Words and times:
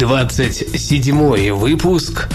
27 0.00 1.52
выпуск 1.52 2.30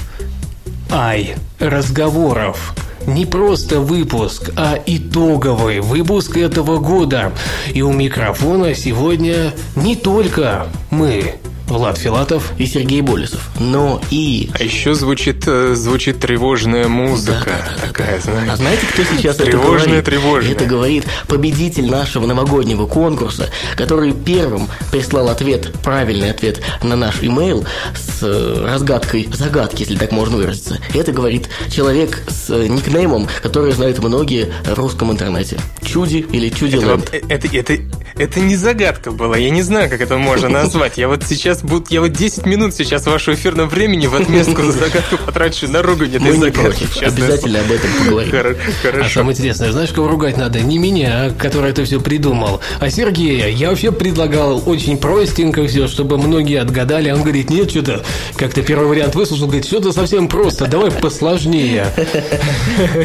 Ай 0.91 1.35
разговоров. 1.57 2.75
Не 3.07 3.25
просто 3.25 3.79
выпуск, 3.79 4.51
а 4.55 4.77
итоговый 4.85 5.79
выпуск 5.79 6.37
этого 6.37 6.77
года. 6.77 7.31
И 7.73 7.81
у 7.81 7.91
микрофона 7.91 8.75
сегодня 8.75 9.51
не 9.75 9.95
только 9.95 10.67
мы, 10.91 11.37
Влад 11.67 11.97
Филатов 11.97 12.51
и 12.57 12.65
Сергей 12.67 13.01
Болесов. 13.01 13.41
Но 13.59 14.01
и... 14.11 14.49
А 14.59 14.63
еще 14.63 14.93
звучит, 14.93 15.43
э, 15.47 15.73
звучит 15.75 16.19
тревожная 16.19 16.87
музыка 16.87 17.43
Да, 17.45 17.51
да, 17.51 17.71
да, 17.81 17.87
такая, 17.87 18.15
да. 18.17 18.21
знаете. 18.21 18.51
А 18.51 18.55
знаете, 18.55 18.85
кто 18.87 19.03
сейчас 19.03 19.35
это 19.37 19.45
Тревожная, 19.45 19.85
говорит? 19.87 20.05
тревожная. 20.05 20.51
Это 20.53 20.65
говорит 20.65 21.05
победитель 21.27 21.89
нашего 21.89 22.25
новогоднего 22.27 22.85
конкурса, 22.85 23.49
который 23.75 24.13
первым 24.13 24.67
прислал 24.91 25.29
ответ, 25.29 25.71
правильный 25.83 26.31
ответ 26.31 26.61
на 26.83 26.95
наш 26.95 27.21
имейл 27.21 27.65
с 27.95 28.19
э, 28.21 28.63
разгадкой 28.65 29.27
загадки, 29.33 29.81
если 29.81 29.95
так 29.97 30.11
можно 30.11 30.37
выразиться. 30.37 30.77
Это 30.93 31.11
говорит 31.11 31.49
человек 31.71 32.21
с 32.27 32.49
э, 32.51 32.67
никнеймом, 32.67 33.27
который 33.41 33.71
знают 33.71 33.99
многие 33.99 34.53
в 34.65 34.73
русском 34.75 35.11
интернете. 35.11 35.59
Чуди 35.83 36.17
или 36.31 36.49
Чуди 36.49 36.75
Это, 36.77 36.95
вот- 36.95 37.09
это, 37.11 37.47
это, 37.57 37.77
это 38.17 38.39
не 38.39 38.55
загадка 38.55 39.11
была, 39.11 39.37
я 39.37 39.49
не 39.49 39.61
знаю, 39.63 39.89
как 39.89 40.01
это 40.01 40.17
можно 40.17 40.47
назвать. 40.49 40.97
Я 40.97 41.07
вот 41.07 41.23
сейчас 41.23 41.54
буду, 41.63 41.85
я 41.89 42.01
вот 42.01 42.11
10 42.11 42.45
минут 42.45 42.73
сейчас 42.75 43.05
вашего 43.05 43.35
эфирного 43.35 43.67
времени 43.67 44.07
в 44.07 44.15
отместку 44.15 44.61
за 44.63 44.71
загадку 44.71 45.17
потрачу 45.25 45.67
на 45.67 45.81
ругань 45.81 46.15
этой 46.15 46.31
загадки. 46.37 46.87
Обязательно 47.03 47.59
об 47.59 47.71
этом 47.71 47.89
поговорим. 47.99 48.31
слово. 48.31 48.43
Хоро- 48.43 48.57
А 48.57 48.91
Хорошо. 48.91 49.09
самое 49.09 49.33
интересное, 49.35 49.71
знаешь, 49.71 49.89
кого 49.91 50.07
ругать 50.07 50.37
надо? 50.37 50.59
Не 50.61 50.77
меня, 50.77 51.31
который 51.37 51.71
это 51.71 51.83
все 51.85 51.99
придумал, 51.99 52.61
а 52.79 52.89
Сергея. 52.89 53.47
Я 53.47 53.69
вообще 53.69 53.91
предлагал 53.91 54.61
очень 54.65 54.97
простенько 54.97 55.65
все, 55.67 55.87
чтобы 55.87 56.17
многие 56.17 56.59
отгадали. 56.61 57.09
А 57.09 57.15
он 57.15 57.21
говорит, 57.21 57.49
нет, 57.49 57.69
что-то, 57.69 58.03
как-то 58.37 58.61
первый 58.61 58.87
вариант 58.87 59.15
выслушал, 59.15 59.45
говорит, 59.47 59.65
что-то 59.65 59.91
совсем 59.91 60.27
просто, 60.27 60.65
давай 60.67 60.91
посложнее. 60.91 61.87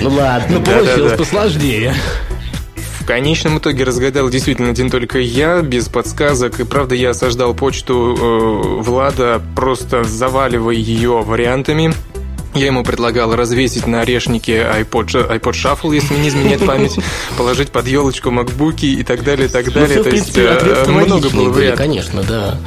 Ну 0.00 0.10
ладно. 0.10 0.58
Ну, 0.58 0.62
получилось 0.62 1.12
посложнее. 1.16 1.94
В 3.10 3.12
конечном 3.12 3.58
итоге 3.58 3.82
разгадал 3.82 4.28
действительно 4.30 4.70
один 4.70 4.88
только 4.88 5.18
я, 5.18 5.62
без 5.62 5.88
подсказок. 5.88 6.60
И 6.60 6.64
правда, 6.64 6.94
я 6.94 7.10
осаждал 7.10 7.54
почту 7.54 8.16
э, 8.16 8.82
Влада, 8.82 9.42
просто 9.56 10.04
заваливая 10.04 10.76
ее 10.76 11.20
вариантами. 11.20 11.92
Я 12.54 12.66
ему 12.66 12.84
предлагал 12.84 13.34
развесить 13.34 13.88
на 13.88 14.02
орешнике 14.02 14.58
iPod, 14.58 15.28
iPod 15.28 15.40
Shuffle, 15.54 15.92
если 15.92 16.14
не 16.14 16.28
изменяет 16.28 16.64
память, 16.64 17.00
положить 17.36 17.70
под 17.72 17.88
елочку 17.88 18.30
макбуки 18.30 18.86
и 18.86 19.02
так 19.02 19.24
далее, 19.24 19.48
и 19.48 19.50
так 19.50 19.66
Ну, 19.66 19.72
далее. 19.72 19.88
всё, 19.88 20.00
в 20.02 20.04
То 20.04 20.10
есть, 20.10 20.32
принципе, 20.32 20.42
э, 20.46 20.56
ответы 20.56 20.90
много 20.92 21.14
логичные 21.14 21.30
было 21.32 21.52
были, 21.52 21.54
вариантов. 21.72 21.78
конечно, 21.78 22.22
да. 22.22 22.58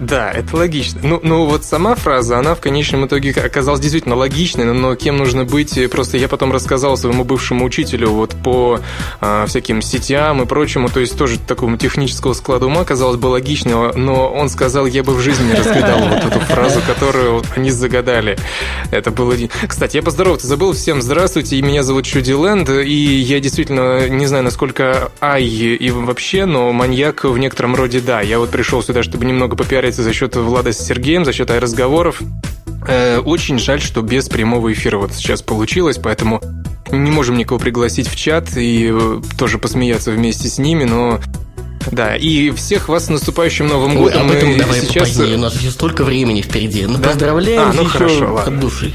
Да, 0.00 0.30
это 0.30 0.56
логично. 0.56 1.00
Ну, 1.02 1.20
ну 1.22 1.46
вот 1.46 1.64
сама 1.64 1.94
фраза, 1.94 2.38
она 2.38 2.54
в 2.54 2.60
конечном 2.60 3.06
итоге 3.06 3.30
оказалась 3.32 3.80
действительно 3.80 4.14
логичной, 4.14 4.64
но, 4.64 4.94
кем 4.94 5.16
нужно 5.16 5.44
быть, 5.44 5.76
э, 5.78 5.88
просто 5.88 6.18
я 6.18 6.28
потом 6.28 6.52
рассказал 6.52 6.96
своему 6.96 7.24
бывшему 7.24 7.64
учителю 7.64 8.10
вот 8.10 8.34
по 8.44 8.80
а, 9.20 9.46
всяким 9.46 9.80
сетям 9.80 10.42
и 10.42 10.46
прочему, 10.46 10.88
то 10.88 11.00
есть 11.00 11.16
тоже 11.16 11.38
такому 11.38 11.78
технического 11.78 12.34
склада 12.34 12.66
ума, 12.66 12.84
казалось 12.84 13.16
бы, 13.16 13.26
логичного, 13.26 13.92
но 13.96 14.28
он 14.28 14.48
сказал, 14.48 14.86
я 14.86 15.02
бы 15.02 15.14
в 15.14 15.20
жизни 15.20 15.46
не 15.46 15.54
разгадал 15.54 16.00
вот 16.00 16.24
эту 16.24 16.40
фразу, 16.40 16.80
которую 16.86 17.42
они 17.54 17.70
загадали. 17.70 18.36
Это 18.90 19.10
было... 19.10 19.34
Кстати, 19.66 19.96
я 19.96 20.02
поздороваться 20.02 20.46
забыл. 20.46 20.72
Всем 20.72 21.00
здравствуйте, 21.00 21.56
и 21.56 21.62
меня 21.62 21.82
зовут 21.82 22.04
Чуди 22.04 22.32
Лэнд, 22.32 22.68
и 22.68 22.92
я 22.92 23.40
действительно 23.40 24.08
не 24.08 24.26
знаю, 24.26 24.44
насколько 24.44 25.10
ай 25.20 25.44
и 25.44 25.90
вообще, 25.90 26.44
но 26.44 26.72
маньяк 26.72 27.24
в 27.24 27.38
некотором 27.38 27.74
роде 27.74 28.00
да. 28.00 28.20
Я 28.20 28.38
вот 28.38 28.50
пришел 28.50 28.82
сюда, 28.82 29.02
чтобы 29.02 29.24
немного 29.24 29.56
попиариться 29.86 30.02
за 30.02 30.12
счет 30.12 30.34
Влада 30.34 30.72
с 30.72 30.78
Сергеем, 30.78 31.24
за 31.24 31.32
счет 31.32 31.48
разговоров. 31.50 32.20
Очень 33.24 33.58
жаль, 33.58 33.80
что 33.80 34.02
без 34.02 34.28
прямого 34.28 34.72
эфира 34.72 34.98
вот 34.98 35.12
сейчас 35.12 35.42
получилось, 35.42 35.98
поэтому 36.02 36.40
не 36.90 37.10
можем 37.10 37.36
никого 37.36 37.60
пригласить 37.60 38.08
в 38.08 38.16
чат 38.16 38.56
и 38.56 38.90
э, 38.92 39.20
тоже 39.38 39.58
посмеяться 39.58 40.12
вместе 40.12 40.48
с 40.48 40.58
ними, 40.58 40.84
но 40.84 41.20
да, 41.92 42.16
и 42.16 42.50
всех 42.50 42.88
вас 42.88 43.06
с 43.06 43.08
наступающим 43.08 43.66
Новым 43.66 43.96
Ой, 43.96 44.02
годом. 44.04 44.26
об 44.26 44.30
этом 44.32 44.50
И 44.50 44.56
давай 44.58 44.80
сейчас... 44.80 44.94
попозднее, 45.10 45.36
у 45.36 45.40
нас 45.40 45.54
еще 45.54 45.70
столько 45.70 46.04
времени 46.04 46.42
впереди. 46.42 46.86
Ну, 46.86 46.98
Да? 46.98 47.10
поздравляем 47.10 47.70
А, 47.70 47.72
ну 47.72 47.82
еще 47.82 47.90
хорошо, 47.90 48.34
ладно. 48.34 48.54
от 48.54 48.60
души. 48.60 48.92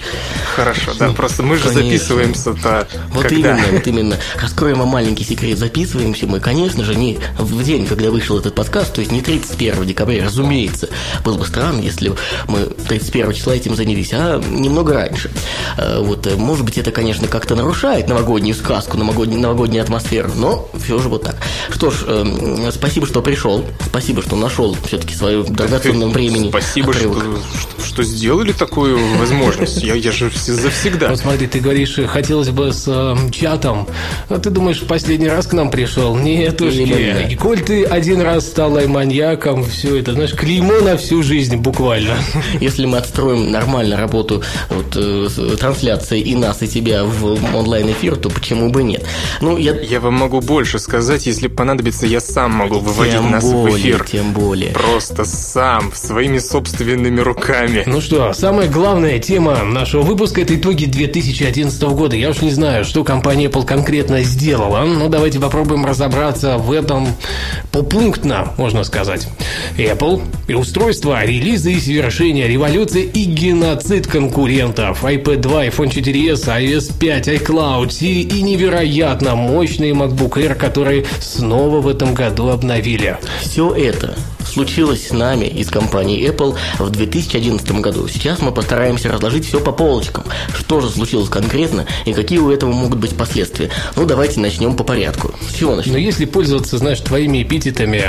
Хорошо, 0.56 0.92
да, 1.00 1.10
просто 1.10 1.44
мы 1.44 1.56
же 1.58 1.70
записываемся-то 1.70 2.88
Вот 3.14 3.24
когда? 3.24 3.36
именно, 3.36 3.64
вот 3.72 3.88
именно. 3.88 4.18
Раскроем 4.42 4.80
вам 4.80 4.90
маленький 4.90 5.24
секрет. 5.24 5.58
Записываемся 5.58 6.28
мы, 6.28 6.40
конечно 6.40 6.84
же, 6.84 6.96
не 6.96 7.20
в 7.38 7.64
день, 7.64 7.86
когда 7.86 8.10
вышел 8.12 8.38
этот 8.38 8.56
подкаст, 8.56 8.94
то 8.94 9.02
есть 9.02 9.12
не 9.12 9.22
31 9.22 9.86
декабря, 9.86 10.24
разумеется. 10.26 10.90
Было 11.24 11.38
бы 11.38 11.46
странно, 11.46 11.80
если 11.82 12.10
бы 12.10 12.18
мы 12.48 12.66
31 12.88 13.34
числа 13.34 13.56
этим 13.56 13.76
занялись, 13.76 14.10
а 14.14 14.40
немного 14.42 14.94
раньше. 14.94 15.32
Э, 15.78 16.00
Вот, 16.02 16.26
э, 16.28 16.36
может 16.36 16.66
быть, 16.66 16.78
это, 16.78 16.92
конечно, 16.92 17.28
как-то 17.28 17.56
нарушает 17.56 18.08
новогоднюю 18.08 18.56
сказку, 18.56 18.98
новогоднюю, 18.98 19.40
новогоднюю 19.42 19.84
атмосферу, 19.84 20.32
но 20.36 20.70
все 20.84 20.98
же 21.00 21.10
вот 21.10 21.24
так. 21.24 21.36
Что 21.70 21.92
ж, 21.92 22.04
эм, 22.08 22.62
спасибо, 22.82 23.06
что 23.06 23.22
пришел. 23.22 23.64
Спасибо, 23.86 24.22
что 24.24 24.36
нашел 24.36 24.76
все-таки 24.86 25.14
свое 25.14 25.44
драгоценное 25.44 26.08
времени. 26.08 26.50
Спасибо, 26.50 26.94
что, 26.94 27.12
отрывок. 27.12 27.40
что, 27.78 27.86
что 27.86 28.04
сделали 28.04 28.52
такую 28.54 28.98
возможность. 29.18 29.84
Я, 29.84 29.94
я 29.94 30.12
же 30.12 30.30
все- 30.32 30.54
завсегда. 30.54 31.10
Вот 31.10 31.20
смотри, 31.20 31.46
ты 31.48 31.60
говоришь, 31.60 32.00
хотелось 32.08 32.50
бы 32.50 32.74
с 32.74 32.86
э, 32.88 33.16
чатом. 33.32 33.88
А 34.30 34.40
ты 34.40 34.50
думаешь, 34.50 34.82
в 34.82 34.88
последний 34.88 35.28
раз 35.28 35.46
к 35.48 35.54
нам 35.54 35.70
пришел? 35.70 36.16
Нет, 36.16 36.60
уж. 36.62 36.74
И 36.74 37.36
коль 37.36 37.62
ты 37.62 37.84
один 37.84 38.22
раз 38.22 38.48
стал 38.48 38.72
маньяком, 38.88 39.64
все 39.64 39.98
это, 39.98 40.14
знаешь, 40.14 40.34
клеймо 40.34 40.80
на 40.82 40.98
всю 40.98 41.22
жизнь 41.22 41.58
буквально. 41.58 42.16
Если 42.60 42.86
мы 42.86 42.98
отстроим 42.98 43.52
нормально 43.52 43.98
работу 43.98 44.42
вот, 44.70 44.96
э, 44.96 45.28
с- 45.30 45.58
трансляции 45.58 46.20
и 46.20 46.36
нас, 46.36 46.62
и 46.64 46.68
тебя 46.68 47.04
в 47.04 47.56
онлайн-эфир, 47.56 48.16
то 48.16 48.30
почему 48.30 48.70
бы 48.72 48.82
нет? 48.84 49.06
Ну, 49.42 49.58
я... 49.58 49.72
Я 49.82 50.00
вам 50.00 50.14
могу 50.16 50.42
больше 50.42 50.80
сказать, 50.80 51.26
если 51.28 51.48
понадобится, 51.48 52.06
я 52.06 52.20
сам 52.22 52.52
могу 52.52 52.71
выводить 52.80 53.14
Тем 53.14 53.32
нас 53.32 53.44
в 53.44 53.52
более, 53.52 53.78
эфир. 53.78 54.06
тем 54.06 54.34
более. 54.34 54.72
Просто 54.72 55.26
сам, 55.26 55.92
своими 55.94 56.40
собственными 56.40 57.20
руками. 57.20 57.84
Ну 57.86 58.02
что, 58.02 58.34
самая 58.34 58.68
главная 58.68 59.20
тема 59.20 59.64
нашего 59.64 60.02
выпуска– 60.02 60.42
это 60.44 60.56
итоги 60.56 60.86
2011 60.86 61.82
года. 61.84 62.16
Я 62.16 62.30
уж 62.30 62.42
не 62.42 62.52
знаю, 62.52 62.86
что 62.86 63.04
компания 63.04 63.46
Apple 63.46 63.66
конкретно 63.66 64.22
сделала. 64.24 64.84
Ну, 64.86 65.10
давайте 65.10 65.40
попробуем 65.40 65.86
разобраться 65.86 66.58
в 66.58 66.72
этом 66.72 67.08
попунктно, 67.72 68.54
можно 68.58 68.84
сказать. 68.84 69.28
Apple 69.78 70.22
и 70.48 70.54
устройства, 70.54 71.24
релизы 71.24 71.74
и 71.74 71.80
совершения 71.80 72.48
революции 72.48 73.04
и 73.04 73.26
геноцид 73.26 74.08
конкурентов. 74.08 75.04
iPad 75.04 75.38
2, 75.38 75.66
iPhone 75.68 75.90
4s, 75.90 76.46
iOS 76.46 76.98
5, 77.00 77.28
iCloud, 77.30 77.88
Siri 77.88 78.22
и 78.22 78.42
невероятно 78.42 79.36
мощные 79.36 79.94
MacBook 79.94 80.34
Air, 80.34 80.56
которые 80.56 81.06
снова 81.20 81.82
в 81.82 81.88
этом 81.88 82.14
году 82.14 82.50
обновили. 82.62 83.18
Все 83.42 83.74
это 83.74 84.16
случилось 84.46 85.08
с 85.08 85.12
нами 85.12 85.46
из 85.46 85.70
компании 85.70 86.28
Apple 86.30 86.56
в 86.80 86.90
2011 86.90 87.72
году. 87.82 88.08
Сейчас 88.08 88.42
мы 88.42 88.52
постараемся 88.52 89.10
разложить 89.10 89.48
все 89.48 89.60
по 89.60 89.72
полочкам. 89.72 90.24
Что 90.58 90.82
же 90.82 90.90
случилось 90.90 91.30
конкретно 91.30 91.86
и 92.06 92.14
какие 92.14 92.40
у 92.40 92.50
этого 92.50 92.72
могут 92.72 93.00
быть 93.00 93.16
последствия. 93.16 93.70
Ну, 93.96 94.06
давайте 94.06 94.40
начнем 94.40 94.76
по 94.76 94.84
порядку. 94.84 95.34
С 95.50 95.54
чего 95.54 95.76
начнем? 95.76 95.94
Но 95.94 96.00
если 96.00 96.26
пользоваться, 96.26 96.78
знаешь, 96.78 97.00
твоими 97.00 97.44
эпитетами 97.44 98.04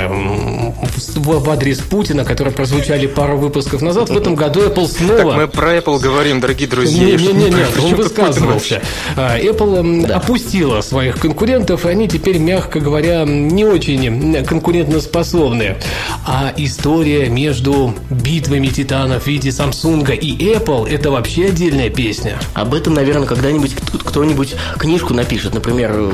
в, 1.17 1.39
в 1.39 1.49
адрес 1.49 1.79
Путина, 1.79 2.25
которые 2.25 2.53
прозвучали 2.53 3.07
пару 3.07 3.37
выпусков 3.37 3.81
назад, 3.81 4.09
в 4.09 4.17
этом 4.17 4.35
году 4.35 4.61
Apple 4.61 4.87
снова... 4.87 5.17
Так 5.17 5.35
мы 5.35 5.47
про 5.47 5.77
Apple 5.77 5.99
говорим, 5.99 6.39
дорогие 6.39 6.67
друзья. 6.67 7.05
Не-не-не, 7.05 7.83
он 7.83 7.95
высказывался. 7.95 8.81
А, 9.15 9.37
Apple 9.39 9.77
м, 9.77 10.05
опустила 10.11 10.81
своих 10.81 11.19
конкурентов, 11.19 11.85
и 11.85 11.89
они 11.89 12.07
теперь, 12.07 12.37
мягко 12.37 12.79
говоря, 12.79 13.23
не 13.25 13.65
очень 13.65 14.43
конкурентоспособны. 14.45 15.77
А 16.25 16.53
история 16.55 17.27
между 17.29 17.93
битвами 18.09 18.67
титанов 18.67 19.23
в 19.23 19.27
виде 19.27 19.49
Samsung 19.49 20.15
и 20.15 20.53
Apple– 20.53 20.89
это 20.89 21.11
вообще 21.11 21.47
отдельная 21.47 21.89
песня. 21.89 22.39
Об 22.53 22.73
этом, 22.73 22.93
наверное, 22.93 23.27
когда-нибудь 23.27 23.75
кто-нибудь 24.05 24.55
книжку 24.77 25.13
напишет, 25.13 25.53
например, 25.53 26.13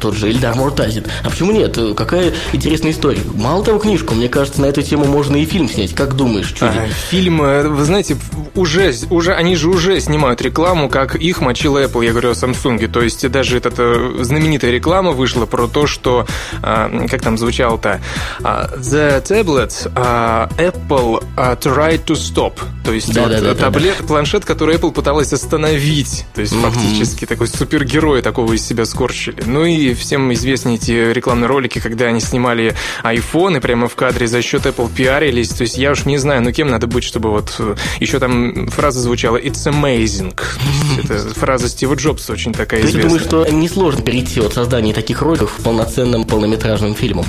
тот 0.00 0.14
же 0.14 0.28
Эльдар 0.28 0.54
Муртазин. 0.54 1.04
А 1.22 1.30
почему 1.30 1.52
нет? 1.52 1.78
Какая 1.96 2.34
интересная 2.52 2.90
история. 2.90 3.22
Мало 3.34 3.64
того, 3.64 3.78
книжку, 3.78 4.14
мне 4.14 4.28
кажется, 4.28 4.60
на 4.60 4.66
эту 4.66 4.82
тему 4.82 5.06
можно 5.06 5.36
и 5.36 5.44
фильм 5.44 5.68
снять. 5.68 5.94
Как 5.94 6.14
думаешь, 6.14 6.48
Чуди? 6.48 6.76
А, 6.76 6.88
фильм, 7.10 7.40
э, 7.40 7.68
вы 7.68 7.84
знаете, 7.84 8.16
уже, 8.54 8.92
уже, 9.08 9.34
они 9.34 9.56
же 9.56 9.68
уже 9.70 10.00
снимают 10.00 10.42
рекламу, 10.42 10.88
как 10.88 11.14
их 11.16 11.40
мочил 11.40 11.78
Apple, 11.78 12.04
я 12.04 12.10
говорю 12.10 12.30
о 12.30 12.32
Samsung. 12.32 12.86
То 12.88 13.00
есть 13.00 13.28
даже 13.30 13.56
эта 13.56 13.70
э, 13.76 14.18
знаменитая 14.20 14.72
реклама 14.72 15.12
вышла 15.12 15.46
про 15.46 15.68
то, 15.68 15.86
что, 15.86 16.26
а, 16.62 17.06
как 17.08 17.22
там 17.22 17.38
звучало-то, 17.38 18.00
а, 18.42 18.70
The 19.38 19.44
tablet 19.44 19.86
Apple 20.58 21.22
tried 21.60 22.04
to 22.06 22.14
stop. 22.14 22.58
То 22.84 22.92
есть 22.92 23.12
да, 23.12 23.22
вот 23.22 23.30
да, 23.30 23.40
да, 23.40 23.54
таблет, 23.54 23.96
да, 23.98 24.00
да. 24.00 24.06
планшет, 24.08 24.44
который 24.44 24.76
Apple 24.76 24.92
пыталась 24.92 25.32
остановить. 25.32 26.24
То 26.34 26.40
есть 26.40 26.54
угу. 26.54 26.62
фактически 26.62 27.24
такой 27.26 27.46
супергерой 27.46 28.22
такого 28.22 28.54
из 28.54 28.66
себя 28.66 28.84
скорчили. 28.84 29.42
Ну 29.46 29.64
и 29.64 29.94
всем 29.94 30.32
известны 30.32 30.74
эти 30.76 31.12
рекламные 31.12 31.46
ролики, 31.46 31.78
когда 31.80 32.06
они 32.06 32.20
снимали 32.20 32.74
iPhone 33.04 33.58
и 33.58 33.60
прямо 33.60 33.88
в 33.88 33.94
кадре 33.94 34.26
за 34.26 34.42
счет 34.42 34.66
Apple 34.66 34.90
пиарились. 34.92 35.50
То 35.50 35.62
есть 35.62 35.76
я 35.78 35.92
уж 35.92 36.04
не 36.06 36.18
знаю, 36.18 36.42
ну 36.42 36.50
кем 36.50 36.68
надо 36.70 36.86
быть, 36.86 37.04
чтобы 37.04 37.30
вот... 37.30 37.54
Э, 37.58 37.76
Еще 38.00 38.18
там 38.18 38.68
фраза 38.68 39.00
звучала 39.00 39.36
«It's 39.36 39.66
amazing». 39.66 40.36
Это 41.04 41.18
фраза 41.34 41.68
Стива 41.68 41.94
Джобса 41.94 42.32
очень 42.32 42.52
такая 42.52 42.80
известная. 42.80 43.02
думаешь, 43.04 43.22
что 43.22 43.46
несложно 43.46 44.02
перейти 44.02 44.40
от 44.40 44.54
создания 44.54 44.94
таких 44.94 45.22
роликов 45.22 45.52
к 45.52 45.62
полноценным 45.62 46.24
полнометражным 46.24 46.94
фильмам? 46.94 47.26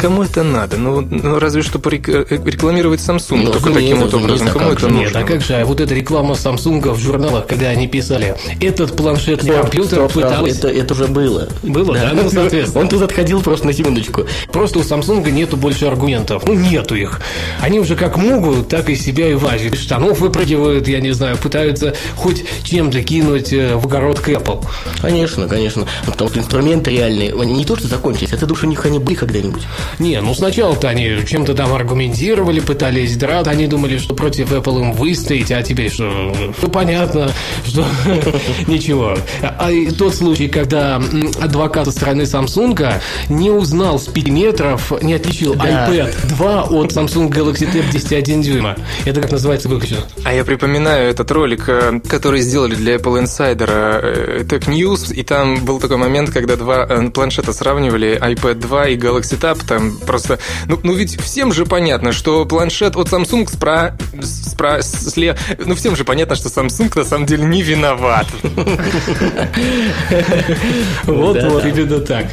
Кому 0.00 0.22
это 0.22 0.42
надо? 0.42 0.76
Ну, 0.76 1.00
ну 1.00 1.38
разве 1.38 1.62
что 1.62 1.78
рекламировать 1.78 3.00
Samsung 3.00 3.42
ну, 3.44 3.52
только 3.52 3.70
таким 3.70 4.00
вот 4.00 4.14
образом. 4.14 4.48
Кому 4.48 4.72
это 4.72 4.88
нужно? 4.88 5.04
Нет, 5.04 5.16
а 5.16 5.22
как 5.22 5.42
же 5.42 5.54
а 5.54 5.64
вот 5.64 5.80
эта 5.80 5.94
реклама 5.94 6.34
Samsung 6.34 6.92
в 6.92 6.98
журналах, 6.98 7.46
когда 7.46 7.68
они 7.68 7.86
писали, 7.86 8.36
этот 8.60 8.96
планшет 8.96 9.40
для 9.40 9.60
компьютера 9.60 10.08
пытался... 10.08 10.68
Это, 10.68 10.68
это 10.68 10.94
уже 10.94 11.06
было. 11.06 11.48
Было, 11.62 11.94
да? 11.94 12.10
Ну, 12.14 12.30
соответственно. 12.32 12.82
Он 12.82 12.88
тут 12.88 13.02
отходил 13.02 13.42
просто 13.42 13.66
на 13.66 13.72
секундочку. 13.72 14.26
Просто 14.52 14.78
у 14.78 14.82
Samsung 14.82 15.28
нету 15.30 15.56
больше 15.56 15.86
аргументов. 15.86 16.44
Ну, 16.46 16.54
нету 16.54 16.94
их. 16.94 17.20
Они 17.60 17.80
уже 17.80 17.96
как 17.96 18.16
могут, 18.16 18.68
так 18.68 18.88
и 18.88 18.96
себя 18.96 19.28
и 19.28 19.34
важат. 19.34 19.74
Из 19.74 19.80
штанов 19.80 20.20
выпрыгивают, 20.20 20.88
я 20.88 21.00
не 21.00 21.12
знаю, 21.12 21.36
пытаются 21.36 21.94
хоть 22.16 22.44
чем-то 22.64 23.02
кинуть 23.02 23.52
э, 23.52 23.76
в 23.76 23.86
огород 23.86 24.20
к 24.20 24.28
Apple. 24.28 24.64
Конечно, 25.00 25.48
конечно. 25.48 25.86
Ну, 26.06 26.12
потому 26.12 26.30
что 26.30 26.38
инструменты 26.40 26.90
реальные, 26.90 27.32
они 27.32 27.54
не 27.54 27.64
то 27.64 27.76
что 27.76 27.88
закончились, 27.88 28.32
это 28.32 28.46
душа 28.46 28.66
у 28.66 28.70
них 28.70 28.84
они 28.84 28.98
были 28.98 29.14
когда-нибудь. 29.14 29.62
Не, 29.98 30.20
ну 30.20 30.34
сначала-то 30.34 30.88
они 30.88 31.24
чем-то 31.26 31.54
там 31.54 31.72
аргументировали, 31.72 32.60
пытались 32.60 33.16
драться, 33.16 33.50
они 33.50 33.66
думали, 33.66 33.98
что 33.98 34.14
против 34.14 34.52
Apple 34.52 34.80
им 34.80 34.92
выстоять, 34.92 35.50
а 35.52 35.62
теперь 35.62 35.90
что? 35.90 36.32
Ну, 36.62 36.68
понятно, 36.68 37.30
что 37.64 37.84
ничего. 38.66 39.16
А 39.42 39.70
тот 39.98 40.14
случай, 40.14 40.48
когда 40.48 41.00
адвокат 41.40 41.86
со 41.86 41.92
стороны 41.92 42.22
Samsung 42.22 43.00
не 43.28 43.50
узнал 43.50 43.98
с 43.98 44.06
5 44.06 44.28
метров, 44.28 45.02
не 45.02 45.14
отличил 45.14 45.54
да. 45.54 45.88
iPad 45.88 46.28
2 46.28 46.62
от 46.64 46.92
Samsung 46.92 47.30
Galaxy 47.30 47.70
Tab 47.72 47.90
10.1 47.90 48.42
дюйма. 48.42 48.76
Это 49.04 49.20
как 49.20 49.32
называется 49.32 49.68
выключено? 49.68 50.00
А 50.24 50.32
я 50.32 50.44
припоминаю 50.44 51.10
этот 51.10 51.30
ролик, 51.30 51.68
э, 51.68 52.00
который 52.08 52.40
сделали 52.40 52.74
для 52.74 52.96
Apple 52.96 53.24
Insider 53.24 53.68
э, 53.68 54.44
Tech 54.44 54.66
News, 54.66 55.14
и 55.14 55.22
там 55.22 55.64
был 55.64 55.80
такой 55.80 55.96
момент, 55.96 56.30
когда 56.30 56.56
два 56.56 56.86
э, 56.88 57.10
планшета 57.10 57.52
сравнивали, 57.52 58.18
iPad 58.20 58.54
2 58.54 58.88
и 58.88 58.96
Galaxy 58.96 59.38
Tab, 59.40 59.66
там 59.76 59.96
просто... 59.98 60.38
Ну, 60.66 60.80
ну 60.82 60.94
ведь 60.94 61.20
всем 61.20 61.52
же 61.52 61.66
понятно, 61.66 62.12
что 62.12 62.46
планшет 62.46 62.96
от 62.96 63.08
Samsung 63.08 63.46
спра... 63.50 63.96
спра... 64.22 64.80
слева... 64.82 65.36
Ну, 65.64 65.74
всем 65.74 65.94
же 65.96 66.04
понятно, 66.04 66.34
что 66.34 66.48
Samsung 66.48 66.90
на 66.96 67.04
самом 67.04 67.26
деле 67.26 67.44
не 67.44 67.62
виноват. 67.62 68.26
Вот-вот, 71.04 71.64
именно 71.64 72.00
так. 72.00 72.26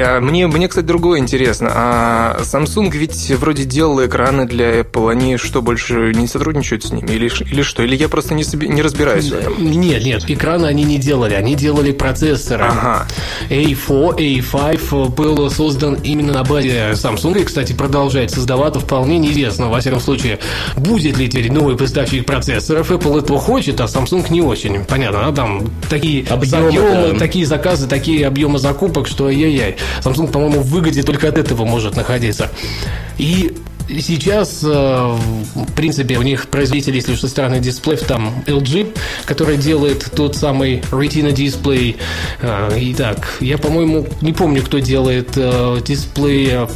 А 0.00 0.20
мне, 0.20 0.46
мне, 0.46 0.68
кстати, 0.68 0.86
другое 0.86 1.20
интересно. 1.20 1.70
А 1.72 2.40
Samsung 2.42 2.90
ведь 2.90 3.30
вроде 3.30 3.64
делал 3.64 4.04
экраны 4.04 4.46
для 4.46 4.80
Apple. 4.80 5.10
Они 5.10 5.36
что, 5.36 5.62
больше 5.62 6.12
не 6.14 6.26
сотрудничают 6.26 6.84
с 6.84 6.92
ними? 6.92 7.10
Или, 7.10 7.30
или 7.50 7.62
что? 7.62 7.82
Или 7.82 7.96
я 7.96 8.08
просто 8.08 8.34
не, 8.34 8.44
себе, 8.44 8.68
не 8.68 8.82
разбираюсь 8.82 9.30
в 9.30 9.34
этом? 9.34 9.54
Нет, 9.58 10.04
нет, 10.04 10.28
экраны 10.28 10.66
они 10.66 10.84
не 10.84 10.98
делали. 10.98 11.34
Они 11.34 11.54
делали 11.54 11.92
процессоры. 11.92 12.64
Ага. 12.64 13.06
A4, 13.48 14.16
A5 14.16 15.10
был 15.10 15.50
создан 15.50 15.94
именно 16.02 16.32
на 16.32 16.44
базе 16.44 16.90
Samsung. 16.92 17.40
И, 17.40 17.44
кстати, 17.44 17.72
продолжает 17.72 18.30
создаваться 18.30 18.80
вполне 18.80 19.18
неизвестно. 19.18 19.68
Во 19.68 19.80
всяком 19.80 20.00
случае, 20.00 20.38
будет 20.76 21.18
ли 21.18 21.28
теперь 21.28 21.52
новый 21.52 21.76
поставщик 21.76 22.26
процессоров. 22.26 22.90
Apple 22.90 23.20
этого 23.20 23.38
хочет, 23.38 23.80
а 23.80 23.84
Samsung 23.84 24.30
не 24.30 24.40
очень. 24.40 24.84
Понятно, 24.84 25.26
а 25.26 25.32
там 25.32 25.70
такие 25.88 26.26
объемы, 26.28 26.68
объемы 26.68 27.12
да. 27.12 27.18
такие 27.18 27.46
заказы, 27.46 27.88
такие 27.88 28.26
объемы 28.26 28.58
закупок, 28.58 29.06
что 29.06 29.26
ай-яй. 29.26 29.76
Samsung, 30.02 30.30
по-моему, 30.30 30.60
в 30.60 30.68
выгоде 30.68 31.02
только 31.02 31.28
от 31.28 31.38
этого 31.38 31.64
может 31.64 31.96
находиться. 31.96 32.50
И 33.18 33.56
Сейчас, 33.98 34.62
э, 34.62 34.66
в 34.68 35.72
принципе, 35.74 36.16
у 36.16 36.22
них 36.22 36.48
производитель, 36.48 36.94
если 36.94 37.12
уж 37.12 37.20
со 37.20 37.28
стороны 37.28 37.58
дисплеев, 37.58 38.02
там 38.02 38.44
LG, 38.46 38.96
который 39.24 39.56
делает 39.56 40.08
тот 40.14 40.36
самый 40.36 40.80
Retina 40.92 41.32
дисплей. 41.32 41.96
Э, 42.40 42.70
итак, 42.76 43.38
я, 43.40 43.58
по-моему, 43.58 44.06
не 44.20 44.32
помню, 44.32 44.62
кто 44.62 44.78
делает 44.78 45.30
э, 45.34 45.78
дисплей 45.84 46.68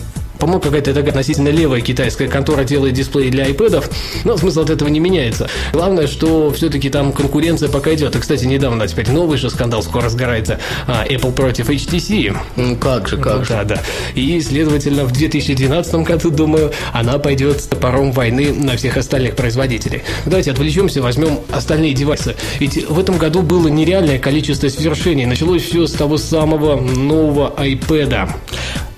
по-моему, 0.44 0.60
какая-то 0.60 0.92
такая 0.92 1.08
относительно 1.08 1.48
левая 1.48 1.80
китайская 1.80 2.28
контора 2.28 2.64
делает 2.64 2.92
дисплеи 2.92 3.30
для 3.30 3.48
iPad, 3.48 3.90
но 4.24 4.36
смысл 4.36 4.60
от 4.60 4.68
этого 4.68 4.90
не 4.90 5.00
меняется. 5.00 5.48
Главное, 5.72 6.06
что 6.06 6.50
все-таки 6.50 6.90
там 6.90 7.14
конкуренция 7.14 7.70
пока 7.70 7.94
идет. 7.94 8.14
И, 8.14 8.18
кстати, 8.18 8.44
недавно 8.44 8.86
теперь 8.86 9.08
новый 9.10 9.38
же 9.38 9.48
скандал 9.48 9.82
скоро 9.82 10.04
разгорается. 10.04 10.58
А, 10.86 11.06
Apple 11.06 11.32
против 11.32 11.70
HTC. 11.70 12.36
Ну, 12.56 12.76
как 12.76 13.08
же, 13.08 13.16
как 13.16 13.38
ну, 13.38 13.44
же. 13.46 13.48
Да, 13.54 13.64
да. 13.64 13.82
И, 14.14 14.38
следовательно, 14.42 15.06
в 15.06 15.12
2012 15.12 15.94
году, 15.94 16.30
думаю, 16.30 16.72
она 16.92 17.18
пойдет 17.18 17.62
с 17.62 17.66
топором 17.66 18.12
войны 18.12 18.52
на 18.52 18.76
всех 18.76 18.98
остальных 18.98 19.36
производителей. 19.36 20.02
Давайте 20.26 20.50
отвлечемся, 20.50 21.00
возьмем 21.00 21.40
остальные 21.52 21.94
девайсы. 21.94 22.36
Ведь 22.60 22.86
в 22.86 22.98
этом 22.98 23.16
году 23.16 23.40
было 23.40 23.68
нереальное 23.68 24.18
количество 24.18 24.68
свершений. 24.68 25.24
Началось 25.24 25.62
все 25.62 25.86
с 25.86 25.92
того 25.92 26.18
самого 26.18 26.78
нового 26.78 27.54
iPad. 27.56 28.28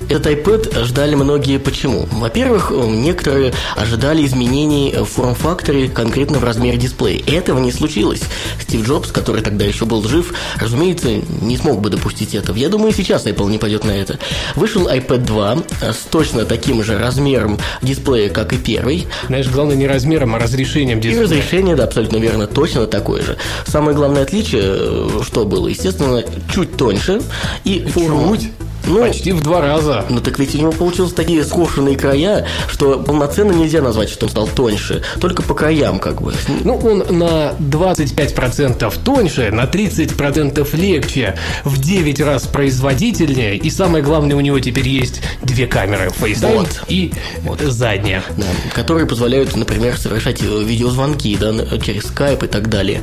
Этот 0.09 0.27
iPad 0.27 0.85
ждали 0.85 1.15
многие 1.17 1.59
почему? 1.59 2.07
Во-первых, 2.13 2.71
некоторые 2.71 3.53
ожидали 3.75 4.25
изменений 4.25 4.95
в 4.97 5.05
форм-факторе 5.05 5.89
конкретно 5.89 6.39
в 6.39 6.45
размере 6.45 6.79
дисплея. 6.79 7.23
Этого 7.27 7.59
не 7.59 7.73
случилось. 7.73 8.23
Стив 8.61 8.87
Джобс, 8.87 9.11
который 9.11 9.43
тогда 9.43 9.65
еще 9.65 9.85
был 9.85 10.07
жив, 10.07 10.33
разумеется, 10.61 11.09
не 11.41 11.57
смог 11.57 11.81
бы 11.81 11.91
допустить 11.91 12.35
этого. 12.35 12.57
Я 12.57 12.69
думаю, 12.69 12.93
сейчас 12.93 13.27
Apple 13.27 13.51
не 13.51 13.59
пойдет 13.59 13.85
на 13.85 13.91
это. 13.91 14.19
Вышел 14.55 14.89
iPad 14.89 15.19
2 15.19 15.59
с 15.83 15.97
точно 16.11 16.45
таким 16.45 16.85
же 16.85 16.99
размером 16.99 17.59
дисплея, 17.83 18.29
как 18.29 18.53
и 18.53 18.59
первый. 18.59 19.07
Знаешь, 19.27 19.49
главное 19.49 19.77
не 19.77 19.89
размером, 19.89 20.37
а 20.37 20.39
разрешением 20.39 21.01
дисплея. 21.01 21.23
И 21.23 21.25
разрешение, 21.25 21.75
да, 21.75 21.85
абсолютно 21.85 22.19
верно, 22.19 22.47
точно 22.47 22.87
такое 22.87 23.23
же. 23.23 23.37
Самое 23.67 23.97
главное 23.97 24.23
отличие, 24.23 24.63
э, 24.65 25.21
что 25.25 25.45
было, 25.45 25.67
естественно, 25.67 26.23
чуть 26.53 26.77
тоньше 26.77 27.21
и 27.65 27.81
форма. 27.81 28.37
Чуть? 28.37 28.51
Ну, 28.87 29.01
Почти 29.01 29.33
в 29.33 29.43
два 29.43 29.61
раза. 29.61 30.05
Ну 30.09 30.21
так 30.21 30.39
ведь 30.39 30.55
у 30.55 30.59
него 30.59 30.73
получились 30.73 31.13
такие 31.13 31.45
скошенные 31.45 31.97
края, 31.97 32.47
что 32.69 32.99
полноценно 33.01 33.53
нельзя 33.53 33.83
назвать, 33.83 34.11
что 34.11 34.27
он 34.27 34.31
стал 34.31 34.47
тоньше. 34.49 35.03
Только 35.21 35.43
по 35.43 35.55
краям 35.55 35.99
как 35.99 36.23
бы. 36.23 36.35
Ну, 36.65 36.77
он 36.77 36.99
на 37.19 37.53
25% 37.59 38.95
тоньше, 39.05 39.51
на 39.51 39.65
30% 39.65 40.77
легче, 40.77 41.37
в 41.65 41.81
9 41.81 42.21
раз 42.21 42.47
производительнее. 42.47 43.57
И 43.57 43.71
самое 43.71 44.05
главное, 44.05 44.37
у 44.37 44.41
него 44.41 44.61
теперь 44.61 44.89
есть 44.89 45.21
две 45.43 45.67
камеры. 45.67 46.07
FaceTime 46.07 46.59
вот. 46.59 46.81
и 46.89 47.13
вот. 47.43 47.61
задняя. 47.61 48.23
Да, 48.37 48.45
которые 48.75 49.07
позволяют, 49.07 49.57
например, 49.57 49.97
совершать 49.99 50.43
видеозвонки 50.43 51.37
да, 51.37 51.53
через 51.79 52.05
Skype 52.05 52.45
и 52.45 52.49
так 52.49 52.69
далее. 52.69 53.03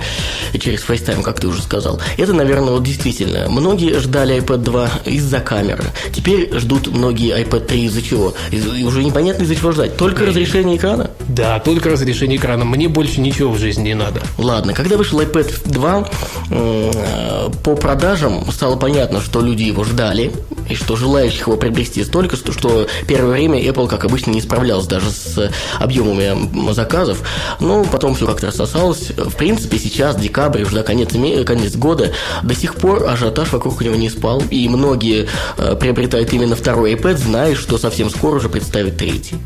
И 0.53 0.59
через 0.59 0.83
FaceTime, 0.87 1.23
как 1.23 1.39
ты 1.39 1.47
уже 1.47 1.61
сказал. 1.61 1.99
Это, 2.17 2.33
наверное, 2.33 2.73
вот 2.73 2.83
действительно. 2.83 3.49
Многие 3.49 3.99
ждали 3.99 4.37
iPad 4.37 4.57
2 4.57 4.89
из-за 5.05 5.39
камеры 5.39 5.72
камеры. 5.75 5.93
Теперь 6.13 6.57
ждут 6.59 6.87
многие 6.87 7.39
iPad 7.41 7.65
3 7.65 7.85
из-за 7.85 8.01
чего? 8.01 8.33
Из- 8.51 8.65
уже 8.65 9.03
непонятно 9.03 9.43
из-за 9.43 9.55
чего 9.55 9.71
ждать. 9.71 9.97
Только 9.97 10.25
разрешение 10.25 10.77
экрана? 10.77 11.11
Да, 11.27 11.59
только 11.59 11.89
разрешение 11.89 12.37
экрана. 12.37 12.65
Мне 12.65 12.87
больше 12.87 13.21
ничего 13.21 13.51
в 13.51 13.57
жизни 13.57 13.83
не 13.83 13.95
надо. 13.95 14.21
Ладно, 14.37 14.73
когда 14.73 14.97
вышел 14.97 15.19
iPad 15.21 15.51
2, 15.65 16.09
э, 16.51 17.49
по 17.63 17.75
продажам 17.75 18.49
стало 18.51 18.75
понятно, 18.75 19.21
что 19.21 19.41
люди 19.41 19.63
его 19.63 19.83
ждали, 19.83 20.31
и 20.69 20.75
что 20.75 20.95
желающих 20.95 21.47
его 21.47 21.57
приобрести 21.57 22.03
столько, 22.03 22.35
что, 22.35 22.51
что 22.51 22.87
первое 23.07 23.33
время 23.33 23.59
Apple, 23.59 23.87
как 23.87 24.05
обычно, 24.05 24.31
не 24.31 24.41
справлялся 24.41 24.89
даже 24.89 25.11
с 25.11 25.51
объемами 25.79 26.71
заказов, 26.73 27.21
но 27.59 27.83
потом 27.83 28.15
все 28.15 28.25
как-то 28.25 28.47
рассосалось. 28.47 29.11
В 29.15 29.35
принципе, 29.35 29.77
сейчас, 29.77 30.15
декабрь, 30.15 30.63
уже 30.63 30.83
конец, 30.83 31.11
конец 31.45 31.75
года, 31.75 32.13
до 32.43 32.55
сих 32.55 32.75
пор 32.75 33.07
ажиотаж 33.07 33.51
вокруг 33.51 33.81
него 33.81 33.95
не 33.95 34.09
спал, 34.09 34.41
и 34.49 34.67
многие 34.69 35.27
э, 35.57 35.62
приобретают 35.79 36.33
именно 36.33 36.55
второй 36.55 36.93
iPad, 36.93 37.17
зная, 37.17 37.55
что 37.55 37.77
совсем 37.77 38.09
скоро 38.09 38.37
уже 38.37 38.49
представит 38.49 38.97
третий. 38.97 39.37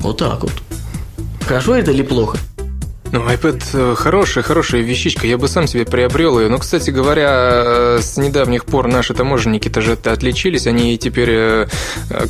Вот 0.00 0.18
так 0.18 0.42
вот. 0.42 0.52
Хорошо 1.46 1.74
это 1.74 1.90
или 1.90 2.02
плохо? 2.02 2.38
Ну, 3.14 3.20
iPad 3.20 3.62
э, 3.74 3.94
хорошая, 3.94 4.42
хорошая 4.42 4.80
вещичка, 4.80 5.28
я 5.28 5.38
бы 5.38 5.46
сам 5.46 5.68
себе 5.68 5.84
приобрел 5.84 6.40
ее. 6.40 6.48
Но, 6.48 6.58
кстати 6.58 6.90
говоря, 6.90 7.62
э, 7.64 7.98
с 8.02 8.16
недавних 8.16 8.64
пор 8.64 8.88
наши 8.88 9.14
таможенники-то 9.14 9.80
же 9.82 9.92
отличились, 9.92 10.66
они 10.66 10.98
теперь 10.98 11.30
э, 11.30 11.66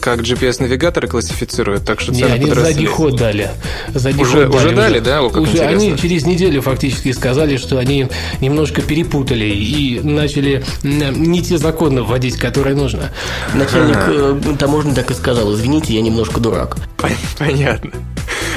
как 0.02 0.20
GPS-навигаторы 0.20 1.08
классифицируют, 1.08 1.86
так 1.86 2.00
что 2.00 2.12
цены 2.12 2.26
Не, 2.26 2.32
они 2.34 2.46
подросли. 2.48 2.72
задний 2.74 2.86
ход 2.86 3.16
дали. 3.16 3.50
Задний 3.94 4.22
уже, 4.22 4.44
ход 4.44 4.56
уже 4.56 4.66
дали, 4.66 4.76
дали, 4.76 4.98
да? 4.98 5.22
О, 5.22 5.30
как 5.30 5.44
уже 5.44 5.58
они 5.62 5.96
через 5.96 6.26
неделю 6.26 6.60
фактически 6.60 7.12
сказали, 7.12 7.56
что 7.56 7.78
они 7.78 8.08
немножко 8.42 8.82
перепутали 8.82 9.46
и 9.46 10.00
начали 10.00 10.62
не 10.82 11.42
те 11.42 11.56
законы 11.56 12.02
вводить, 12.02 12.36
которые 12.36 12.76
нужно. 12.76 13.10
Начальник 13.54 13.96
ага. 13.96 14.56
таможни 14.58 14.92
так 14.92 15.10
и 15.10 15.14
сказал, 15.14 15.50
извините, 15.54 15.94
я 15.94 16.02
немножко 16.02 16.40
дурак. 16.40 16.76
Понятно. 17.38 17.90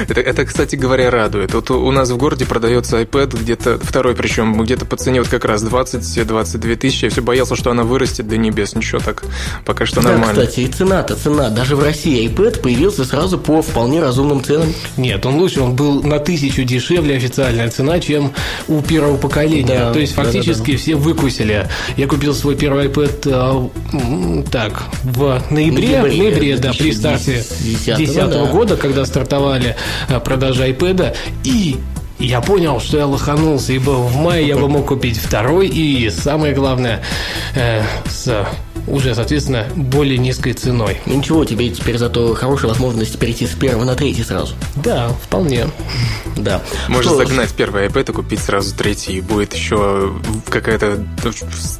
Это, 0.06 0.20
это, 0.20 0.44
кстати 0.44 0.76
говоря, 0.76 1.10
радует. 1.10 1.54
Вот 1.54 1.70
у 1.70 1.90
нас 1.90 2.10
в 2.10 2.16
городе 2.16 2.46
продается 2.46 3.00
iPad 3.00 3.38
где-то, 3.38 3.78
второй 3.78 4.14
причем, 4.14 4.60
где-то 4.62 4.84
по 4.84 4.96
цене 4.96 5.20
вот 5.20 5.28
как 5.28 5.44
раз 5.44 5.62
20-22 5.62 6.76
тысячи. 6.76 7.04
Я 7.06 7.10
все 7.10 7.22
боялся, 7.22 7.56
что 7.56 7.70
она 7.70 7.84
вырастет 7.84 8.28
до 8.28 8.36
небес. 8.36 8.74
Ничего 8.74 9.00
так, 9.00 9.24
пока 9.64 9.86
что 9.86 10.02
да, 10.02 10.10
нормально. 10.10 10.42
кстати, 10.42 10.60
и 10.60 10.68
цена-то 10.68 11.16
цена. 11.16 11.50
Даже 11.50 11.76
в 11.76 11.82
России 11.82 12.28
iPad 12.28 12.60
появился 12.60 13.04
сразу 13.04 13.38
по 13.38 13.62
вполне 13.62 14.00
разумным 14.00 14.42
ценам. 14.42 14.72
Нет, 14.96 15.24
он 15.26 15.36
лучше, 15.36 15.60
он 15.60 15.74
был 15.74 16.02
на 16.02 16.18
тысячу 16.18 16.64
дешевле 16.64 17.16
официальная 17.16 17.70
цена, 17.70 17.98
чем 18.00 18.32
у 18.68 18.80
первого 18.82 19.16
поколения. 19.16 19.78
Да, 19.78 19.92
То 19.92 19.98
есть 19.98 20.14
фактически 20.14 20.58
да, 20.58 20.66
да, 20.66 20.72
да. 20.72 20.78
все 20.78 20.94
выкусили. 20.96 21.68
Я 21.96 22.06
купил 22.06 22.34
свой 22.34 22.56
первый 22.56 22.86
iPad 22.86 24.42
э, 24.42 24.42
так, 24.50 24.82
в 25.02 25.42
ноябре, 25.50 26.00
ноябре, 26.00 26.22
ноябре 26.22 26.56
да, 26.58 26.72
при 26.72 26.92
старте 26.92 27.44
2010 27.60 28.14
да. 28.14 28.46
года, 28.46 28.76
когда 28.76 29.04
стартовали 29.04 29.76
продажи 30.24 30.68
iPad, 30.68 31.16
и 31.44 31.76
я 32.18 32.40
понял, 32.40 32.80
что 32.80 32.98
я 32.98 33.06
лоханулся, 33.06 33.72
ибо 33.72 33.90
в 33.90 34.16
мае 34.16 34.46
я 34.46 34.56
бы 34.56 34.68
мог 34.68 34.86
купить 34.86 35.16
второй 35.16 35.68
и, 35.68 36.10
самое 36.10 36.52
главное, 36.52 37.02
э, 37.54 37.82
с 38.08 38.46
уже, 38.90 39.14
соответственно, 39.14 39.66
более 39.76 40.18
низкой 40.18 40.52
ценой. 40.52 41.00
Ну 41.06 41.16
ничего, 41.16 41.44
тебе 41.44 41.68
теперь 41.70 41.98
зато 41.98 42.34
хорошая 42.34 42.70
возможность 42.70 43.18
перейти 43.18 43.46
с 43.46 43.50
первого 43.50 43.84
на 43.84 43.94
третий 43.94 44.22
сразу. 44.22 44.54
Да, 44.76 45.10
вполне. 45.22 45.68
Да. 46.36 46.62
Можно 46.88 47.10
что... 47.10 47.18
загнать 47.18 47.50
первый 47.50 47.86
iPad 47.86 48.10
и 48.10 48.12
купить 48.12 48.40
сразу 48.40 48.74
третий, 48.74 49.18
и 49.18 49.20
будет 49.20 49.54
еще 49.54 50.14
какая-то 50.48 51.04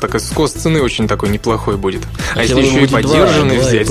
такая 0.00 0.20
скос 0.20 0.52
цены 0.52 0.82
очень 0.82 1.08
такой 1.08 1.30
неплохой 1.30 1.76
будет. 1.76 2.02
А 2.34 2.42
если, 2.42 2.56
если 2.56 2.76
еще 2.76 2.84
и 2.84 2.88
поддержанный 2.88 3.58
взять... 3.58 3.88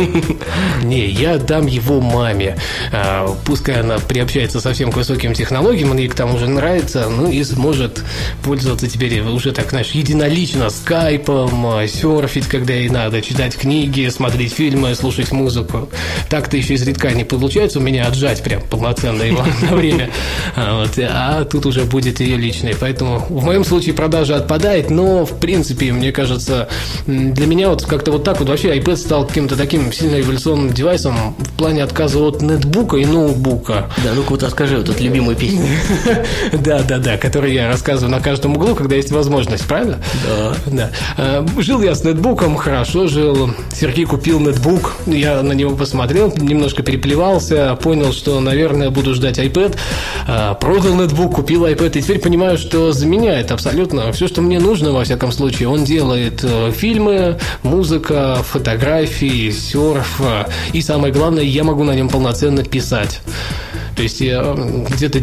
Не, 0.82 1.06
я 1.06 1.38
дам 1.38 1.66
его 1.66 2.00
маме. 2.00 2.56
А, 2.92 3.34
пускай 3.44 3.80
она 3.80 3.98
приобщается 3.98 4.60
совсем 4.60 4.92
к 4.92 4.96
высоким 4.96 5.34
технологиям, 5.34 5.96
ей 5.96 6.08
к 6.08 6.14
тому 6.14 6.38
же 6.38 6.48
нравится, 6.48 7.08
ну 7.08 7.30
и 7.30 7.42
сможет 7.44 8.02
пользоваться 8.42 8.88
теперь 8.88 9.20
уже 9.20 9.52
так, 9.52 9.70
знаешь, 9.70 9.90
единолично 9.90 10.70
скайпом, 10.70 11.66
а, 11.66 11.86
серфить, 11.86 12.46
когда 12.46 12.74
ей 12.74 12.88
надо, 12.88 13.22
читать 13.22 13.56
книги, 13.56 14.08
смотреть 14.08 14.52
фильмы, 14.52 14.94
слушать 14.94 15.32
музыку. 15.32 15.88
Так-то 16.28 16.56
еще 16.56 16.74
изредка 16.74 17.10
не 17.10 17.24
получается 17.24 17.78
у 17.78 17.82
меня 17.82 18.06
отжать 18.06 18.42
прям 18.42 18.62
полноценно 18.62 19.22
его 19.22 19.44
на 19.62 19.76
время. 19.76 20.10
А, 20.56 20.80
вот, 20.80 20.98
а 20.98 21.44
тут 21.44 21.66
уже 21.66 21.84
будет 21.84 22.20
ее 22.20 22.36
личный. 22.36 22.74
Поэтому 22.78 23.18
в 23.28 23.44
моем 23.44 23.64
случае 23.64 23.94
продажа 23.94 24.36
отпадает, 24.36 24.90
но 24.90 25.24
в 25.24 25.38
принципе, 25.38 25.92
мне 25.92 26.12
кажется, 26.12 26.68
для 27.06 27.46
меня 27.46 27.68
вот 27.70 27.84
как-то 27.84 28.12
вот 28.12 28.24
так 28.24 28.38
вот 28.40 28.48
вообще 28.48 28.76
iPad 28.76 28.96
стал 28.96 29.26
каким-то 29.26 29.56
таким 29.56 29.89
сильно 29.92 30.16
революционным 30.16 30.72
девайсом 30.72 31.34
в 31.38 31.52
плане 31.52 31.82
отказа 31.82 32.18
от 32.18 32.42
нетбука 32.42 32.96
и 32.96 33.04
ноутбука. 33.04 33.90
Да, 34.04 34.14
ну-ка 34.14 34.30
вот 34.30 34.42
расскажи 34.42 34.76
вот 34.76 34.88
эту 34.88 35.02
любимую 35.02 35.36
песню. 35.36 35.66
Да, 36.52 36.82
да, 36.82 36.98
да, 36.98 37.16
которую 37.16 37.52
я 37.52 37.68
рассказываю 37.68 38.10
на 38.10 38.20
каждом 38.20 38.56
углу, 38.56 38.74
когда 38.74 38.96
есть 38.96 39.10
возможность, 39.10 39.66
правильно? 39.66 39.98
Да. 40.26 40.54
Да. 40.66 40.90
А, 41.16 41.46
жил 41.58 41.82
я 41.82 41.94
с 41.94 42.04
нетбуком, 42.04 42.56
хорошо 42.56 43.06
жил. 43.06 43.50
Сергей 43.72 44.04
купил 44.04 44.40
нетбук, 44.40 44.96
я 45.06 45.42
на 45.42 45.52
него 45.52 45.76
посмотрел, 45.76 46.32
немножко 46.36 46.82
переплевался, 46.82 47.78
понял, 47.82 48.12
что, 48.12 48.40
наверное, 48.40 48.90
буду 48.90 49.14
ждать 49.14 49.38
iPad. 49.38 49.76
А, 50.26 50.54
продал 50.54 50.94
нетбук, 50.94 51.36
купил 51.36 51.66
iPad, 51.66 51.98
и 51.98 52.02
теперь 52.02 52.20
понимаю, 52.20 52.58
что 52.58 52.92
заменяет 52.92 53.52
абсолютно 53.52 54.12
все, 54.12 54.28
что 54.28 54.42
мне 54.42 54.58
нужно, 54.58 54.92
во 54.92 55.04
всяком 55.04 55.32
случае. 55.32 55.68
Он 55.68 55.84
делает 55.84 56.40
э, 56.42 56.72
фильмы, 56.72 57.38
музыка, 57.62 58.38
фотографии, 58.44 59.50
все 59.70 59.94
серф, 59.94 60.20
и 60.72 60.82
самое 60.82 61.12
главное, 61.14 61.44
я 61.44 61.62
могу 61.62 61.84
на 61.84 61.92
нем 61.92 62.08
полноценно 62.08 62.64
писать. 62.64 63.20
То 63.94 64.02
есть 64.02 64.20
где-то 64.20 65.20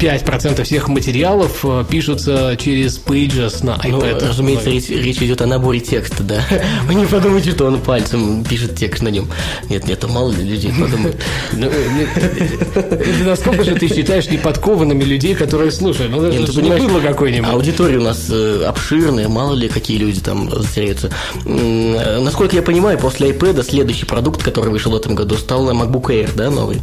95% 0.00 0.62
всех 0.64 0.88
материалов 0.88 1.60
э, 1.64 1.84
пишутся 1.88 2.56
через 2.58 2.98
Pages 2.98 3.64
на 3.64 3.78
ну, 3.84 4.00
iPad. 4.00 4.18
Ну, 4.20 4.28
разумеется, 4.28 4.70
речь, 4.70 4.88
речь 4.88 5.18
идет 5.18 5.42
о 5.42 5.46
наборе 5.46 5.80
текста, 5.80 6.22
да. 6.22 6.42
Вы 6.86 6.94
не 6.94 7.04
подумайте, 7.04 7.50
что 7.50 7.66
он 7.66 7.80
пальцем 7.80 8.42
пишет 8.44 8.76
текст 8.76 9.02
на 9.02 9.08
нем. 9.08 9.28
Нет, 9.68 9.86
нет, 9.86 10.02
мало 10.08 10.32
ли 10.32 10.44
людей 10.44 10.72
подумают. 10.72 11.16
Ну, 11.52 11.66
э, 11.66 13.24
насколько 13.24 13.64
же 13.64 13.74
ты 13.74 13.88
считаешь 13.88 14.30
неподкованными 14.30 15.04
людей, 15.04 15.34
которые 15.34 15.70
слушают? 15.70 16.12
Ну, 16.12 16.20
ну, 16.20 16.30
не 16.30 16.88
было 16.88 17.00
какой-нибудь. 17.00 17.50
Аудитория 17.50 17.98
у 17.98 18.02
нас 18.02 18.28
э, 18.30 18.64
обширная, 18.66 19.28
мало 19.28 19.54
ли 19.54 19.68
какие 19.68 19.98
люди 19.98 20.20
там 20.20 20.50
затеряются. 20.50 21.10
Насколько 21.44 22.56
я 22.56 22.62
понимаю, 22.62 22.98
после 22.98 23.30
iPad 23.30 23.62
следующий 23.64 24.06
продукт, 24.06 24.42
который 24.42 24.70
вышел 24.70 24.92
в 24.92 24.96
этом 24.96 25.14
году, 25.14 25.36
стал 25.36 25.70
MacBook 25.70 26.06
Air, 26.06 26.30
да, 26.34 26.50
новый? 26.50 26.80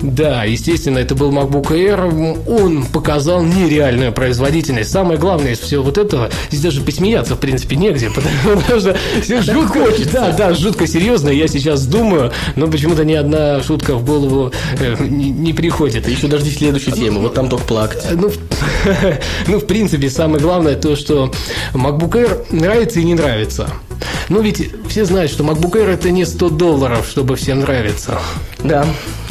Да, 0.00 0.44
естественно, 0.44 0.98
это 0.98 1.14
был 1.14 1.32
MacBook 1.32 1.68
Air. 1.68 2.44
Он 2.46 2.84
показал 2.84 3.42
нереальную 3.42 4.12
производительность. 4.12 4.90
Самое 4.90 5.18
главное 5.18 5.52
из 5.52 5.60
всего 5.60 5.82
вот 5.82 5.96
этого, 5.96 6.30
здесь 6.50 6.60
даже 6.60 6.82
посмеяться, 6.82 7.34
в 7.34 7.40
принципе, 7.40 7.76
негде, 7.76 8.10
потому 8.44 8.80
что 8.80 8.96
все 9.22 9.40
жутко, 9.40 9.80
да, 10.12 10.32
да, 10.32 10.54
жутко 10.54 10.86
серьезно. 10.86 11.30
Я 11.30 11.48
сейчас 11.48 11.86
думаю, 11.86 12.32
но 12.56 12.66
почему-то 12.66 13.04
ни 13.04 13.14
одна 13.14 13.62
шутка 13.62 13.94
в 13.94 14.04
голову 14.04 14.52
э, 14.78 14.96
не, 15.08 15.52
приходит. 15.52 16.08
Еще 16.08 16.28
дожди 16.28 16.50
следующую 16.50 16.94
тему, 16.94 17.20
вот 17.20 17.34
там 17.34 17.48
только 17.48 17.64
плакать. 17.64 18.06
Ну, 18.12 18.30
ну, 19.46 19.58
в 19.58 19.66
принципе, 19.66 20.10
самое 20.10 20.40
главное 20.40 20.74
то, 20.74 20.94
что 20.96 21.32
MacBook 21.72 22.10
Air 22.10 22.46
нравится 22.50 23.00
и 23.00 23.04
не 23.04 23.14
нравится. 23.14 23.70
Ну, 24.28 24.42
ведь 24.42 24.70
все 24.88 25.04
знают, 25.04 25.30
что 25.30 25.44
MacBook 25.44 25.72
Air 25.72 25.90
это 25.90 26.10
не 26.10 26.24
100 26.24 26.50
долларов, 26.50 27.06
чтобы 27.08 27.36
всем 27.36 27.60
нравиться. 27.60 28.18
Да, 28.62 28.86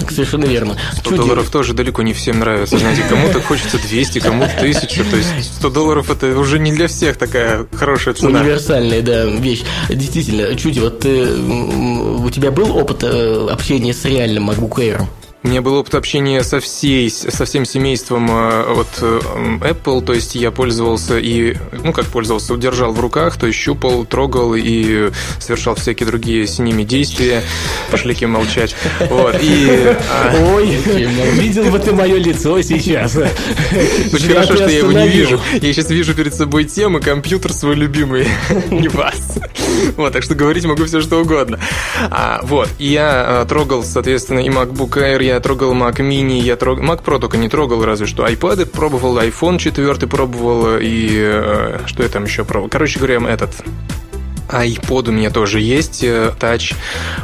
совершенно 0.10 0.46
верно. 0.46 0.78
100 0.94 1.10
Чуть 1.10 1.18
долларов 1.18 1.50
тоже 1.50 1.74
далеко 1.74 2.02
не 2.04 2.14
всем 2.14 2.40
нравится. 2.40 2.78
Знаете, 2.78 3.04
кому-то 3.10 3.42
хочется 3.42 3.78
200, 3.78 4.20
кому-то 4.20 4.52
1000. 4.58 5.04
То 5.04 5.18
есть 5.18 5.56
100 5.58 5.70
долларов 5.70 6.10
это 6.10 6.38
уже 6.38 6.60
не 6.60 6.72
для 6.72 6.88
всех 6.88 7.18
такая 7.18 7.66
хорошая 7.74 8.14
цена. 8.14 8.42
Универсальная, 8.42 9.02
да, 9.02 9.26
вещь. 9.26 9.64
Действительно, 9.90 10.56
Чуди, 10.56 10.80
вот 10.80 11.02
ты, 11.02 11.26
у 11.26 12.30
тебя 12.30 12.52
был 12.52 12.76
опыт 12.78 13.04
э, 13.04 13.48
общения 13.52 13.94
с 13.94 14.06
реальным 14.06 14.50
MacBook 14.50 14.76
Air? 14.78 15.06
У 15.46 15.48
меня 15.48 15.62
был 15.62 15.76
опыт 15.76 15.94
общения 15.94 16.42
со, 16.42 16.60
всей, 16.60 17.08
со 17.08 17.46
всем 17.46 17.66
семейством 17.66 18.32
э, 18.32 18.80
от 18.80 18.88
э, 19.00 19.20
Apple, 19.62 20.04
то 20.04 20.12
есть 20.12 20.34
я 20.34 20.50
пользовался 20.50 21.20
и, 21.20 21.56
ну 21.72 21.94
как 21.94 22.06
пользовался, 22.06 22.56
удержал 22.56 22.92
в 22.94 23.00
руках, 23.00 23.38
то 23.38 23.46
есть 23.46 23.60
щупал, 23.60 24.06
трогал 24.06 24.56
и 24.56 25.12
совершал 25.38 25.76
всякие 25.76 26.08
другие 26.08 26.48
с 26.48 26.58
ними 26.58 26.82
действия. 26.84 27.44
Пошли 27.92 28.16
молчать. 28.26 28.76
Вот, 29.02 29.38
и... 29.40 29.96
А, 30.10 30.56
Ой, 30.56 30.66
видел 30.66 31.66
бы 31.66 31.78
ты 31.78 31.92
мое 31.92 32.18
лицо 32.18 32.60
сейчас. 32.64 33.16
Очень 33.16 34.30
хорошо, 34.30 34.56
что 34.56 34.68
я 34.68 34.80
его 34.80 34.94
не 34.94 35.08
вижу. 35.10 35.40
Я 35.62 35.74
сейчас 35.74 35.92
вижу 35.92 36.16
перед 36.16 36.34
собой 36.34 36.64
тему, 36.64 37.00
компьютер 37.00 37.54
свой 37.54 37.76
любимый, 37.76 38.28
не 38.72 38.88
вас. 38.88 39.38
Вот, 39.96 40.14
так 40.14 40.24
что 40.24 40.34
говорить 40.34 40.66
могу 40.66 40.86
все 40.86 41.02
что 41.02 41.22
угодно. 41.22 41.60
А, 42.10 42.40
вот, 42.42 42.70
я 42.80 43.42
а, 43.42 43.46
трогал, 43.46 43.84
соответственно, 43.84 44.40
и 44.40 44.50
MacBook 44.50 44.98
Air, 44.98 45.24
я 45.24 45.35
трогал 45.40 45.74
Mac 45.74 45.98
Mini, 45.98 46.40
я 46.40 46.56
трогал... 46.56 46.84
Mac 46.84 47.04
Pro 47.04 47.20
только 47.20 47.38
не 47.38 47.50
трогал, 47.50 47.84
разве 47.84 48.08
что 48.08 48.26
iPad 48.28 48.66
пробовал, 48.68 49.18
iPhone 49.20 49.58
4 49.58 50.08
пробовал, 50.08 50.78
и 50.80 51.10
э, 51.12 51.80
что 51.86 52.04
я 52.04 52.10
там 52.10 52.24
еще 52.24 52.46
пробовал? 52.46 52.70
Короче 52.70 53.00
говоря, 53.00 53.20
этот 53.30 53.52
iPod 54.50 55.10
у 55.10 55.12
меня 55.12 55.30
тоже 55.30 55.60
есть, 55.60 56.04
э, 56.04 56.34
Touch. 56.40 56.76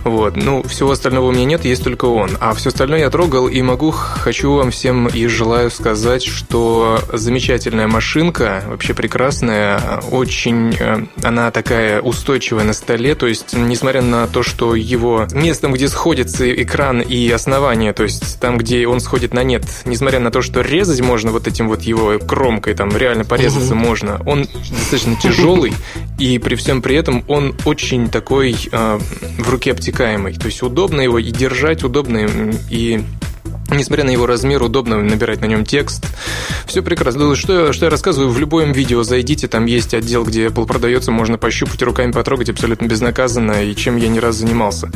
Вот. 0.03 0.35
Ну, 0.35 0.63
всего 0.63 0.91
остального 0.91 1.27
у 1.27 1.31
меня 1.31 1.45
нет, 1.45 1.65
есть 1.65 1.83
только 1.83 2.05
он. 2.05 2.37
А 2.39 2.53
все 2.53 2.69
остальное 2.69 2.99
я 2.99 3.09
трогал 3.09 3.47
и 3.47 3.61
могу, 3.61 3.91
хочу 3.91 4.53
вам 4.53 4.71
всем 4.71 5.07
и 5.07 5.27
желаю 5.27 5.69
сказать, 5.71 6.23
что 6.23 6.99
замечательная 7.11 7.87
машинка, 7.87 8.63
вообще 8.67 8.93
прекрасная, 8.93 9.81
очень 10.11 10.75
э, 10.79 11.05
она 11.23 11.51
такая 11.51 12.01
устойчивая 12.01 12.63
на 12.63 12.73
столе, 12.73 13.15
то 13.15 13.27
есть, 13.27 13.53
несмотря 13.53 14.01
на 14.01 14.27
то, 14.27 14.43
что 14.43 14.75
его 14.75 15.27
местом, 15.33 15.73
где 15.73 15.87
сходится 15.87 16.51
экран 16.51 17.01
и 17.01 17.29
основание, 17.29 17.93
то 17.93 18.03
есть 18.03 18.39
там, 18.39 18.57
где 18.57 18.87
он 18.87 18.99
сходит 18.99 19.33
на 19.33 19.43
нет, 19.43 19.63
несмотря 19.85 20.19
на 20.19 20.31
то, 20.31 20.41
что 20.41 20.61
резать 20.61 21.01
можно 21.01 21.31
вот 21.31 21.47
этим 21.47 21.67
вот 21.67 21.81
его 21.81 22.19
кромкой, 22.19 22.73
там 22.73 22.95
реально 22.95 23.25
порезаться 23.25 23.75
можно, 23.75 24.21
он 24.25 24.47
достаточно 24.69 25.15
тяжелый, 25.15 25.73
и 26.17 26.37
при 26.37 26.55
всем 26.55 26.81
при 26.81 26.95
этом 26.95 27.10
он 27.27 27.55
очень 27.65 28.09
такой 28.09 28.55
э, 28.71 28.99
в 29.37 29.49
руке 29.49 29.71
обтекаемый. 29.71 30.33
То 30.33 30.47
есть 30.47 30.61
удобно 30.61 31.01
его 31.01 31.19
и 31.19 31.31
держать, 31.31 31.83
удобно 31.83 32.27
и 32.69 33.03
Несмотря 33.71 34.03
на 34.03 34.09
его 34.09 34.25
размер, 34.25 34.61
удобно 34.61 35.01
набирать 35.01 35.41
на 35.41 35.45
нем 35.45 35.65
текст. 35.65 36.05
Все 36.65 36.81
прекрасно. 36.81 37.35
Что, 37.35 37.71
что 37.71 37.85
я 37.85 37.89
рассказываю, 37.89 38.29
в 38.29 38.39
любом 38.39 38.71
видео 38.73 39.03
зайдите, 39.03 39.47
там 39.47 39.65
есть 39.65 39.93
отдел, 39.93 40.23
где 40.23 40.47
Apple 40.47 40.65
продается, 40.65 41.11
можно 41.11 41.37
пощупать, 41.37 41.81
руками 41.81 42.11
потрогать 42.11 42.49
абсолютно 42.49 42.85
безнаказанно, 42.85 43.63
и 43.63 43.75
чем 43.75 43.95
я 43.97 44.09
не 44.09 44.19
раз 44.19 44.35
занимался. 44.35 44.91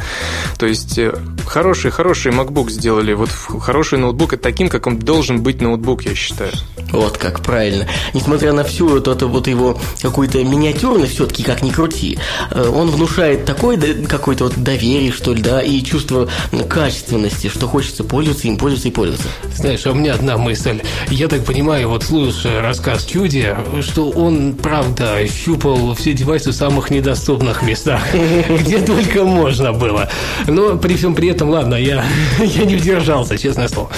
То 0.58 0.66
есть, 0.66 0.98
э, 0.98 1.14
хороший, 1.46 1.92
хороший 1.92 2.32
MacBook 2.32 2.70
сделали. 2.70 3.14
Вот 3.14 3.30
хороший 3.30 3.98
ноутбук, 3.98 4.34
это 4.34 4.44
таким, 4.44 4.70
как 4.70 4.88
он 4.88 5.00
должен 5.00 5.42
быть 5.42 5.62
ноутбук, 5.62 6.04
я 6.06 6.16
считаю. 6.16 6.52
Вот 6.92 7.18
как, 7.18 7.42
правильно. 7.42 7.88
Несмотря 8.14 8.54
на 8.54 8.64
всю 8.64 8.88
вот 8.88 9.08
эту 9.08 9.28
вот 9.28 9.48
его 9.48 9.80
какую-то 10.02 10.44
миниатюрность, 10.44 11.14
все-таки 11.14 11.44
как 11.44 11.62
ни 11.62 11.72
крути, 11.72 12.20
э, 12.52 12.68
он 12.68 12.90
внушает 12.90 13.46
такое 13.46 13.78
какое-то 14.08 14.46
вот 14.46 14.58
доверие, 14.58 15.12
что 15.12 15.34
ли, 15.34 15.42
да, 15.42 15.62
и 15.62 15.82
чувство 15.82 16.30
качественности, 16.70 17.48
что 17.48 17.68
хочется 17.68 18.04
пользоваться 18.04 18.48
им, 18.48 18.58
пользоваться 18.66 18.88
и 18.88 18.92
пользоваться. 18.92 19.28
Знаешь, 19.56 19.86
а 19.86 19.92
у 19.92 19.94
меня 19.94 20.16
одна 20.16 20.38
мысль. 20.38 20.82
Я 21.12 21.28
так 21.28 21.46
понимаю, 21.46 21.88
вот 21.88 22.02
слушая 22.02 22.64
рассказ 22.64 23.06
Чуди, 23.06 23.56
что 23.82 24.10
он, 24.10 24.56
правда, 24.56 25.20
щупал 25.28 25.94
все 25.94 26.14
девайсы 26.14 26.50
в 26.50 26.56
самых 26.56 26.90
недоступных 26.90 27.62
местах, 27.62 28.02
где 28.50 28.80
только 28.80 29.24
можно 29.24 29.72
было. 29.72 30.10
Но 30.48 30.78
при 30.78 30.96
всем 30.96 31.14
при 31.14 31.28
этом, 31.28 31.52
ладно, 31.52 31.76
я, 31.76 32.04
я 32.44 32.66
не 32.66 32.76
удержался, 32.78 33.38
честное 33.38 33.68
слово. 33.68 33.92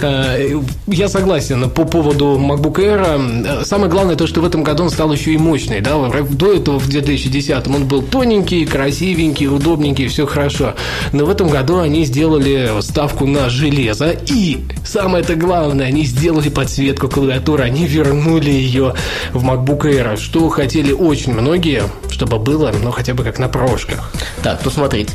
Э, 0.00 0.60
я 0.86 1.08
согласен 1.08 1.68
по 1.68 1.84
поводу 1.84 2.38
MacBook 2.38 2.76
Air. 2.76 3.64
Самое 3.64 3.90
главное 3.90 4.14
то, 4.14 4.28
что 4.28 4.40
в 4.40 4.44
этом 4.44 4.62
году 4.62 4.84
он 4.84 4.90
стал 4.90 5.12
еще 5.12 5.32
и 5.32 5.36
мощный. 5.36 5.80
Да? 5.80 5.96
До 6.30 6.52
этого, 6.52 6.78
в 6.78 6.88
2010 6.88 7.66
он 7.66 7.86
был 7.86 8.02
тоненький, 8.02 8.66
красивенький, 8.66 9.48
удобненький, 9.48 10.06
все 10.06 10.26
хорошо. 10.26 10.74
Но 11.10 11.24
в 11.24 11.30
этом 11.30 11.48
году 11.48 11.80
они 11.80 12.04
сделали 12.04 12.70
ставку 12.82 13.26
на 13.26 13.50
железо 13.50 14.11
и 14.12 14.64
самое-то 14.84 15.34
главное, 15.34 15.86
они 15.86 16.04
сделали 16.04 16.48
подсветку 16.48 17.08
клавиатуры, 17.08 17.64
они 17.64 17.86
вернули 17.86 18.50
ее 18.50 18.94
в 19.32 19.44
MacBook 19.44 19.82
Air, 19.82 20.16
что 20.16 20.48
хотели 20.48 20.92
очень 20.92 21.32
многие, 21.32 21.84
чтобы 22.10 22.38
было, 22.38 22.72
ну, 22.82 22.90
хотя 22.90 23.14
бы 23.14 23.24
как 23.24 23.38
на 23.38 23.48
прошках. 23.48 24.12
Так, 24.42 24.60
ну 24.64 24.70
смотрите, 24.70 25.12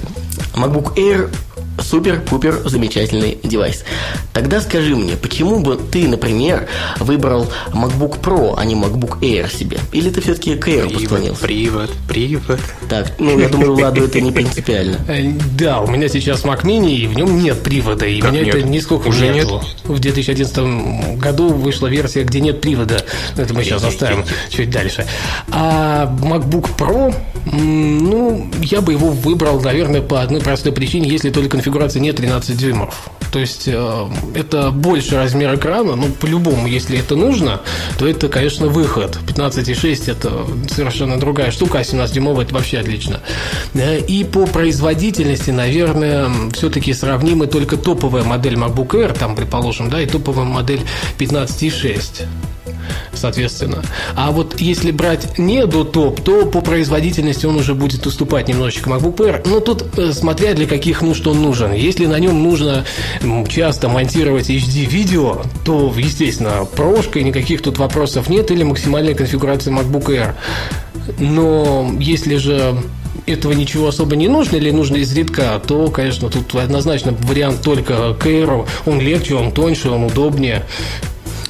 MacBook 0.56 0.96
Air 0.96 1.30
супер-пупер 1.80 2.62
замечательный 2.66 3.38
девайс. 3.44 3.84
Тогда 4.34 4.62
скажи 4.62 4.96
мне, 4.96 5.16
почему 5.16 5.60
бы 5.60 5.78
ты, 5.78 6.08
например, 6.08 6.68
выбрал 7.00 7.48
MacBook 7.72 8.20
Pro, 8.22 8.56
а 8.58 8.66
не 8.66 8.76
MacBook 8.76 9.20
Air 9.20 9.52
себе? 9.52 9.80
Или 9.92 10.10
ты 10.10 10.22
все-таки 10.22 10.56
к 10.56 10.68
Air 10.68 10.94
поклонился? 10.94 11.42
Привод, 11.42 11.92
привод. 12.08 12.60
Так, 12.90 13.14
ну, 13.20 13.40
я 13.40 13.50
думаю, 13.50 13.76
Владу 13.76 14.04
это 14.04 14.22
не 14.22 14.32
принципиально. 14.32 14.98
Э, 15.08 15.32
да, 15.58 15.82
у 15.82 15.88
меня 15.88 16.08
сейчас 16.10 16.44
Mac 16.44 16.64
Mini, 16.64 16.96
и 16.96 17.08
в 17.08 17.16
нем 17.16 17.42
нет 17.42 17.62
привода, 17.64 18.06
и 18.06 18.20
как 18.20 18.32
меня 18.32 18.44
нет? 18.44 18.56
это 18.56 18.68
нисколько 18.68 19.08
Уже 19.08 19.30
нет. 19.30 19.48
В 19.86 20.00
2011 20.00 21.18
году 21.18 21.50
вышла 21.50 21.88
версия, 21.88 22.24
где 22.24 22.40
нет 22.40 22.62
привода. 22.62 23.04
Это 23.36 23.54
мы 23.54 23.64
сейчас 23.64 23.84
оставим 23.84 24.26
чуть 24.50 24.70
дальше. 24.70 25.06
А 25.52 26.06
MacBook 26.22 26.70
Pro, 26.78 27.14
ну, 27.52 28.50
я 28.62 28.82
бы 28.82 28.94
его 28.94 29.10
выбрал, 29.10 29.62
наверное, 29.62 30.02
по 30.02 30.22
одной 30.22 30.42
простой 30.42 30.72
причине, 30.72 31.10
если 31.10 31.30
только 31.30 31.58
конфигурации 31.68 32.00
не 32.00 32.14
13 32.14 32.58
дюймов. 32.58 33.10
То 33.32 33.40
есть 33.40 33.68
э, 33.68 34.08
это 34.36 34.72
больше 34.72 35.16
размер 35.16 35.56
экрана, 35.56 35.98
но 35.98 36.08
по-любому, 36.08 36.66
если 36.66 36.98
это 36.98 37.18
нужно, 37.18 37.60
то 38.00 38.08
это, 38.08 38.30
конечно, 38.30 38.68
выход. 38.68 39.20
15,6 39.28 40.10
это 40.10 40.32
совершенно 40.74 41.20
другая 41.20 41.52
штука, 41.52 41.80
а 41.80 41.82
17-дюймовый 41.82 42.46
это 42.46 42.54
вообще 42.54 42.80
отлично. 42.80 43.20
Э, 43.74 44.00
и 44.00 44.24
по 44.24 44.46
производительности, 44.46 45.52
наверное, 45.52 46.30
все-таки 46.54 46.94
сравнимы 46.94 47.48
только 47.48 47.76
топовая 47.76 48.24
модель 48.24 48.56
MacBook 48.56 48.92
Air, 48.92 49.18
там, 49.18 49.36
предположим, 49.36 49.90
да, 49.90 50.02
и 50.02 50.06
топовая 50.06 50.46
модель 50.46 50.82
15,6 51.20 52.26
соответственно. 53.14 53.84
А 54.16 54.32
вот 54.32 54.60
если 54.60 54.92
брать 54.92 55.38
не 55.38 55.66
до 55.66 55.84
топ, 55.84 56.22
то 56.22 56.46
по 56.46 56.62
производительности 56.62 57.46
он 57.46 57.56
уже 57.56 57.74
будет 57.74 58.06
уступать 58.06 58.48
немножечко 58.48 58.90
MacBook 58.90 59.18
Air. 59.18 59.48
Но 59.48 59.60
тут 59.60 59.98
э, 59.98 60.12
смотря 60.14 60.54
для 60.54 60.68
каких 60.68 61.02
нужд 61.02 61.26
он 61.28 61.42
нужен. 61.42 61.74
Если 61.74 62.06
на 62.06 62.20
нем 62.20 62.42
нужно 62.42 62.86
часто 63.50 63.90
монтировать 63.90 64.50
HD-видео, 64.50 65.44
то, 65.66 65.94
естественно, 65.96 66.66
прошка, 66.66 67.22
никаких 67.22 67.62
тут 67.62 67.78
вопросов 67.78 68.30
нет, 68.30 68.52
или 68.52 68.64
максимальная 68.64 69.14
конфигурация 69.14 69.74
MacBook 69.74 70.06
Air. 70.08 70.34
Но 71.20 71.92
если 72.00 72.36
же 72.36 72.78
этого 73.26 73.52
ничего 73.52 73.88
особо 73.88 74.16
не 74.16 74.28
нужно 74.28 74.56
или 74.56 74.72
нужно 74.72 74.98
изредка, 74.98 75.62
то, 75.66 75.90
конечно, 75.90 76.30
тут 76.30 76.56
однозначно 76.56 77.14
вариант 77.24 77.62
только 77.62 77.94
Air. 78.20 78.68
Он 78.86 79.00
легче, 79.00 79.36
он 79.36 79.52
тоньше, 79.52 79.90
он 79.90 80.06
удобнее. 80.06 80.66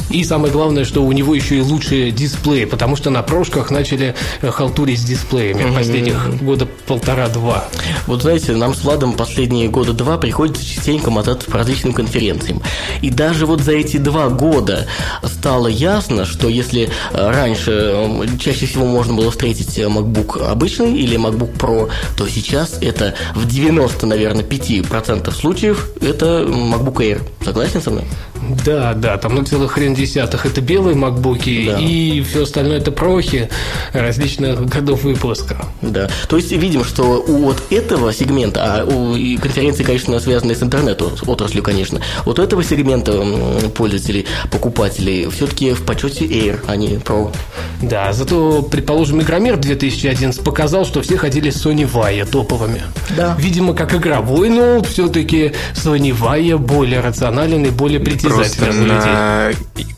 И 0.10 0.24
самое 0.24 0.54
главное, 0.54 0.86
что 0.86 1.04
у 1.04 1.12
него 1.12 1.36
еще 1.36 1.58
и 1.58 1.62
лучшие 1.62 2.12
дисплеи, 2.12 2.66
потому 2.66 2.96
что 2.96 3.10
на 3.10 3.22
прошках 3.24 3.72
начали 3.72 4.16
э, 4.42 4.52
халтурить 4.52 5.00
с 5.00 5.04
дисплеями 5.04 5.64
mm-hmm. 5.64 5.76
последних 5.76 6.42
года 6.42 6.66
полтора-два. 6.88 7.66
Вот 8.06 8.22
знаете, 8.22 8.56
нам 8.56 8.74
с 8.74 8.84
Владом 8.84 9.14
последние 9.14 9.68
года 9.68 9.94
два 9.94 10.18
приходится 10.18 10.66
частенько 10.66 11.12
мотаться 11.12 11.50
по 11.52 11.58
различным 11.58 11.94
конференциям. 11.94 12.62
И 13.02 13.10
даже 13.10 13.46
вот 13.46 13.62
за 13.62 13.74
эти 13.74 13.98
два 13.98 14.30
года 14.30 14.88
стало 15.24 15.68
ясно, 15.68 16.26
что 16.26 16.48
если 16.48 16.90
э, 17.12 17.30
раньше 17.30 17.72
э, 17.74 18.28
чаще 18.40 18.66
всего 18.66 18.86
можно 18.86 19.14
было 19.14 19.32
встретить 19.32 19.78
MacBook 19.78 20.48
обычный 20.48 20.96
или 20.96 21.18
MacBook 21.18 21.58
Pro, 21.58 21.90
то 22.16 22.28
сейчас 22.28 22.78
это 22.82 23.14
в 23.36 23.46
90, 23.46 24.06
наверное, 24.06 24.44
5% 24.44 25.32
случаев 25.34 25.90
это 26.02 26.46
MacBook 26.48 26.98
Air. 26.98 27.22
Согласен 27.44 27.82
со 27.82 27.92
мной? 27.92 28.06
Да, 28.66 28.94
да, 28.94 29.18
там 29.18 29.36
ну 29.36 29.44
целых 29.44 29.74
хрен 29.74 29.96
десятых 29.98 30.46
это 30.46 30.62
белые 30.62 30.96
макбуки, 30.96 31.66
да. 31.68 31.80
и 31.80 32.22
все 32.22 32.44
остальное 32.44 32.78
это 32.78 32.92
прохи 32.92 33.50
различных 33.94 34.66
годов 34.66 35.04
выпуска. 35.04 35.66
Да. 35.82 36.10
То 36.30 36.38
есть 36.38 36.52
видим, 36.52 36.84
что 36.84 37.24
у 37.28 37.38
вот 37.44 37.62
этого 37.70 38.14
сегмента, 38.14 38.62
а 38.64 38.86
у 38.86 39.16
и 39.16 39.38
конференции, 39.38 39.84
конечно, 39.84 40.20
связаны 40.20 40.56
с 40.56 40.64
интернетом, 40.64 41.18
с 41.18 41.28
отраслью, 41.28 41.64
конечно, 41.64 42.02
вот 42.26 42.40
у 42.40 42.44
этого 42.44 42.64
сегмента 42.64 43.12
пользователей, 43.76 44.26
покупателей 44.52 45.30
все-таки 45.30 45.74
в 45.74 45.84
почете 45.84 46.26
Air, 46.26 46.60
а 46.68 46.76
не 46.76 46.96
Pro. 46.96 47.34
Да, 47.82 48.14
зато, 48.14 48.62
предположим, 48.62 49.22
Игромир 49.22 49.58
2011 49.58 50.44
показал, 50.44 50.86
что 50.86 51.02
все 51.02 51.18
хотели 51.18 51.52
Sony 51.52 51.90
Vaio 51.92 52.30
топовыми. 52.30 52.84
Да. 53.16 53.36
Видимо, 53.40 53.74
как 53.74 53.94
игровой 53.96 54.50
ноут, 54.50 54.88
все-таки 54.88 55.54
Sony 55.74 56.16
Vaio 56.18 56.58
более 56.58 57.00
рационален 57.00 57.66
и 57.66 57.70
более 57.70 58.00
притязателен 58.00 58.68
Просто 58.68 58.84
на, 58.84 59.52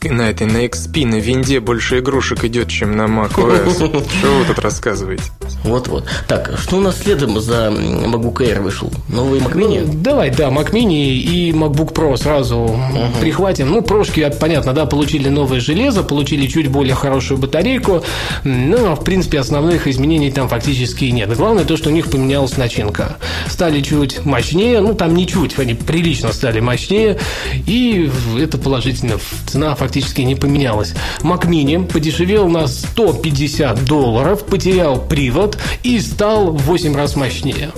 на 0.04 0.30
этой, 0.30 0.46
на 0.46 0.64
XP, 0.66 1.06
на 1.06 1.16
винде 1.16 1.60
больше 1.60 1.98
игрушек 1.98 2.44
идет, 2.44 2.68
чем 2.68 2.96
на 2.96 3.02
macOS. 3.02 3.74
Что 4.18 4.38
вы 4.38 4.44
тут 4.46 4.58
рассказываете? 4.58 5.24
Вот-вот. 5.64 6.04
Так, 6.26 6.58
что 6.58 6.76
у 6.76 6.80
нас 6.80 6.98
следом 6.98 7.38
за 7.40 7.68
MacBook 7.68 8.38
Air 8.38 8.60
вышел? 8.60 8.90
Новый 9.08 9.40
Mac 9.40 9.54
Mini? 9.54 9.84
Ну, 9.86 9.92
давай, 9.94 10.30
да, 10.30 10.48
Mac 10.48 10.72
Mini 10.72 11.16
и 11.16 11.52
MacBook 11.52 11.92
Pro 11.92 12.16
сразу 12.16 12.56
uh-huh. 12.56 13.20
прихватим. 13.20 13.70
Ну, 13.70 13.82
прошки, 13.82 14.32
понятно, 14.40 14.72
да, 14.72 14.86
получили 14.86 15.28
новое 15.28 15.60
железо, 15.60 16.02
получили 16.02 16.46
чуть 16.46 16.68
более 16.68 16.94
хорошую 16.94 17.38
батарейку, 17.38 18.02
но, 18.44 18.96
в 18.96 19.04
принципе, 19.04 19.40
основных 19.40 19.86
изменений 19.86 20.30
там 20.30 20.48
фактически 20.48 21.06
нет. 21.06 21.34
Главное 21.36 21.64
то, 21.64 21.76
что 21.76 21.90
у 21.90 21.92
них 21.92 22.10
поменялась 22.10 22.56
начинка. 22.56 23.16
Стали 23.46 23.80
чуть 23.82 24.24
мощнее, 24.24 24.80
ну, 24.80 24.94
там 24.94 25.14
не 25.14 25.26
чуть, 25.26 25.58
они 25.58 25.74
прилично 25.74 26.32
стали 26.32 26.60
мощнее, 26.60 27.18
и 27.66 28.10
это 28.38 28.56
положительно. 28.56 29.18
Цена 29.46 29.74
фактически 29.74 30.22
не 30.22 30.36
поменялась. 30.36 30.94
Mac 31.22 31.46
Mini 31.46 31.84
подешевел 31.86 32.48
на 32.48 32.66
150 32.66 33.84
долларов, 33.84 34.44
потерял 34.44 35.00
привод 35.00 35.39
и 35.82 35.98
стал 36.00 36.52
в 36.52 36.62
8 36.62 36.96
раз 36.96 37.16
мощнее. 37.16 37.70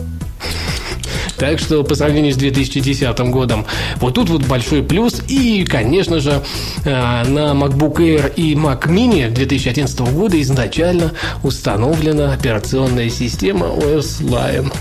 Так 1.43 1.59
что 1.59 1.83
по 1.83 1.97
сравнению 1.97 2.33
с 2.33 2.37
2010 2.37 3.19
годом, 3.31 3.67
вот 3.97 4.15
тут 4.15 4.31
вот 4.31 4.45
большой 4.45 4.83
плюс. 4.85 5.21
И, 5.27 5.65
конечно 5.65 6.21
же, 6.21 6.41
э, 6.85 6.89
на 6.89 7.53
MacBook 7.53 7.97
Air 7.97 8.33
и 8.37 8.55
Mac 8.55 8.87
Mini 8.87 9.29
2011 9.29 10.13
года 10.13 10.41
изначально 10.41 11.11
установлена 11.43 12.33
операционная 12.33 13.11
система 13.11 13.67
OS 13.67 14.21
Lion. 14.21 14.73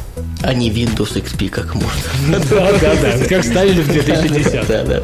А 0.43 0.53
не 0.53 0.69
Windows 0.69 1.21
XP, 1.21 1.49
как 1.49 1.75
можно. 1.75 1.89
Да, 2.49 2.71
да, 2.79 2.95
да, 3.01 3.25
как 3.27 3.43
ставили 3.43 3.81
в 3.81 3.87
2010. 3.87 4.67
Да, 4.67 4.83
да. 4.83 5.03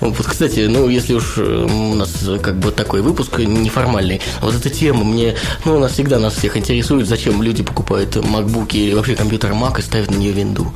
Вот, 0.00 0.16
кстати, 0.26 0.66
ну, 0.66 0.88
если 0.88 1.14
уж 1.14 1.38
у 1.38 1.94
нас 1.94 2.10
как 2.42 2.58
бы 2.58 2.72
такой 2.72 3.02
выпуск 3.02 3.38
неформальный, 3.38 4.20
вот 4.40 4.54
эта 4.54 4.70
тема 4.70 5.04
мне, 5.04 5.34
ну, 5.64 5.76
у 5.76 5.78
нас 5.78 5.92
всегда 5.92 6.18
нас 6.18 6.34
всех 6.34 6.56
интересует, 6.56 7.06
зачем 7.06 7.42
люди 7.42 7.62
покупают 7.62 8.16
MacBook 8.16 8.72
или 8.72 8.94
вообще 8.94 9.14
компьютер 9.14 9.52
Mac 9.52 9.78
и 9.78 9.82
ставят 9.82 10.10
на 10.10 10.16
нее 10.16 10.32
винду. 10.32 10.72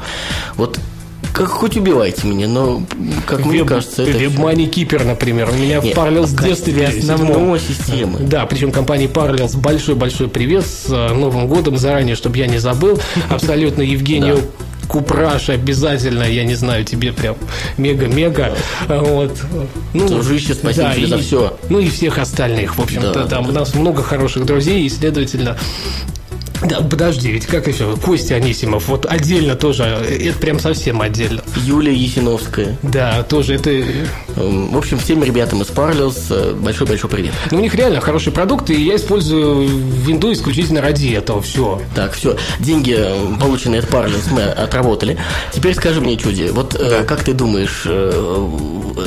Вот 0.56 0.78
как 1.32 1.48
хоть 1.48 1.76
убивайте 1.76 2.26
меня, 2.26 2.48
но, 2.48 2.82
как 3.26 3.44
мне 3.44 3.64
кажется, 3.64 4.02
это... 4.02 4.18
WebMoney 4.18 4.70
Keeper, 4.70 5.04
например, 5.04 5.50
у 5.50 5.54
меня 5.54 5.80
Нет, 5.80 5.96
Parallels 5.96 6.26
с 6.26 6.30
в 6.32 6.42
детства 6.44 6.84
основной 6.86 7.60
системы. 7.60 8.18
Да, 8.20 8.46
причем 8.46 8.72
компании 8.72 9.08
Parallels 9.08 9.56
большой-большой 9.56 10.28
привет 10.28 10.66
с 10.66 10.86
э, 10.88 11.14
Новым 11.14 11.46
годом 11.46 11.76
заранее, 11.76 12.16
чтобы 12.16 12.38
я 12.38 12.46
не 12.46 12.58
забыл. 12.58 13.00
Абсолютно 13.30 13.82
Евгению 13.82 14.40
Купраш 14.88 15.50
обязательно, 15.50 16.24
я 16.24 16.42
не 16.44 16.54
знаю, 16.56 16.84
тебе 16.84 17.12
прям 17.12 17.36
мега-мега. 17.78 18.56
Вот. 18.88 19.38
Ну, 19.94 20.08
Дружище, 20.08 20.54
спасибо 20.54 20.92
тебе 20.92 21.04
и- 21.04 21.06
за 21.06 21.18
всё. 21.18 21.56
Ну 21.68 21.78
и 21.78 21.88
всех 21.88 22.18
остальных. 22.18 22.76
В 22.76 22.82
общем-то, 22.82 23.12
Да, 23.12 23.26
там 23.26 23.44
да. 23.44 23.50
у 23.50 23.52
нас 23.52 23.74
много 23.76 24.02
хороших 24.02 24.44
друзей, 24.46 24.84
и, 24.84 24.88
следовательно, 24.88 25.56
да, 26.62 26.80
подожди, 26.80 27.30
ведь 27.32 27.46
как 27.46 27.66
еще? 27.66 27.96
Костя 27.96 28.34
Анисимов, 28.34 28.88
вот 28.88 29.06
отдельно 29.06 29.54
тоже, 29.54 29.84
э, 29.84 30.28
это 30.28 30.38
прям 30.38 30.58
совсем 30.58 31.00
отдельно. 31.00 31.42
Юлия 31.56 31.94
Есиновская. 31.94 32.76
Да, 32.82 33.22
тоже 33.22 33.54
это 33.54 33.70
Эм, 34.36 34.68
В 34.72 34.78
общем, 34.78 34.98
всем 34.98 35.22
ребятам 35.22 35.62
из 35.62 35.68
Parallels 35.68 36.18
э, 36.30 36.54
большой-большой 36.54 37.10
привет. 37.10 37.32
Ну, 37.50 37.58
у 37.58 37.60
них 37.60 37.74
реально 37.74 38.00
хороший 38.00 38.32
продукт, 38.32 38.70
и 38.70 38.80
я 38.80 38.96
использую 38.96 39.66
винду 39.66 40.32
исключительно 40.32 40.80
ради 40.80 41.08
этого. 41.08 41.42
Все. 41.42 41.80
Так, 41.94 42.12
все, 42.12 42.36
деньги, 42.58 42.94
э, 42.96 43.38
полученные 43.38 43.80
от 43.80 43.86
Parallels, 43.86 44.32
мы 44.32 44.42
отработали. 44.42 45.18
Теперь 45.52 45.74
скажи 45.74 46.00
мне, 46.00 46.16
Чуди, 46.16 46.50
вот 46.52 46.74
э, 46.78 47.04
как 47.04 47.24
ты 47.24 47.32
думаешь, 47.32 47.86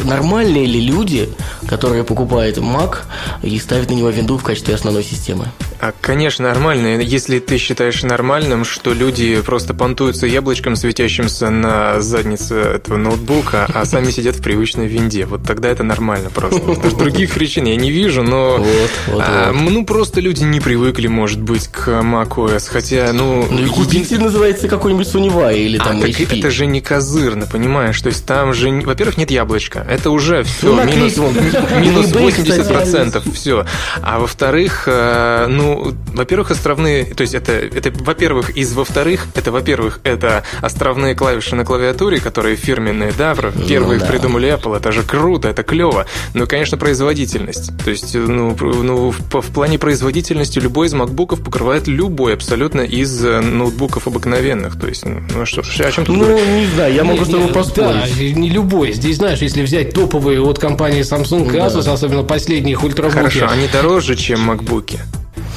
нормальные 0.04 0.66
ли 0.66 0.82
люди, 0.82 1.30
которые 1.74 2.04
покупают 2.04 2.58
Mac 2.60 2.98
и 3.42 3.58
ставят 3.58 3.90
на 3.90 3.96
него 3.96 4.10
винду 4.10 4.38
в 4.38 4.44
качестве 4.44 4.76
основной 4.76 5.04
системы? 5.04 5.48
А, 5.80 5.92
конечно, 6.00 6.48
нормально. 6.48 7.02
Если 7.02 7.40
ты 7.40 7.58
считаешь 7.58 8.04
нормальным, 8.04 8.64
что 8.64 8.94
люди 8.94 9.42
просто 9.42 9.74
понтуются 9.74 10.28
яблочком, 10.28 10.76
светящимся 10.76 11.50
на 11.50 12.00
заднице 12.00 12.56
этого 12.56 12.98
ноутбука, 12.98 13.68
а 13.74 13.86
сами 13.94 14.12
сидят 14.12 14.36
в 14.36 14.42
привычной 14.44 14.86
винде, 14.88 15.26
вот 15.26 15.44
тогда 15.44 15.70
это 15.70 15.82
нормально 15.84 16.30
просто. 16.30 16.60
Потому 16.60 16.90
что 16.90 17.00
Других 17.00 17.32
причин 17.34 17.66
я 17.66 17.76
не 17.76 17.90
вижу, 17.92 18.22
но... 18.22 18.58
Вот, 18.58 18.92
вот, 19.08 19.24
а, 19.26 19.52
вот. 19.52 19.72
Ну, 19.72 19.84
просто 19.84 20.22
люди 20.22 20.44
не 20.44 20.60
привыкли, 20.60 21.08
может 21.08 21.42
быть, 21.42 21.68
к 21.68 21.88
macOS, 21.90 22.70
хотя, 22.70 23.12
ну... 23.12 23.46
Ну, 23.50 23.74
купите, 23.74 24.20
называется 24.20 24.68
какой-нибудь 24.68 25.08
Sunnyvai 25.08 25.58
или 25.58 25.78
А, 25.80 25.84
там 25.84 26.00
так 26.02 26.12
HP. 26.12 26.40
это 26.40 26.52
же 26.52 26.66
не 26.68 26.82
козырно, 26.82 27.48
понимаешь? 27.48 28.00
То 28.00 28.08
есть 28.10 28.26
там 28.26 28.54
же, 28.54 28.70
во-первых, 28.86 29.18
нет 29.18 29.32
яблочка. 29.32 29.86
Это 29.90 30.12
уже 30.12 30.44
все, 30.44 30.76
Ну, 30.76 30.84
минус, 30.86 31.16
минус 31.80 32.12
eBay, 32.12 32.32
кстати, 32.32 32.50
80%, 32.50 33.34
все. 33.34 33.66
А 34.02 34.20
во-вторых, 34.20 34.84
э, 34.88 35.48
ну, 35.50 35.94
во-первых, 36.14 36.52
островные, 36.52 37.06
то 37.06 37.22
есть 37.22 37.34
это, 37.34 37.52
это 37.54 37.92
во-первых, 38.04 38.52
из 38.52 38.74
во-вторых, 38.74 39.28
это, 39.36 39.52
во-первых, 39.52 40.00
это 40.04 40.44
островные 40.62 41.16
клавиши 41.16 41.56
на 41.56 41.66
клавиатуре, 41.66 42.20
которые 42.20 42.56
фирменные, 42.56 43.12
да, 43.18 43.36
про- 43.36 43.52
первые 43.52 43.98
их 43.98 44.04
да. 44.04 44.10
придумали 44.10 44.50
Apple, 44.54 44.78
это 44.78 44.92
же 44.92 45.04
круто, 45.04 45.48
это 45.50 45.64
клево. 45.64 46.06
Ну, 46.34 46.48
конечно, 46.48 46.78
производительность. 46.78 47.72
То 47.84 47.90
есть, 47.92 48.16
ну, 48.16 48.56
пр- 48.56 48.76
ну 48.76 49.12
в, 49.12 49.20
в 49.42 49.52
плане 49.54 49.78
производительности 49.80 50.60
любой 50.60 50.88
из 50.88 50.94
макбуков 50.94 51.42
покрывает 51.44 51.88
любой 51.88 52.34
абсолютно 52.34 52.82
из 52.82 53.24
э, 53.26 53.40
ноутбуков 53.42 54.08
обыкновенных. 54.08 54.80
То 54.80 54.88
есть, 54.88 55.06
ну, 55.06 55.22
ну, 55.36 55.46
что, 55.46 55.64
ж, 55.64 55.80
о 55.82 55.92
чем 55.92 56.06
тут 56.06 56.18
Ну, 56.18 56.26
говорить? 56.26 56.48
не 56.48 56.66
знаю, 56.76 56.94
я 56.94 57.04
могу 57.04 57.26
с 57.26 57.30
тобой 57.30 57.48
поспорить. 57.50 58.16
Да, 58.18 58.40
не 58.40 58.50
любой. 58.50 58.94
Здесь, 58.94 59.18
знаешь, 59.18 59.40
если 59.40 59.62
взять 59.62 59.94
топовые 59.94 60.42
от 60.42 60.60
компании 60.60 61.02
Samsung 61.02 61.50
Asus, 61.60 61.88
особенно 61.88 62.24
последние 62.24 62.74
их 62.74 62.84
ультрабуки. 62.84 63.18
Хорошо, 63.18 63.48
они 63.50 63.68
дороже, 63.68 64.16
чем 64.16 64.42
макбуки. 64.42 65.00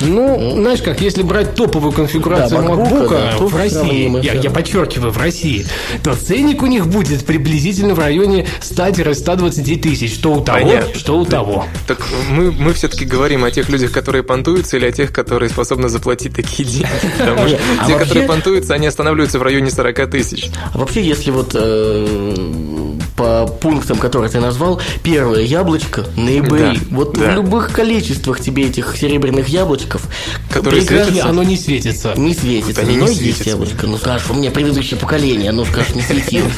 Ну, 0.00 0.52
знаешь 0.60 0.82
как, 0.82 1.00
если 1.00 1.22
брать 1.22 1.54
топовую 1.54 1.92
конфигурацию 1.92 2.60
Да, 2.62 2.66
MacBook 2.68 2.90
MacBook, 2.90 3.08
да, 3.10 3.36
то 3.38 3.46
в 3.46 3.56
России, 3.56 4.24
я, 4.24 4.34
да. 4.34 4.40
я 4.40 4.50
подчеркиваю, 4.50 5.10
в 5.10 5.18
России, 5.18 5.66
то 6.02 6.14
ценник 6.14 6.62
у 6.62 6.66
них 6.66 6.86
будет 6.86 7.24
приблизительно 7.24 7.94
в 7.94 7.98
районе 7.98 8.46
100-120 8.60 9.76
тысяч. 9.80 10.14
Что 10.14 10.34
у 10.34 10.40
того, 10.42 10.58
Понятно. 10.58 10.94
что 10.94 11.18
у 11.18 11.24
того. 11.24 11.64
Так 11.86 11.98
мы, 12.30 12.52
мы 12.52 12.72
все-таки 12.74 13.04
говорим 13.04 13.44
о 13.44 13.50
тех 13.50 13.68
людях, 13.68 13.92
которые 13.92 14.22
понтуются, 14.22 14.76
или 14.76 14.86
о 14.86 14.92
тех, 14.92 15.12
которые 15.12 15.48
способны 15.48 15.88
заплатить 15.88 16.34
такие 16.34 16.68
деньги. 16.68 16.86
Потому 17.18 17.48
что 17.48 17.58
А 17.80 17.86
те, 17.86 17.92
вообще- 17.92 17.98
которые 18.08 18.28
понтуются, 18.28 18.74
они 18.74 18.86
останавливаются 18.86 19.38
в 19.38 19.42
районе 19.42 19.70
40 19.70 20.10
тысяч. 20.10 20.50
А 20.74 20.78
вообще, 20.78 21.02
если 21.02 21.30
вот 21.30 21.52
э, 21.54 22.96
по 23.16 23.46
пунктам, 23.46 23.96
которые 23.98 24.30
ты 24.30 24.40
назвал, 24.40 24.80
первое 25.02 25.40
яблочко 25.42 26.04
на 26.16 26.28
eBay, 26.30 26.74
Да, 26.74 26.80
вот 26.90 27.18
да. 27.18 27.30
в 27.32 27.34
любых 27.34 27.72
количествах 27.72 28.40
тебе 28.40 28.66
этих 28.66 28.96
серебряных 28.96 29.48
яблочков, 29.86 30.02
Которые 30.50 30.82
светятся? 30.82 31.28
Оно 31.28 31.42
не 31.42 31.56
светится. 31.56 32.14
Не 32.16 32.34
светится. 32.34 32.80
Вот 32.82 32.88
они 32.88 32.94
не 32.94 33.00
но 33.00 33.08
есть 33.08 33.18
светятся. 33.20 33.50
яблочко. 33.50 33.86
Ну, 33.86 33.98
скажешь, 33.98 34.30
у 34.30 34.34
меня 34.34 34.50
предыдущее 34.50 34.98
поколение, 34.98 35.50
оно, 35.50 35.64
скажешь, 35.64 35.94
не 35.94 36.02
светилось. 36.02 36.52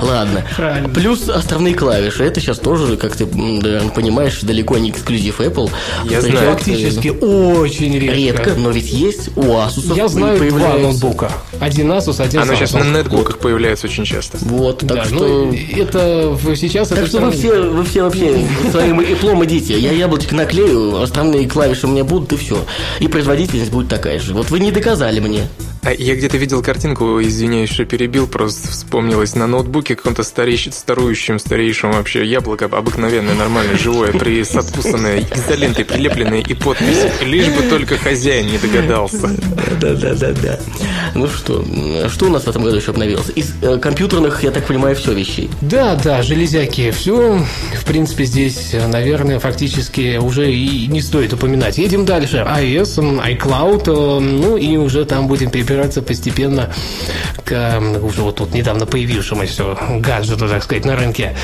Ладно. 0.00 0.44
Правильно. 0.56 0.88
Плюс 0.88 1.28
островные 1.28 1.74
клавиши. 1.74 2.24
Это 2.24 2.40
сейчас 2.40 2.58
тоже, 2.58 2.96
как 2.96 3.16
ты, 3.16 3.26
наверное, 3.26 3.90
понимаешь, 3.90 4.40
далеко 4.42 4.78
не 4.78 4.90
эксклюзив 4.90 5.40
Apple. 5.40 5.70
Я 6.04 6.18
Встречается, 6.20 6.30
знаю. 6.30 6.54
Фактически 6.58 7.08
очень 7.08 7.98
редко. 7.98 8.14
Редко, 8.14 8.54
но 8.54 8.70
ведь 8.70 8.90
есть 8.92 9.30
у 9.36 9.42
Asus. 9.42 9.94
Я 9.96 10.08
знаю 10.08 10.38
два 10.50 10.78
ноутбука. 10.78 11.30
Один 11.60 11.90
Asus, 11.92 12.20
один 12.22 12.40
Оно 12.40 12.54
сейчас 12.54 12.74
Samsung. 12.74 12.84
на 12.84 12.98
нетбуках 12.98 13.38
появляется 13.38 13.86
очень 13.86 14.04
часто. 14.04 14.38
Вот, 14.42 14.80
так 14.80 14.88
Да, 14.88 15.04
что... 15.04 15.14
ну, 15.14 15.52
это 15.52 16.38
сейчас 16.56 16.88
Так 16.88 16.98
это 16.98 17.06
что 17.08 17.20
вы 17.20 17.30
все, 17.32 17.62
вы 17.70 17.84
все 17.84 18.02
вообще 18.02 18.44
своим 18.70 19.00
иплом 19.00 19.44
идите. 19.44 19.78
Я 19.78 19.92
яблочко 19.92 20.34
наклею, 20.34 21.00
остальные 21.00 21.48
клавиши 21.48 21.86
у 21.86 21.90
меня 21.90 22.04
будут, 22.04 22.32
и 22.32 22.36
все. 22.36 22.58
И 23.00 23.08
производительность 23.08 23.70
будет 23.70 23.88
такая 23.88 24.18
же. 24.18 24.34
Вот 24.34 24.50
вы 24.50 24.60
не 24.60 24.70
доказали 24.72 25.20
мне. 25.20 25.46
А 25.84 25.92
я 25.92 26.16
где-то 26.16 26.38
видел 26.38 26.62
картинку, 26.62 27.20
извиняюсь, 27.20 27.70
что 27.70 27.84
перебил, 27.84 28.26
просто 28.26 28.70
вспомнилось 28.70 29.34
на 29.34 29.46
ноутбуке 29.46 29.96
каком-то 29.96 30.22
старейщ... 30.22 30.68
старующем, 30.72 31.38
старейшем 31.38 31.92
вообще 31.92 32.24
яблоко, 32.24 32.64
обыкновенное, 32.64 33.34
нормальное, 33.34 33.76
живое, 33.76 34.12
при... 34.12 34.42
с 34.42 34.54
откусанной 34.56 35.26
изолентой, 35.34 35.84
прилепленной 35.84 36.40
и 36.40 36.54
подписью. 36.54 37.10
Лишь 37.26 37.48
бы 37.48 37.62
только 37.64 37.98
хозяин 37.98 38.46
не 38.46 38.56
догадался. 38.56 39.30
Да, 39.80 39.94
да, 39.94 40.14
да, 40.14 40.32
да. 40.32 40.60
Ну 41.14 41.28
что, 41.28 41.62
что 42.08 42.26
у 42.26 42.30
нас 42.30 42.44
в 42.44 42.48
этом 42.48 42.62
году 42.62 42.76
еще 42.76 42.92
обновилось? 42.92 43.30
Из 43.34 43.52
э, 43.60 43.78
компьютерных, 43.78 44.42
я 44.42 44.50
так 44.52 44.66
понимаю, 44.66 44.96
все 44.96 45.12
вещей. 45.12 45.50
Да, 45.60 45.96
да, 45.96 46.22
железяки. 46.22 46.90
Все, 46.92 47.44
в 47.78 47.84
принципе, 47.84 48.24
здесь, 48.24 48.74
наверное, 48.88 49.38
фактически 49.38 50.16
уже 50.16 50.50
и 50.50 50.86
не 50.86 51.02
стоит 51.02 51.34
упоминать. 51.34 51.76
Едем 51.76 52.06
дальше. 52.06 52.38
iOS, 52.38 53.38
iCloud, 53.38 53.84
э, 53.86 54.20
ну 54.20 54.56
и 54.56 54.78
уже 54.78 55.04
там 55.04 55.28
будем 55.28 55.50
перебираться 55.74 56.02
постепенно 56.02 56.72
к 57.44 57.82
уже 58.02 58.22
вот 58.22 58.36
тут 58.36 58.54
недавно 58.54 58.86
появившемуся 58.86 59.76
гаджету, 59.98 60.48
так 60.48 60.62
сказать, 60.62 60.84
на 60.84 60.96
рынке. 60.96 61.36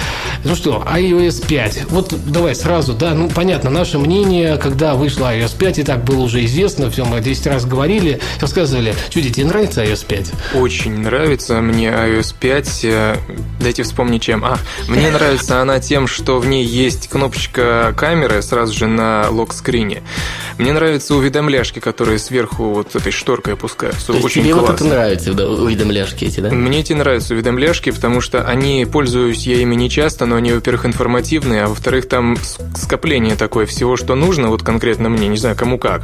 Ну 0.44 0.54
что, 0.54 0.84
iOS 0.86 1.46
5. 1.46 1.90
Вот 1.90 2.14
давай 2.26 2.54
сразу, 2.54 2.94
да, 2.94 3.12
ну 3.12 3.28
понятно, 3.28 3.70
наше 3.70 3.98
мнение, 3.98 4.56
когда 4.56 4.94
вышла 4.94 5.34
iOS 5.34 5.58
5, 5.58 5.78
и 5.80 5.82
так 5.82 6.04
было 6.04 6.20
уже 6.22 6.44
известно, 6.44 6.90
все 6.90 7.04
мы 7.04 7.20
10 7.20 7.46
раз 7.48 7.64
говорили, 7.64 8.20
рассказывали, 8.40 8.94
чуди, 9.10 9.30
тебе 9.30 9.46
нравится 9.46 9.82
iOS 9.84 10.06
5? 10.06 10.32
Очень 10.54 11.00
нравится 11.00 11.60
мне 11.60 11.88
iOS 11.88 12.34
5. 12.38 12.80
э, 12.84 13.16
Дайте 13.60 13.82
вспомнить 13.82 14.22
чем. 14.22 14.44
А, 14.44 14.58
мне 14.88 15.10
нравится 15.10 15.60
она 15.60 15.80
тем, 15.80 16.06
что 16.06 16.38
в 16.38 16.46
ней 16.46 16.64
есть 16.64 17.08
кнопочка 17.08 17.92
камеры 17.96 18.42
сразу 18.42 18.72
же 18.72 18.86
на 18.86 19.28
локскрине. 19.30 20.02
Мне 20.56 20.72
нравятся 20.72 21.14
уведомляшки, 21.14 21.80
которые 21.80 22.18
сверху 22.18 22.70
вот 22.70 22.94
этой 22.94 23.12
шторкой 23.12 23.54
опускаются. 23.54 24.12
Есть 24.22 24.26
Очень 24.36 24.42
тебе 24.44 24.54
вот 24.54 24.66
классно. 24.66 24.84
это 24.86 24.94
нравится, 24.94 25.32
да, 25.34 25.48
уведомляшки 25.48 26.24
эти, 26.24 26.40
да? 26.40 26.50
Мне 26.50 26.80
эти 26.80 26.92
нравятся 26.92 27.34
уведомляшки, 27.34 27.90
потому 27.90 28.20
что 28.20 28.42
они, 28.42 28.86
пользуюсь 28.90 29.46
я 29.46 29.56
ими 29.62 29.74
не 29.74 29.88
часто, 29.90 30.26
но 30.26 30.36
они, 30.36 30.52
во-первых, 30.52 30.86
информативные, 30.86 31.64
а 31.64 31.68
во-вторых, 31.68 32.08
там 32.08 32.36
скопление 32.76 33.36
такое 33.36 33.66
всего, 33.66 33.96
что 33.96 34.14
нужно, 34.14 34.48
вот 34.48 34.62
конкретно 34.62 35.08
мне, 35.08 35.28
не 35.28 35.36
знаю, 35.38 35.56
кому 35.56 35.78
как. 35.78 36.02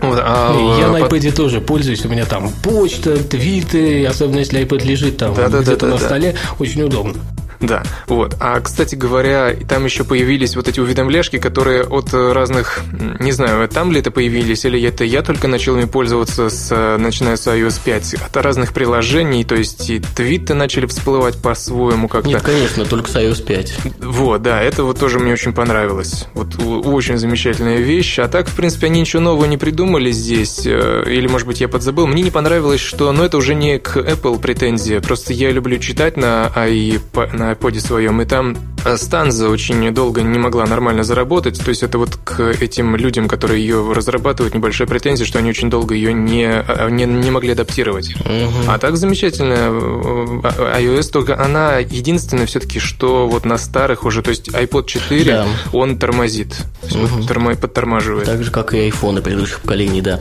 Вот, 0.00 0.18
а, 0.22 0.78
Я 0.80 0.88
на 0.88 1.00
под- 1.00 1.12
iPad 1.12 1.32
тоже 1.32 1.60
пользуюсь. 1.60 2.04
У 2.06 2.08
меня 2.08 2.24
там 2.24 2.50
почта, 2.62 3.16
твиты, 3.22 4.06
особенно 4.06 4.38
если 4.38 4.60
iPad 4.62 4.84
лежит 4.86 5.18
там 5.18 5.34
Да-да-да-да-да. 5.34 5.62
где-то 5.62 5.86
на 5.88 5.98
столе, 5.98 6.36
очень 6.58 6.82
удобно. 6.82 7.14
Да, 7.60 7.82
вот. 8.06 8.36
А, 8.40 8.58
кстати 8.60 8.94
говоря, 8.94 9.54
там 9.68 9.84
еще 9.84 10.04
появились 10.04 10.56
вот 10.56 10.68
эти 10.68 10.80
уведомляшки, 10.80 11.38
которые 11.38 11.84
от 11.84 12.12
разных, 12.12 12.80
не 13.18 13.32
знаю, 13.32 13.68
там 13.68 13.92
ли 13.92 14.00
это 14.00 14.10
появились, 14.10 14.64
или 14.64 14.82
это 14.82 15.04
я 15.04 15.22
только 15.22 15.46
начал 15.46 15.76
ими 15.76 15.84
пользоваться, 15.84 16.48
с, 16.48 16.96
начиная 16.98 17.36
с 17.36 17.46
iOS 17.46 17.80
5, 17.84 18.14
от 18.14 18.36
разных 18.36 18.72
приложений, 18.72 19.44
то 19.44 19.54
есть 19.54 19.90
и 19.90 20.00
твиты 20.00 20.54
начали 20.54 20.86
всплывать 20.86 21.36
по-своему 21.40 22.08
как-то. 22.08 22.28
Нет, 22.28 22.42
конечно, 22.42 22.84
только 22.84 23.10
с 23.10 23.16
iOS 23.16 23.44
5. 23.44 23.78
Вот, 24.00 24.42
да, 24.42 24.62
это 24.62 24.84
вот 24.84 24.98
тоже 24.98 25.18
мне 25.18 25.32
очень 25.32 25.52
понравилось. 25.52 26.26
Вот 26.34 26.56
очень 26.64 27.18
замечательная 27.18 27.78
вещь. 27.78 28.18
А 28.18 28.28
так, 28.28 28.48
в 28.48 28.56
принципе, 28.56 28.86
они 28.86 29.00
ничего 29.00 29.22
нового 29.22 29.44
не 29.44 29.58
придумали 29.58 30.10
здесь, 30.10 30.62
э, 30.64 31.04
или, 31.06 31.26
может 31.26 31.46
быть, 31.46 31.60
я 31.60 31.68
подзабыл. 31.68 32.06
Мне 32.06 32.22
не 32.22 32.30
понравилось, 32.30 32.80
что, 32.80 33.12
ну, 33.12 33.24
это 33.24 33.36
уже 33.36 33.54
не 33.54 33.78
к 33.78 33.96
Apple 33.96 34.40
претензия, 34.40 35.00
просто 35.00 35.32
я 35.32 35.50
люблю 35.50 35.78
читать 35.78 36.16
на, 36.16 36.50
iPod, 36.54 37.36
на 37.36 37.49
iPod 37.52 37.80
своем, 37.80 38.20
и 38.22 38.24
там 38.24 38.56
Станза 38.96 39.48
очень 39.48 39.92
долго 39.92 40.22
не 40.22 40.38
могла 40.38 40.64
нормально 40.66 41.04
заработать, 41.04 41.62
то 41.62 41.68
есть 41.68 41.82
это 41.82 41.98
вот 41.98 42.16
к 42.16 42.40
этим 42.40 42.96
людям, 42.96 43.28
которые 43.28 43.62
ее 43.62 43.92
разрабатывают, 43.92 44.54
небольшая 44.54 44.88
претензия, 44.88 45.26
что 45.26 45.38
они 45.38 45.50
очень 45.50 45.68
долго 45.68 45.94
ее 45.94 46.12
не, 46.12 46.46
а, 46.46 46.88
не, 46.88 47.04
не 47.04 47.30
могли 47.30 47.52
адаптировать. 47.52 48.14
Угу. 48.20 48.68
А 48.68 48.78
так 48.78 48.96
замечательно, 48.96 49.56
а, 49.56 50.80
iOS 50.80 51.10
только 51.10 51.42
она 51.42 51.78
единственная 51.78 52.46
все-таки, 52.46 52.78
что 52.78 53.28
вот 53.28 53.44
на 53.44 53.58
старых 53.58 54.04
уже, 54.04 54.22
то 54.22 54.30
есть 54.30 54.48
iPod 54.48 54.86
4, 54.86 55.24
да. 55.24 55.46
он 55.72 55.98
тормозит, 55.98 56.56
угу. 56.82 57.06
вот 57.06 57.28
тормо, 57.28 57.54
подтормаживает. 57.54 58.26
Так 58.26 58.42
же, 58.42 58.50
как 58.50 58.72
и 58.74 58.88
iPhone 58.88 59.20
предыдущих 59.20 59.60
поколений, 59.60 60.00
да. 60.00 60.20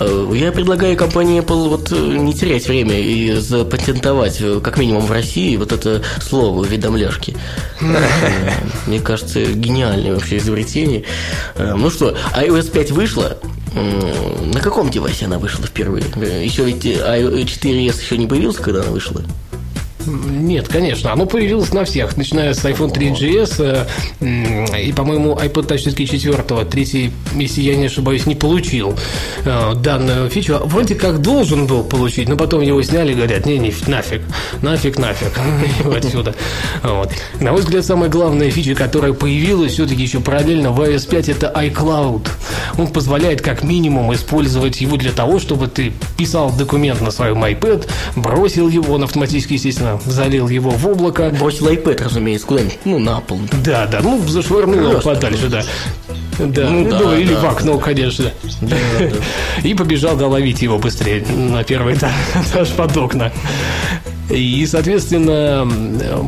Э, 0.00 0.30
я 0.34 0.52
предлагаю 0.52 0.96
компании 0.96 1.40
Apple 1.42 1.68
вот 1.68 1.92
э, 1.92 1.96
не 1.96 2.34
терять 2.34 2.68
время 2.68 2.98
и 3.00 3.34
запатентовать, 3.34 4.38
э, 4.40 4.60
как 4.62 4.78
минимум 4.78 5.06
в 5.06 5.12
России, 5.12 5.56
вот 5.56 5.72
это 5.72 6.02
слово 6.20 6.62
уведомляшки. 6.66 7.36
Мне 8.86 9.00
кажется, 9.00 9.44
гениальное 9.44 10.14
вообще 10.14 10.38
изобретение. 10.38 11.04
Э, 11.56 11.74
ну 11.74 11.90
что, 11.90 12.16
iOS 12.36 12.70
5 12.70 12.90
вышла. 12.92 13.38
На 13.74 14.60
каком 14.60 14.90
девайсе 14.90 15.26
она 15.26 15.38
вышла 15.38 15.66
впервые? 15.66 16.04
Еще 16.42 16.64
ведь 16.64 16.84
iOS 16.86 17.44
4s 17.44 18.02
еще 18.02 18.16
не 18.16 18.26
появился, 18.26 18.62
когда 18.62 18.80
она 18.80 18.90
вышла? 18.90 19.22
Нет, 20.06 20.68
конечно. 20.68 21.12
Оно 21.12 21.26
появилось 21.26 21.72
на 21.72 21.84
всех, 21.84 22.16
начиная 22.16 22.54
с 22.54 22.64
iPhone 22.64 22.92
3GS 22.92 23.86
э, 24.20 24.82
и, 24.82 24.92
по-моему, 24.92 25.34
iPod 25.34 25.66
Touch 25.66 25.92
4 25.92 26.64
третий, 26.64 27.12
если 27.34 27.60
я 27.62 27.76
не 27.76 27.86
ошибаюсь, 27.86 28.26
не 28.26 28.34
получил 28.34 28.96
э, 29.44 29.74
данную 29.74 30.30
фичу. 30.30 30.60
Вроде 30.64 30.94
как 30.94 31.20
должен 31.20 31.66
был 31.66 31.82
получить, 31.84 32.28
но 32.28 32.36
потом 32.36 32.62
его 32.62 32.82
сняли 32.82 33.12
и 33.12 33.14
говорят, 33.14 33.46
не, 33.46 33.58
не, 33.58 33.74
нафиг, 33.86 34.22
нафиг, 34.62 34.98
нафиг, 34.98 35.32
отсюда. 35.96 36.34
Вот. 36.82 37.10
На 37.40 37.52
мой 37.52 37.60
взгляд, 37.60 37.84
самая 37.84 38.08
главная 38.08 38.50
фича, 38.50 38.74
которая 38.74 39.12
появилась 39.12 39.72
все-таки 39.72 40.02
еще 40.02 40.20
параллельно 40.20 40.70
в 40.70 40.80
iOS 40.80 41.08
5, 41.08 41.28
это 41.28 41.52
iCloud. 41.54 42.28
Он 42.78 42.86
позволяет 42.88 43.40
как 43.40 43.62
минимум 43.62 44.12
использовать 44.14 44.80
его 44.80 44.96
для 44.96 45.12
того, 45.12 45.38
чтобы 45.38 45.68
ты 45.68 45.92
писал 46.16 46.52
документ 46.52 47.00
на 47.00 47.10
своем 47.10 47.42
iPad, 47.44 47.88
бросил 48.14 48.68
его, 48.68 48.94
он 48.94 49.04
автоматически, 49.04 49.54
естественно, 49.54 49.95
залил 50.04 50.48
его 50.48 50.70
в 50.70 50.86
облако. 50.86 51.30
Бросил 51.38 51.68
iPad, 51.68 52.04
разумеется, 52.04 52.46
куда-нибудь, 52.46 52.78
ну, 52.84 52.98
на 52.98 53.20
пол. 53.20 53.40
Да, 53.64 53.86
да, 53.86 54.00
ну, 54.02 54.20
зашвырнул 54.26 54.90
его 54.90 55.00
подальше, 55.00 55.48
да. 55.48 55.62
Да, 56.38 56.68
ну, 56.68 56.90
да, 56.90 57.00
ну, 57.00 57.14
или 57.16 57.32
да. 57.32 57.40
в 57.40 57.44
окно, 57.46 57.78
конечно. 57.78 58.30
Да, 58.60 58.76
да, 58.98 59.06
да. 59.06 59.68
И 59.68 59.74
побежал 59.74 60.16
доловить 60.16 60.60
его 60.60 60.78
быстрее 60.78 61.24
на 61.26 61.64
первый 61.64 61.94
этаж 61.94 62.12
под 62.76 62.96
окна. 62.96 63.32
И, 64.28 64.66
соответственно, 64.66 65.66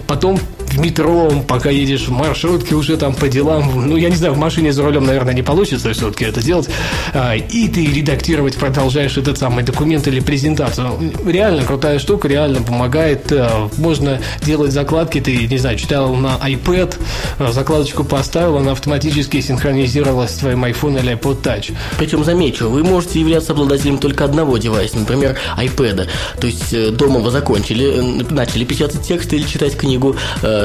потом 0.07 0.39
в 0.69 0.79
метро, 0.79 1.31
пока 1.47 1.71
едешь 1.71 2.09
в 2.09 2.13
маршрутке 2.13 2.75
уже 2.75 2.97
там 2.97 3.15
по 3.15 3.29
делам, 3.29 3.89
ну, 3.89 3.97
я 3.97 4.11
не 4.11 4.17
знаю, 4.17 4.35
в 4.35 4.39
машине 4.39 4.73
за 4.73 4.83
рулем, 4.83 5.05
наверное, 5.05 5.35
не 5.35 5.43
получится 5.43 5.93
все-таки 5.93 6.25
это 6.25 6.43
делать, 6.43 6.69
а, 7.15 7.35
и 7.35 7.69
ты 7.69 7.87
редактировать 7.87 8.57
продолжаешь 8.57 9.17
этот 9.17 9.39
самый 9.39 9.65
документ 9.65 10.07
или 10.07 10.21
презентацию. 10.21 11.13
Реально 11.27 11.65
крутая 11.65 11.99
штука, 11.99 12.29
реально 12.29 12.63
помогает. 12.63 13.31
А, 13.33 13.69
можно 13.79 14.21
делать 14.43 14.73
закладки, 14.73 15.21
ты, 15.21 15.47
не 15.47 15.59
знаю, 15.59 15.77
читал 15.79 16.15
на 16.15 16.37
iPad, 16.37 16.97
а, 17.39 17.53
закладочку 17.53 18.05
поставил, 18.05 18.59
она 18.59 18.73
автоматически 18.73 19.41
синхронизировалась 19.41 20.31
с 20.33 20.39
твоим 20.39 20.65
iPhone 20.65 21.01
или 21.01 21.13
iPod 21.15 21.43
Touch. 21.43 21.73
Причем, 21.99 22.25
замечу, 22.25 22.69
вы 22.69 22.85
можете 22.85 23.21
являться 23.21 23.53
обладателем 23.53 23.99
только 23.99 24.25
одного 24.25 24.59
девайса, 24.59 24.99
например, 24.99 25.37
iPad. 25.57 26.09
То 26.41 26.47
есть 26.47 26.73
э, 26.73 26.91
дома 26.91 27.21
вы 27.21 27.31
закончили, 27.31 28.21
э, 28.21 28.33
начали 28.33 28.65
печатать 28.65 29.03
текст 29.03 29.33
или 29.33 29.43
читать 29.43 29.77
книгу, 29.77 30.17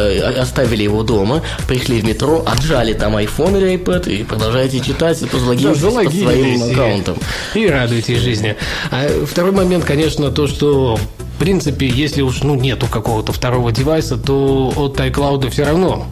э, 0.04 0.40
оставили 0.40 0.84
его 0.84 1.04
дома, 1.04 1.42
пришли 1.68 2.02
в 2.02 2.06
метро, 2.06 2.44
отжали 2.46 2.94
там 2.94 3.18
iPhone 3.18 3.58
или 3.58 3.78
iPad 3.78 4.12
и 4.12 4.24
продолжаете 4.24 4.80
читать, 4.80 5.22
и 5.22 5.28
залогинитесь 5.28 5.82
да, 5.82 5.90
по 5.90 6.12
своим 6.12 6.64
аккаунтам. 6.64 7.18
И 7.56 7.68
радуйтесь 7.68 8.20
жизни. 8.20 8.56
А 8.92 9.08
второй 9.26 9.52
момент, 9.52 9.86
конечно, 9.86 10.32
то, 10.32 10.48
что 10.48 10.98
в 11.36 11.40
принципе, 11.40 11.88
если 11.88 12.22
уж 12.22 12.44
ну, 12.44 12.56
нету 12.56 12.88
какого-то 12.88 13.34
второго 13.34 13.72
девайса, 13.72 14.18
то 14.18 14.72
от 14.76 15.00
iCloud 15.00 15.50
все 15.50 15.66
равно 15.66 16.08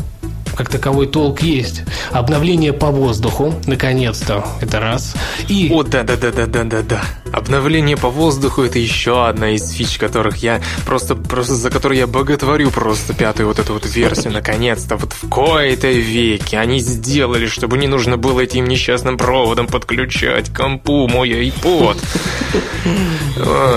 как 0.55 0.69
таковой 0.69 1.07
толк 1.07 1.41
есть. 1.41 1.83
Обновление 2.11 2.73
по 2.73 2.87
воздуху, 2.87 3.53
наконец-то, 3.67 4.45
это 4.61 4.79
раз. 4.79 5.15
И... 5.47 5.69
О, 5.71 5.83
да-да-да-да-да-да-да. 5.83 7.01
Обновление 7.33 7.97
по 7.97 8.09
воздуху– 8.09 8.61
это 8.63 8.79
еще 8.79 9.27
одна 9.27 9.51
из 9.51 9.71
фич, 9.71 9.97
которых 9.97 10.37
я 10.37 10.61
просто, 10.85 11.15
просто 11.15 11.55
за 11.55 11.69
которую 11.69 11.97
я 11.97 12.07
боготворю 12.07 12.71
просто 12.71 13.13
пятую 13.13 13.47
вот 13.47 13.59
эту 13.59 13.73
вот 13.73 13.85
версию, 13.85 14.33
наконец-то. 14.33 14.97
Вот 14.97 15.13
в 15.13 15.29
кои-то 15.29 15.87
веке 15.87 16.59
они 16.59 16.79
сделали, 16.79 17.47
чтобы 17.47 17.77
не 17.77 17.87
нужно 17.87 18.17
было 18.17 18.41
этим 18.41 18.65
несчастным 18.65 19.17
проводом 19.17 19.67
подключать 19.67 20.53
компу 20.53 21.07
мой 21.07 21.29
iPod. 21.29 21.97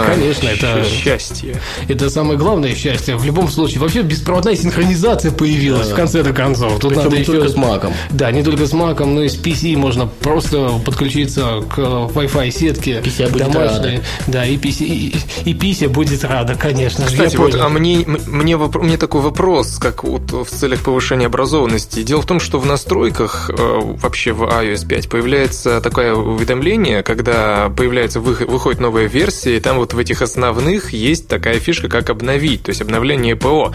Конечно, 0.07 0.49
это... 0.49 0.85
Счастье. 0.85 1.61
Это 1.89 2.11
самое 2.11 2.39
главное 2.39 2.75
счастье. 2.75 3.17
В 3.17 3.25
любом 3.25 3.49
случае, 3.49 3.81
вообще 3.81 4.03
беспроводная 4.03 4.57
синхронизация 4.57 5.31
появилась 5.31 5.89
в 5.89 5.95
конце 5.95 6.23
до 6.23 6.33
конца. 6.33 6.69
Тут 6.81 6.91
Причем 6.91 7.05
надо 7.05 7.17
не 7.17 7.23
еще... 7.23 7.49
с 7.49 7.57
маком. 7.57 7.93
Да, 8.11 8.31
не 8.31 8.43
только 8.43 8.67
с 8.67 8.73
маком, 8.73 9.15
но 9.15 9.23
и 9.23 9.29
с 9.29 9.37
PC 9.37 9.77
можно 9.77 10.07
просто 10.07 10.81
подключиться 10.85 11.63
к 11.75 11.79
Wi-Fi 11.79 12.51
сетке. 12.51 13.01
PC 13.05 13.37
домашней. 13.37 14.01
Да, 14.27 14.45
и 14.47 14.57
PC, 14.57 14.85
и, 14.85 15.17
и 15.45 15.55
PC 15.55 15.89
будет 15.89 16.25
рада, 16.25 16.55
конечно. 16.55 17.07
Кстати, 17.07 17.37
вот, 17.37 17.55
а 17.55 17.69
мне, 17.69 18.05
мне, 18.07 18.57
мне 18.57 18.97
такой 18.97 19.21
вопрос, 19.21 19.79
как 19.79 20.05
вот 20.05 20.33
в 20.33 20.47
целях 20.47 20.83
повышения 20.83 21.27
образованности. 21.27 22.03
Дело 22.03 22.23
в 22.23 22.27
том, 22.27 22.41
что 22.41 22.59
в 22.59 22.67
настройках 22.67 23.51
э, 23.51 23.55
вообще 23.57 24.33
в 24.33 24.45
iOS 24.45 24.87
5 24.87 25.09
появляется 25.09 25.81
такое 25.81 26.15
уведомление, 26.15 27.03
когда 27.03 27.71
появляется 27.77 28.21
выходит 28.21 28.81
новая 28.81 29.07
версия, 29.07 29.54
и 29.57 29.61
там 29.61 29.79
вот 29.79 29.95
в 29.95 29.99
этих 29.99 30.23
основных 30.23 30.93
есть 30.93 31.29
такая 31.29 31.59
фишка, 31.59 31.89
как 31.89 32.11
обновить, 32.11 32.63
то 32.63 32.71
есть 32.71 32.81
обновление 32.81 33.37
ПО. 33.37 33.73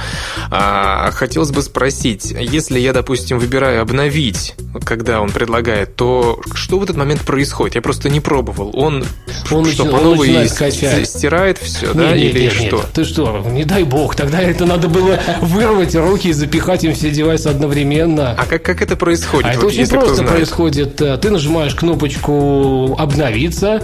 А, 0.51 1.11
хотелось 1.11 1.51
бы 1.51 1.61
спросить, 1.61 2.31
если 2.31 2.79
я, 2.79 2.93
допустим, 2.93 3.39
выбираю 3.39 3.81
обновить, 3.81 4.55
когда 4.83 5.21
он 5.21 5.31
предлагает, 5.31 5.95
то 5.95 6.41
что 6.53 6.79
в 6.79 6.83
этот 6.83 6.97
момент 6.97 7.21
происходит? 7.21 7.75
Я 7.75 7.81
просто 7.81 8.09
не 8.09 8.19
пробовал. 8.19 8.71
Он, 8.73 9.03
он 9.51 9.65
что, 9.65 9.85
по 9.85 9.99
новой 9.99 10.47
стирает 10.47 11.57
все, 11.57 11.87
нет, 11.87 11.97
да, 11.97 12.11
нет, 12.11 12.35
или 12.35 12.41
нет, 12.43 12.53
что? 12.53 12.77
Нет. 12.77 12.85
Ты 12.93 13.03
что, 13.03 13.45
не 13.51 13.63
дай 13.63 13.83
бог, 13.83 14.15
тогда 14.15 14.41
это 14.41 14.65
надо 14.65 14.87
было 14.87 15.19
вырвать 15.41 15.95
руки 15.95 16.29
и 16.29 16.33
запихать 16.33 16.83
им 16.83 16.93
все 16.93 17.09
девайсы 17.09 17.47
одновременно. 17.47 18.35
А 18.37 18.45
как, 18.45 18.63
как 18.63 18.81
это 18.81 18.95
происходит? 18.95 19.55
А 19.55 19.59
вот, 19.59 19.73
это 19.73 19.81
очень 19.81 19.87
просто 19.87 20.23
происходит. 20.23 20.95
Ты 20.95 21.29
нажимаешь 21.29 21.75
кнопочку 21.75 22.95
«Обновиться», 22.97 23.81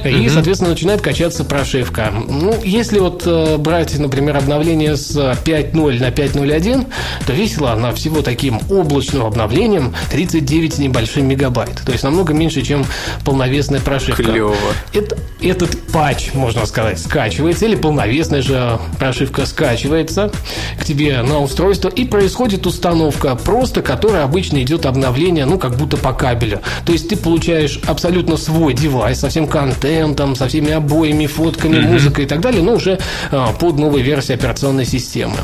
угу. 0.00 0.08
и, 0.08 0.28
соответственно, 0.28 0.70
начинает 0.70 1.00
качаться 1.26 1.44
прошивка. 1.44 2.12
Ну, 2.12 2.54
если 2.62 3.00
вот 3.00 3.24
э, 3.26 3.56
брать, 3.56 3.98
например, 3.98 4.36
обновление 4.36 4.96
с 4.96 5.16
5.0 5.16 6.00
на 6.00 6.10
5.01, 6.10 6.86
то 7.26 7.32
весила 7.32 7.72
она 7.72 7.92
всего 7.92 8.22
таким 8.22 8.60
облачным 8.70 9.26
обновлением 9.26 9.92
39 10.12 10.78
небольшим 10.78 11.26
мегабайт. 11.26 11.82
То 11.84 11.90
есть 11.90 12.04
намного 12.04 12.32
меньше, 12.32 12.62
чем 12.62 12.84
полновесная 13.24 13.80
прошивка. 13.80 14.22
Клево. 14.22 14.54
Это, 14.92 15.18
этот 15.42 15.76
патч, 15.92 16.32
можно 16.32 16.64
сказать, 16.64 17.00
скачивается, 17.00 17.66
или 17.66 17.74
полновесная 17.74 18.42
же 18.42 18.78
прошивка 18.98 19.46
скачивается 19.46 20.30
к 20.78 20.84
тебе 20.84 21.22
на 21.22 21.40
устройство, 21.40 21.88
и 21.88 22.04
происходит 22.04 22.66
установка, 22.66 23.34
просто 23.34 23.82
которая 23.82 24.22
обычно 24.22 24.62
идет 24.62 24.86
обновление, 24.86 25.44
ну, 25.44 25.58
как 25.58 25.76
будто 25.76 25.96
по 25.96 26.12
кабелю. 26.12 26.60
То 26.84 26.92
есть 26.92 27.08
ты 27.08 27.16
получаешь 27.16 27.80
абсолютно 27.86 28.36
свой 28.36 28.74
девайс 28.74 29.18
со 29.18 29.28
всем 29.28 29.48
контентом, 29.48 30.36
со 30.36 30.46
всеми 30.46 30.70
обоями, 30.76 31.15
фотками, 31.24 31.76
mm-hmm. 31.76 31.92
музыкой 31.92 32.24
и 32.26 32.28
так 32.28 32.40
далее, 32.40 32.62
но 32.62 32.74
уже 32.74 32.98
а, 33.30 33.54
под 33.54 33.78
новой 33.78 34.02
версией 34.02 34.38
операционной 34.38 34.84
системы. 34.84 35.38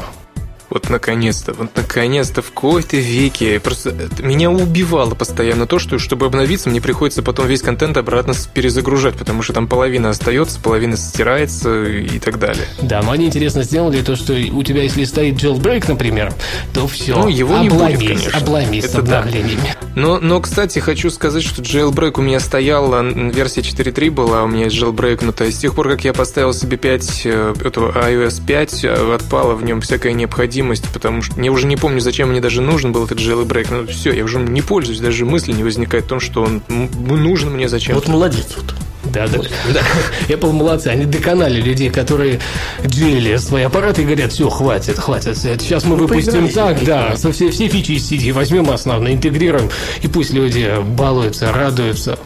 Вот 0.73 0.89
наконец-то, 0.89 1.53
вот 1.53 1.77
наконец-то 1.77 2.41
в 2.41 2.51
кои-то 2.51 2.97
веке. 2.97 3.61
Просто 3.61 3.95
меня 4.21 4.51
убивало 4.51 5.15
постоянно 5.15 5.67
то, 5.67 5.79
что 5.79 5.99
чтобы 5.99 6.25
обновиться, 6.25 6.71
мне 6.71 6.81
приходится 6.81 7.23
потом 7.23 7.47
весь 7.47 7.61
контент 7.61 7.99
обратно 7.99 8.33
перезагружать, 8.55 9.17
потому 9.17 9.43
что 9.43 9.53
там 9.53 9.69
половина 9.69 10.09
остается, 10.09 10.59
половина 10.59 10.97
стирается 10.97 11.85
и 11.85 12.19
так 12.19 12.39
далее. 12.39 12.65
Да, 12.81 13.03
но 13.03 13.11
они 13.11 13.27
интересно 13.27 13.65
сделали 13.65 14.01
то, 14.01 14.17
что 14.17 14.33
у 14.33 14.63
тебя, 14.63 14.85
если 14.85 15.05
стоит 15.05 15.35
jailbreak, 15.35 15.85
например, 15.89 16.33
то 16.73 16.87
все. 16.87 17.17
Ну, 17.17 17.29
его 17.29 17.59
не 17.59 17.69
обломись, 17.69 17.99
будет, 17.99 18.09
конечно. 18.09 18.39
Обломись 18.39 18.85
Это 18.85 18.93
с 18.93 18.99
обновлениями. 19.01 19.75
Да. 19.79 19.87
Но, 19.95 20.19
но, 20.21 20.41
кстати, 20.41 20.79
хочу 20.79 21.11
сказать, 21.11 21.43
что 21.43 21.61
jailbreak 21.61 22.19
у 22.19 22.23
меня 22.23 22.41
стоял, 22.41 22.91
версия 23.31 23.61
4.3 23.61 24.11
была 24.11 24.45
у 24.45 24.49
меня 24.49 24.69
jailbreakнута. 24.69 25.47
И 25.47 25.51
с 25.53 25.59
тех 25.59 25.75
пор, 25.75 25.91
как 25.91 26.05
я 26.05 26.15
поставил 26.15 26.55
себе 26.55 26.79
5, 26.79 27.23
э, 27.27 27.55
эту 27.63 27.89
iOS 27.91 28.41
5, 28.47 28.85
э, 28.85 29.15
отпала 29.15 29.53
в 29.53 29.63
нем 29.65 29.83
всякая 29.83 30.15
необходимость 30.15 30.62
необходимость, 30.62 30.88
потому 30.92 31.22
что 31.22 31.40
я 31.40 31.53
уже 31.53 31.66
не 31.66 31.77
помню, 31.77 32.01
зачем 32.01 32.31
мне 32.31 32.40
даже 32.40 32.61
нужен 32.61 32.92
был 32.92 33.05
этот 33.05 33.18
jailbreak. 33.18 33.66
Ну, 33.70 33.87
все, 33.87 34.12
я 34.12 34.25
уже 34.25 34.38
не 34.38 34.62
пользуюсь, 34.62 35.01
даже 35.01 35.25
мысли 35.25 35.53
не 35.53 35.62
возникает 35.62 36.07
о 36.07 36.09
том, 36.09 36.20
что 36.20 36.42
он 36.42 36.62
нужен 36.68 37.53
мне 37.53 37.68
зачем. 37.68 37.94
Вот 37.94 38.09
молодец 38.09 38.46
вот. 38.57 38.75
Да, 39.05 39.27
да. 39.27 39.40
да. 39.75 39.81
Apple 40.29 40.53
молодцы, 40.53 40.87
они 40.87 41.05
доконали 41.05 41.61
людей, 41.61 41.90
которые 41.90 42.40
джили 42.87 43.37
свои 43.37 43.64
аппараты 43.64 44.03
и 44.03 44.05
говорят, 44.05 44.33
все, 44.33 44.48
хватит, 44.48 44.96
хватит. 44.96 45.37
Сейчас 45.37 45.85
мы 45.85 45.96
ну, 45.96 46.07
выпустим 46.07 46.48
так, 46.48 46.85
да, 46.85 47.16
со 47.16 47.33
все, 47.33 47.51
все 47.51 47.66
фичи 47.66 47.92
из 47.92 48.07
сети 48.07 48.31
возьмем 48.31 48.70
основно, 48.70 49.12
интегрируем, 49.12 49.70
и 50.03 50.09
пусть 50.09 50.33
люди 50.33 50.72
балуются, 50.96 51.53
радуются. 51.53 52.18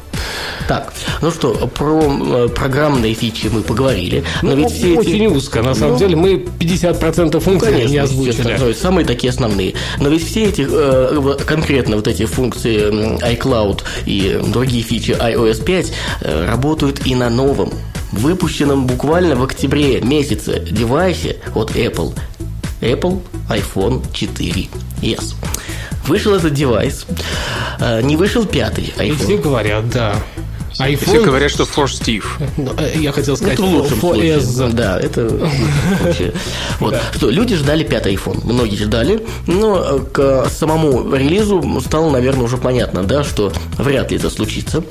Так, 0.68 0.92
ну 1.20 1.30
что, 1.30 1.52
про 1.68 2.02
э, 2.02 2.48
программные 2.48 3.14
фичи 3.14 3.48
мы 3.52 3.62
поговорили. 3.62 4.24
Но 4.42 4.50
ну, 4.50 4.56
ведь 4.56 4.70
все 4.70 4.96
очень 4.96 5.24
эти... 5.24 5.34
узко, 5.34 5.62
на 5.62 5.74
самом 5.74 5.92
ну, 5.92 5.98
деле 5.98 6.16
мы 6.16 6.34
50% 6.34 7.40
функций 7.40 7.72
конечно, 7.72 7.92
не 7.92 7.98
озвучили. 7.98 8.72
Самые 8.72 9.06
такие 9.06 9.30
основные. 9.30 9.74
Но 10.00 10.08
ведь 10.08 10.26
все 10.26 10.44
эти, 10.44 10.66
э, 10.68 11.36
конкретно 11.46 11.96
вот 11.96 12.08
эти 12.08 12.24
функции 12.26 12.90
iCloud 13.20 13.82
и 14.06 14.40
другие 14.48 14.82
фичи 14.82 15.12
iOS 15.12 15.64
5 15.64 15.92
э, 16.22 16.46
работают 16.46 17.06
и 17.06 17.14
на 17.14 17.30
новом, 17.30 17.72
выпущенном 18.12 18.86
буквально 18.86 19.36
в 19.36 19.42
октябре 19.42 20.00
месяце 20.00 20.60
девайсе 20.60 21.36
от 21.54 21.72
Apple. 21.72 22.14
Apple 22.80 23.20
iPhone 23.48 24.02
4 24.12 24.68
S. 25.02 25.34
Вышел 26.06 26.34
этот 26.34 26.54
девайс, 26.54 27.06
не 28.02 28.16
вышел 28.16 28.44
пятый 28.46 28.94
iPhone. 28.96 29.16
все 29.16 29.38
говорят, 29.38 29.90
да. 29.90 30.14
iPhone... 30.78 31.04
Все 31.04 31.24
говорят, 31.24 31.50
что 31.50 31.64
for 31.64 31.86
Steve. 31.86 32.24
Ну, 32.56 32.72
э, 32.78 32.92
я 32.96 33.10
хотел 33.10 33.36
сказать, 33.36 33.54
это 33.54 33.62
в 33.62 33.74
лучшем 33.74 33.98
for 33.98 34.14
случае. 34.14 34.36
S. 34.36 34.54
Да, 34.72 35.00
это 35.00 35.28
вообще. 36.00 36.32
Вот. 36.80 36.92
Да. 36.92 37.00
Что, 37.12 37.30
люди 37.30 37.56
ждали 37.56 37.82
пятый 37.82 38.14
iPhone. 38.14 38.40
Многие 38.44 38.76
ждали, 38.76 39.26
но 39.46 39.84
э, 39.84 39.98
к 40.12 40.48
самому 40.50 41.12
релизу 41.14 41.80
стало, 41.84 42.10
наверное, 42.10 42.44
уже 42.44 42.56
понятно, 42.56 43.02
да, 43.02 43.24
что 43.24 43.52
вряд 43.78 44.10
ли 44.10 44.18
это 44.18 44.30
случится 44.30 44.84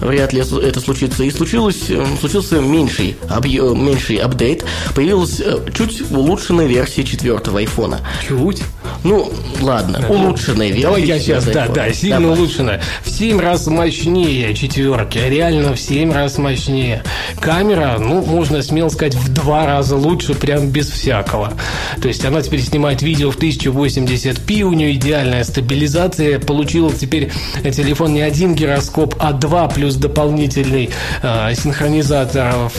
вряд 0.00 0.32
ли 0.32 0.40
это 0.40 0.80
случится. 0.80 1.24
И 1.24 1.30
случилось, 1.30 1.88
э, 1.88 2.04
случился 2.20 2.60
меньший, 2.60 3.16
объем, 3.28 3.84
меньший 3.84 4.16
апдейт. 4.16 4.64
Появилась 4.94 5.42
чуть 5.74 6.10
улучшенная 6.10 6.66
версия 6.66 7.04
четвертого 7.04 7.58
айфона. 7.58 8.00
Чуть? 8.26 8.62
Ну, 9.04 9.32
ладно, 9.60 9.98
да. 10.00 10.08
улучшенная 10.08 10.68
версия. 10.68 10.82
Давай 10.82 11.02
я 11.02 11.18
сейчас, 11.18 11.44
да, 11.44 11.68
да, 11.68 11.92
сильно 11.92 12.20
Давай. 12.20 12.38
улучшенная. 12.38 12.80
В 13.02 13.10
7 13.10 13.40
раз 13.40 13.66
мощнее 13.66 14.54
четверки, 14.54 15.18
реально 15.18 15.74
в 15.74 15.80
7 15.80 16.12
раз 16.12 16.38
мощнее. 16.38 17.02
Камера, 17.40 17.96
ну, 17.98 18.24
можно 18.24 18.62
смело 18.62 18.88
сказать, 18.88 19.14
в 19.14 19.32
два 19.32 19.66
раза 19.66 19.96
лучше, 19.96 20.34
прям 20.34 20.68
без 20.68 20.90
всякого. 20.90 21.52
То 22.00 22.08
есть 22.08 22.24
она 22.24 22.42
теперь 22.42 22.60
снимает 22.60 23.02
видео 23.02 23.30
в 23.30 23.38
1080p, 23.38 24.62
у 24.62 24.72
нее 24.72 24.94
идеальная 24.94 25.44
стабилизация. 25.44 26.38
Получила 26.38 26.92
теперь 26.92 27.30
телефон 27.62 28.14
не 28.14 28.20
один 28.20 28.54
гироскоп, 28.54 29.14
а 29.18 29.32
два 29.32 29.68
плюс 29.68 29.94
дополнительный 29.96 30.90
э, 31.22 31.54
синхронизатор 31.54 32.70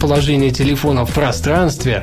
положения 0.00 0.50
телефона 0.50 1.04
в 1.04 1.12
пространстве. 1.12 2.02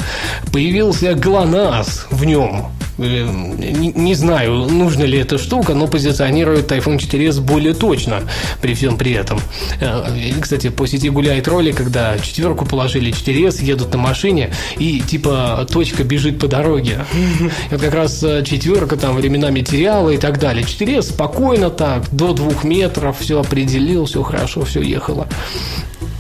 Появился 0.52 1.13
ГЛОНАСС 1.13 2.08
в 2.10 2.26
нем. 2.26 2.67
Не, 2.97 3.91
не 3.95 4.15
знаю, 4.15 4.53
нужна 4.53 5.06
ли 5.06 5.17
эта 5.17 5.38
штука, 5.38 5.73
но 5.73 5.88
позиционирует 5.88 6.71
iPhone 6.71 6.97
4s 6.97 7.41
более 7.41 7.73
точно 7.73 8.21
при 8.62 8.73
всем 8.75 8.97
при 8.97 9.13
этом. 9.13 9.39
Э, 9.79 10.03
кстати, 10.39 10.69
по 10.69 10.86
сети 10.86 11.10
гуляет 11.10 11.47
ролик, 11.47 11.77
когда 11.77 12.17
четверку 12.19 12.65
положили 12.65 13.12
4s, 13.12 13.63
едут 13.63 13.93
на 13.93 13.99
машине, 13.99 14.51
и 14.77 14.99
типа 14.99 15.67
точка 15.71 16.03
бежит 16.03 16.39
по 16.39 16.47
дороге. 16.47 17.06
Вот 17.71 17.82
как 17.82 17.93
раз 17.93 18.21
э, 18.23 18.43
четверка 18.43 18.97
там 18.97 19.15
временами 19.15 19.62
теряла 19.62 20.10
и 20.10 20.17
так 20.17 20.39
далее. 20.39 20.63
4s 20.63 21.01
спокойно 21.01 21.69
так, 21.69 22.03
до 22.12 22.34
двух 22.34 22.63
метров, 22.63 23.19
все 23.19 23.39
определил, 23.39 24.06
все 24.06 24.21
хорошо, 24.21 24.63
все 24.65 24.82
ехало. 24.82 25.27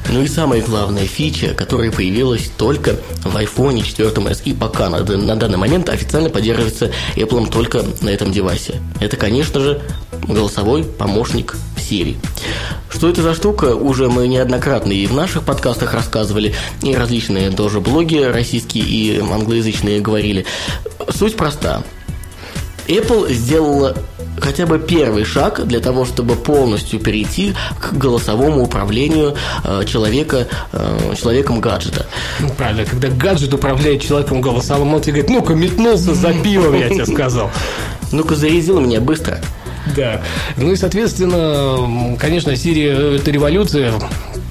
Ну 0.09 0.21
и 0.21 0.27
самая 0.27 0.61
главная 0.61 1.05
фича, 1.05 1.53
которая 1.53 1.91
появилась 1.91 2.49
только 2.57 2.97
в 3.23 3.35
iPhone 3.35 3.81
4s 3.81 4.41
и 4.45 4.53
пока 4.53 4.89
на, 4.89 4.99
на 4.99 5.35
данный 5.35 5.57
момент 5.57 5.89
официально 5.89 6.29
поддерживается 6.29 6.91
Apple 7.15 7.49
только 7.51 7.83
на 8.01 8.09
этом 8.09 8.31
девайсе. 8.31 8.81
Это, 8.99 9.17
конечно 9.17 9.59
же, 9.59 9.81
голосовой 10.27 10.83
помощник 10.83 11.55
Siri. 11.77 12.15
Что 12.89 13.09
это 13.09 13.21
за 13.21 13.33
штука, 13.33 13.75
уже 13.75 14.09
мы 14.09 14.27
неоднократно 14.27 14.91
и 14.91 15.07
в 15.07 15.13
наших 15.13 15.43
подкастах 15.43 15.93
рассказывали, 15.93 16.53
и 16.81 16.95
различные 16.95 17.49
тоже 17.49 17.79
блоги 17.79 18.17
российские 18.17 18.83
и 18.83 19.19
англоязычные 19.19 19.99
говорили. 19.99 20.45
Суть 21.09 21.35
проста. 21.35 21.83
Apple 22.87 23.31
сделала 23.33 23.95
хотя 24.39 24.65
бы 24.65 24.79
первый 24.79 25.25
шаг 25.25 25.65
для 25.65 25.79
того, 25.79 26.05
чтобы 26.05 26.35
полностью 26.35 26.99
перейти 26.99 27.53
к 27.79 27.93
голосовому 27.93 28.63
управлению 28.63 29.35
э, 29.63 29.83
человека, 29.85 30.47
э, 30.71 31.13
человеком 31.19 31.59
гаджета. 31.61 32.05
Ну, 32.39 32.49
правильно, 32.49 32.85
когда 32.85 33.09
гаджет 33.09 33.53
управляет 33.53 34.01
человеком 34.01 34.41
голосовым, 34.41 34.93
он 34.93 35.01
тебе 35.01 35.21
говорит, 35.21 35.29
ну-ка, 35.29 35.53
метнулся 35.53 36.13
за 36.13 36.33
пивом, 36.33 36.75
я 36.75 36.89
тебе 36.89 37.05
сказал. 37.05 37.51
Ну-ка, 38.11 38.35
зарезил 38.35 38.79
меня 38.79 39.01
быстро. 39.01 39.39
Да. 39.95 40.21
Ну 40.57 40.71
и, 40.71 40.75
соответственно, 40.75 42.17
конечно, 42.17 42.51
Siri– 42.51 43.15
это 43.17 43.31
революция 43.31 43.93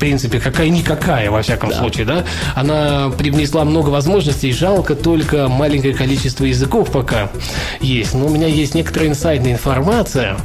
принципе, 0.02 0.40
какая-никакая, 0.40 1.30
во 1.30 1.42
всяком 1.42 1.70
да. 1.70 1.78
случае, 1.78 2.04
да, 2.04 2.24
она 2.56 3.08
привнесла 3.16 3.64
много 3.64 3.90
возможностей, 3.90 4.52
жалко 4.52 4.96
только 4.96 5.46
маленькое 5.46 5.94
количество 5.94 6.44
языков 6.44 6.90
пока 6.90 7.30
есть. 7.80 8.12
Но 8.12 8.26
у 8.26 8.28
меня 8.28 8.48
есть 8.48 8.74
некоторая 8.74 9.10
инсайдная 9.10 9.52
информация 9.52 10.38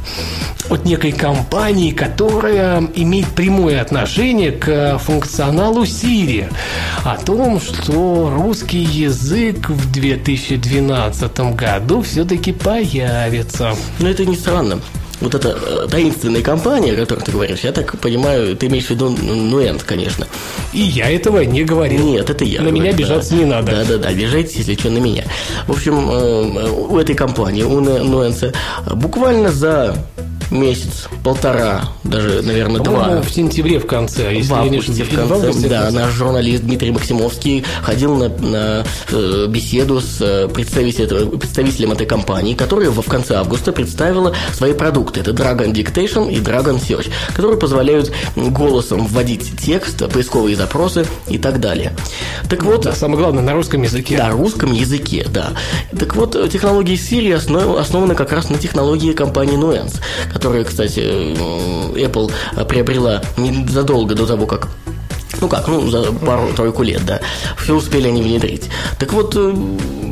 от 0.70 0.84
некой 0.84 1.10
компании, 1.10 1.90
которая 1.90 2.86
имеет 2.94 3.26
прямое 3.30 3.82
отношение 3.82 4.52
к 4.52 4.96
функционалу 4.98 5.82
Siri, 5.82 6.48
о 7.02 7.16
том, 7.16 7.60
что 7.60 8.32
русский 8.32 8.84
язык 8.84 9.70
в 9.70 9.90
2012 9.90 11.40
году 11.56 12.02
все-таки 12.02 12.52
появится. 12.52 13.74
Но 13.98 14.08
это 14.08 14.24
не 14.24 14.36
странно 14.36 14.78
вот 15.20 15.34
эта 15.34 15.58
э, 15.60 15.88
таинственная 15.90 16.42
компания, 16.42 16.92
о 16.92 16.96
которой 16.96 17.20
ты 17.20 17.32
говоришь, 17.32 17.60
я 17.60 17.72
так 17.72 17.98
понимаю, 17.98 18.56
ты 18.56 18.66
имеешь 18.66 18.86
в 18.86 18.90
виду 18.90 19.10
Нуэнт, 19.10 19.82
конечно. 19.82 20.26
И 20.72 20.80
я 20.80 21.10
этого 21.10 21.40
не 21.40 21.64
говорил. 21.64 22.04
Нет, 22.04 22.30
это 22.30 22.44
я. 22.44 22.60
На 22.60 22.66
говорю, 22.66 22.82
меня 22.82 22.90
обижаться 22.90 23.30
да. 23.30 23.36
не 23.36 23.44
надо. 23.44 23.72
Да-да-да, 23.72 24.08
обижайтесь, 24.08 24.56
если 24.56 24.74
что, 24.74 24.90
на 24.90 24.98
меня. 24.98 25.24
В 25.66 25.72
общем, 25.72 26.10
э, 26.10 26.70
у 26.70 26.98
этой 26.98 27.14
компании, 27.14 27.62
у 27.62 27.80
Нуэнса, 27.80 28.52
буквально 28.94 29.50
за 29.50 29.96
месяц, 30.50 31.08
полтора, 31.22 31.84
даже, 32.04 32.42
наверное, 32.42 32.80
два. 32.80 33.20
в 33.20 33.30
сентябре 33.30 33.78
в 33.78 33.86
конце, 33.86 34.34
если 34.34 34.50
в 34.50 34.54
августе, 34.54 35.04
в 35.04 35.08
конце, 35.08 35.24
в 35.24 35.32
августе, 35.32 35.68
да, 35.68 35.90
наш 35.90 36.12
журналист 36.12 36.62
Дмитрий 36.62 36.90
Максимовский 36.90 37.64
ходил 37.82 38.16
на, 38.16 38.28
на 38.28 38.84
э, 39.10 39.46
беседу 39.48 40.00
с 40.00 40.20
э, 40.20 40.48
представителем, 40.48 41.38
представителем 41.38 41.92
этой 41.92 42.06
компании, 42.06 42.54
которая 42.54 42.90
в 42.90 43.02
конце 43.02 43.36
августа 43.36 43.72
представила 43.72 44.34
свои 44.52 44.72
продукты. 44.72 45.20
Это 45.20 45.32
Dragon 45.32 45.72
Dictation 45.72 46.32
и 46.32 46.38
Dragon 46.38 46.80
Search, 46.80 47.10
которые 47.34 47.58
позволяют 47.58 48.12
голосом 48.36 49.06
вводить 49.06 49.52
текст, 49.60 50.08
поисковые 50.10 50.56
запросы 50.56 51.06
и 51.28 51.38
так 51.38 51.60
далее. 51.60 51.94
Так 52.48 52.62
вот... 52.64 52.82
Да, 52.82 52.92
самое 52.92 53.18
главное, 53.18 53.42
на 53.42 53.52
русском 53.52 53.82
языке. 53.82 54.16
Да, 54.16 54.30
русском 54.30 54.72
языке, 54.72 55.26
да. 55.28 55.52
Так 55.98 56.16
вот, 56.16 56.50
технологии 56.50 56.96
Siri 56.96 57.34
основаны 57.78 58.14
как 58.14 58.32
раз 58.32 58.48
на 58.48 58.58
технологии 58.58 59.12
компании 59.12 59.56
Nuance, 59.58 60.00
которая, 60.38 60.62
кстати, 60.62 61.00
Apple 61.00 62.30
приобрела 62.68 63.20
незадолго 63.36 64.14
до 64.14 64.24
того, 64.24 64.46
как 64.46 64.68
ну 65.40 65.48
как, 65.48 65.68
ну, 65.68 65.88
за 65.88 66.12
пару-тройку 66.12 66.82
лет, 66.82 67.04
да. 67.04 67.20
Все 67.56 67.74
успели 67.74 68.08
они 68.08 68.22
внедрить. 68.22 68.68
Так 68.98 69.12
вот, 69.12 69.34
э, 69.36 69.54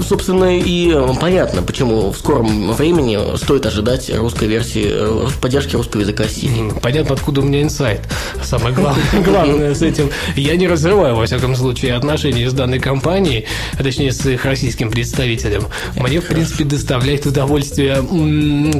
собственно, 0.07 0.59
и 0.59 0.95
понятно, 1.21 1.63
почему 1.63 2.11
в 2.11 2.19
скором 2.19 2.73
времени 2.73 3.37
стоит 3.37 3.67
ожидать 3.67 4.11
русской 4.15 4.47
версии, 4.49 4.87
э, 4.87 5.29
поддержки 5.41 5.77
русского 5.77 6.03
языка 6.03 6.25
Siri. 6.25 6.79
Понятно, 6.81 7.15
откуда 7.15 7.41
у 7.41 7.45
меня 7.45 7.63
инсайт. 7.63 8.03
Самое 8.43 8.75
главное, 8.75 9.05
главное 9.25 9.75
с 9.75 9.83
этим. 9.83 10.11
Я 10.37 10.57
не 10.57 10.69
разрываю, 10.69 11.17
во 11.17 11.27
всяком 11.27 11.57
случае, 11.57 11.95
отношения 11.95 12.49
с 12.49 12.53
данной 12.53 12.79
компанией, 12.79 13.47
а 13.79 13.83
точнее, 13.83 14.13
с 14.13 14.25
их 14.27 14.45
российским 14.45 14.91
представителем. 14.91 15.65
Мне, 15.97 16.21
в 16.21 16.27
принципе, 16.27 16.65
доставляет 16.65 17.27
удовольствие 17.27 17.97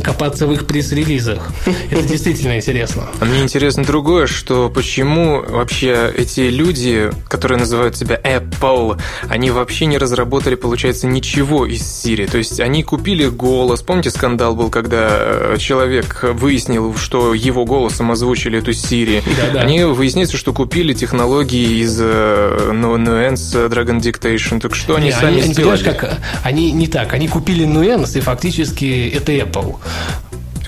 копаться 0.03 0.47
в 0.47 0.53
их 0.53 0.67
пресс-релизах. 0.67 1.51
Это 1.91 2.03
действительно 2.03 2.57
интересно. 2.57 3.09
А 3.21 3.25
мне 3.25 3.43
интересно 3.43 3.85
другое, 3.85 4.27
что 4.27 4.71
почему 4.71 5.43
вообще 5.47 6.13
эти 6.17 6.36
люди, 6.43 7.11
которые 7.29 7.59
называют 7.59 7.97
себя 7.97 8.19
Apple, 8.23 9.01
они 9.29 9.51
вообще 9.51 9.87
не 9.87 9.99
разработали, 9.99 10.55
получается, 10.55 11.07
ничего 11.07 11.67
из 11.67 11.83
Siri. 11.83 12.31
То 12.31 12.39
есть 12.39 12.61
они 12.61 12.83
купили 12.83 13.27
голос. 13.27 13.83
Помните, 13.83 14.11
скандал 14.11 14.55
был, 14.55 14.71
когда 14.71 15.09
э, 15.11 15.57
человек 15.59 16.23
выяснил, 16.23 16.97
что 16.97 17.35
его 17.35 17.65
голосом 17.65 18.11
озвучили 18.11 18.59
эту 18.59 18.73
Siri. 18.73 19.23
Да-да. 19.37 19.61
Они 19.61 19.85
выясняется, 19.85 20.37
что 20.37 20.53
купили 20.53 20.93
технологии 20.93 21.81
из 21.83 21.99
э, 22.01 22.71
ну, 22.73 22.97
Nuance 22.97 23.69
Dragon 23.69 24.01
Dictation. 24.01 24.61
Так 24.61 24.75
что 24.75 24.97
они 24.97 25.07
Не, 25.07 25.13
сами 25.13 25.43
они, 25.43 25.53
сделали? 25.53 25.83
как, 25.83 26.19
они 26.43 26.73
не 26.73 26.87
так. 26.87 27.13
Они 27.13 27.29
купили 27.29 27.67
Nuance, 27.67 28.19
и 28.19 28.21
фактически 28.21 29.13
это 29.15 29.33
Apple. 29.33 29.77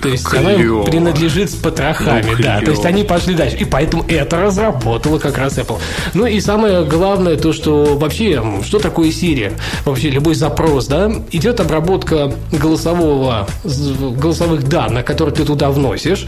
То 0.01 0.07
есть 0.09 0.25
она 0.33 0.53
им 0.53 0.59
Клёво. 0.59 0.83
принадлежит 0.85 1.51
с 1.51 1.55
потрохами, 1.55 2.25
Ну, 2.37 2.43
да. 2.43 2.61
То 2.61 2.71
есть 2.71 2.85
они 2.85 3.03
пошли 3.03 3.35
дальше. 3.35 3.57
И 3.57 3.65
поэтому 3.65 4.05
это 4.07 4.39
разработала 4.41 5.19
как 5.19 5.37
раз 5.37 5.57
Apple. 5.57 5.79
Ну 6.13 6.25
и 6.25 6.39
самое 6.39 6.83
главное 6.85 7.35
то, 7.35 7.53
что 7.53 7.97
вообще, 7.97 8.41
что 8.63 8.79
такое 8.79 9.09
Siri? 9.09 9.53
Вообще 9.85 10.09
любой 10.09 10.35
запрос, 10.35 10.87
да, 10.87 11.11
идет 11.31 11.59
обработка 11.59 12.31
голосового, 12.51 13.47
голосовых 13.63 14.67
данных, 14.67 15.05
которые 15.05 15.35
ты 15.35 15.45
туда 15.45 15.69
вносишь, 15.69 16.25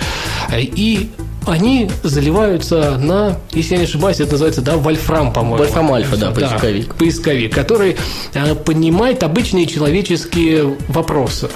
и 0.56 1.10
они 1.48 1.90
заливаются 2.04 2.98
на, 3.00 3.38
если 3.52 3.74
я 3.74 3.80
не 3.80 3.86
ошибаюсь, 3.86 4.20
это 4.20 4.34
называется, 4.34 4.62
да, 4.62 4.78
Вольфрам, 4.78 5.34
по-моему. 5.34 5.58
Вольфрам 5.58 5.92
Альфа, 5.94 6.16
да, 6.18 6.32
поисковик. 6.32 6.94
поисковик, 6.96 7.54
который 7.54 7.98
э, 8.34 8.56
понимает 8.56 9.24
обычные 9.24 9.66
человеческие 9.66 10.76
вопросы. 10.88 11.50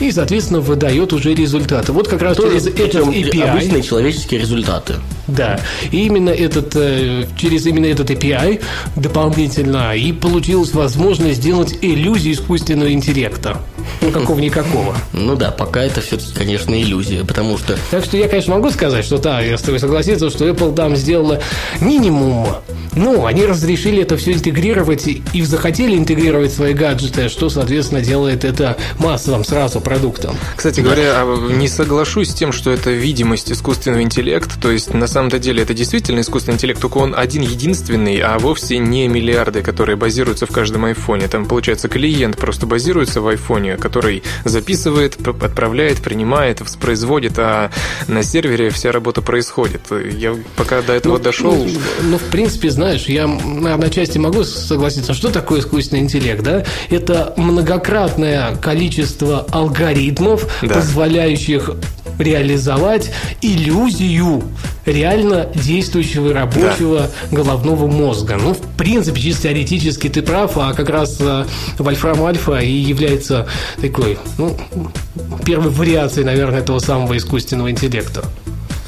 И, 0.00 0.10
соответственно, 0.10 0.60
выдает 0.60 1.12
уже 1.12 1.34
результаты. 1.34 1.92
Вот 1.92 2.08
как 2.08 2.22
раз 2.22 2.36
через 2.36 2.66
этот 2.66 2.94
API. 2.94 3.42
обычные 3.42 3.82
человеческие 3.82 4.40
результаты. 4.40 4.94
Да. 5.26 5.60
И 5.90 6.06
именно 6.06 6.30
этот, 6.30 6.74
э, 6.76 7.24
через 7.36 7.66
именно 7.66 7.86
этот 7.86 8.10
API 8.10 8.62
дополнительно 8.94 9.94
и 9.96 10.12
получилась 10.12 10.72
возможность 10.72 11.40
сделать 11.40 11.76
иллюзию 11.82 12.34
искусственного 12.34 12.92
интеллекта. 12.92 13.58
Ну, 14.00 14.10
какого-никакого. 14.10 14.96
Ну 15.12 15.36
да, 15.36 15.50
пока 15.50 15.82
это 15.82 16.00
все-таки, 16.00 16.32
конечно, 16.34 16.80
иллюзия, 16.80 17.24
потому 17.24 17.58
что 17.58 17.76
Так 17.90 18.04
что 18.04 18.16
я, 18.16 18.28
конечно, 18.28 18.54
могу 18.54 18.70
сказать, 18.70 19.04
что 19.04 19.18
да, 19.18 19.40
я 19.40 19.58
с 19.58 19.62
тобой 19.62 19.80
согласиться, 19.80 20.30
что 20.30 20.48
Apple 20.48 20.74
там 20.74 20.96
сделала 20.96 21.40
минимум. 21.80 22.48
Ну, 22.92 23.26
они 23.26 23.44
разрешили 23.44 24.02
это 24.02 24.16
все 24.16 24.32
интегрировать 24.32 25.06
и 25.06 25.22
и 25.32 25.42
захотели 25.42 25.96
интегрировать 25.96 26.52
свои 26.52 26.72
гаджеты, 26.72 27.28
что, 27.28 27.50
соответственно, 27.50 28.00
делает 28.00 28.44
это 28.44 28.76
массовым 28.98 29.44
сразу 29.56 29.80
продуктом. 29.80 30.36
Кстати 30.54 30.80
говоря, 30.80 31.22
а 31.22 31.50
не 31.50 31.66
соглашусь 31.66 32.28
с 32.28 32.34
тем, 32.34 32.52
что 32.52 32.70
это 32.70 32.90
видимость 32.90 33.50
искусственного 33.50 34.02
интеллекта. 34.02 34.60
То 34.60 34.70
есть, 34.70 34.92
на 34.92 35.06
самом-то 35.06 35.38
деле, 35.38 35.62
это 35.62 35.72
действительно 35.72 36.20
искусственный 36.20 36.56
интеллект, 36.56 36.78
только 36.78 36.98
он 36.98 37.14
один 37.16 37.40
единственный, 37.40 38.18
а 38.18 38.38
вовсе 38.38 38.76
не 38.76 39.08
миллиарды, 39.08 39.62
которые 39.62 39.96
базируются 39.96 40.44
в 40.44 40.50
каждом 40.50 40.84
айфоне. 40.84 41.26
Там, 41.28 41.46
получается, 41.46 41.88
клиент 41.88 42.36
просто 42.36 42.66
базируется 42.66 43.22
в 43.22 43.28
айфоне, 43.28 43.78
который 43.78 44.22
записывает, 44.44 45.16
отправляет, 45.26 46.02
принимает, 46.02 46.60
воспроизводит, 46.60 47.38
а 47.38 47.70
на 48.08 48.22
сервере 48.22 48.68
вся 48.68 48.92
работа 48.92 49.22
происходит. 49.22 49.80
Я 50.18 50.36
пока 50.56 50.82
до 50.82 50.92
этого 50.92 51.18
дошел... 51.18 51.54
Ну, 51.54 51.66
ну, 52.02 52.18
в 52.18 52.24
принципе, 52.24 52.68
знаешь, 52.68 53.06
я 53.06 53.26
на, 53.26 53.78
на 53.78 53.88
части 53.88 54.18
могу 54.18 54.44
согласиться, 54.44 55.14
что 55.14 55.30
такое 55.30 55.60
искусственный 55.60 56.02
интеллект, 56.02 56.42
да? 56.42 56.62
Это 56.90 57.32
многократное 57.38 58.54
количество 58.56 59.45
алгоритмов, 59.52 60.46
Да. 60.62 60.74
позволяющих 60.74 61.70
реализовать 62.18 63.10
иллюзию 63.42 64.42
реально 64.86 65.48
действующего 65.54 66.30
и 66.30 66.32
рабочего 66.32 67.10
головного 67.30 67.86
мозга. 67.86 68.38
Ну, 68.40 68.54
в 68.54 68.60
принципе, 68.76 69.20
чисто 69.20 69.42
теоретически 69.44 70.08
ты 70.08 70.22
прав, 70.22 70.56
а 70.56 70.72
как 70.72 70.88
раз 70.88 71.16
э, 71.20 71.44
Вольфрам 71.78 72.22
Альфа 72.24 72.58
и 72.58 72.72
является 72.72 73.46
такой, 73.80 74.18
ну, 74.38 74.56
первой 75.44 75.70
вариацией, 75.70 76.24
наверное, 76.24 76.60
этого 76.60 76.78
самого 76.78 77.16
искусственного 77.16 77.70
интеллекта. 77.70 78.24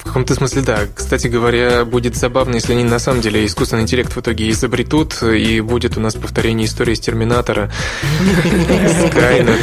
В 0.08 0.10
каком-то 0.10 0.34
смысле, 0.34 0.62
да. 0.62 0.78
Кстати 0.94 1.26
говоря, 1.26 1.84
будет 1.84 2.16
забавно, 2.16 2.54
если 2.54 2.72
они 2.72 2.82
на 2.82 2.98
самом 2.98 3.20
деле 3.20 3.44
искусственный 3.44 3.82
интеллект 3.82 4.16
в 4.16 4.18
итоге 4.18 4.48
изобретут, 4.48 5.22
и 5.22 5.60
будет 5.60 5.98
у 5.98 6.00
нас 6.00 6.14
повторение 6.14 6.66
истории 6.66 6.94
с 6.94 7.00
Терминатора. 7.00 7.70
Скайнет. 9.10 9.60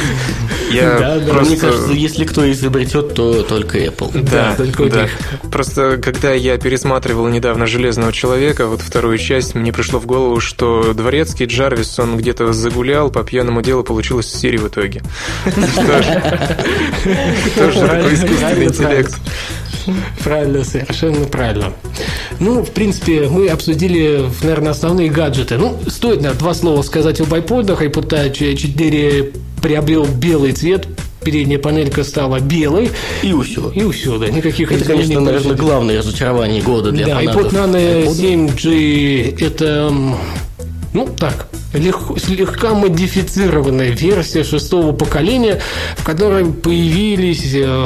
Я 0.70 0.98
Да, 0.98 1.18
да. 1.18 1.32
просто... 1.32 1.50
мне 1.50 1.60
кажется, 1.60 1.92
если 1.92 2.24
кто 2.24 2.48
изобретет, 2.52 3.14
то 3.14 3.42
только 3.42 3.78
Apple. 3.78 4.12
Да, 4.22 4.50
Да, 4.50 4.54
только 4.56 4.82
у 4.82 4.88
да. 4.88 5.02
них. 5.02 5.10
Просто 5.50 5.96
когда 5.96 6.32
я 6.32 6.56
пересматривал 6.58 7.26
недавно 7.26 7.66
«Железного 7.66 8.12
человека», 8.12 8.66
вот 8.66 8.82
вторую 8.82 9.18
часть, 9.18 9.56
мне 9.56 9.72
пришло 9.72 9.98
в 9.98 10.06
голову, 10.06 10.38
что 10.38 10.92
дворецкий 10.92 11.46
Джарвис, 11.46 11.98
он 11.98 12.16
где-то 12.16 12.52
загулял, 12.52 13.10
по 13.10 13.24
пьяному 13.24 13.62
делу 13.62 13.82
получилось 13.82 14.32
Сири 14.32 14.58
в 14.58 14.68
итоге. 14.68 15.02
Что 15.46 16.02
ж, 16.02 16.06
тоже 17.56 17.80
такой 17.80 18.14
искусственный 18.14 18.64
интеллект. 18.66 19.14
Правильно, 20.24 20.64
совершенно 20.64 21.26
правильно. 21.26 21.72
Ну, 22.40 22.62
в 22.64 22.70
принципе, 22.70 23.28
мы 23.28 23.48
обсудили, 23.48 24.24
наверное, 24.42 24.70
основные 24.72 25.10
гаджеты. 25.10 25.56
Ну, 25.58 25.78
стоит, 25.88 26.16
наверное, 26.16 26.38
два 26.38 26.54
слова 26.54 26.82
сказать 26.82 27.20
об 27.20 27.32
iPod. 27.32 27.66
iPod 27.80 28.32
4 28.56 29.32
приобрел 29.62 30.04
белый 30.06 30.52
цвет, 30.52 30.86
передняя 31.24 31.58
панелька 31.58 32.04
стала 32.04 32.38
белой, 32.40 32.90
И 33.22 33.32
все. 33.42 33.70
и 33.70 33.90
все, 33.90 34.18
да, 34.18 34.28
никаких 34.28 34.70
Это, 34.70 34.84
конечно, 34.84 35.20
наверное, 35.20 35.48
больше. 35.48 35.62
главное 35.62 35.98
разочарование 35.98 36.62
года 36.62 36.92
для 36.92 37.06
Да, 37.06 37.16
фанатов. 37.16 37.52
iPod 37.52 37.52
Nano 37.52 38.04
iPod. 38.04 38.56
7G– 38.56 39.38
это, 39.44 39.92
ну, 40.92 41.08
так, 41.18 41.48
легко- 41.72 42.16
слегка 42.18 42.74
модифицированная 42.74 43.90
версия 43.90 44.44
шестого 44.44 44.92
поколения, 44.92 45.60
в 45.96 46.04
которой 46.04 46.44
появились 46.46 47.50
э, 47.54 47.84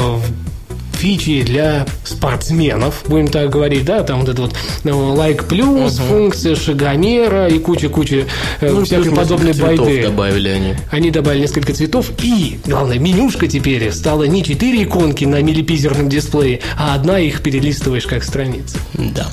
фичи 1.01 1.43
для 1.43 1.87
спортсменов, 2.05 3.05
будем 3.07 3.29
так 3.29 3.49
говорить, 3.49 3.87
да, 3.87 4.03
там 4.03 4.21
вот 4.21 4.29
это 4.29 4.43
вот 4.43 4.55
ну, 4.85 5.15
лайк 5.15 5.45
плюс, 5.45 5.97
функция 5.97 6.55
шагомера 6.55 7.49
и 7.49 7.59
куча-куча 7.59 8.27
э, 8.61 8.71
Ну, 8.71 8.85
всякой 8.85 9.11
подобной 9.13 9.55
байды. 9.55 10.03
добавили 10.03 10.49
они. 10.49 10.75
Они 10.91 11.11
добавили 11.11 11.41
несколько 11.43 11.73
цветов, 11.73 12.11
и, 12.23 12.61
главное, 12.67 12.99
менюшка 12.99 13.47
теперь 13.47 13.91
стала 13.93 14.25
не 14.25 14.45
четыре 14.45 14.85
иконки 14.85 15.25
на 15.25 15.41
миллипизерном 15.43 16.11
дисплее, 16.11 16.61
а 16.79 16.95
одна 16.95 17.19
их 17.19 17.41
перелистываешь 17.43 18.07
как 18.07 18.23
страница. 18.23 18.77
Да, 18.93 19.33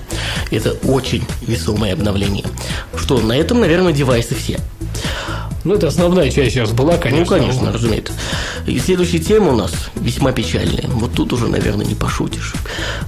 это 0.51 0.71
очень 0.87 1.23
весомое 1.45 1.93
обновление. 1.93 2.45
Что, 2.95 3.19
на 3.19 3.33
этом, 3.33 3.59
наверное, 3.59 3.91
девайсы 3.91 4.35
все. 4.35 4.57
Ну, 5.67 5.73
это 5.75 5.87
основная 5.89 6.31
часть 6.31 6.53
сейчас 6.53 6.71
была, 6.71 6.95
конечно. 6.95 7.35
Ну, 7.35 7.41
конечно, 7.41 7.73
разумеется. 7.73 8.13
И 8.65 8.79
следующая 8.79 9.19
тема 9.19 9.51
у 9.51 9.55
нас 9.57 9.71
весьма 9.95 10.31
печальная. 10.31 10.85
Вот 10.87 11.11
тут 11.13 11.33
уже, 11.33 11.47
наверное, 11.47 11.85
не 11.85 11.93
пошутишь. 11.93 12.53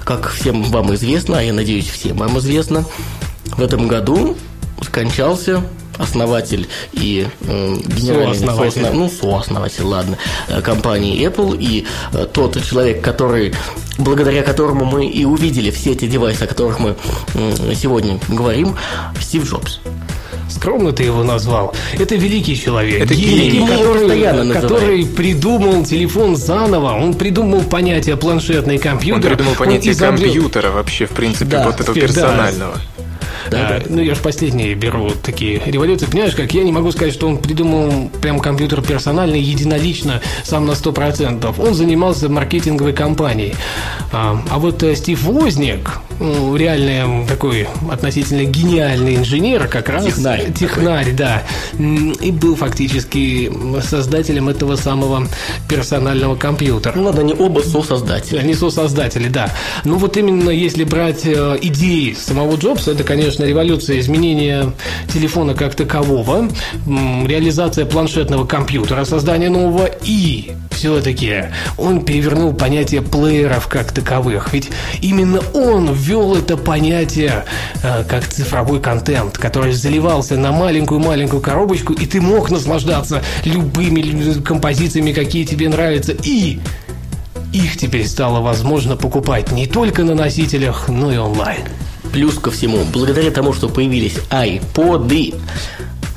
Как 0.04 0.30
всем 0.30 0.64
вам 0.64 0.94
известно, 0.96 1.40
а 1.40 1.42
я 1.42 1.54
надеюсь, 1.54 1.88
всем 1.88 2.18
вам 2.18 2.38
известно, 2.40 2.84
в 3.56 3.62
этом 3.62 3.88
году 3.88 4.36
скончался 4.82 5.62
основатель 5.98 6.68
и 6.92 7.28
э, 7.42 7.76
генеральный 7.86 8.36
Сооснователь. 8.36 8.82
сооснов- 8.82 8.94
ну, 8.94 9.10
сооснователь, 9.10 9.84
ладно, 9.84 10.18
э, 10.50 10.62
компании 10.62 11.26
Apple 11.26 11.58
и 11.58 11.86
э, 12.12 12.26
тот 12.32 12.62
человек, 12.64 13.02
который, 13.02 13.54
благодаря 13.98 14.44
которому 14.44 14.84
мы 14.84 15.06
и 15.08 15.24
увидели 15.24 15.72
все 15.72 15.92
эти 15.94 16.08
девайсы, 16.08 16.44
о 16.44 16.48
которых 16.48 16.80
мы 16.80 16.96
м, 17.36 17.74
сегодня 17.76 18.20
говорим, 18.28 18.76
Стив 19.22 19.50
Джобс. 19.50 19.80
Скромно 20.50 20.92
ты 20.92 21.04
его 21.04 21.24
назвал. 21.24 21.74
Это 21.98 22.16
великий 22.16 22.56
человек. 22.60 23.02
Это 23.04 23.14
гений, 23.14 23.50
гений. 23.52 23.68
Который, 23.68 24.54
который 24.54 25.06
придумал 25.06 25.84
телефон 25.86 26.36
заново. 26.36 26.94
Он 26.94 27.14
придумал 27.14 27.62
понятие 27.62 28.18
планшетный 28.18 28.76
Он 28.76 28.82
компьютер. 28.82 29.36
придумал 29.36 29.56
понятие 29.56 29.94
изобрел- 29.94 30.24
компьютера 30.34 30.72
вообще, 30.72 31.06
в 31.06 31.12
принципе, 31.12 31.52
Да, 31.52 31.66
вот 31.66 31.80
этого 31.80 31.94
да. 31.96 32.99
Персонального. 33.50 33.86
А, 33.90 33.94
ну, 33.94 34.02
я 34.02 34.16
же 34.16 34.22
последние 34.22 34.76
беру 34.76 35.12
такие 35.24 35.62
революции. 35.66 36.06
Понимаешь, 36.06 36.36
как 36.36 36.54
я 36.54 36.64
не 36.64 36.72
могу 36.72 36.92
сказать, 36.92 37.14
что 37.14 37.28
он 37.28 37.38
придумал 37.38 38.10
прям 38.22 38.40
компьютер 38.40 38.82
персональный, 38.82 39.42
единолично, 39.42 40.22
сам 40.44 40.66
на 40.66 40.72
100%. 40.72 41.56
Он 41.60 41.74
занимался 41.74 42.30
маркетинговой 42.30 42.94
кампанией. 42.94 43.56
А, 44.12 44.42
а 44.50 44.60
вот 44.60 44.84
э, 44.84 44.96
Стив 44.96 45.22
Возник, 45.24 46.00
ну, 46.20 46.56
реальный 46.56 47.26
такой 47.28 47.68
относительно 47.90 48.44
гениальный 48.44 49.16
инженер, 49.16 49.68
как 49.68 49.90
раз 49.90 50.06
Технарь. 50.06 50.52
технарь, 50.54 51.14
да, 51.14 51.44
и 51.78 52.32
был 52.32 52.56
фактически 52.56 53.52
создателем 53.82 54.50
этого 54.50 54.76
самого 54.76 55.28
персонального 55.70 56.36
компьютера. 56.36 56.94
Ну 56.96 57.04
ладно, 57.04 57.22
они 57.22 57.34
оба 57.38 57.62
сосоздатели. 57.62 58.38
Они 58.40 58.54
создатели, 58.54 59.28
да. 59.28 59.50
Ну 59.86 59.98
вот 59.98 60.18
именно 60.18 60.50
если 60.50 60.84
брать 60.84 61.26
э, 61.26 61.58
идеи 61.62 62.14
самого 62.20 62.56
Джобса, 62.56 62.92
это, 62.92 63.04
конечно, 63.04 63.39
революция 63.46 64.00
изменения 64.00 64.72
телефона 65.14 65.54
как 65.54 65.76
такового, 65.76 66.50
реализация 66.86 67.86
планшетного 67.86 68.46
компьютера, 68.46 69.06
создание 69.06 69.50
нового 69.50 69.90
и 70.04 70.52
все-таки 70.72 71.44
он 71.78 72.06
перевернул 72.06 72.54
понятие 72.54 73.02
плееров 73.02 73.68
как 73.68 73.92
таковых. 73.92 74.54
Ведь 74.54 74.70
именно 75.02 75.42
он 75.54 75.92
ввел 75.94 76.36
это 76.36 76.56
понятие 76.56 77.44
э, 77.84 78.04
как 78.08 78.26
цифровой 78.28 78.80
контент, 78.80 79.38
который 79.38 79.74
заливался 79.74 80.38
на 80.38 80.52
маленькую-маленькую 80.54 81.42
коробочку, 81.42 81.94
и 81.94 82.06
ты 82.06 82.22
мог 82.22 82.50
наслаждаться 82.50 83.22
любыми 83.44 84.00
лю- 84.00 84.42
композициями, 84.42 85.12
какие 85.12 85.44
тебе 85.44 85.68
нравятся, 85.68 86.14
и 86.24 86.60
их 87.52 87.78
теперь 87.78 88.08
стало 88.08 88.40
возможно 88.42 88.96
покупать 88.96 89.52
не 89.52 89.68
только 89.68 90.04
на 90.04 90.16
носителях, 90.16 90.88
но 90.88 91.12
и 91.12 91.18
онлайн. 91.18 91.62
Плюс 92.12 92.40
ко 92.40 92.52
всему, 92.52 92.86
благодаря 92.92 93.32
тому, 93.32 93.54
что 93.54 93.70
появились 93.70 94.18
айподы, 94.30 95.34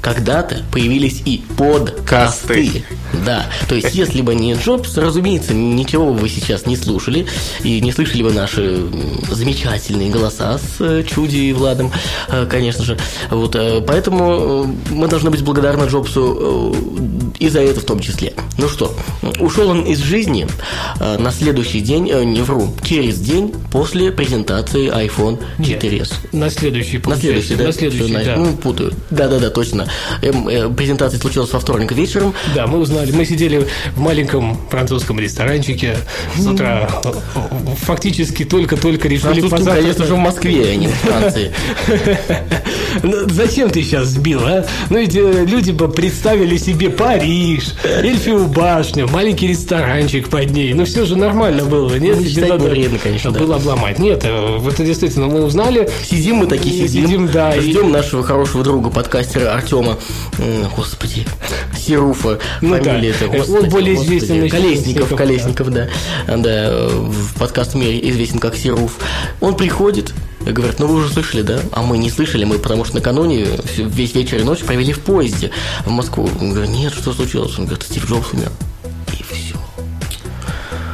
когда-то 0.03 0.63
появились 0.73 1.23
и 1.25 1.43
подкасты. 1.57 2.85
Да, 3.25 3.47
то 3.69 3.77
есть, 3.77 3.95
если 3.95 4.21
бы 4.21 4.35
не 4.35 4.55
Джобс, 4.55 4.97
разумеется, 4.97 5.55
ничего 5.55 6.13
бы 6.13 6.19
вы 6.19 6.29
сейчас 6.29 6.67
не 6.67 6.77
слушали 6.77 7.27
и 7.63 7.81
не 7.81 7.93
слышали 7.93 8.23
бы 8.23 8.33
наши 8.33 8.83
замечательные 9.31 10.11
голоса 10.11 10.59
с 10.59 10.81
э, 10.81 11.05
Чуди 11.05 11.37
и 11.37 11.53
Владом, 11.53 11.93
э, 12.29 12.47
конечно 12.51 12.85
же. 12.85 12.99
Вот, 13.31 13.55
э, 13.55 13.81
поэтому 13.87 14.75
мы 14.91 15.07
должны 15.07 15.31
быть 15.31 15.43
благодарны 15.43 15.85
Джобсу 15.85 16.75
и 17.39 17.49
за 17.49 17.61
это 17.61 17.81
в 17.81 17.85
том 17.85 18.01
числе. 18.01 18.35
Ну 18.59 18.69
что, 18.69 18.95
ушел 19.39 19.71
он 19.71 19.85
из 19.85 19.99
жизни 19.99 20.49
на 20.99 21.31
следующий 21.31 21.81
день, 21.81 22.05
не 22.05 22.41
вру, 22.43 22.75
через 22.83 23.21
день 23.21 23.55
после 23.71 24.11
презентации 24.11 24.91
iPhone 24.91 25.39
4s. 25.59 26.13
На 26.33 26.51
следующий, 26.51 27.01
На 27.07 27.17
следующий, 27.17 27.55
да? 27.55 27.65
На 27.65 27.73
следующий, 27.73 28.13
да. 28.13 28.37
Ну, 28.37 28.57
путаю. 28.57 28.93
Да-да-да, 29.11 29.51
точно. 29.51 29.87
Эм, 30.23 30.49
э, 30.49 30.69
презентация 30.71 31.19
случилась 31.21 31.53
во 31.53 31.61
вторник 31.61 31.93
вечером. 31.93 32.35
Да, 32.55 32.67
мы 32.67 32.79
узнали. 32.79 33.13
Мы 33.13 33.25
сидели 33.25 33.67
в 33.95 34.01
маленьком 34.01 34.59
французском 34.71 35.19
ресторанчике 35.21 35.97
с 36.37 36.47
утра. 36.47 36.89
Фактически 37.83 38.45
только-только 38.45 39.09
решили 39.09 39.41
Французским, 39.41 39.67
конечно 39.73 40.07
же, 40.07 40.15
в 40.15 40.19
Москве, 40.19 40.71
а 40.73 40.77
не 40.77 40.89
в 40.89 40.93
Франции. 40.95 41.53
Ну, 43.03 43.27
Зачем 43.29 43.71
ты 43.71 43.83
сейчас 43.83 44.09
сбил, 44.09 44.41
а? 44.45 44.67
Ну 44.91 44.99
ведь 44.99 45.17
э, 45.17 45.47
люди 45.47 45.71
бы 45.71 45.89
представили 45.89 46.59
себе 46.59 46.91
Париж, 46.91 47.73
Эльфию 47.85 48.47
башню, 48.47 49.09
маленький 49.09 49.47
ресторанчик 49.47 50.29
под 50.29 50.51
ней. 50.51 50.75
Ну 50.75 50.85
все 50.85 51.07
же 51.07 51.17
нормально 51.17 51.65
было, 51.65 51.95
нет? 51.97 52.19
Ну, 52.21 52.25
считать 52.27 52.51
надо 52.51 52.69
вредно, 52.69 52.99
конечно, 53.03 53.31
да. 53.31 53.41
Было 53.41 53.57
обломать. 53.57 53.99
Нет, 53.99 54.21
э, 54.25 54.59
это 54.69 54.85
действительно 54.85 55.27
мы 55.27 55.43
узнали. 55.43 55.89
Сидим 56.05 56.37
мы 56.37 56.47
такие 56.47 56.75
И 56.85 56.87
сидим, 56.87 57.07
сидим, 57.07 57.29
да, 57.29 57.57
и- 57.57 57.61
ждем 57.61 57.91
нашего 57.91 58.23
хорошего 58.23 58.63
друга, 58.63 58.91
подкастера 58.91 59.55
Артема, 59.55 59.82
м, 60.39 60.69
господи, 60.77 61.27
Сируфа, 61.79 62.39
Ну 62.61 62.77
фамилия 62.77 63.13
да, 63.13 63.27
это, 63.27 63.37
господи, 63.37 63.65
он 63.65 63.71
более 63.71 63.95
господи, 63.95 64.19
известен 64.19 64.51
Колесников, 64.51 65.09
Колесников, 65.17 65.19
Колесников, 65.19 65.71
да, 65.71 65.89
да, 66.27 66.89
в 66.89 67.39
подкаст 67.39 67.75
мире 67.75 68.11
известен 68.11 68.39
как 68.39 68.57
Сируф. 68.57 68.99
Он 69.41 69.57
приходит, 69.57 70.15
и 70.47 70.51
говорит, 70.51 70.79
ну 70.79 70.87
вы 70.87 70.97
уже 70.97 71.13
слышали, 71.13 71.43
да? 71.43 71.61
А 71.73 71.83
мы 71.83 71.99
не 71.99 72.11
слышали, 72.11 72.45
мы 72.45 72.59
потому 72.59 72.85
что 72.85 72.97
накануне 72.97 73.47
весь 73.77 74.15
вечер 74.15 74.39
и 74.39 74.43
ночь 74.43 74.61
провели 74.61 74.93
в 74.93 75.01
поезде 75.01 75.51
в 75.85 75.91
Москву. 75.91 76.29
Он 76.41 76.53
говорит, 76.53 76.71
нет, 76.71 76.93
что 76.93 77.13
случилось? 77.13 77.59
Он 77.59 77.67
говорит, 77.67 77.85
Стив 77.85 78.09
Джобс 78.09 78.33
умер. 78.33 78.51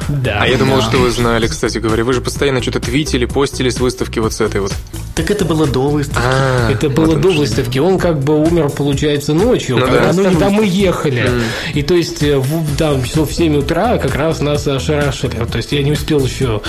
Да. 0.09 0.39
А 0.41 0.47
я 0.47 0.57
думал, 0.57 0.79
Да. 0.79 0.83
что 0.83 0.99
вы 0.99 1.11
знали, 1.11 1.47
кстати 1.47 1.79
говоря. 1.79 2.05
Вы 2.05 2.15
же 2.15 2.21
постоянно 2.21 2.63
что-то 2.63 2.81
твитили, 2.81 3.27
постили 3.27 3.69
с 3.69 3.79
выставки 3.79 4.19
вот 4.19 4.33
с 4.33 4.41
этой 4.41 4.61
вот. 4.61 4.73
Так 5.15 5.31
это 5.31 5.45
было 5.45 5.67
до 5.67 5.89
выставки. 5.89 6.23
А, 6.25 6.71
Это 6.71 6.89
было 6.89 7.07
вот 7.07 7.21
до 7.21 7.31
выставки. 7.31 7.79
Он 7.79 7.99
как 7.99 8.21
бы 8.21 8.39
умер, 8.39 8.71
получается, 8.71 9.35
ночью. 9.35 9.77
Ну 9.77 9.87
когда 9.87 10.07
да. 10.07 10.13
ну, 10.13 10.25
когда 10.25 10.51
мы 10.51 10.65
ехали. 10.65 11.31
И 11.75 11.83
то 11.83 11.95
есть 11.95 12.23
э, 12.23 12.39
в, 12.39 12.77
там, 12.77 13.03
часов 13.03 13.31
в 13.31 13.35
7 13.35 13.57
утра 13.57 13.99
как 13.99 14.15
раз 14.15 14.41
нас 14.41 14.67
ошарашили. 14.67 15.45
То 15.51 15.57
есть 15.59 15.73
я 15.73 15.83
не 15.83 15.93
успел 15.93 16.25
еще 16.25 16.63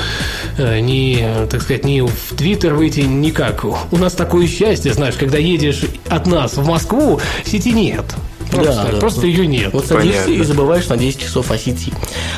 э, 0.58 0.80
ни, 0.80 1.24
так 1.50 1.62
сказать, 1.62 1.86
ни 1.86 2.02
в 2.02 2.36
Твиттер 2.36 2.74
выйти, 2.74 3.02
никак. 3.02 3.64
У 3.64 3.98
нас 3.98 4.14
такое 4.14 4.48
счастье, 4.48 4.94
знаешь, 4.94 5.16
когда 5.16 5.38
едешь 5.38 5.82
от 6.08 6.26
нас 6.28 6.58
в 6.58 6.66
Москву, 6.66 7.22
сети 7.46 7.72
нет. 7.72 8.06
Просто, 8.52 8.74
Да, 8.74 8.92
да. 8.92 8.98
просто 8.98 9.28
ее 9.28 9.48
нет. 9.48 9.74
Вот 9.74 9.86
садишься 9.86 10.24
Понятно. 10.24 10.42
и 10.42 10.44
забываешь 10.44 10.88
на 10.88 10.98
10 10.98 11.20
часов 11.20 11.52
о 11.52 11.58
сети. 11.58 11.94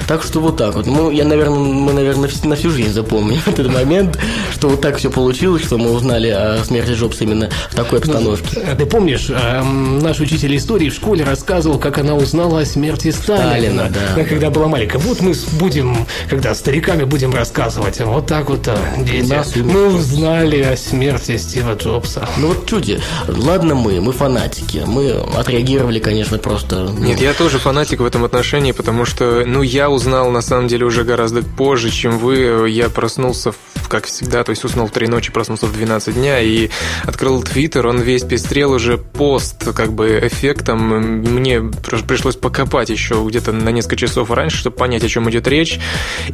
Так 0.07 0.23
что 0.23 0.39
вот 0.39 0.57
так 0.57 0.75
вот. 0.75 0.85
Ну, 0.85 1.11
я, 1.11 1.25
наверное, 1.25 1.59
мы, 1.59 1.93
наверное, 1.93 2.29
на 2.43 2.55
всю 2.55 2.69
жизнь 2.71 2.91
запомним 2.91 3.39
этот 3.45 3.73
момент, 3.73 4.17
что 4.51 4.69
вот 4.69 4.81
так 4.81 4.97
все 4.97 5.09
получилось, 5.09 5.63
что 5.63 5.77
мы 5.77 5.91
узнали 5.91 6.29
о 6.29 6.63
смерти 6.63 6.91
Джобса 6.91 7.23
именно 7.23 7.49
в 7.69 7.75
такой 7.75 7.99
обстановке. 7.99 8.61
А 8.61 8.75
Ты 8.75 8.85
помнишь, 8.85 9.29
эм, 9.29 9.99
наш 9.99 10.19
учитель 10.19 10.55
истории 10.55 10.89
в 10.89 10.93
школе 10.93 11.23
рассказывал, 11.23 11.79
как 11.79 11.97
она 11.97 12.15
узнала 12.15 12.61
о 12.61 12.65
смерти 12.65 13.11
Сталина, 13.11 13.51
Сталина, 13.51 13.91
да. 14.15 14.23
когда 14.23 14.49
была 14.49 14.67
маленькая. 14.67 14.99
Вот 14.99 15.21
мы 15.21 15.33
будем, 15.53 16.05
когда 16.29 16.53
стариками 16.55 17.03
будем 17.03 17.33
рассказывать, 17.33 17.99
вот 18.01 18.27
так 18.27 18.49
вот, 18.49 18.67
э, 18.67 18.75
дети, 18.99 19.59
мы 19.59 19.95
узнали 19.95 20.61
о 20.61 20.75
смерти 20.77 21.37
Стива 21.37 21.75
Джобса. 21.75 22.27
Ну 22.37 22.47
вот 22.49 22.65
чуди, 22.65 22.99
ладно 23.27 23.75
мы, 23.75 24.01
мы 24.01 24.11
фанатики, 24.11 24.83
мы 24.85 25.11
отреагировали, 25.37 25.99
конечно, 26.01 26.37
просто... 26.37 26.75
ну, 26.83 26.99
Нет, 27.03 27.21
я 27.21 27.33
тоже 27.33 27.59
фанатик 27.59 28.01
в 28.01 28.05
этом 28.05 28.23
отношении, 28.23 28.71
потому 28.71 29.05
что, 29.05 29.43
ну, 29.45 29.61
я 29.61 29.89
узнал, 29.89 30.31
на 30.31 30.41
самом 30.41 30.67
деле, 30.67 30.85
уже 30.85 31.03
гораздо 31.03 31.41
позже, 31.43 31.89
чем 31.89 32.17
вы. 32.17 32.69
Я 32.69 32.89
проснулся, 32.89 33.53
как 33.87 34.05
всегда, 34.05 34.43
то 34.43 34.51
есть 34.51 34.63
уснул 34.63 34.87
в 34.87 34.91
3 34.91 35.07
ночи, 35.07 35.31
проснулся 35.31 35.65
в 35.65 35.73
12 35.73 36.15
дня 36.15 36.39
и 36.39 36.69
открыл 37.03 37.41
Твиттер, 37.43 37.87
он 37.87 37.99
весь 38.01 38.23
пестрел 38.23 38.71
уже 38.71 38.97
пост, 38.97 39.73
как 39.73 39.93
бы, 39.93 40.19
эффектом. 40.23 40.79
Мне 40.79 41.61
пр- 41.61 42.03
пришлось 42.03 42.35
покопать 42.35 42.89
еще 42.89 43.23
где-то 43.27 43.51
на 43.51 43.69
несколько 43.69 43.95
часов 43.97 44.31
раньше, 44.31 44.57
чтобы 44.57 44.77
понять, 44.77 45.03
о 45.03 45.09
чем 45.09 45.29
идет 45.29 45.47
речь. 45.47 45.79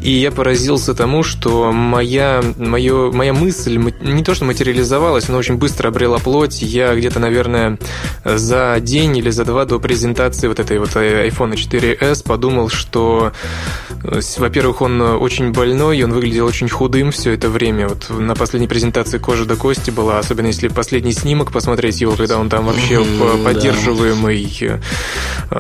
И 0.02 0.12
я 0.12 0.32
поразился 0.32 0.94
тому, 0.94 1.24
что 1.24 1.72
моя, 1.72 2.44
моё, 2.58 3.12
моя 3.12 3.34
мысль 3.34 3.78
не 4.02 4.24
то 4.24 4.36
что 4.36 4.46
материализовалась, 4.46 5.28
но 5.28 5.38
очень 5.38 5.56
быстро 5.56 5.90
обрела 5.90 6.20
плоть. 6.20 6.62
Я 6.62 6.94
где-то, 6.96 7.20
наверное, 7.20 7.78
за 8.24 8.78
день 8.80 9.18
или 9.18 9.30
за 9.30 9.46
два 9.46 9.57
до 9.66 9.80
презентации 9.80 10.48
вот 10.48 10.60
этой 10.60 10.80
вот 10.80 10.96
э, 10.96 11.28
iPhone 11.28 11.54
4s 11.54 12.24
подумал, 12.24 12.70
что, 12.70 13.32
э, 14.04 14.20
во-первых, 14.38 14.82
он 14.82 15.02
э, 15.02 15.16
очень 15.16 15.52
больной, 15.52 15.98
и 15.98 16.04
он 16.04 16.14
выглядел 16.14 16.46
очень 16.46 16.70
худым 16.70 17.12
все 17.12 17.32
это 17.32 17.50
время. 17.50 17.88
Вот 17.88 18.10
на 18.10 18.36
последней 18.36 18.68
презентации 18.68 19.18
кожа 19.18 19.46
до 19.46 19.56
кости 19.56 19.92
была, 19.92 20.20
особенно 20.20 20.48
если 20.48 20.68
последний 20.68 21.12
снимок 21.12 21.52
посмотреть 21.52 22.02
его, 22.02 22.14
когда 22.14 22.38
он 22.38 22.50
там 22.50 22.66
вообще 22.66 23.00
да. 23.00 23.44
поддерживаемый 23.44 24.58
э, 24.62 24.80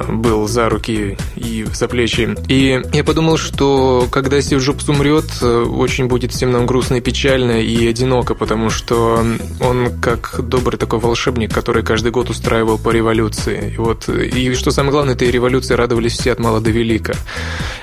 был 0.09 0.47
за 0.47 0.69
руки 0.69 1.17
и 1.35 1.65
за 1.73 1.87
плечи. 1.87 2.35
И 2.47 2.81
я 2.93 3.03
подумал, 3.03 3.37
что 3.37 4.07
когда 4.11 4.41
Стив 4.41 4.61
Джобс 4.61 4.87
умрет, 4.89 5.41
очень 5.41 6.07
будет 6.07 6.31
всем 6.31 6.51
нам 6.51 6.65
грустно 6.65 6.95
и 6.95 7.01
печально 7.01 7.61
и 7.61 7.87
одиноко, 7.87 8.35
потому 8.35 8.69
что 8.69 9.23
он 9.61 9.99
как 10.01 10.39
добрый 10.39 10.79
такой 10.79 10.99
волшебник, 10.99 11.53
который 11.53 11.83
каждый 11.83 12.11
год 12.11 12.29
устраивал 12.29 12.77
по 12.77 12.89
революции. 12.89 13.73
И 13.73 13.77
вот, 13.87 14.09
и 14.09 14.53
что 14.53 14.71
самое 14.71 14.91
главное, 14.91 15.15
этой 15.15 15.31
революции 15.31 15.73
радовались 15.73 16.13
все 16.13 16.31
от 16.31 16.39
мала 16.39 16.59
до 16.59 16.69
велика. 16.69 17.13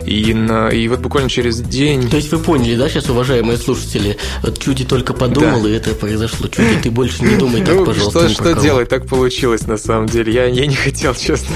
И, 0.05 0.34
на, 0.34 0.68
и 0.68 0.86
вот 0.88 1.00
буквально 1.00 1.30
через 1.30 1.61
день... 1.61 2.09
То 2.11 2.16
есть 2.16 2.30
вы 2.30 2.38
поняли, 2.38 2.76
да, 2.76 2.88
сейчас, 2.88 3.09
уважаемые 3.09 3.57
слушатели, 3.59 4.16
вот 4.42 4.59
Чуди 4.59 4.84
только 4.84 5.14
подумал, 5.14 5.62
Да. 5.62 5.68
и 5.68 5.72
это 5.72 5.94
произошло. 5.94 6.48
Чуди, 6.48 6.76
ты 6.82 6.90
больше 6.90 7.24
не 7.24 7.36
думай 7.36 7.62
так, 7.62 7.74
Ну, 7.74 7.84
пожалуйста, 7.84 8.28
что, 8.28 8.42
что 8.52 8.61
делать, 8.61 8.88
так 8.88 9.07
получилось 9.07 9.66
на 9.66 9.76
самом 9.78 10.07
деле. 10.07 10.32
Я, 10.32 10.44
я 10.46 10.66
не 10.66 10.74
хотел, 10.76 11.14
честно. 11.14 11.48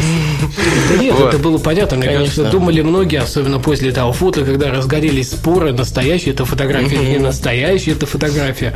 Да 0.90 0.96
нет, 0.96 1.14
Вот. 1.18 1.28
это 1.34 1.38
было 1.38 1.58
понятно. 1.58 1.96
Мне 1.98 2.06
Конечно. 2.06 2.24
кажется, 2.26 2.50
думали 2.50 2.80
многие, 2.80 3.20
особенно 3.20 3.58
после 3.58 3.92
того 3.92 4.12
фото, 4.12 4.44
когда 4.44 4.70
разгорелись 4.70 5.30
споры, 5.30 5.72
настоящая 5.72 6.30
это 6.30 6.44
фотография 6.44 6.96
или 6.96 7.10
не 7.10 7.18
настоящая 7.18 7.92
это 7.92 8.06
фотография. 8.06 8.74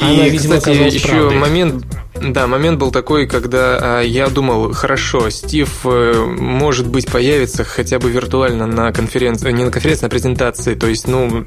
Она, 0.00 0.26
И, 0.26 0.30
видимо, 0.30 0.56
кстати, 0.58 0.76
еще 0.94 1.08
правдой. 1.08 1.36
момент, 1.38 1.84
да, 2.20 2.46
момент 2.46 2.78
был 2.78 2.90
такой, 2.90 3.26
когда 3.26 3.78
а, 3.80 4.00
я 4.02 4.28
думал, 4.28 4.72
хорошо, 4.72 5.11
Стив, 5.30 5.68
э, 5.84 6.24
может 6.26 6.86
быть, 6.86 7.06
появится 7.06 7.64
хотя 7.64 7.98
бы 7.98 8.10
виртуально 8.10 8.66
на 8.66 8.92
конференции, 8.92 9.52
не 9.52 9.64
на 9.64 9.70
конференции, 9.70 10.04
а 10.04 10.06
на 10.06 10.10
презентации. 10.10 10.74
То 10.74 10.86
есть, 10.86 11.06
ну, 11.06 11.44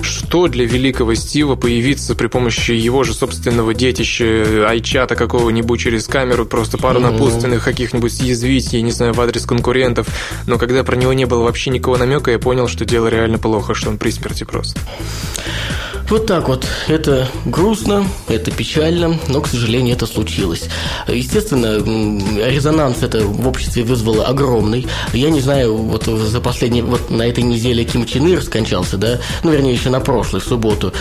что 0.00 0.48
для 0.48 0.64
великого 0.64 1.14
Стива 1.14 1.54
появиться 1.56 2.14
при 2.14 2.26
помощи 2.26 2.72
его 2.72 3.04
же 3.04 3.14
собственного 3.14 3.74
детища, 3.74 4.66
айчата 4.68 5.14
какого-нибудь 5.14 5.80
через 5.80 6.06
камеру, 6.06 6.46
просто 6.46 6.78
пару 6.78 7.00
напутственных 7.00 7.64
каких-нибудь 7.64 8.12
съязвить, 8.12 8.72
я 8.72 8.82
не 8.82 8.90
знаю, 8.90 9.12
в 9.12 9.20
адрес 9.20 9.44
конкурентов. 9.46 10.06
Но 10.46 10.58
когда 10.58 10.84
про 10.84 10.96
него 10.96 11.12
не 11.12 11.24
было 11.24 11.44
вообще 11.44 11.70
никакого 11.70 11.98
намека, 11.98 12.30
я 12.30 12.38
понял, 12.38 12.68
что 12.68 12.84
дело 12.84 13.08
реально 13.08 13.38
плохо, 13.38 13.74
что 13.74 13.90
он 13.90 13.98
при 13.98 14.10
смерти 14.10 14.44
просто. 14.44 14.80
Вот 16.12 16.26
так 16.26 16.46
вот. 16.46 16.66
Это 16.88 17.26
грустно, 17.46 18.06
это 18.28 18.50
печально, 18.50 19.18
но, 19.28 19.40
к 19.40 19.46
сожалению, 19.46 19.94
это 19.94 20.04
случилось. 20.04 20.64
Естественно, 21.08 21.78
резонанс 22.46 23.02
это 23.02 23.20
в 23.20 23.48
обществе 23.48 23.82
вызвало 23.82 24.26
огромный. 24.26 24.86
Я 25.14 25.30
не 25.30 25.40
знаю, 25.40 25.74
вот 25.74 26.04
за 26.04 26.40
последние, 26.42 26.84
вот 26.84 27.08
на 27.08 27.22
этой 27.22 27.42
неделе 27.42 27.84
Ким 27.84 28.04
Чен 28.04 28.26
Ир 28.26 28.42
скончался, 28.42 28.98
да, 28.98 29.20
ну, 29.42 29.52
вернее, 29.52 29.72
еще 29.72 29.88
на 29.88 30.00
прошлой 30.00 30.42
субботу, 30.42 30.92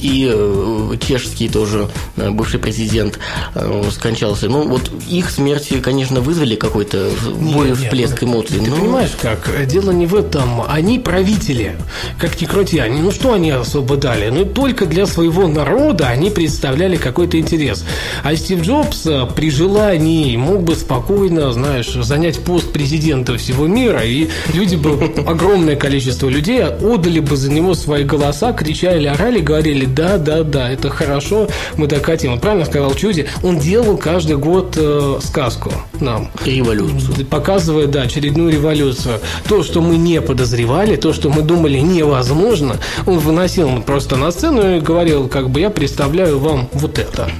и 0.00 0.26
э, 0.32 0.96
чешский 1.06 1.50
тоже 1.50 1.90
э, 2.16 2.30
бывший 2.30 2.58
президент 2.58 3.18
э, 3.54 3.82
скончался. 3.92 4.48
Ну, 4.48 4.66
вот 4.66 4.90
их 5.06 5.28
смерти, 5.28 5.82
конечно, 5.82 6.22
вызвали 6.22 6.56
какой-то 6.56 7.10
более 7.38 7.74
всплеск 7.74 8.22
эмоций. 8.22 8.58
Ты 8.60 8.70
но... 8.70 8.76
понимаешь, 8.76 9.12
как? 9.20 9.66
Дело 9.66 9.90
не 9.90 10.06
в 10.06 10.14
этом. 10.14 10.62
Они 10.66 10.98
правители, 10.98 11.76
как 12.18 12.40
ни 12.40 12.46
крути. 12.46 12.78
Они, 12.78 13.02
ну, 13.02 13.12
что 13.12 13.34
они 13.34 13.50
особо 13.50 13.98
дали? 13.98 14.30
Ну, 14.30 14.45
только 14.46 14.86
для 14.86 15.06
своего 15.06 15.48
народа 15.48 16.08
они 16.08 16.30
представляли 16.30 16.96
какой-то 16.96 17.38
интерес. 17.38 17.84
А 18.22 18.34
Стив 18.36 18.62
Джобс 18.62 19.06
при 19.34 19.50
желании 19.50 20.36
мог 20.36 20.62
бы 20.62 20.74
спокойно, 20.74 21.52
знаешь, 21.52 21.92
занять 21.92 22.38
пост 22.40 22.72
президента 22.72 23.36
всего 23.36 23.66
мира, 23.66 24.02
и 24.04 24.28
люди 24.52 24.76
бы, 24.76 24.92
огромное 25.26 25.76
количество 25.76 26.28
людей 26.28 26.64
отдали 26.64 27.20
бы 27.20 27.36
за 27.36 27.50
него 27.50 27.74
свои 27.74 28.04
голоса, 28.04 28.52
кричали, 28.52 29.06
орали, 29.06 29.40
говорили, 29.40 29.86
да, 29.86 30.18
да, 30.18 30.42
да, 30.42 30.70
это 30.70 30.90
хорошо, 30.90 31.48
мы 31.76 31.88
так 31.88 32.04
хотим. 32.04 32.32
Он 32.32 32.40
правильно 32.40 32.64
сказал 32.64 32.94
Чуди, 32.94 33.26
он 33.42 33.58
делал 33.58 33.96
каждый 33.96 34.36
год 34.36 34.76
э, 34.76 35.18
сказку 35.22 35.72
нам. 36.00 36.30
Революцию. 36.44 37.26
Показывая, 37.26 37.86
да, 37.86 38.02
очередную 38.02 38.52
революцию. 38.52 39.20
То, 39.48 39.62
что 39.62 39.80
мы 39.80 39.96
не 39.96 40.20
подозревали, 40.20 40.96
то, 40.96 41.12
что 41.12 41.30
мы 41.30 41.42
думали 41.42 41.78
невозможно, 41.78 42.76
он 43.06 43.18
выносил 43.18 43.82
просто 43.82 44.16
на 44.16 44.30
сцену 44.30 44.76
и 44.76 44.80
говорил, 44.80 45.28
как 45.28 45.50
бы 45.50 45.60
я 45.60 45.70
представляю 45.70 46.38
вам 46.38 46.68
вот 46.72 46.98
это. 46.98 47.30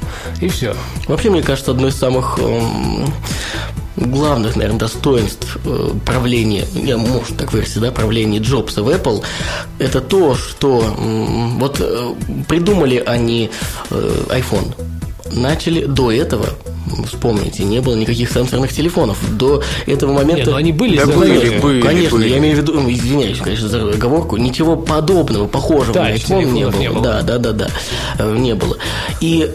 И 0.41 0.49
все. 0.49 0.75
Вообще, 1.07 1.31
мне 1.31 1.43
кажется, 1.43 1.71
одной 1.71 1.91
из 1.91 1.97
самых 1.97 2.39
эм, 2.39 3.07
главных, 3.97 4.57
наверное, 4.57 4.79
достоинств 4.79 5.59
э, 5.65 5.91
правления, 6.05 6.67
я, 6.75 6.97
может 6.97 7.37
так 7.37 7.53
выразиться, 7.53 7.81
да, 7.81 7.91
правления 7.91 8.39
Джобса 8.39 8.83
в 8.83 8.89
Apple, 8.89 9.23
это 9.79 10.01
то, 10.01 10.35
что 10.35 10.85
вот 11.59 11.81
э, 11.81 12.15
придумали 12.49 13.03
они 13.05 13.51
э, 13.91 14.25
iPhone, 14.29 14.75
начали 15.33 15.85
до 15.85 16.13
этого 16.13 16.51
вспомните, 17.07 17.65
не 17.65 17.81
было 17.81 17.95
никаких 17.95 18.31
сенсорных 18.31 18.73
телефонов. 18.73 19.19
До 19.37 19.63
этого 19.87 20.13
момента... 20.13 20.37
Нет, 20.37 20.47
ну 20.47 20.55
они 20.55 20.73
были, 20.73 20.97
да 20.97 21.07
были, 21.07 21.59
были, 21.59 21.81
Конечно, 21.81 22.19
были. 22.19 22.29
я 22.29 22.39
имею 22.39 22.57
в 22.57 22.59
виду, 22.61 22.91
извиняюсь, 22.91 23.39
конечно, 23.39 23.69
за 23.69 23.89
оговорку, 23.91 24.37
ничего 24.37 24.77
подобного, 24.77 25.47
похожего 25.47 25.95
да, 25.95 26.05
на 26.05 26.15
iPhone 26.15 26.45
не 26.45 26.65
было. 26.67 26.79
не 26.79 26.91
было. 26.91 27.03
Да, 27.03 27.23
да, 27.23 27.39
да, 27.39 27.53
да, 27.53 27.69
не 28.33 28.55
было. 28.55 28.77
И 29.21 29.51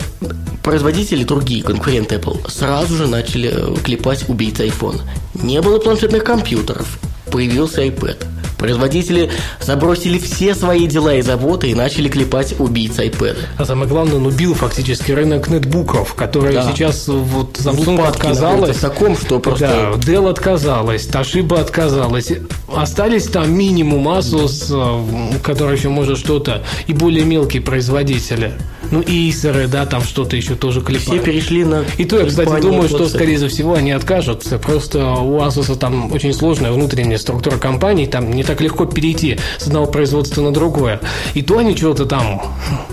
производители, 0.63 1.24
другие 1.24 1.63
конкуренты 1.63 2.15
Apple, 2.15 2.49
сразу 2.49 2.95
же 2.95 3.07
начали 3.07 3.53
клепать 3.84 4.28
убийц 4.28 4.59
iPhone. 4.59 5.01
Не 5.34 5.61
было 5.61 5.80
планшетных 5.80 6.24
компьютеров, 6.24 6.99
появился 7.32 7.84
iPad. 7.86 8.26
Производители 8.62 9.32
забросили 9.59 10.20
все 10.20 10.53
свои 10.53 10.86
дела 10.86 11.16
и 11.16 11.24
заботы 11.24 11.72
и 11.72 11.74
начали 11.74 12.09
клепать 12.09 12.53
убийц 12.59 12.99
iPad. 12.99 13.36
А 13.57 13.66
самое 13.66 13.89
главное, 13.89 14.18
он 14.18 14.28
убил 14.28 14.53
фактически 14.53 15.12
рынок 15.12 15.49
нетбуков, 15.49 16.14
который 16.14 16.53
да. 16.53 16.72
сейчас 16.72 17.07
вот 17.07 17.57
Samsung 17.57 18.07
отказалась. 18.07 18.78
в 18.78 18.82
таком, 18.82 19.18
что 19.18 19.39
просто... 19.39 19.66
Да, 19.68 20.12
Dell 20.12 20.30
отказалась, 20.30 21.07
Toshiba 21.07 21.59
отказалась. 21.59 22.32
Остались 22.72 23.26
там 23.26 23.51
минимум 23.51 24.07
Asus, 24.09 24.68
э, 24.70 25.39
который 25.39 25.76
еще 25.76 25.89
может 25.89 26.20
что-то, 26.20 26.64
и 26.86 26.93
более 26.93 27.26
мелкие 27.26 27.64
производители. 27.64 28.53
Ну, 28.91 29.01
и 29.01 29.32
Acer, 29.32 29.68
да, 29.68 29.88
там 29.88 30.03
что-то 30.03 30.36
еще 30.36 30.53
тоже 30.53 30.82
клепают. 30.82 31.03
Все 31.03 31.20
перешли 31.20 31.66
на... 31.66 31.84
И 31.97 32.05
то 32.05 32.20
я, 32.20 32.28
кстати, 32.28 32.62
думаю, 32.62 32.88
что, 32.89 33.09
скорее 33.09 33.47
всего, 33.47 33.74
они 33.74 33.91
откажутся. 33.91 34.59
Просто 34.59 35.14
у 35.14 35.39
Asus 35.39 35.76
там 35.78 36.12
очень 36.12 36.32
сложная 36.32 36.72
внутренняя 36.72 37.18
структура 37.18 37.57
компании, 37.57 38.05
там 38.05 38.32
не 38.32 38.43
так 38.43 38.51
легко 38.60 38.86
перейти 38.86 39.38
с 39.58 39.68
одного 39.68 39.86
производства 39.86 40.41
на 40.41 40.52
другое. 40.52 40.99
И 41.34 41.41
то 41.41 41.60
они 41.60 41.78
что-то 41.78 42.06
там 42.06 42.41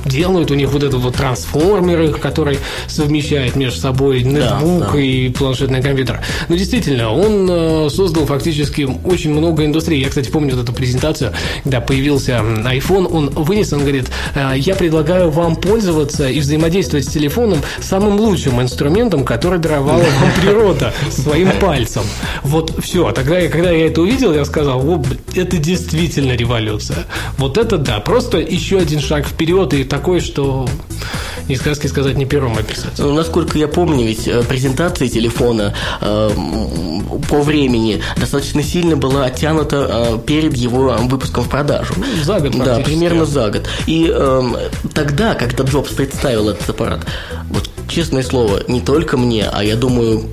делают, 0.05 0.51
у 0.51 0.55
них 0.55 0.71
вот 0.71 0.83
этот 0.83 1.01
вот 1.01 1.17
трансформеры, 1.17 2.13
который 2.13 2.59
совмещает 2.87 3.57
между 3.57 3.81
собой 3.81 4.23
ноутбук 4.23 4.81
да, 4.81 4.93
да. 4.93 5.01
и 5.01 5.29
планшетный 5.31 5.83
компьютер. 5.83 6.21
Но 6.49 6.57
действительно, 6.57 7.13
он 7.13 7.49
э, 7.51 7.89
создал 7.91 8.27
фактически 8.27 8.89
очень 9.05 9.33
много 9.33 9.65
индустрий. 9.65 10.01
Я, 10.01 10.09
кстати, 10.09 10.31
помню 10.31 10.55
вот 10.55 10.65
эту 10.65 10.73
презентацию, 10.73 11.33
когда 11.65 11.81
появился 11.81 12.33
iPhone, 12.33 13.11
он 13.11 13.31
вынес, 13.31 13.73
он 13.73 13.81
говорит, 13.81 14.07
«Э, 14.35 14.53
я 14.57 14.75
предлагаю 14.75 15.31
вам 15.31 15.57
пользоваться 15.57 16.29
и 16.29 16.41
взаимодействовать 16.41 17.07
с 17.07 17.09
телефоном 17.09 17.59
самым 17.81 18.21
лучшим 18.21 18.61
инструментом, 18.61 19.25
который 19.25 19.59
даровала 19.59 20.03
вам 20.03 20.33
природа, 20.41 20.93
своим 21.11 21.51
пальцем. 21.61 22.03
Вот 22.43 22.83
все. 22.83 23.11
Тогда, 23.13 23.41
когда 23.49 23.71
я 23.71 23.87
это 23.87 24.03
увидел, 24.03 24.35
я 24.35 24.45
сказал, 24.45 24.89
о, 24.89 25.03
это 25.35 25.48
действительно 25.57 26.33
революция. 26.33 27.07
Вот 27.39 27.57
это 27.57 27.79
да, 27.79 28.01
просто 28.01 28.39
еще 28.39 28.79
один 28.79 29.01
шаг 29.01 29.27
вперед 29.27 29.73
и 29.73 29.85
такой, 29.85 30.21
что 30.21 30.69
не 31.49 31.57
сказки 31.57 31.87
сказать, 31.87 32.17
не 32.17 32.27
пером 32.27 32.59
описать. 32.59 32.99
Ну, 32.99 33.15
насколько 33.15 33.59
я 33.59 33.69
помню, 33.69 34.05
ведь 34.05 34.29
э, 34.29 34.43
презентация 34.43 35.09
телефона 35.09 35.75
э, 36.01 36.31
по 37.29 37.41
времени 37.41 38.03
достаточно 38.17 38.63
сильно 38.63 38.97
была 38.97 39.25
оттянута 39.25 39.87
э, 39.89 40.19
перед 40.27 40.55
его 40.57 40.97
выпуском 41.03 41.45
в 41.45 41.49
продажу. 41.49 41.95
Ну, 41.97 42.05
за 42.23 42.41
год 42.41 42.53
Да, 42.65 42.81
примерно 42.81 43.25
за 43.25 43.51
год. 43.51 43.69
И 43.87 44.11
э, 44.13 44.43
тогда, 44.95 45.35
когда 45.35 45.65
Джобс 45.65 45.93
представил 45.93 46.51
этот 46.51 46.69
аппарат, 46.69 47.01
вот 47.49 47.71
честное 47.89 48.23
слово, 48.23 48.63
не 48.69 48.81
только 48.81 49.17
мне, 49.17 49.49
а 49.51 49.65
я 49.65 49.77
думаю, 49.77 50.27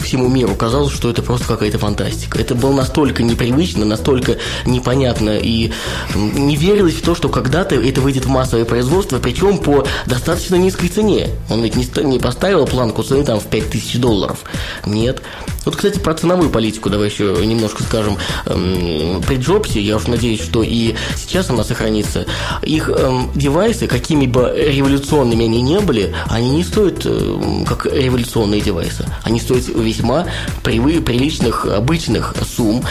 всему 0.00 0.28
миру 0.28 0.54
казалось, 0.54 0.92
что 0.92 1.10
это 1.10 1.22
просто 1.22 1.46
какая-то 1.46 1.78
фантастика. 1.78 2.38
Это 2.38 2.54
было 2.54 2.72
настолько 2.72 3.22
непривычно, 3.22 3.84
настолько 3.84 4.36
непонятно 4.64 5.38
и 5.38 5.72
не 6.14 6.56
верилось 6.56 6.94
в 6.94 7.02
то, 7.02 7.14
что 7.14 7.28
когда-то 7.28 7.74
это 7.74 8.00
выйдет 8.00 8.24
в 8.24 8.28
массовое 8.28 8.64
производство, 8.64 9.18
причем 9.18 9.58
по 9.58 9.86
достаточно 10.06 10.56
низкой 10.56 10.88
цене. 10.88 11.28
Он 11.50 11.62
ведь 11.62 11.76
не, 11.76 11.86
не 12.04 12.18
поставил 12.18 12.66
планку 12.66 13.02
цены 13.02 13.24
там 13.24 13.40
в 13.40 13.46
5000 13.46 13.98
долларов. 13.98 14.44
Нет. 14.84 15.22
Вот, 15.66 15.74
кстати, 15.74 15.98
про 15.98 16.14
ценовую 16.14 16.48
политику 16.48 16.88
давай 16.88 17.10
еще 17.10 17.36
немножко 17.44 17.82
скажем. 17.82 18.16
Эм, 18.46 19.20
при 19.26 19.36
Джобсе, 19.36 19.80
я 19.80 19.96
уж 19.96 20.06
надеюсь, 20.06 20.40
что 20.40 20.62
и 20.62 20.94
сейчас 21.16 21.50
она 21.50 21.64
сохранится, 21.64 22.24
их 22.62 22.88
эм, 22.88 23.30
девайсы, 23.34 23.88
какими 23.88 24.26
бы 24.26 24.54
революционными 24.56 25.44
они 25.44 25.60
не 25.62 25.80
были, 25.80 26.14
они 26.26 26.50
не 26.50 26.62
стоят 26.62 27.04
эм, 27.04 27.64
как 27.64 27.84
революционные 27.86 28.60
девайсы. 28.60 29.06
Они 29.24 29.40
стоят 29.40 29.66
весьма 29.66 30.28
приличных, 30.62 31.66
обычных 31.66 32.34
сумм, 32.56 32.84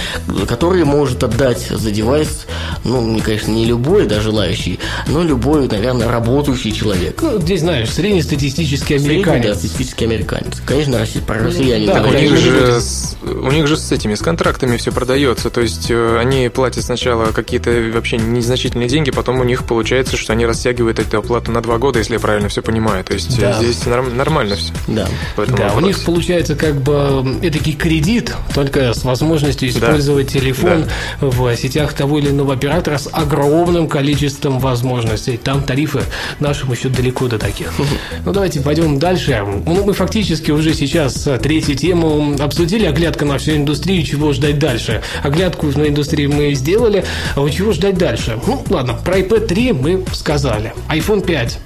которые 0.45 0.83
может 0.83 1.23
отдать 1.23 1.67
за 1.69 1.91
девайс, 1.91 2.45
ну, 2.83 3.17
конечно, 3.23 3.51
не 3.51 3.65
любой, 3.65 4.05
да, 4.05 4.19
желающий, 4.19 4.79
но 5.07 5.23
любой, 5.23 5.69
наверное, 5.69 6.11
работающий 6.11 6.73
человек. 6.73 7.21
Ну, 7.21 7.39
здесь, 7.39 7.61
знаешь, 7.61 7.89
среднестатистический 7.89 8.95
американец. 8.95 9.23
Средний, 9.25 9.47
да, 9.47 9.55
статистический 9.55 10.05
американец. 10.05 10.61
Конечно, 10.65 11.05
про 11.25 11.39
россияне. 11.39 11.87
Да, 11.87 12.01
них 12.01 12.64
же 12.65 12.81
с, 12.81 13.17
у 13.23 13.51
них 13.51 13.67
же 13.67 13.77
с 13.77 13.91
этими, 13.91 14.15
с 14.15 14.21
контрактами 14.21 14.77
все 14.77 14.91
продается. 14.91 15.49
То 15.49 15.61
есть 15.61 15.89
э, 15.89 16.17
они 16.19 16.49
платят 16.49 16.83
сначала 16.83 17.31
какие-то 17.31 17.71
вообще 17.93 18.17
незначительные 18.17 18.89
деньги, 18.89 19.11
потом 19.11 19.39
у 19.39 19.43
них 19.43 19.65
получается, 19.65 20.17
что 20.17 20.33
они 20.33 20.45
растягивают 20.45 20.99
эту 20.99 21.19
оплату 21.19 21.51
на 21.51 21.61
два 21.61 21.77
года, 21.77 21.99
если 21.99 22.13
я 22.13 22.19
правильно 22.19 22.49
все 22.49 22.61
понимаю. 22.61 23.03
То 23.03 23.13
есть 23.13 23.39
да. 23.39 23.53
здесь 23.53 23.85
норм, 23.85 24.15
нормально 24.17 24.55
все. 24.55 24.73
Да. 24.87 25.07
Да, 25.37 25.73
у 25.75 25.79
них 25.79 25.99
получается 26.03 26.55
как 26.55 26.75
бы 26.81 27.39
этакий 27.41 27.73
кредит, 27.73 28.33
только 28.53 28.93
с 28.93 29.03
возможностью 29.03 29.69
использовать 29.69 30.33
да. 30.33 30.39
телефон 30.39 30.85
да. 31.21 31.27
в 31.27 31.55
сетях 31.55 31.93
того 31.93 32.19
или 32.19 32.29
иного 32.29 32.53
оператора 32.53 32.97
с 32.97 33.09
огромным 33.11 33.87
количеством 33.87 34.59
возможностей. 34.59 35.37
Там 35.37 35.63
тарифы 35.63 36.01
нашим 36.39 36.71
еще 36.71 36.89
далеко 36.89 37.27
до 37.27 37.37
таких. 37.37 37.71
Ну 38.23 38.33
давайте 38.33 38.61
пойдем 38.61 38.97
дальше. 38.97 39.43
Ну, 39.65 39.83
мы 39.83 39.93
фактически 39.93 40.49
уже 40.49 40.73
сейчас 40.73 41.27
э, 41.27 41.37
третью 41.37 41.75
тему 41.75 42.35
обсуждаем 42.39 42.54
обсудили, 42.55 42.85
оглядка 42.85 43.25
на 43.25 43.37
всю 43.37 43.57
индустрию, 43.57 44.01
чего 44.03 44.31
ждать 44.31 44.59
дальше. 44.59 45.01
Оглядку 45.23 45.67
на 45.77 45.89
индустрию 45.89 46.31
мы 46.31 46.53
сделали, 46.53 47.03
а 47.35 47.41
вот 47.41 47.51
чего 47.51 47.73
ждать 47.73 47.97
дальше? 47.97 48.39
Ну, 48.47 48.63
ладно, 48.69 48.93
про 48.93 49.19
iPad 49.19 49.47
3 49.47 49.73
мы 49.73 50.05
сказали. 50.13 50.73
iPhone 50.89 51.25
5 51.25 51.59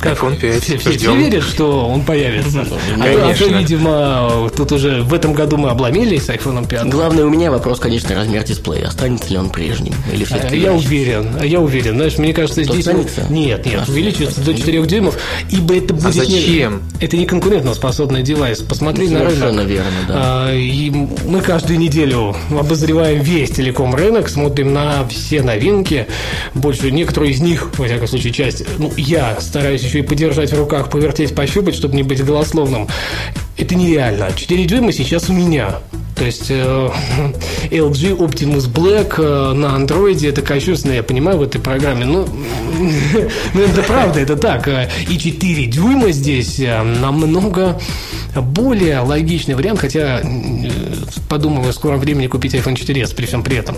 Как? 0.00 0.18
iPhone 0.18 0.36
5. 0.38 0.62
Все, 0.62 0.78
все- 0.78 0.90
все 0.98 1.14
верят, 1.16 1.42
что 1.44 1.86
он 1.88 2.02
появится. 2.02 2.60
А 2.60 2.64
то- 2.64 2.74
а 2.76 2.98
то, 3.34 3.44
Конечно. 3.44 3.58
видимо, 3.58 4.50
тут 4.56 4.72
уже 4.72 5.02
в 5.02 5.12
этом 5.14 5.32
году 5.32 5.56
мы 5.56 5.70
обломились 5.70 6.24
с 6.24 6.28
iPhone 6.28 6.66
5. 6.66 6.88
Главный 6.88 7.24
у 7.24 7.30
меня 7.30 7.50
вопрос, 7.50 7.78
конечно, 7.80 8.14
размер 8.14 8.44
дисплея. 8.44 8.88
Останется 8.88 9.30
ли 9.30 9.38
он 9.38 9.50
прежним? 9.50 9.94
Или 10.12 10.22
А, 10.24 10.26
все-таки 10.26 10.58
Я 10.58 10.72
уверен, 10.72 11.28
а 11.40 11.44
я 11.46 11.60
уверен. 11.60 11.94
Знаешь, 11.96 12.18
мне 12.18 12.32
кажется, 12.32 12.62
Что, 12.64 12.72
здесь... 12.74 12.86
останется? 12.86 13.26
Нет, 13.30 13.66
нет, 13.66 13.82
А, 13.86 13.90
увеличится 13.90 14.40
до 14.40 14.54
4 14.54 14.82
дюймов, 14.86 15.16
ибо 15.50 15.76
это 15.76 15.94
будет... 15.94 16.14
не- 16.14 16.40
зачем? 16.40 16.82
это 17.00 17.16
не 17.16 17.26
конкурентоспособный 17.26 18.22
девайс. 18.22 18.60
Посмотри 18.60 19.08
на 19.08 19.18
Совершенно 19.20 19.46
рынок. 19.62 19.66
верно, 19.66 19.90
да. 20.08 20.14
А, 20.16 20.54
И 20.54 20.90
мы 20.90 21.40
каждую 21.40 21.78
неделю 21.78 22.36
обозреваем 22.50 23.20
весь 23.22 23.50
телеком 23.50 23.94
рынок, 23.94 24.28
смотрим 24.28 24.72
на 24.72 25.06
все 25.08 25.42
новинки. 25.42 26.06
Больше 26.54 26.90
некоторые 26.90 27.32
из 27.32 27.40
них, 27.40 27.70
во 27.78 27.86
всяком 27.86 28.06
случае, 28.08 28.32
часть, 28.32 28.64
ну, 28.78 28.92
я 28.96 29.36
стараюсь 29.40 29.82
еще 29.88 30.00
и 30.00 30.02
подержать 30.02 30.52
в 30.52 30.58
руках, 30.58 30.90
повертеть, 30.90 31.34
пощупать, 31.34 31.74
чтобы 31.74 31.96
не 31.96 32.02
быть 32.02 32.24
голословным. 32.24 32.86
Это 33.56 33.74
нереально. 33.74 34.28
4 34.34 34.64
дюйма 34.66 34.92
сейчас 34.92 35.28
у 35.30 35.32
меня. 35.32 35.76
То 36.14 36.24
есть 36.24 36.46
э, 36.50 36.90
LG 37.70 38.18
Optimus 38.18 38.70
Black 38.70 39.14
э, 39.18 39.52
на 39.54 39.74
андроиде 39.74 40.28
это 40.28 40.42
кощунственно, 40.42 40.92
я 40.92 41.02
понимаю, 41.02 41.38
в 41.38 41.42
этой 41.42 41.60
программе. 41.60 42.04
Ну, 42.04 42.28
ну, 43.54 43.60
это 43.60 43.82
правда, 43.82 44.20
это 44.20 44.36
так. 44.36 44.68
Э, 44.68 44.90
И 45.08 45.18
4 45.18 45.66
дюйма 45.66 46.10
здесь 46.12 46.60
э, 46.60 46.82
намного 46.82 47.80
более 48.36 49.00
логичный 49.00 49.54
вариант, 49.54 49.80
хотя 49.80 50.20
подумываю 51.28 51.72
в 51.72 51.74
скором 51.74 52.00
времени 52.00 52.26
купить 52.26 52.54
iPhone 52.54 52.74
4s 52.74 53.14
при 53.14 53.26
всем 53.26 53.42
при 53.42 53.56
этом. 53.56 53.76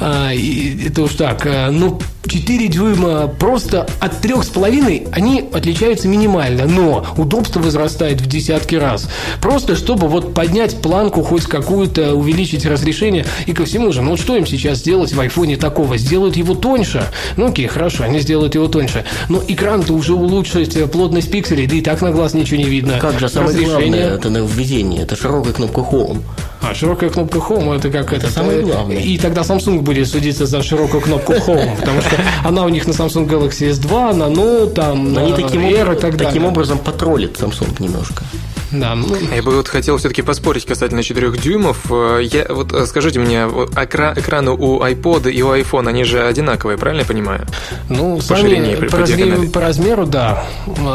А, 0.00 0.30
Это 0.32 1.02
уж 1.02 1.14
так. 1.14 1.46
э, 1.46 1.70
Ну, 1.70 1.98
4 2.26 2.68
дюйма 2.68 3.28
просто 3.28 3.86
от 4.00 4.24
3,5 4.24 5.08
они 5.12 5.44
отличаются 5.52 6.08
минимально, 6.08 6.66
но 6.66 7.06
удобство 7.16 7.60
возрастает 7.60 8.20
в 8.20 8.26
десятки 8.26 8.74
раз. 8.74 9.08
Просто 9.40 9.76
чтобы 9.76 10.08
вот 10.08 10.34
поднять 10.34 10.80
планку 10.80 11.22
хоть 11.22 11.44
какую-то, 11.44 12.14
увеличить 12.14 12.66
разрешение 12.66 13.24
и 13.46 13.52
ко 13.52 13.64
всему 13.64 13.92
же. 13.92 14.02
Ну 14.02 14.10
вот 14.10 14.20
что 14.20 14.36
им 14.36 14.46
сейчас 14.46 14.78
сделать 14.78 15.12
в 15.12 15.20
айфоне 15.20 15.56
такого? 15.56 15.96
Сделают 15.98 16.36
его 16.36 16.54
тоньше. 16.54 17.04
Ну 17.36 17.48
окей, 17.48 17.66
хорошо, 17.66 18.04
они 18.04 18.18
сделают 18.20 18.54
его 18.54 18.66
тоньше. 18.66 19.04
Но 19.28 19.42
экран-то 19.46 19.92
уже 19.92 20.14
улучшить 20.14 20.76
э, 20.76 20.86
плотность 20.86 21.30
пикселей, 21.30 21.66
да 21.66 21.76
и 21.76 21.80
так 21.80 22.02
на 22.02 22.10
глаз 22.10 22.34
ничего 22.34 22.58
не 22.58 22.64
видно. 22.68 22.98
Как 23.00 23.18
же 23.20 23.28
самое 23.28 23.50
Разрешение. 23.56 23.85
Главное, 23.88 24.14
это 24.18 24.30
на 24.30 24.38
введение, 24.38 25.02
это 25.02 25.16
широкая 25.16 25.52
кнопка 25.52 25.80
Home. 25.80 26.22
А, 26.62 26.74
широкая 26.74 27.10
кнопка 27.10 27.38
Home 27.38 27.76
это 27.76 27.90
как 27.90 28.12
это? 28.12 28.28
самое 28.30 28.58
э, 28.58 28.62
главное. 28.62 28.96
И 28.98 29.18
тогда 29.18 29.42
Samsung 29.42 29.80
будет 29.80 30.08
судиться 30.08 30.46
за 30.46 30.62
широкую 30.62 31.00
кнопку 31.02 31.32
Home, 31.34 31.76
потому 31.78 32.00
что 32.00 32.16
она 32.44 32.64
у 32.64 32.68
них 32.68 32.86
на 32.86 32.92
Samsung 32.92 33.28
Galaxy 33.28 33.70
S2, 33.70 34.14
на 34.14 34.24
Note, 34.24 34.72
там, 34.72 35.12
Но 35.12 35.20
они 35.20 35.30
на 35.32 35.36
таким, 35.36 35.60
Air 35.62 35.96
и 35.96 36.00
так 36.00 36.12
таким 36.16 36.26
далее. 36.42 36.48
образом 36.48 36.78
потроллит 36.78 37.36
Samsung 37.40 37.80
немножко. 37.82 38.24
Да, 38.72 38.94
ну, 38.94 39.14
Я 39.34 39.42
бы 39.42 39.54
вот 39.56 39.68
хотел 39.68 39.96
все-таки 39.98 40.22
поспорить 40.22 40.64
касательно 40.66 41.02
4 41.02 41.30
дюймов. 41.32 41.78
Э, 41.90 42.20
Я, 42.22 42.46
вот 42.48 42.72
э, 42.72 42.86
скажите 42.86 43.20
мне, 43.20 43.44
экра- 43.44 44.18
экраны 44.18 44.50
у 44.52 44.80
iPod 44.82 45.30
и 45.30 45.42
у 45.42 45.54
iPhone, 45.54 45.88
они 45.88 46.04
же 46.04 46.22
одинаковые, 46.22 46.76
правильно 46.76 47.02
я 47.02 47.06
понимаю? 47.06 47.46
ну 47.88 48.18
По 48.28 48.36
ширине 48.36 48.76
по- 48.76 48.86
по, 48.86 48.98
размеру, 48.98 49.48
по 49.48 49.60
размеру, 49.60 50.06
да. 50.06 50.44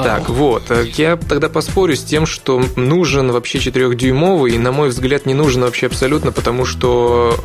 Так, 0.04 0.30
вот. 0.30 0.64
э, 0.70 0.86
Я 0.98 1.16
тогда 1.18 1.48
поспорю 1.50 1.96
с 1.96 2.04
тем, 2.04 2.26
что 2.26 2.62
нужен 2.76 3.32
вообще 3.32 3.60
4-дюймовый, 3.60 4.52
и, 4.56 4.58
на 4.58 4.72
мой 4.72 4.90
взгляд, 4.90 5.26
не 5.26 5.34
нужен 5.34 5.62
вообще 5.62 5.88
абсолютно, 5.88 6.32
потому 6.32 6.66
что 6.66 7.36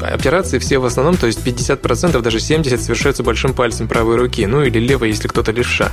операции 0.14 0.58
все 0.58 0.78
в 0.78 0.84
основном, 0.84 1.16
то 1.16 1.26
есть 1.26 1.40
50%, 1.44 2.20
даже 2.22 2.38
70% 2.38 2.78
совершаются 2.78 3.22
большим 3.22 3.52
пальцем 3.52 3.88
правой 3.88 4.16
руки, 4.16 4.46
ну 4.46 4.62
или 4.62 4.78
левой, 4.78 5.08
если 5.08 5.28
кто-то 5.28 5.50
левша. 5.52 5.92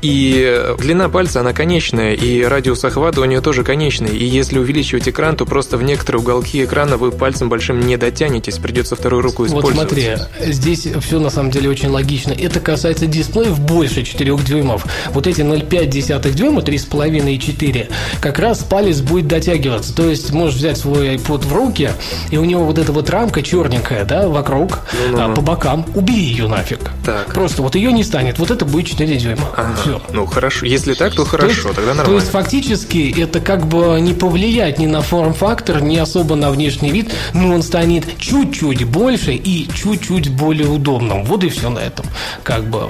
И 0.00 0.60
длина 0.78 1.08
пальца, 1.08 1.40
она 1.40 1.52
конечная, 1.52 2.14
и 2.14 2.42
радиус 2.42 2.84
охвата 2.84 3.11
у 3.20 3.24
нее 3.24 3.40
тоже 3.40 3.64
конечный. 3.64 4.16
И 4.16 4.24
если 4.24 4.58
увеличивать 4.58 5.08
экран, 5.08 5.36
то 5.36 5.44
просто 5.46 5.76
в 5.76 5.82
некоторые 5.82 6.20
уголки 6.22 6.64
экрана 6.64 6.96
вы 6.96 7.10
пальцем 7.12 7.48
большим 7.48 7.80
не 7.86 7.96
дотянетесь, 7.96 8.58
придется 8.58 8.96
вторую 8.96 9.22
руку 9.22 9.42
Вот 9.44 9.48
использовать. 9.48 9.76
смотри, 9.90 10.52
здесь 10.52 10.86
все 11.00 11.18
на 11.20 11.30
самом 11.30 11.50
деле 11.50 11.68
очень 11.70 11.88
логично. 11.88 12.32
Это 12.32 12.60
касается 12.60 13.06
дисплеев 13.06 13.58
больше 13.60 14.02
4 14.04 14.36
дюймов. 14.38 14.84
Вот 15.10 15.26
эти 15.26 15.40
0,5 15.42 16.32
дюйма, 16.32 16.60
3,5 16.62 17.32
и 17.34 17.38
4, 17.38 17.88
как 18.20 18.38
раз 18.38 18.58
палец 18.64 19.00
будет 19.00 19.28
дотягиваться. 19.28 19.94
То 19.94 20.08
есть 20.08 20.32
можешь 20.32 20.56
взять 20.56 20.78
свой 20.78 21.16
iPod 21.16 21.46
в 21.46 21.52
руки, 21.52 21.90
и 22.30 22.36
у 22.38 22.44
него 22.44 22.64
вот 22.64 22.78
эта 22.78 22.92
вот 22.92 23.10
рамка 23.10 23.42
черненькая, 23.42 24.04
да, 24.04 24.28
вокруг, 24.28 24.80
а, 25.14 25.34
по 25.34 25.40
бокам, 25.40 25.84
убери 25.94 26.22
ее 26.22 26.48
нафиг. 26.48 26.80
Так. 27.04 27.32
Просто 27.34 27.62
вот 27.62 27.74
ее 27.74 27.92
не 27.92 28.04
станет, 28.04 28.38
вот 28.38 28.50
это 28.50 28.64
будет 28.64 28.86
4 28.86 29.16
дюйма. 29.16 29.48
Ага. 29.56 29.74
Все. 29.82 30.02
Ну 30.12 30.26
хорошо, 30.26 30.66
если 30.66 30.94
так, 30.94 31.12
то 31.14 31.24
То 31.24 31.30
хорошо, 31.30 31.68
есть- 31.68 31.74
тогда 31.76 31.90
То 31.92 31.96
нормально. 31.98 32.20
есть 32.20 32.30
фактически 32.32 32.96
это 33.10 33.40
как 33.40 33.66
бы 33.66 33.98
не 34.00 34.14
повлияет 34.14 34.78
ни 34.78 34.86
на 34.86 35.02
форм-фактор, 35.02 35.82
ни 35.82 35.96
особо 35.96 36.36
на 36.36 36.50
внешний 36.50 36.90
вид, 36.90 37.12
но 37.34 37.54
он 37.54 37.62
станет 37.62 38.04
чуть-чуть 38.18 38.84
больше 38.84 39.32
и 39.34 39.68
чуть-чуть 39.74 40.28
более 40.30 40.68
удобным. 40.68 41.24
Вот 41.24 41.44
и 41.44 41.48
все 41.48 41.70
на 41.70 41.78
этом. 41.80 42.06
Как 42.42 42.64
бы. 42.64 42.80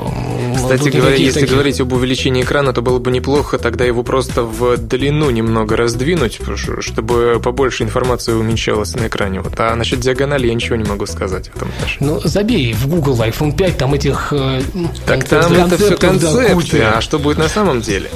Кстати 0.57 0.89
говоря, 0.89 1.17
если 1.17 1.41
таких- 1.41 1.51
говорить 1.55 1.81
об 1.81 1.93
увеличении 1.93 2.43
экрана, 2.43 2.73
то 2.73 2.83
было 2.83 2.99
бы 2.99 3.11
неплохо 3.11 3.59
тогда 3.59 3.85
его 3.85 4.03
просто 4.03 4.43
в 4.43 4.77
длину 4.77 5.31
немного 5.31 5.77
раздвинуть, 5.77 6.39
чтобы 6.81 7.41
побольше 7.43 7.83
информации 7.85 8.33
умещалось 8.33 8.95
на 8.95 9.07
экране. 9.07 9.41
Вот. 9.41 9.55
А 9.59 9.75
насчет 9.75 10.01
диагонали 10.01 10.47
я 10.47 10.55
ничего 10.55 10.77
не 10.77 10.85
могу 10.85 11.07
сказать 11.07 11.49
в 11.49 11.57
этом 11.57 11.69
отношении. 11.77 12.11
Ну, 12.13 12.21
забей 12.25 12.73
в 12.73 12.87
Google 12.89 13.17
iPhone 13.21 13.57
5, 13.57 13.79
там 13.79 13.95
этих... 13.95 14.33
э, 14.33 14.61
Так 15.07 15.25
там 15.25 15.53
это 15.53 15.77
все 15.77 15.91
да, 15.91 15.97
концепты, 15.97 16.55
куча. 16.55 16.93
а 16.97 17.01
что 17.01 17.19
будет 17.19 17.39
на 17.39 17.49
самом 17.49 17.81
деле? 17.81 18.11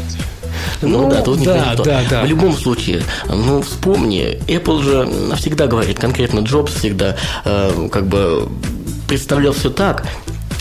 Ну, 0.82 1.02
Ну, 1.02 1.10
да, 1.10 1.22
тут 1.22 1.42
да, 1.42 1.52
понятно. 1.52 1.84
да, 1.84 2.00
да. 2.08 2.22
В 2.22 2.26
любом 2.26 2.56
случае, 2.56 3.02
ну 3.28 3.62
вспомни, 3.62 4.38
Apple 4.46 4.82
же 4.82 5.36
всегда 5.36 5.66
говорит, 5.66 5.98
конкретно 5.98 6.40
Джобс 6.40 6.74
всегда 6.74 7.16
э, 7.44 7.88
как 7.90 8.06
бы 8.06 8.48
представлял 9.08 9.52
все 9.52 9.70
так, 9.70 10.06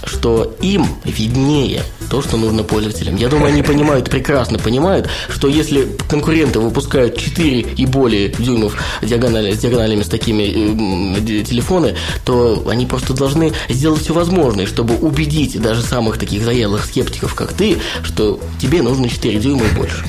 что 0.05 0.55
им 0.61 0.87
виднее 1.03 1.83
то, 2.09 2.21
что 2.21 2.37
нужно 2.37 2.63
пользователям. 2.63 3.15
Я 3.15 3.27
думаю, 3.27 3.47
они 3.47 3.61
понимают, 3.61 4.09
прекрасно 4.09 4.59
понимают, 4.59 5.09
что 5.29 5.47
если 5.47 5.87
конкуренты 6.09 6.59
выпускают 6.59 7.17
4 7.17 7.59
и 7.61 7.85
более 7.85 8.29
дюймов 8.29 8.77
диагонали, 9.01 9.53
с 9.53 9.59
диагоналями 9.59 10.03
с 10.03 10.07
такими 10.07 10.43
э, 10.43 11.43
телефоны, 11.43 11.95
то 12.23 12.65
они 12.69 12.85
просто 12.85 13.13
должны 13.13 13.53
сделать 13.69 14.01
все 14.01 14.13
возможное, 14.13 14.65
чтобы 14.65 14.95
убедить 14.95 15.59
даже 15.61 15.81
самых 15.81 16.17
таких 16.17 16.43
заядлых 16.43 16.85
скептиков, 16.85 17.33
как 17.33 17.53
ты, 17.53 17.77
что 18.03 18.39
тебе 18.59 18.81
нужно 18.81 19.09
4 19.09 19.39
дюйма 19.39 19.65
и 19.65 19.75
больше. 19.75 20.05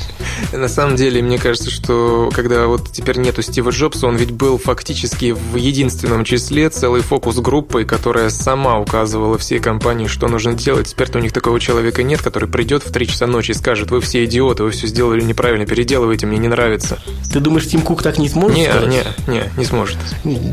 На 0.53 0.69
самом 0.69 0.97
деле, 0.97 1.23
мне 1.23 1.39
кажется, 1.39 1.71
что 1.71 2.31
когда 2.35 2.67
вот 2.67 2.91
теперь 2.93 3.19
нету 3.19 3.43
Стива 3.43 3.71
Джобса, 3.71 4.07
он 4.07 4.17
ведь 4.17 4.33
был 4.33 4.59
фактически 4.59 5.33
в 5.33 5.57
единственном 5.57 6.25
числе 6.25 6.69
целой 6.69 7.01
фокус-группой, 7.01 7.85
которая 7.85 8.31
сама 8.31 8.79
указывала 8.79 9.39
всей 9.39 9.61
компании, 9.61 10.07
что 10.07 10.29
нужно 10.29 10.55
делать. 10.55 10.89
Теперь-то 10.89 11.19
у 11.19 11.23
них 11.23 11.33
такого 11.33 11.61
человека 11.61 11.86
нет, 12.03 12.23
который 12.23 12.49
придет 12.49 12.83
в 12.85 12.93
3 12.93 13.07
часа 13.09 13.27
ночи 13.27 13.51
и 13.53 13.55
скажет, 13.55 13.91
вы 13.91 14.01
все 14.01 14.25
идиоты, 14.25 14.65
вы 14.65 14.71
все 14.71 14.87
сделали 14.87 15.23
неправильно, 15.23 15.67
переделывайте, 15.67 16.27
мне 16.27 16.39
не 16.39 16.49
нравится. 16.49 16.99
Ты 17.33 17.41
думаешь, 17.41 17.67
Тим 17.67 17.83
Кук 17.83 18.03
так 18.03 18.19
не 18.19 18.29
сможет 18.29 18.57
Не, 18.57 18.65
сказать? 18.69 18.89
не, 19.27 19.33
не, 19.33 19.43
не 19.57 19.65
сможет. 19.65 19.99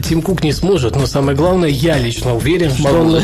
Тим 0.08 0.22
Кук 0.22 0.44
не 0.44 0.54
сможет, 0.54 0.96
но 0.96 1.06
самое 1.08 1.38
главное, 1.38 1.70
я 1.70 1.98
лично 1.98 2.36
уверен, 2.36 2.72
что 2.72 2.90
он 2.90 3.22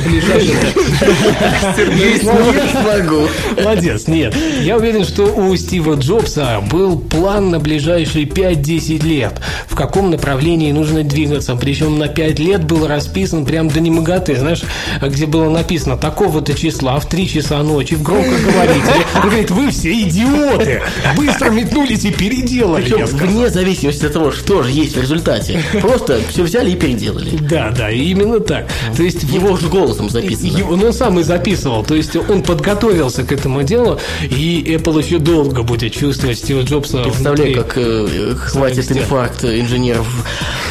смогу. 2.71 3.27
Молодец, 3.63 4.07
нет. 4.07 4.35
Я 4.61 4.77
уверен, 4.77 5.03
что 5.03 5.23
у 5.25 5.55
Стива 5.55 5.95
Джобса 5.95 6.61
был 6.69 6.99
план 6.99 7.49
на 7.49 7.59
ближайшие 7.59 8.25
5-10 8.25 9.03
лет, 9.05 9.41
в 9.67 9.75
каком 9.75 10.09
направлении 10.09 10.71
нужно 10.71 11.03
двигаться. 11.03 11.55
Причем 11.55 11.97
на 11.97 12.07
5 12.07 12.39
лет 12.39 12.63
был 12.63 12.87
расписан 12.87 13.45
прям 13.45 13.67
до 13.69 13.79
немоготы, 13.79 14.35
знаешь, 14.35 14.61
где 15.01 15.25
было 15.25 15.49
написано 15.49 15.97
такого-то 15.97 16.53
числа 16.53 16.99
в 16.99 17.07
3 17.07 17.27
часа 17.29 17.61
ночи 17.63 17.95
в 17.99 18.03
громкоговорителе. 18.03 19.05
Он 19.15 19.21
говорит, 19.29 19.51
вы 19.51 19.69
все 19.71 19.91
идиоты! 20.01 20.81
Быстро 21.17 21.49
метнулись 21.49 22.05
и 22.05 22.11
переделали. 22.11 22.83
Причем 22.83 23.05
вне 23.05 23.49
зависимости 23.49 24.05
от 24.05 24.13
того, 24.13 24.31
что 24.31 24.63
же 24.63 24.71
есть 24.71 24.95
в 24.95 25.01
результате. 25.01 25.61
Просто 25.81 26.19
все 26.29 26.43
взяли 26.43 26.71
и 26.71 26.75
переделали. 26.75 27.37
Да, 27.41 27.71
да, 27.75 27.89
именно 27.91 28.39
так. 28.39 28.67
То 28.95 29.03
есть 29.03 29.23
Его 29.23 29.57
же 29.57 29.67
голосом 29.67 30.09
записано. 30.09 30.47
Его- 30.57 30.75
ну, 30.75 30.87
он 30.87 30.93
сам 30.93 31.19
и 31.19 31.23
записывал, 31.23 31.83
то 31.83 31.95
есть 31.95 32.15
он 32.15 32.43
подготовился 32.43 33.23
к 33.23 33.31
этому 33.31 33.63
делу, 33.63 33.99
и 34.23 34.63
Apple 34.77 35.03
еще 35.03 35.17
долго 35.19 35.63
будет 35.63 35.93
чувствовать 35.93 36.37
Стива 36.37 36.61
Джобса. 36.61 37.03
Представляю, 37.03 37.55
как 37.55 37.73
э, 37.77 38.35
хватит 38.37 38.91
инфаркт 38.91 39.43
инженеров 39.43 40.07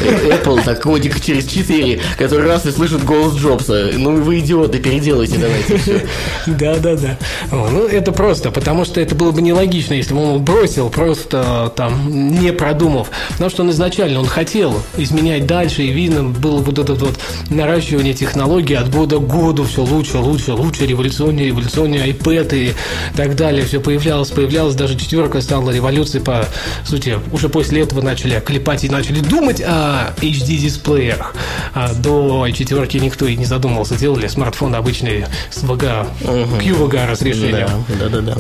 э, 0.01 0.31
Apple, 0.33 0.63
так 0.65 0.83
годик 0.85 1.21
через 1.21 1.47
4, 1.47 2.01
который 2.17 2.47
раз 2.49 2.67
и 2.67 2.71
слышит 2.71 3.05
голос 3.05 3.35
Джобса. 3.37 3.91
Ну 3.97 4.17
вы 4.17 4.39
идиоты, 4.41 4.79
переделайте 4.79 5.37
давайте 5.39 5.77
все. 5.79 6.01
Да, 6.47 6.77
да, 6.77 6.95
да. 6.97 7.19
Ну, 7.51 7.87
это 7.87 8.11
просто 8.13 8.28
просто, 8.29 8.51
потому 8.51 8.85
что 8.85 9.01
это 9.01 9.15
было 9.15 9.31
бы 9.31 9.41
нелогично, 9.41 9.95
если 9.95 10.13
бы 10.13 10.23
он 10.23 10.45
бросил, 10.45 10.91
просто 10.91 11.73
там, 11.75 12.11
не 12.39 12.53
продумав. 12.53 13.09
Потому 13.31 13.49
что 13.49 13.63
он 13.63 13.71
изначально, 13.71 14.21
он 14.21 14.27
хотел 14.27 14.83
изменять 14.99 15.47
дальше, 15.47 15.85
и 15.85 15.89
видно 15.89 16.25
было 16.25 16.59
вот 16.59 16.79
это 16.79 16.93
вот 16.93 17.19
наращивание 17.49 18.13
технологий 18.13 18.75
от 18.75 18.91
года 18.91 19.17
к 19.17 19.27
году, 19.27 19.65
все 19.65 19.83
лучше, 19.83 20.19
лучше, 20.19 20.53
лучше, 20.53 20.85
революционнее, 20.85 21.47
революционнее, 21.47 22.07
iPad 22.09 22.55
и 22.55 22.75
так 23.17 23.35
далее, 23.35 23.65
все 23.65 23.81
появлялось, 23.81 24.29
появлялось, 24.29 24.75
даже 24.75 24.99
четверка 24.99 25.41
стала 25.41 25.71
революцией, 25.71 26.23
по 26.23 26.45
сути, 26.85 27.19
уже 27.33 27.49
после 27.49 27.81
этого 27.81 28.03
начали 28.03 28.43
клепать 28.45 28.85
и 28.85 28.91
начали 28.91 29.21
думать 29.21 29.63
о 29.63 30.13
HD-дисплеях. 30.21 31.35
А 31.73 31.95
до 31.95 32.47
четверки 32.51 32.99
никто 32.99 33.27
и 33.27 33.37
не 33.37 33.47
задумывался, 33.47 33.97
делали 33.97 34.27
смартфон 34.27 34.75
обычный 34.75 35.25
с 35.51 35.65
VGA, 35.65 36.07
угу. 36.25 36.57
QVGA 36.57 37.11
разрешением. 37.11 37.69
Да, 37.99 38.09
да, 38.09 38.09
да. 38.11 38.18
Да. 38.23 38.37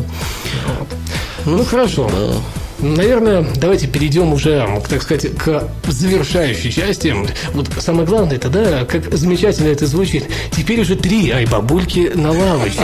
Ну, 1.45 1.65
хорошо. 1.65 2.11
Да. 2.11 2.68
Наверное, 2.81 3.45
давайте 3.57 3.89
перейдем 3.89 4.33
уже, 4.33 4.67
так 4.89 5.03
сказать, 5.03 5.37
к 5.37 5.69
завершающей 5.89 6.71
части. 6.71 7.15
Вот 7.53 7.69
самое 7.79 8.07
главное, 8.07 8.37
это, 8.37 8.49
да, 8.49 8.85
как 8.85 9.13
замечательно 9.13 9.69
это 9.69 9.87
звучит. 9.87 10.25
Теперь 10.53 10.81
уже 10.81 10.95
три 10.95 11.31
ай-бабульки 11.31 12.13
на 12.15 12.31
лавочке. 12.31 12.83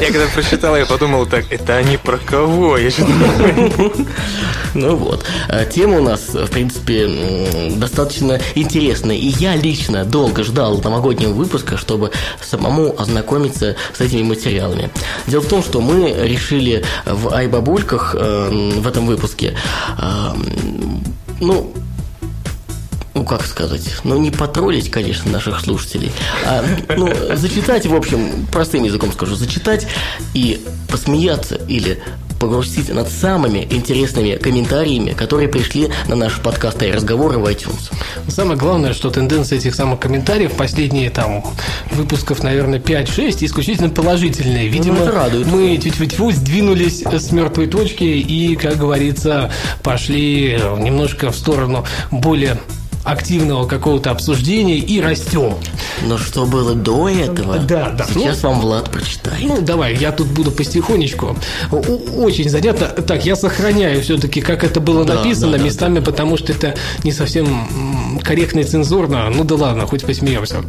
Я 0.00 0.06
когда 0.12 0.26
прочитал, 0.34 0.76
я 0.76 0.84
подумал, 0.84 1.26
так, 1.26 1.46
это 1.50 1.76
они 1.76 1.96
про 1.96 2.18
кого? 2.18 2.76
Я 2.76 2.90
Ну 4.74 4.94
вот. 4.94 5.24
А 5.48 5.64
тема 5.64 5.98
у 5.98 6.02
нас, 6.02 6.28
в 6.28 6.48
принципе, 6.48 7.08
достаточно 7.76 8.38
интересная. 8.54 9.16
И 9.16 9.26
я 9.26 9.56
лично 9.56 10.04
долго 10.04 10.44
ждал 10.44 10.80
новогоднего 10.80 11.32
выпуска, 11.32 11.76
чтобы 11.76 12.12
самому 12.40 12.94
ознакомиться 12.96 13.74
с 13.96 14.00
этими 14.00 14.22
материалами. 14.22 14.90
Дело 15.26 15.40
в 15.40 15.48
том, 15.48 15.62
что 15.62 15.80
мы 15.80 16.14
решили 16.22 16.84
в 17.04 17.34
айбабульках 17.34 18.14
э, 18.16 18.70
в 18.76 18.86
этом 18.86 19.06
выпуске 19.06 19.29
выпуске. 19.30 19.56
Ну, 21.40 21.72
ну, 23.14 23.24
как 23.24 23.44
сказать, 23.44 23.82
ну, 24.04 24.18
не 24.18 24.30
потроллить, 24.30 24.90
конечно, 24.90 25.30
наших 25.30 25.60
слушателей, 25.60 26.12
а, 26.46 26.64
ну, 26.96 27.12
зачитать, 27.34 27.84
в 27.86 27.94
общем, 27.94 28.46
простым 28.52 28.84
языком 28.84 29.12
скажу, 29.12 29.34
зачитать 29.34 29.86
и 30.32 30.64
посмеяться 30.88 31.56
или 31.56 32.00
погрустить 32.40 32.88
над 32.88 33.08
самыми 33.08 33.68
интересными 33.70 34.36
комментариями, 34.36 35.10
которые 35.10 35.48
пришли 35.48 35.90
на 36.08 36.16
наши 36.16 36.40
подкасты 36.40 36.88
и 36.88 36.92
разговоры 36.92 37.38
в 37.38 37.44
iTunes. 37.44 37.92
Самое 38.28 38.58
главное, 38.58 38.94
что 38.94 39.10
тенденция 39.10 39.58
этих 39.58 39.74
самых 39.74 40.00
комментариев 40.00 40.52
последние 40.52 41.10
там 41.10 41.44
выпусков, 41.92 42.42
наверное, 42.42 42.80
5-6 42.80 43.44
исключительно 43.44 43.90
положительные. 43.90 44.68
Видимо, 44.68 45.04
ну, 45.04 45.12
радует. 45.12 45.46
мы 45.46 45.76
тьфу-тьфу 45.76 46.32
сдвинулись 46.32 47.02
с 47.02 47.30
мертвой 47.30 47.66
точки 47.66 48.04
и, 48.04 48.56
как 48.56 48.78
говорится, 48.78 49.52
пошли 49.82 50.58
немножко 50.78 51.30
в 51.30 51.36
сторону 51.36 51.84
более 52.10 52.56
активного 53.04 53.66
какого-то 53.66 54.10
обсуждения 54.10 54.78
и 54.78 55.00
растем. 55.00 55.54
Но 56.02 56.18
что 56.18 56.46
было 56.46 56.74
до 56.74 57.08
этого, 57.08 57.58
да, 57.58 57.90
да. 57.90 58.06
сейчас 58.06 58.42
ну, 58.42 58.50
вам 58.50 58.60
Влад 58.60 58.90
прочитает. 58.90 59.42
Ну, 59.42 59.60
давай, 59.60 59.96
я 59.96 60.12
тут 60.12 60.28
буду 60.28 60.50
потихонечку. 60.50 61.36
Очень 61.70 62.48
занятно. 62.48 62.86
Так, 62.86 63.24
я 63.24 63.36
сохраняю 63.36 64.00
все-таки, 64.02 64.40
как 64.40 64.64
это 64.64 64.80
было 64.80 65.04
да, 65.04 65.14
написано 65.14 65.58
да, 65.58 65.64
местами, 65.64 65.96
да, 65.96 66.00
да. 66.00 66.10
потому 66.10 66.36
что 66.36 66.52
это 66.52 66.74
не 67.04 67.12
совсем 67.12 68.18
корректно 68.22 68.60
и 68.60 68.64
цензурно. 68.64 69.30
Ну 69.30 69.44
да 69.44 69.54
ладно, 69.56 69.86
хоть 69.86 70.04
посмеемся. 70.04 70.62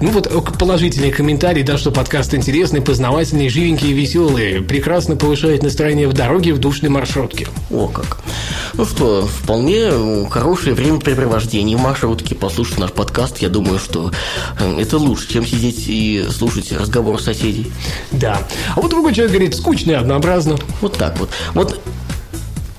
Ну 0.00 0.10
вот 0.10 0.28
положительный 0.58 1.10
комментарий, 1.10 1.62
да, 1.62 1.78
что 1.78 1.90
подкаст 1.90 2.34
интересный, 2.34 2.80
познавательный, 2.80 3.48
живенький 3.48 3.90
и 3.90 3.92
веселый. 3.92 4.62
Прекрасно 4.62 5.16
повышает 5.16 5.62
настроение 5.62 6.08
в 6.08 6.12
дороге 6.12 6.52
в 6.52 6.58
душной 6.58 6.90
маршрутке. 6.90 7.48
О 7.70 7.88
как. 7.88 8.18
Ну 8.74 8.84
что, 8.84 9.26
вполне 9.26 9.90
хорошее 10.30 10.74
времяпрепровождение 10.74 11.76
в 11.76 11.80
маршрутке, 11.80 12.34
послушать 12.34 12.78
наш 12.78 12.92
подкаст. 12.92 13.38
Я 13.38 13.48
думаю, 13.48 13.78
что 13.78 14.12
э, 14.58 14.75
это 14.78 14.98
лучше, 14.98 15.28
чем 15.28 15.46
сидеть 15.46 15.84
и 15.88 16.26
слушать 16.30 16.72
разговор 16.72 17.20
соседей. 17.20 17.70
Да. 18.12 18.46
А 18.74 18.80
вот 18.80 18.90
другой 18.90 19.14
человек 19.14 19.32
говорит, 19.32 19.56
скучно 19.56 19.92
и 19.92 19.94
однообразно. 19.94 20.56
Вот 20.80 20.96
так 20.96 21.18
вот. 21.18 21.30
Вот 21.54 21.80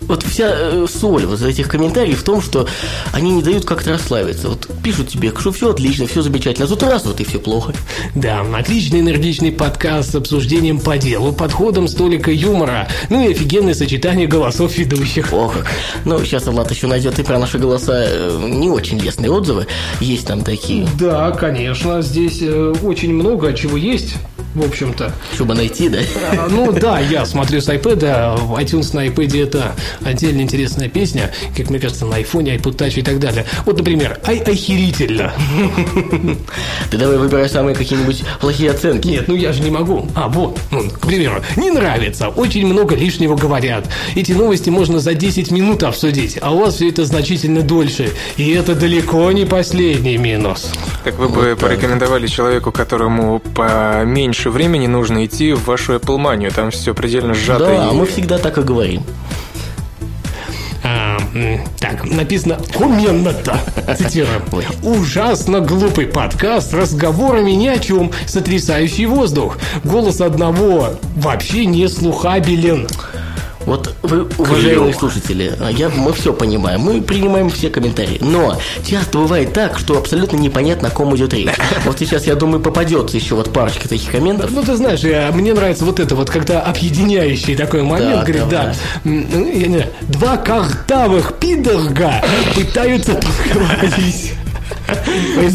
вот 0.07 0.23
вся 0.23 0.49
э, 0.51 0.85
соль 0.89 1.25
вот 1.25 1.41
этих 1.41 1.67
комментариев 1.67 2.19
в 2.19 2.23
том, 2.23 2.41
что 2.41 2.67
они 3.11 3.31
не 3.31 3.41
дают 3.41 3.65
как-то 3.65 3.91
расслабиться. 3.91 4.49
Вот 4.49 4.67
пишут 4.83 5.09
тебе, 5.09 5.31
что 5.37 5.51
все 5.51 5.71
отлично, 5.71 6.07
все 6.07 6.21
замечательно, 6.21 6.65
а 6.65 6.67
тут 6.67 6.83
раз 6.83 7.05
вот 7.05 7.19
и 7.19 7.23
все 7.23 7.39
плохо. 7.39 7.73
Да, 8.15 8.45
отличный 8.55 9.01
энергичный 9.01 9.51
подкаст 9.51 10.11
с 10.11 10.15
обсуждением 10.15 10.79
по 10.79 10.97
делу, 10.97 11.33
подходом 11.33 11.87
столика 11.87 12.31
юмора, 12.31 12.87
ну 13.09 13.27
и 13.27 13.31
офигенное 13.31 13.73
сочетание 13.73 14.27
голосов 14.27 14.77
ведущих. 14.77 15.33
Ох, 15.33 15.55
ну 16.05 16.23
сейчас 16.23 16.45
Влад 16.47 16.71
еще 16.71 16.87
найдет 16.87 17.19
и 17.19 17.23
про 17.23 17.39
наши 17.39 17.57
голоса 17.57 18.05
э, 18.07 18.49
не 18.49 18.69
очень 18.69 18.99
лестные 18.99 19.31
отзывы, 19.31 19.67
есть 19.99 20.27
там 20.27 20.43
такие. 20.43 20.87
Да, 20.99 21.31
конечно, 21.31 22.01
здесь 22.01 22.39
э, 22.41 22.73
очень 22.81 23.13
много 23.13 23.53
чего 23.53 23.77
есть 23.77 24.15
в 24.57 24.65
общем-то. 24.65 25.13
Чтобы 25.33 25.53
найти, 25.53 25.89
да? 25.89 25.99
А, 26.31 26.47
ну 26.49 26.71
да, 26.71 26.99
я 26.99 27.25
смотрю 27.25 27.61
с 27.61 27.69
iPad, 27.69 28.37
в 28.37 28.53
iTunes 28.55 28.95
на 28.95 29.07
iPad 29.07 29.43
это 29.43 29.75
отдельно 30.03 30.41
интересная 30.41 30.89
песня, 30.89 31.31
как 31.55 31.69
мне 31.69 31.79
кажется, 31.79 32.05
на 32.05 32.17
айфоне, 32.17 32.55
iPod 32.55 32.75
Touch 32.75 32.99
и 32.99 33.03
так 33.03 33.19
далее. 33.19 33.45
Вот, 33.65 33.77
например, 33.77 34.19
ай 34.25 34.39
охерительно. 34.39 35.33
Ты 36.89 36.97
давай 36.97 37.17
выбирай 37.17 37.49
самые 37.49 37.75
какие-нибудь 37.75 38.23
плохие 38.41 38.71
оценки. 38.71 39.07
Нет, 39.07 39.27
ну 39.27 39.35
я 39.35 39.53
же 39.53 39.61
не 39.61 39.71
могу. 39.71 40.07
А, 40.15 40.27
вот, 40.27 40.59
ну, 40.71 40.89
к 40.89 40.99
примеру, 41.05 41.43
не 41.55 41.71
нравится, 41.71 42.29
очень 42.29 42.65
много 42.65 42.95
лишнего 42.95 43.35
говорят. 43.35 43.87
Эти 44.15 44.31
новости 44.31 44.69
можно 44.69 44.99
за 44.99 45.13
10 45.13 45.51
минут 45.51 45.83
обсудить, 45.83 46.37
а 46.41 46.51
у 46.51 46.59
вас 46.59 46.75
все 46.75 46.89
это 46.89 47.05
значительно 47.05 47.61
дольше. 47.61 48.11
И 48.37 48.51
это 48.51 48.75
далеко 48.75 49.31
не 49.31 49.45
последний 49.45 50.17
минус. 50.17 50.71
Как 51.03 51.17
вы 51.19 51.29
бы 51.29 51.55
порекомендовали 51.59 52.27
человеку, 52.27 52.71
которому 52.71 53.39
поменьше 53.39 54.46
времени 54.49 54.87
нужно 54.87 55.25
идти 55.25 55.53
в 55.53 55.65
вашу 55.65 55.95
Apple 55.95 56.17
Mania, 56.17 56.53
там 56.53 56.71
все 56.71 56.93
предельно 56.93 57.33
сжато. 57.33 57.65
Да, 57.65 57.89
и... 57.91 57.95
мы 57.95 58.05
всегда 58.05 58.37
так 58.37 58.57
и 58.57 58.61
говорим. 58.61 59.03
А, 60.83 61.17
так, 61.79 62.05
написано 62.05 62.57
комменно-то, 62.73 63.59
цитирую. 63.95 64.41
Ужасно 64.83 65.59
глупый 65.59 66.05
подкаст 66.05 66.71
с 66.71 66.73
разговорами 66.73 67.51
ни 67.51 67.67
о 67.67 67.77
чем, 67.77 68.11
сотрясающий 68.25 69.05
воздух. 69.05 69.57
Голос 69.83 70.21
одного 70.21 70.91
вообще 71.15 71.65
не 71.65 71.87
слухабелен. 71.87 72.87
Вот 73.67 73.93
вы, 74.01 74.25
уважаемые 74.37 74.93
Клево. 74.93 74.99
слушатели, 74.99 75.53
а 75.59 75.69
я, 75.69 75.89
мы 75.89 76.13
все 76.13 76.31
понимаем, 76.31 76.79
мы 76.79 77.01
принимаем 77.01 77.49
все 77.49 77.69
комментарии, 77.69 78.17
но 78.21 78.57
часто 78.85 79.17
бывает 79.17 79.51
так, 79.51 79.77
что 79.77 79.97
абсолютно 79.97 80.37
непонятно, 80.37 80.87
о 80.87 80.91
ком 80.91 81.13
идет 81.17 81.33
речь. 81.33 81.49
Вот 81.83 81.99
сейчас, 81.99 82.25
я 82.27 82.35
думаю, 82.35 82.61
попадется 82.61 83.17
еще 83.17 83.35
вот 83.35 83.51
парочка 83.51 83.89
таких 83.89 84.09
комментов. 84.09 84.51
Ну, 84.51 84.63
ты 84.63 84.77
знаешь, 84.77 85.01
я, 85.01 85.31
мне 85.33 85.53
нравится 85.53 85.83
вот 85.83 85.99
это 85.99 86.15
вот, 86.15 86.29
когда 86.29 86.61
объединяющий 86.61 87.55
такой 87.55 87.83
момент, 87.83 88.21
да, 88.21 88.23
говорит, 88.23 88.49
да, 88.49 88.73
ну, 89.03 89.45
я 89.45 89.67
не 89.67 89.75
знаю, 89.75 89.91
два 90.07 90.37
картавых 90.37 91.33
пидорга 91.33 92.23
пытаются 92.55 93.15
поговорить. 93.53 94.31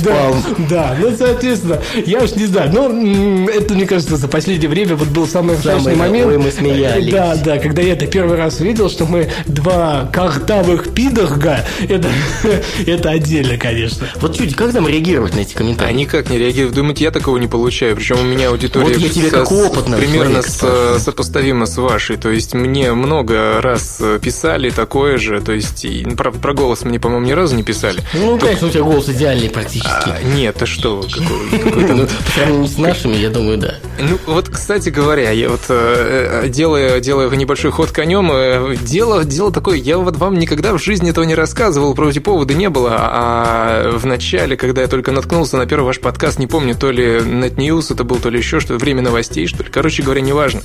Да, 0.05 0.33
да, 0.68 0.97
ну, 0.99 1.14
соответственно, 1.16 1.80
я 2.07 2.22
уж 2.22 2.33
не 2.33 2.47
знаю, 2.47 2.72
но 2.72 3.49
это, 3.49 3.74
мне 3.74 3.87
кажется, 3.87 4.16
за 4.16 4.28
последнее 4.28 4.68
время 4.68 4.95
вот 4.97 5.09
был 5.09 5.26
самый 5.26 5.57
страшный 5.57 5.97
момент. 5.97 6.37
мы 6.37 6.51
смеялись. 6.51 7.12
Да, 7.12 7.37
да, 7.37 7.59
когда 7.59 7.83
я 7.83 7.95
это 7.95 8.07
первый 8.07 8.37
раз 8.37 8.61
увидел, 8.61 8.91
что 8.91 9.07
мы 9.07 9.30
два 9.47 10.09
картавых 10.12 10.93
пидорга, 10.93 11.64
это, 11.89 12.09
это 12.87 13.11
отдельно, 13.11 13.57
конечно. 13.57 14.07
Вот 14.20 14.37
чуть, 14.37 14.55
как 14.55 14.72
нам 14.72 14.87
реагировать 14.89 15.35
на 15.35 15.41
эти 15.41 15.55
комментарии? 15.55 15.91
А 15.91 15.93
никак 15.93 16.30
не 16.30 16.39
реагируют. 16.39 16.74
Думаете, 16.74 17.05
я 17.05 17.11
такого 17.11 17.39
не 17.39 17.49
получаю? 17.49 17.97
Причем 17.97 18.20
у 18.20 18.24
меня 18.24 18.49
аудитория 18.49 18.87
вот 18.87 18.97
я 18.97 19.09
тебе 19.09 19.30
со, 19.30 19.39
как 19.39 19.53
опытного 19.53 20.01
примерно 20.01 20.43
с, 20.43 20.99
сопоставима 20.99 21.66
с 21.66 21.76
вашей. 21.78 22.16
То 22.16 22.30
есть 22.30 22.55
мне 22.55 22.93
много 22.93 23.61
раз 23.61 24.03
писали 24.20 24.70
такое 24.70 25.18
же. 25.18 25.41
То 25.41 25.53
есть 25.53 25.87
про, 26.16 26.33
про 26.33 26.55
голос 26.55 26.85
мне, 26.85 27.01
по-моему, 27.01 27.26
ни 27.26 27.33
разу 27.33 27.57
не 27.57 27.62
писали. 27.62 28.03
Ну, 28.14 28.33
Только... 28.33 28.47
конечно, 28.47 28.68
у 28.68 28.70
тебя 28.70 28.83
голос 28.83 29.09
идеальный 29.09 29.22
практически. 29.49 30.09
А, 30.09 30.23
нет, 30.35 30.61
а 30.61 30.66
что? 30.66 31.03
Какой, 31.03 31.87
ну, 31.89 32.09
сравнению 32.35 32.66
с 32.66 32.79
нашими, 32.79 33.16
я 33.16 33.31
думаю, 33.31 33.59
да. 33.59 33.75
Ну, 33.99 34.18
вот, 34.27 34.49
кстати 34.49 34.89
говоря, 34.89 35.31
я 35.31 35.49
вот 35.49 35.61
э, 35.68 36.47
делаю, 36.49 37.01
делаю 37.01 37.31
небольшой 37.33 37.70
ход 37.70 37.93
конем. 37.93 38.31
Э, 38.33 38.77
дело, 38.77 39.25
дело 39.25 39.53
такое, 39.53 39.77
я 39.77 39.99
вот 39.99 40.16
вам 40.16 40.39
никогда 40.39 40.73
в 40.73 40.83
жизни 40.83 41.11
этого 41.11 41.25
не 41.25 41.35
рассказывал, 41.35 41.95
про 41.95 42.09
эти 42.09 42.18
поводы 42.18 42.55
не 42.55 42.68
было, 42.68 42.97
а 42.99 43.93
в 43.93 44.07
начале, 44.07 44.57
когда 44.57 44.83
я 44.83 44.89
только 44.89 45.12
наткнулся 45.12 45.57
на 45.57 45.66
первый 45.66 45.87
ваш 45.87 46.01
подкаст, 46.01 46.39
не 46.39 46.47
помню, 46.47 46.75
то 46.75 46.91
ли 46.91 47.18
Net 47.18 47.57
News 47.57 47.93
это 47.93 48.05
был, 48.05 48.16
то 48.16 48.29
ли 48.29 48.39
еще 48.39 48.61
что-то, 48.61 48.79
время 48.79 49.03
новостей, 49.03 49.47
что 49.47 49.62
ли. 49.62 49.70
Короче 49.70 50.03
говоря, 50.03 50.20
неважно. 50.20 50.62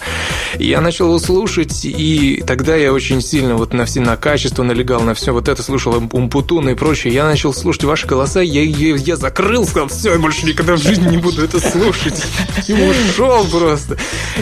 Я 0.58 0.82
начал 0.82 1.08
его 1.08 1.20
слушать, 1.20 1.86
и 1.86 2.44
тогда 2.48 2.76
я 2.76 2.92
очень 2.92 3.22
сильно 3.22 3.56
вот 3.56 3.74
на, 3.74 3.86
все, 3.86 4.02
на 4.02 4.18
качество 4.18 4.64
налегал, 4.64 5.02
на 5.02 5.14
все 5.14 5.32
вот 5.32 5.48
это, 5.48 5.62
слушал 5.62 5.96
Умпутуна 6.12 6.70
и 6.72 6.76
прочее. 6.76 7.14
Я 7.14 7.26
начал 7.26 7.54
слушать 7.54 7.84
ваши 7.84 8.08
голоса, 8.08 8.42
я 8.48 8.64
я, 8.64 8.96
я 8.96 9.16
закрыл, 9.16 9.66
сказал, 9.66 9.88
все, 9.90 10.14
я 10.14 10.20
больше 10.20 10.46
никогда 10.46 10.76
в 10.76 10.82
жизни 10.82 11.10
не 11.10 11.18
буду 11.18 11.44
это 11.44 11.60
слушать. 11.60 12.24
И 12.68 12.74
ушел 12.74 13.46
просто. 13.46 13.98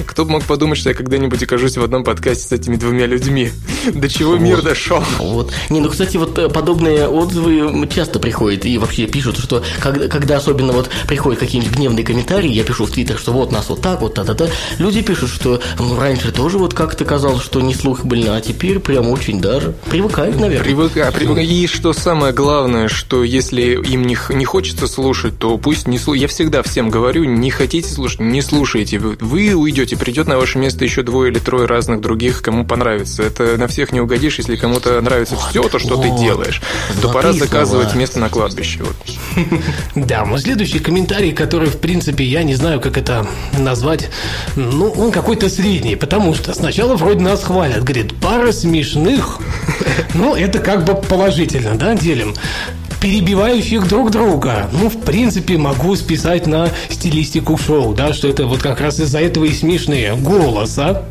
Кто 0.06 0.26
бы 0.26 0.32
мог 0.32 0.44
подумать, 0.44 0.78
что 0.78 0.90
я 0.90 0.96
когда-нибудь 0.96 1.42
окажусь 1.44 1.78
в 1.78 1.84
одном 1.84 2.04
подкасте 2.04 2.48
с 2.48 2.52
этими 2.52 2.76
двумя 2.76 3.06
людьми. 3.06 3.52
До 3.94 4.10
чего 4.10 4.38
мир 4.38 4.62
дошел. 4.62 5.04
Вот. 5.20 5.54
Не, 5.70 5.80
ну, 5.80 5.90
кстати, 5.90 6.18
вот 6.18 6.38
э, 6.38 6.50
подобные 6.50 7.08
отзывы 7.08 7.88
часто 7.88 8.20
приходят 8.20 8.66
и 8.66 8.78
вообще 8.78 9.06
пишут, 9.08 9.38
что 9.38 9.64
когда, 9.80 10.08
когда 10.08 10.38
особенно 10.38 10.74
вот 10.74 10.90
приходят 11.08 11.40
какие-нибудь 11.40 11.76
гневные 11.76 12.06
комментарии, 12.06 12.52
я 12.52 12.64
пишу 12.64 12.86
в 12.86 12.92
Твиттер, 12.92 13.18
что 13.18 13.32
вот 13.32 13.52
нас 13.52 13.70
вот 13.70 13.82
так, 13.82 14.02
вот 14.02 14.16
та-та-та, 14.16 14.48
люди 14.80 15.02
пишут, 15.02 15.30
что 15.30 15.62
ну, 15.80 16.00
раньше 16.00 16.32
тоже 16.32 16.58
вот 16.58 16.74
как-то 16.74 17.06
казалось, 17.06 17.44
что 17.44 17.62
не 17.62 17.74
слух 17.74 18.04
больно, 18.06 18.36
а 18.36 18.42
теперь 18.42 18.80
прям 18.80 19.10
очень 19.10 19.40
даже 19.40 19.74
привыкают, 19.90 20.40
наверное. 20.40 20.64
Привыка, 20.64 21.12
привыка. 21.12 21.42
И 21.42 21.68
что 21.68 21.94
самое 21.94 22.34
главное, 22.34 22.88
что 22.88 23.24
если 23.24 23.80
им 23.96 24.06
не, 24.06 24.18
не 24.30 24.46
хочется 24.46 24.88
слушать, 24.88 25.38
то 25.40 25.58
пусть 25.58 25.88
не 25.88 25.98
слушают. 25.98 26.22
Я 26.22 26.28
всегда 26.28 26.64
всем 26.64 26.90
говорю, 26.90 27.24
не 27.24 27.50
хотите 27.50 27.90
слушать, 27.90 28.20
не 28.20 28.42
слушайте. 28.42 29.00
Вы, 29.00 29.54
уйдете, 29.54 29.98
придет 29.98 30.28
на 30.28 30.38
ваше 30.38 30.60
место 30.60 30.86
еще 30.86 31.02
двое 31.02 31.32
или 31.32 31.40
трое 31.40 31.66
разных 31.66 32.02
других, 32.02 32.42
кому 32.42 32.66
понравится. 32.66 33.24
Это 33.24 33.58
на 33.58 33.68
всех 33.68 33.92
не 33.92 34.00
угодишь, 34.00 34.38
если 34.38 34.56
кому-то 34.56 35.02
нравится 35.02 35.36
вот, 35.36 35.50
все 35.50 35.68
то, 35.68 35.80
что 35.80 35.96
вот. 35.96 36.04
ты 36.04 36.24
делаешь, 36.24 36.62
то 37.02 37.10
пора 37.10 37.34
заказывать 37.34 37.88
слова. 37.88 38.00
место 38.00 38.20
на 38.20 38.30
кладбище. 38.30 38.84
Вот. 38.84 38.96
Да, 39.96 40.24
мой 40.26 40.40
следующий 40.40 40.80
комментарий, 40.80 41.32
который, 41.32 41.68
в 41.68 41.80
принципе, 41.80 42.24
я 42.24 42.44
не 42.44 42.56
знаю, 42.56 42.80
как 42.80 42.98
это 42.98 43.26
назвать, 43.58 44.10
ну, 44.56 44.90
он 44.90 45.12
какой-то 45.12 45.50
средний, 45.50 45.96
потому 45.96 46.36
что 46.36 46.54
сначала 46.54 46.96
вроде 46.96 47.22
нас 47.22 47.44
хвалят, 47.44 47.84
говорит, 47.84 48.14
пара 48.16 48.52
смешных, 48.52 49.40
ну, 50.14 50.36
это 50.36 50.60
как 50.60 50.86
бы 50.86 50.96
положительно, 50.96 51.76
да, 51.76 51.96
делим 51.96 52.36
перебивающих 53.00 53.88
друг 53.88 54.12
друга. 54.12 54.70
Ну, 54.72 54.90
в 54.90 55.00
принципе, 55.02 55.58
могу 55.58 55.96
списать 55.96 56.48
на 56.48 56.70
стилистику 56.90 57.58
шоу, 57.58 57.94
да, 57.94 58.14
что 58.14 58.28
это 58.28 58.46
вот 58.46 58.62
как 58.62 58.82
раз 58.82 59.00
из-за 59.00 59.20
этого 59.20 59.46
и 59.46 59.54
смешные 59.54 60.16
голоса. 60.16 61.04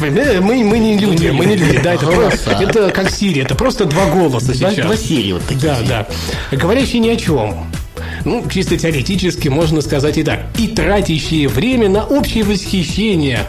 Мы, 0.00 0.64
мы 0.64 0.78
не 0.78 0.98
люди, 0.98 1.28
мы 1.28 1.46
не 1.46 1.56
люди, 1.56 1.80
да, 1.82 1.94
это, 1.94 2.06
просто, 2.06 2.50
это 2.50 2.90
как 2.90 3.10
Сири, 3.10 3.42
это 3.42 3.54
просто 3.54 3.84
два 3.84 4.06
голоса 4.06 4.54
сейчас. 4.54 4.74
Два 4.74 4.96
Сири 4.96 5.32
вот 5.32 5.42
такие. 5.42 5.62
Да, 5.62 6.06
да. 6.50 6.56
Говорящие 6.56 7.00
ни 7.00 7.08
о 7.08 7.16
чем. 7.16 7.54
Ну, 8.24 8.44
чисто 8.50 8.76
теоретически 8.76 9.48
можно 9.48 9.80
сказать 9.82 10.18
и 10.18 10.22
так. 10.22 10.40
И 10.58 10.68
тратящие 10.68 11.48
время 11.48 11.88
на 11.88 12.04
общее 12.04 12.44
восхищение 12.44 13.46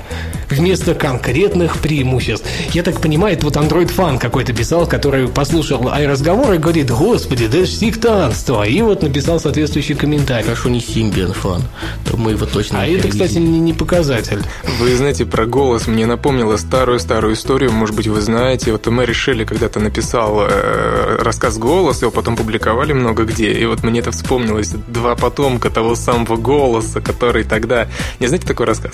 вместо 0.52 0.94
конкретных 0.94 1.78
преимуществ. 1.78 2.46
Я 2.74 2.84
так 2.84 3.00
понимаю, 3.02 3.36
это 3.36 3.46
вот 3.46 3.56
Android 3.56 3.96
Fan 3.96 4.20
какой-то 4.20 4.54
писал, 4.54 4.86
который 4.86 5.28
послушал 5.28 5.92
разговор 5.92 6.54
и 6.54 6.58
говорит, 6.58 6.92
господи, 6.92 7.48
да 7.48 7.60
это 7.60 7.68
сектантство. 7.68 8.64
И 8.64 8.82
вот 8.82 9.04
написал 9.04 9.40
соответствующий 9.40 9.96
комментарий. 9.96 10.44
Хорошо, 10.44 10.70
не 10.70 10.80
Symbian 10.80 11.36
Fan, 11.36 11.62
то 12.06 12.18
мы 12.18 12.32
его 12.32 12.46
точно 12.46 12.82
А 12.82 12.88
это, 12.88 13.08
кстати, 13.08 13.38
не, 13.38 13.60
не 13.60 13.74
показатель. 13.74 14.42
Вы 14.80 14.96
знаете, 14.96 15.26
про 15.26 15.46
голос 15.46 15.88
мне 15.88 16.06
напомнило 16.06 16.58
старую-старую 16.58 17.34
историю, 17.34 17.72
может 17.72 17.96
быть, 17.96 18.08
вы 18.08 18.22
знаете. 18.22 18.72
Вот 18.72 18.88
Мэри 18.88 19.14
Шелли 19.14 19.46
когда-то 19.46 19.80
написал 19.80 20.42
э, 20.42 21.18
рассказ 21.20 21.58
«Голос», 21.58 22.02
его 22.02 22.12
потом 22.12 22.36
публиковали 22.36 22.94
много 22.94 23.24
где. 23.24 23.52
И 23.52 23.66
вот 23.66 23.84
мне 23.84 24.00
это 24.00 24.12
вспомнилось. 24.12 24.70
Два 24.88 25.16
потомка 25.16 25.70
того 25.70 25.96
самого 25.96 26.36
голоса, 26.38 27.02
который 27.02 27.44
тогда... 27.44 27.88
Не 28.20 28.28
знаете 28.28 28.48
такой 28.48 28.66
рассказ? 28.66 28.92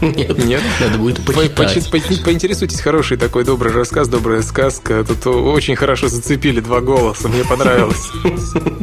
Нет. 0.00 0.44
Нет? 0.44 0.62
Надо 0.94 1.02
будет 1.02 1.24
почитать. 1.24 1.90
По, 1.90 1.98
по, 1.98 2.24
поинтересуйтесь, 2.24 2.80
хороший 2.80 3.16
такой 3.16 3.44
добрый 3.44 3.72
рассказ, 3.72 4.08
добрая 4.08 4.42
сказка. 4.42 5.04
Тут 5.04 5.26
очень 5.26 5.76
хорошо 5.76 6.08
зацепили 6.08 6.60
два 6.60 6.80
голоса, 6.80 7.28
мне 7.28 7.44
понравилось. 7.44 8.10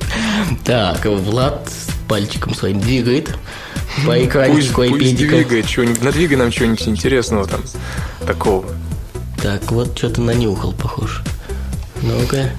Так, 0.66 1.06
Влад 1.06 1.72
пальчиком 2.08 2.54
своим 2.54 2.80
двигает 2.80 3.38
по 4.06 4.24
экранчику 4.24 4.84
пусть 4.90 5.16
двигает 5.16 5.68
что-нибудь, 5.68 6.04
надвигай 6.04 6.38
нам 6.38 6.52
чего-нибудь 6.52 6.88
интересного 6.88 7.48
там, 7.48 7.62
такого. 8.26 8.66
Так, 9.42 9.72
вот 9.72 9.98
что-то 9.98 10.22
нанюхал, 10.22 10.74
похож. 10.74 11.22
Ну-ка. 12.02 12.52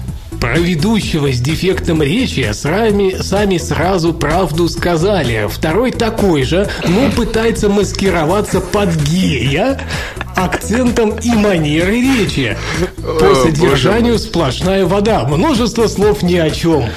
Про 0.43 0.59
ведущего 0.59 1.31
с 1.31 1.39
дефектом 1.39 2.03
речи 2.03 2.49
сами, 2.51 3.21
сами 3.21 3.57
сразу 3.57 4.13
правду 4.13 4.67
сказали. 4.67 5.47
Второй 5.49 5.91
такой 5.91 6.43
же, 6.43 6.69
но 6.85 7.09
пытается 7.11 7.69
маскироваться 7.69 8.59
под 8.59 8.93
гея 8.93 9.79
акцентом 10.35 11.11
и 11.11 11.29
манерой 11.29 12.01
речи. 12.01 12.57
По 12.97 13.35
содержанию 13.35 14.19
сплошная 14.19 14.85
вода. 14.85 15.23
Множество 15.23 15.87
слов 15.87 16.23
ни 16.23 16.35
о 16.35 16.49
чем. 16.49 16.89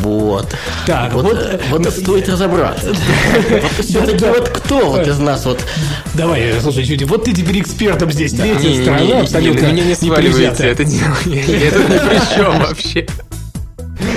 Вот. 0.00 0.54
Так, 0.86 1.12
вот, 1.12 1.24
вот, 1.24 1.38
э, 1.38 1.60
вот 1.70 1.92
стоит 1.92 2.28
разобраться. 2.28 2.94
Все-таки 3.80 4.24
вот 4.24 4.48
кто 4.48 4.90
вот 4.90 5.06
из 5.06 5.18
нас 5.18 5.44
вот... 5.44 5.64
Давай, 6.14 6.54
слушай, 6.60 6.84
чуть 6.84 7.02
вот 7.04 7.24
ты 7.24 7.32
теперь 7.32 7.60
экспертом 7.60 8.10
здесь, 8.10 8.32
третья 8.32 8.82
сторона 8.82 9.20
абсолютно 9.20 9.66
не 9.72 9.94
сваливайте 9.94 10.64
это 10.64 10.84
дело. 10.84 11.16
Я 11.26 11.70
тут 11.70 11.88
ни 11.88 11.98
при 11.98 12.34
чем 12.34 12.58
вообще. 12.60 13.06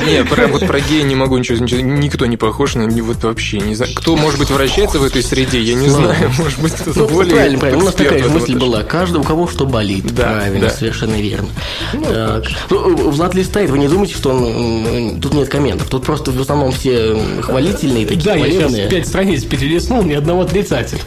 Не, 0.09 0.23
прям 0.23 0.51
вот 0.51 0.65
про 0.65 0.79
гея 0.79 1.03
не 1.03 1.15
могу 1.15 1.37
ничего, 1.37 1.57
ничего, 1.57 1.81
никто 1.81 2.25
не 2.25 2.37
похож 2.37 2.75
на 2.75 2.83
него 2.83 3.07
вот 3.09 3.23
вообще. 3.23 3.59
Не 3.59 3.75
знаю, 3.75 3.91
кто, 3.95 4.15
может 4.15 4.39
быть, 4.39 4.49
вращается 4.49 4.99
в 4.99 5.03
этой 5.03 5.23
среде, 5.23 5.61
я 5.61 5.73
не 5.73 5.89
знаю. 5.89 6.31
Может 6.37 6.59
быть, 6.59 6.73
кто-то 6.73 6.99
ну, 6.99 7.07
более 7.07 7.35
Правильно, 7.35 7.59
правильно. 7.59 7.81
У 7.81 7.85
нас 7.85 7.95
такая 7.95 8.27
мысль 8.27 8.55
была. 8.55 8.83
Каждый, 8.83 9.17
у 9.17 9.23
кого 9.23 9.47
что 9.47 9.65
болит. 9.65 10.05
Да, 10.13 10.23
правильно, 10.23 10.67
да. 10.67 10.69
совершенно 10.69 11.19
верно. 11.19 11.49
Ну, 11.93 12.03
так. 12.03 12.45
Ну, 12.69 13.09
Влад 13.11 13.35
листает, 13.35 13.69
вы 13.69 13.79
не 13.79 13.87
думаете, 13.87 14.15
что 14.15 14.31
он... 14.31 15.19
Тут 15.19 15.33
нет 15.33 15.49
комментов. 15.49 15.89
Тут 15.89 16.05
просто 16.05 16.31
в 16.31 16.39
основном 16.39 16.71
все 16.71 17.17
хвалительные, 17.41 18.05
такие 18.05 18.23
Да, 18.23 18.35
я 18.35 18.51
сейчас 18.51 18.73
пять 18.89 19.07
страниц 19.07 19.43
перелистнул, 19.43 20.03
ни 20.03 20.13
одного 20.13 20.41
отрицателя. 20.41 21.01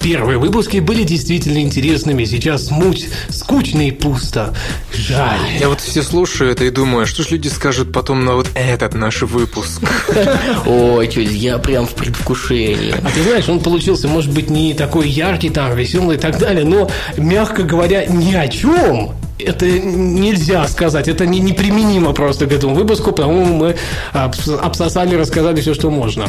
Первые 0.00 0.38
выпуски 0.38 0.78
были 0.78 1.04
действительно 1.04 1.58
интересными, 1.58 2.24
сейчас 2.24 2.70
муть, 2.70 3.08
скучно 3.28 3.86
и 3.86 3.90
пусто. 3.90 4.54
Жаль. 4.92 5.40
Я 5.60 5.68
вот 5.68 5.80
все 5.80 6.02
слушаю 6.02 6.50
это 6.50 6.64
и 6.64 6.70
думаю, 6.70 7.06
что 7.06 7.22
ж 7.22 7.30
люди 7.30 7.48
скажут 7.48 7.92
потом 7.92 8.24
на 8.24 8.34
вот 8.34 8.48
этот 8.54 8.94
наш 8.94 9.22
выпуск. 9.22 9.82
Ой, 10.66 11.08
чуть, 11.08 11.30
я 11.30 11.58
прям 11.58 11.86
в 11.86 11.94
предвкушении. 11.94 12.94
А 13.02 13.10
ты 13.10 13.22
знаешь, 13.22 13.48
он 13.48 13.60
получился, 13.60 14.08
может 14.08 14.32
быть, 14.32 14.50
не 14.50 14.74
такой 14.74 15.08
яркий, 15.08 15.50
там, 15.50 15.74
веселый 15.74 16.16
и 16.16 16.20
так 16.20 16.38
далее, 16.38 16.64
но, 16.64 16.90
мягко 17.16 17.62
говоря, 17.62 18.06
ни 18.06 18.34
о 18.34 18.48
чем 18.48 19.12
это 19.38 19.68
нельзя 19.68 20.66
сказать, 20.68 21.08
это 21.08 21.26
не, 21.26 21.40
неприменимо 21.40 22.12
просто 22.12 22.46
к 22.46 22.52
этому 22.52 22.74
выпуску, 22.74 23.12
по-моему, 23.12 23.54
мы 23.54 23.76
обсосали, 24.12 25.16
рассказали 25.16 25.60
все, 25.60 25.74
что 25.74 25.90
можно. 25.90 26.28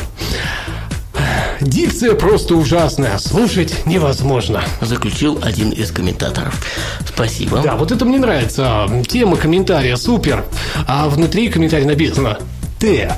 Дикция 1.64 2.16
просто 2.16 2.56
ужасная, 2.56 3.18
слушать 3.18 3.86
невозможно. 3.86 4.64
Заключил 4.82 5.40
один 5.42 5.70
из 5.70 5.92
комментаторов. 5.92 6.62
Спасибо. 7.08 7.62
Да, 7.62 7.76
вот 7.76 7.92
это 7.92 8.04
мне 8.04 8.20
нравится. 8.20 8.90
Тема 9.08 9.38
комментария 9.38 9.96
супер. 9.96 10.44
А 10.88 11.08
внутри 11.08 11.50
комментария 11.50 11.88
написано 11.88 12.38
Т. 12.80 13.16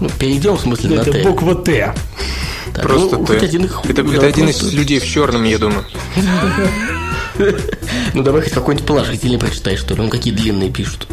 Ну, 0.00 0.08
перейдем 0.18 0.56
в 0.56 0.60
смысле 0.60 0.96
это 0.96 1.06
на 1.06 1.12
Т. 1.12 1.22
буква 1.22 1.54
Т. 1.56 1.94
Так, 2.72 2.82
Просто 2.84 3.18
ну, 3.18 3.26
Т. 3.26 3.36
Один, 3.36 3.64
это, 3.84 4.02
да, 4.02 4.14
это 4.14 4.26
один 4.26 4.48
из 4.48 4.72
людей 4.72 4.98
в 4.98 5.06
черном, 5.06 5.44
я 5.44 5.58
думаю. 5.58 5.84
Ну 8.14 8.24
давай 8.24 8.42
хоть 8.42 8.52
какой-нибудь 8.52 8.86
положительный 8.86 9.38
прочитай, 9.38 9.76
что 9.76 9.94
ли. 9.94 10.02
Ну 10.02 10.08
какие 10.08 10.34
длинные 10.34 10.70
пишут. 10.70 11.06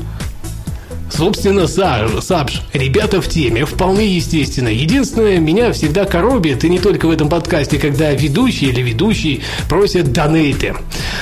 Собственно, 1.10 1.68
Сабж, 1.68 2.62
ребята 2.74 3.22
в 3.22 3.28
теме, 3.28 3.66
вполне 3.66 4.08
естественно. 4.08 4.68
Единственное, 4.68 5.38
меня 5.38 5.72
всегда 5.72 6.06
коробит, 6.06 6.64
и 6.64 6.70
не 6.70 6.80
только 6.80 7.06
в 7.08 7.12
этом 7.12 7.30
подкасте, 7.30 7.78
когда 7.78 8.12
ведущий 8.12 8.68
или 8.68 8.82
ведущий 8.82 9.42
просят 9.70 10.12
донейты. 10.12 10.76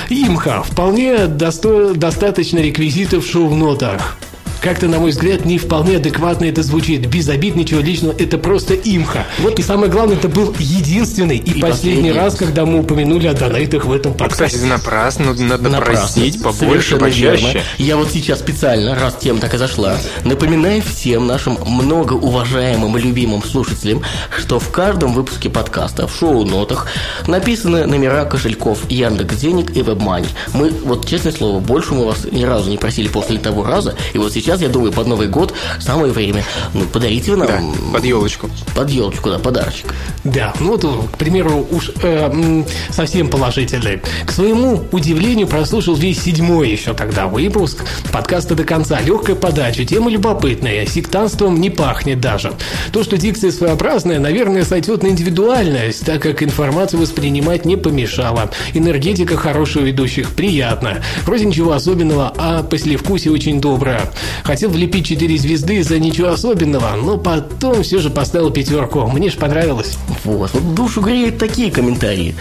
Имха, 0.10 0.64
вполне 0.64 1.26
досто- 1.26 1.94
достаточно 1.96 2.60
реквизитов 2.60 3.26
в 3.26 3.32
шоу-нотах. 3.32 4.18
Как-то, 4.64 4.88
на 4.88 4.98
мой 4.98 5.12
взгляд, 5.12 5.44
не 5.44 5.58
вполне 5.58 5.98
адекватно 5.98 6.46
это 6.46 6.64
звучит. 6.64 7.06
Без 7.08 7.28
обид, 7.28 7.58
ничего 7.58 7.82
личного, 7.82 8.16
это 8.18 8.38
просто 8.38 8.76
имха. 8.76 9.26
Вот 9.40 9.60
и 9.60 9.62
самое 9.62 9.92
главное, 9.92 10.16
это 10.16 10.30
был 10.30 10.56
единственный 10.58 11.36
и, 11.36 11.52
и 11.52 11.60
последний, 11.60 11.70
последний 11.70 12.12
раз, 12.14 12.36
когда 12.36 12.66
мы 12.66 12.80
упомянули 12.80 13.28
о 13.28 13.34
донейтах 13.34 13.84
в 13.84 13.92
этом 13.92 14.14
подкасте. 14.14 14.56
Кстати, 14.56 14.64
напрасно, 14.64 15.34
надо 15.34 15.68
напрасно. 15.68 16.22
просить 16.22 16.42
побольше, 16.42 16.96
почаще. 16.96 17.46
Верно. 17.46 17.62
Я 17.78 17.98
вот 17.98 18.10
сейчас 18.12 18.40
специально, 18.40 18.96
раз 18.96 19.18
тема 19.20 19.42
так 19.42 19.54
и 19.54 19.58
зашла, 19.58 19.98
напоминаю 20.24 20.82
всем 20.82 21.28
нашим 21.28 21.58
многоуважаемым 21.66 22.98
и 22.98 23.02
любимым 23.02 23.44
слушателям, 23.44 24.02
что 24.38 24.60
в 24.60 24.70
каждом 24.70 25.14
выпуске 25.14 25.50
подкаста 25.50 26.08
в 26.08 26.16
шоу-нотах 26.16 26.88
написаны 27.28 27.86
номера 27.86 28.24
кошельков 28.24 28.90
Яндекс 28.90 29.36
Денег 29.36 29.76
и 29.76 29.82
WebMoney. 29.82 30.28
Мы, 30.54 30.70
вот 30.70 31.06
честное 31.06 31.34
слово, 31.34 31.60
больше 31.60 31.94
мы 31.94 32.06
вас 32.06 32.26
ни 32.32 32.46
разу 32.46 32.70
не 32.70 32.78
просили 32.78 33.10
после 33.10 33.40
того 33.40 33.66
раза, 33.66 33.96
и 34.14 34.18
вот 34.18 34.32
сейчас 34.32 34.53
сейчас, 34.54 34.62
я 34.62 34.70
думаю, 34.70 34.92
под 34.92 35.08
Новый 35.08 35.28
год 35.28 35.54
самое 35.80 36.12
время. 36.12 36.44
Ну, 36.74 36.86
подарите 36.86 37.36
нам... 37.36 37.48
Да, 37.48 37.60
под 37.94 38.06
елочку. 38.06 38.50
Под 38.76 38.90
елочку, 38.90 39.30
да, 39.30 39.40
подарочек. 39.40 39.94
Да, 40.24 40.54
ну 40.60 40.78
вот, 40.78 40.84
к 41.12 41.18
примеру, 41.18 41.68
уж 41.72 41.92
э, 42.02 42.64
совсем 42.90 43.30
положительный. 43.30 44.02
К 44.26 44.32
своему 44.32 44.84
удивлению 44.92 45.48
прослушал 45.48 45.96
весь 45.96 46.22
седьмой 46.22 46.70
еще 46.70 46.94
тогда 46.94 47.28
выпуск 47.28 47.84
подкаста 48.12 48.56
до 48.56 48.64
конца. 48.64 49.00
Легкая 49.02 49.36
подача, 49.36 49.86
тема 49.86 50.12
любопытная, 50.12 50.86
сектантством 50.86 51.60
не 51.60 51.70
пахнет 51.70 52.22
даже. 52.22 52.54
То, 52.92 53.04
что 53.04 53.18
дикция 53.18 53.52
своеобразная, 53.52 54.20
наверное, 54.20 54.64
сойдет 54.64 55.04
на 55.04 55.08
индивидуальность, 55.08 56.06
так 56.06 56.22
как 56.22 56.44
информацию 56.44 57.02
воспринимать 57.02 57.66
не 57.66 57.76
помешало. 57.76 58.52
Энергетика 58.74 59.36
хорошая 59.36 59.84
у 59.84 59.88
ведущих, 59.88 60.32
приятно. 60.32 61.02
Вроде 61.26 61.46
ничего 61.46 61.72
особенного, 61.72 62.32
а 62.38 62.64
послевкусие 62.64 63.34
очень 63.34 63.60
доброе. 63.60 64.02
Хотел 64.44 64.70
влепить 64.72 65.06
4 65.08 65.38
звезды 65.38 65.82
за 65.84 66.00
ничего 66.00 66.30
особенного, 66.30 66.96
но 66.96 67.18
потом 67.18 67.82
все 67.84 68.00
же 68.00 68.10
поставил 68.10 68.52
пятерку. 68.52 69.08
Мне 69.08 69.30
ж 69.30 69.36
понравилось. 69.36 69.98
Вот. 70.26 70.52
вот 70.54 70.76
душу 70.76 71.02
греют 71.02 71.38
такие 71.38 71.72
комментарии. 71.72 72.36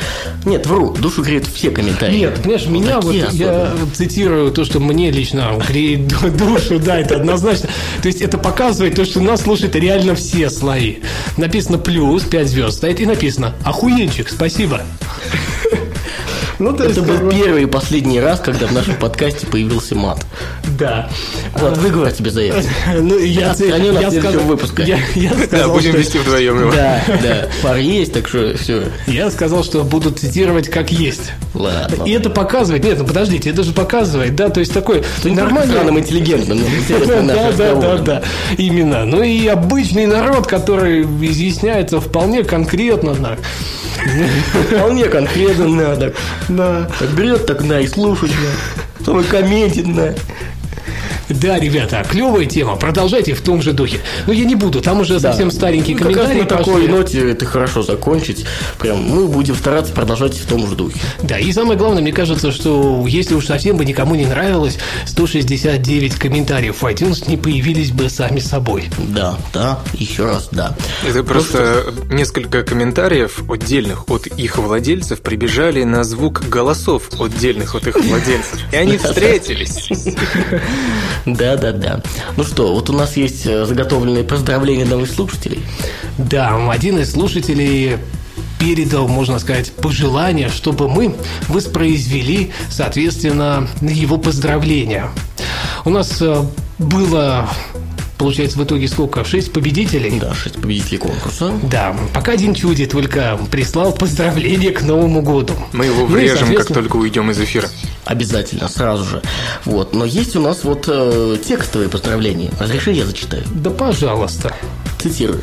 Нет, 0.44 0.66
вру, 0.66 0.92
душу 0.94 1.22
греют 1.22 1.46
все 1.46 1.70
комментарии. 1.70 2.18
Нет, 2.18 2.40
понимаешь, 2.42 2.66
меня 2.66 3.00
вот, 3.00 3.12
Такие 3.18 3.44
я 3.44 3.62
особенно. 3.68 3.90
цитирую 3.94 4.50
то, 4.52 4.64
что 4.64 4.80
мне 4.80 5.10
лично 5.12 5.52
греет 5.68 6.08
ду- 6.08 6.30
душу, 6.30 6.78
да, 6.80 6.98
это 6.98 7.16
однозначно. 7.16 7.68
То 8.02 8.08
есть 8.08 8.20
это 8.20 8.36
показывает 8.36 8.96
то, 8.96 9.04
что 9.04 9.20
нас 9.20 9.42
слушают 9.42 9.76
реально 9.76 10.14
все 10.16 10.50
слои. 10.50 10.96
Написано 11.36 11.78
плюс, 11.78 12.24
5 12.24 12.48
звезд 12.48 12.78
стоит, 12.78 13.00
и 13.00 13.06
написано 13.06 13.54
охуенчик, 13.64 14.28
спасибо. 14.28 14.82
Ну, 16.58 16.72
то 16.72 16.84
есть, 16.84 16.96
Это 16.98 17.06
был 17.06 17.16
короче, 17.18 17.36
первый 17.42 17.62
и 17.62 17.66
последний 17.66 18.20
раз, 18.20 18.40
когда 18.40 18.66
в 18.66 18.72
нашем 18.72 18.94
подкасте 18.96 19.46
появился 19.46 19.94
мат. 19.94 20.24
Да. 20.78 21.08
Вот, 21.54 21.76
выговор 21.78 22.12
тебе 22.12 22.30
за 22.30 22.42
это. 22.42 22.62
Ну, 23.00 23.18
я, 23.18 23.50
отстранен 23.52 23.96
от 23.96 24.02
я 24.02 24.10
следующего 24.10 24.30
сказал- 24.30 24.46
выпуска. 24.48 24.82
Я, 24.82 24.98
я 25.14 25.32
Да, 25.50 25.68
будем 25.68 25.92
вести 25.92 26.18
вдвоем 26.18 26.60
его. 26.60 26.72
Да, 26.72 27.02
да, 27.22 27.48
пар 27.62 27.76
есть, 27.76 28.12
так 28.12 28.28
что 28.28 28.56
все. 28.56 28.84
Я 29.06 29.30
сказал, 29.30 29.64
что 29.64 29.82
буду 29.84 30.10
цитировать 30.10 30.68
как 30.68 30.90
есть. 30.92 31.32
Ладно. 31.54 32.04
И 32.04 32.12
это 32.12 32.30
показывает, 32.30 32.84
нет, 32.84 32.98
ну 32.98 33.04
подождите, 33.06 33.50
это 33.50 33.62
же 33.62 33.72
показывает, 33.72 34.34
да, 34.34 34.48
то 34.48 34.60
есть 34.60 34.72
такой 34.72 35.02
нормальный... 35.24 35.72
Странным 35.72 35.98
интеллигентным, 35.98 36.58
но 36.60 36.66
интересно 36.66 37.22
наш 37.22 37.36
Да, 37.36 37.52
да, 37.52 37.74
да, 37.74 37.98
да, 37.98 38.22
именно. 38.56 39.04
Ну 39.04 39.22
и 39.22 39.46
обычный 39.46 40.06
народ, 40.06 40.46
который 40.46 41.02
изъясняется 41.02 42.00
вполне 42.00 42.44
конкретно. 42.44 43.14
да. 43.14 43.36
Вполне 44.70 45.04
конкретно 45.04 45.68
надо. 45.68 46.12
Да. 46.48 46.88
Так 46.98 47.10
берет, 47.10 47.46
так 47.46 47.62
на 47.62 47.80
и 47.80 47.86
слушать, 47.86 48.30
на. 48.30 48.98
Потом 48.98 49.20
и 49.20 49.24
комментит, 49.24 49.86
на. 49.86 50.14
Да, 51.40 51.58
ребята, 51.58 52.04
клевая 52.08 52.46
тема. 52.46 52.76
Продолжайте 52.76 53.34
в 53.34 53.40
том 53.40 53.62
же 53.62 53.72
духе. 53.72 54.00
Но 54.26 54.32
я 54.32 54.44
не 54.44 54.54
буду, 54.54 54.80
там 54.80 55.00
уже 55.00 55.20
совсем 55.20 55.50
старенькие 55.50 55.96
Ну, 55.96 56.02
как 56.04 56.16
раз 56.16 56.28
комментарии 56.28 56.42
на 56.42 56.58
такой 56.58 56.88
ноте 56.88 57.30
это 57.30 57.46
хорошо 57.46 57.82
закончить. 57.82 58.44
Прям 58.78 59.02
мы 59.02 59.26
будем 59.28 59.54
стараться 59.54 59.92
продолжать 59.92 60.34
в 60.34 60.46
том 60.46 60.66
же 60.68 60.74
духе. 60.74 60.98
Да, 61.22 61.38
и 61.38 61.52
самое 61.52 61.78
главное, 61.78 62.02
мне 62.02 62.12
кажется, 62.12 62.52
что 62.52 63.04
если 63.06 63.34
уж 63.34 63.46
совсем 63.46 63.76
бы 63.76 63.84
никому 63.84 64.14
не 64.14 64.26
нравилось, 64.26 64.78
169 65.06 66.16
комментариев 66.16 66.82
в 66.82 66.84
iTunes 66.84 67.28
не 67.28 67.36
появились 67.36 67.90
бы 67.90 68.08
сами 68.08 68.40
собой. 68.40 68.88
Да, 68.98 69.36
да, 69.52 69.80
еще 69.94 70.26
раз, 70.26 70.48
да. 70.52 70.76
Это 71.06 71.22
просто 71.24 71.92
несколько 72.10 72.62
комментариев 72.62 73.42
отдельных 73.50 74.08
от 74.10 74.26
их 74.26 74.58
владельцев 74.58 75.20
прибежали 75.20 75.84
на 75.84 76.04
звук 76.04 76.42
голосов 76.48 77.08
отдельных 77.20 77.74
от 77.74 77.86
их 77.86 77.96
владельцев. 77.96 78.58
И 78.72 78.76
они 78.76 78.96
встретились. 79.02 79.88
Да, 81.26 81.56
да, 81.56 81.72
да. 81.72 82.00
Ну 82.36 82.44
что, 82.44 82.74
вот 82.74 82.90
у 82.90 82.92
нас 82.92 83.16
есть 83.16 83.46
э, 83.46 83.64
заготовленные 83.64 84.24
поздравления 84.24 84.84
новых 84.84 85.10
слушателей. 85.10 85.62
Да, 86.18 86.70
один 86.70 86.98
из 86.98 87.12
слушателей 87.12 87.98
передал, 88.58 89.08
можно 89.08 89.38
сказать, 89.38 89.72
пожелание, 89.72 90.48
чтобы 90.48 90.88
мы 90.88 91.14
воспроизвели, 91.48 92.52
соответственно, 92.70 93.68
его 93.80 94.18
поздравления. 94.18 95.10
У 95.84 95.90
нас 95.90 96.20
э, 96.20 96.44
было, 96.78 97.48
получается, 98.22 98.58
в 98.58 98.64
итоге 98.64 98.86
сколько? 98.86 99.24
Шесть 99.24 99.52
победителей? 99.52 100.18
Да, 100.20 100.32
шесть 100.32 100.60
победителей 100.60 100.98
конкурса. 100.98 101.52
Да, 101.64 101.96
пока 102.14 102.32
один 102.32 102.54
чуди 102.54 102.86
только 102.86 103.38
прислал 103.50 103.92
поздравления 103.92 104.70
к 104.70 104.82
Новому 104.82 105.22
году. 105.22 105.54
Мы 105.72 105.86
его 105.86 106.02
Ну 106.02 106.06
врежем, 106.06 106.38
как 106.38 106.46
соответственно, 106.46 106.80
только 106.82 106.96
уйдем 106.96 107.30
из 107.30 107.40
эфира. 107.40 107.68
Обязательно, 108.04 108.68
сразу 108.68 109.04
же. 109.04 109.22
Вот. 109.64 109.94
Но 109.94 110.04
есть 110.04 110.36
у 110.36 110.40
нас 110.40 110.62
вот 110.62 110.84
э, 110.88 111.36
текстовые 111.44 111.88
поздравления. 111.88 112.50
Разреши, 112.60 112.92
я 112.92 113.04
зачитаю. 113.04 113.42
Да, 113.54 113.70
пожалуйста. 113.70 114.54
Цитирую. 115.02 115.42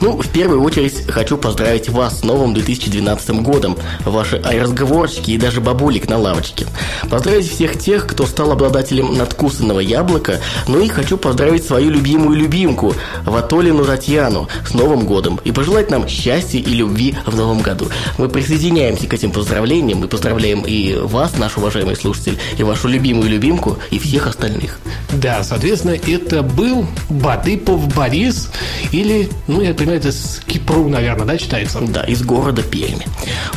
Ну, 0.00 0.20
в 0.20 0.28
первую 0.28 0.62
очередь 0.62 1.06
хочу 1.08 1.36
поздравить 1.36 1.88
вас 1.88 2.20
с 2.20 2.24
новым 2.24 2.54
2012 2.54 3.42
годом, 3.42 3.76
ваши 4.04 4.38
разговорчики 4.38 5.32
и 5.32 5.38
даже 5.38 5.60
бабулик 5.60 6.08
на 6.08 6.18
лавочке. 6.18 6.66
Поздравить 7.08 7.50
всех 7.50 7.78
тех, 7.78 8.06
кто 8.06 8.26
стал 8.26 8.52
обладателем 8.52 9.16
надкусанного 9.16 9.80
яблока, 9.80 10.40
ну 10.68 10.80
и 10.80 10.88
хочу 10.88 11.16
поздравить 11.16 11.64
свою 11.64 11.90
любимую 11.90 12.36
любимку, 12.36 12.94
Ватолину 13.24 13.84
Татьяну, 13.84 14.48
с 14.68 14.74
Новым 14.74 15.06
годом 15.06 15.40
и 15.44 15.52
пожелать 15.52 15.90
нам 15.90 16.08
счастья 16.08 16.58
и 16.58 16.72
любви 16.72 17.16
в 17.26 17.36
Новом 17.36 17.60
году. 17.60 17.88
Мы 18.18 18.28
присоединяемся 18.28 19.06
к 19.06 19.14
этим 19.14 19.30
поздравлениям 19.30 20.04
и 20.04 20.08
поздравляем 20.08 20.62
и 20.62 20.94
вас, 20.94 21.38
наш 21.38 21.56
уважаемый 21.56 21.96
слушатель, 21.96 22.38
и 22.58 22.62
вашу 22.62 22.88
любимую 22.88 23.30
любимку, 23.30 23.78
и 23.90 23.98
всех 23.98 24.26
остальных. 24.26 24.78
Да, 25.12 25.42
соответственно, 25.42 25.96
это 26.06 26.42
был 26.42 26.86
Бадыпов 27.08 27.94
Борис, 27.94 28.50
или, 28.92 29.28
ну, 29.46 29.60
я 29.60 29.74
понимаю, 29.74 29.98
это 29.98 30.12
с 30.12 30.40
Кипру, 30.46 30.88
наверное, 30.88 31.26
да, 31.26 31.38
читается? 31.38 31.80
Да, 31.80 32.02
из 32.02 32.22
города 32.22 32.62
Перми. 32.62 33.06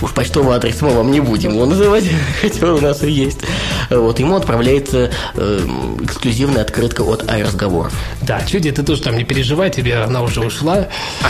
Уж 0.01 0.11
почтовый 0.13 0.55
адрес 0.55 0.81
мы 0.81 0.89
вам 0.91 1.11
не 1.11 1.19
будем 1.19 1.53
его 1.53 1.65
называть, 1.65 2.05
хотя 2.41 2.73
у 2.73 2.79
нас 2.79 3.03
и 3.03 3.09
есть. 3.11 3.39
Вот, 3.89 4.19
ему 4.19 4.35
отправляется 4.35 5.11
э, 5.35 5.67
эксклюзивная 6.03 6.61
открытка 6.61 7.01
от 7.01 7.23
iRazговоров. 7.23 7.93
Да, 8.21 8.41
чуди, 8.45 8.71
ты 8.71 8.83
тоже 8.83 9.01
там 9.01 9.17
не 9.17 9.23
переживай, 9.23 9.69
тебе 9.69 9.97
она 9.97 10.21
уже 10.21 10.41
ушла. 10.41 10.87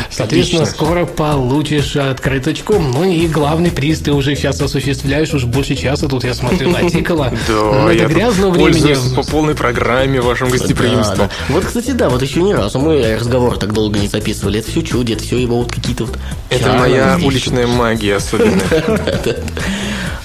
Соответственно, 0.10 0.66
скоро 0.66 1.06
получишь 1.06 1.96
открыточку. 1.96 2.80
Ну 2.80 3.04
и 3.04 3.28
главный 3.28 3.72
приз 3.72 4.00
ты 4.00 4.12
уже 4.12 4.36
сейчас 4.36 4.62
осуществляешь, 4.62 5.34
уже 5.34 5.48
больше 5.48 5.76
часа 5.76 6.08
тут 6.08 6.24
я 6.24 6.34
смотрю 6.34 6.70
натикало. 6.70 7.32
Ну, 7.48 7.86
Да, 7.86 7.94
это 7.94 8.04
я 8.04 8.08
грязного 8.10 8.52
времени. 8.52 8.72
пользуюсь 8.72 9.14
по 9.14 9.24
полной 9.24 9.56
программе 9.56 10.22
вашим 10.22 10.50
гостеприимством. 10.50 11.30
Вот, 11.50 11.66
кстати, 11.66 11.92
да, 11.92 12.10
вот 12.10 12.22
еще 12.22 12.42
ни 12.42 12.54
разу 12.54 12.80
мы 12.80 13.16
разговор 13.20 13.58
так 13.58 13.74
долго 13.74 13.93
не 14.00 14.08
записывали. 14.08 14.60
Это 14.60 14.70
все 14.72 14.82
чуди, 14.82 15.14
это 15.14 15.24
все 15.24 15.38
его 15.38 15.60
вот 15.60 15.72
какие-то 15.72 16.06
вот... 16.06 16.18
Это 16.50 16.74
моя 16.74 17.20
уличная 17.24 17.68
магия 17.68 18.18
особенная. 18.18 18.64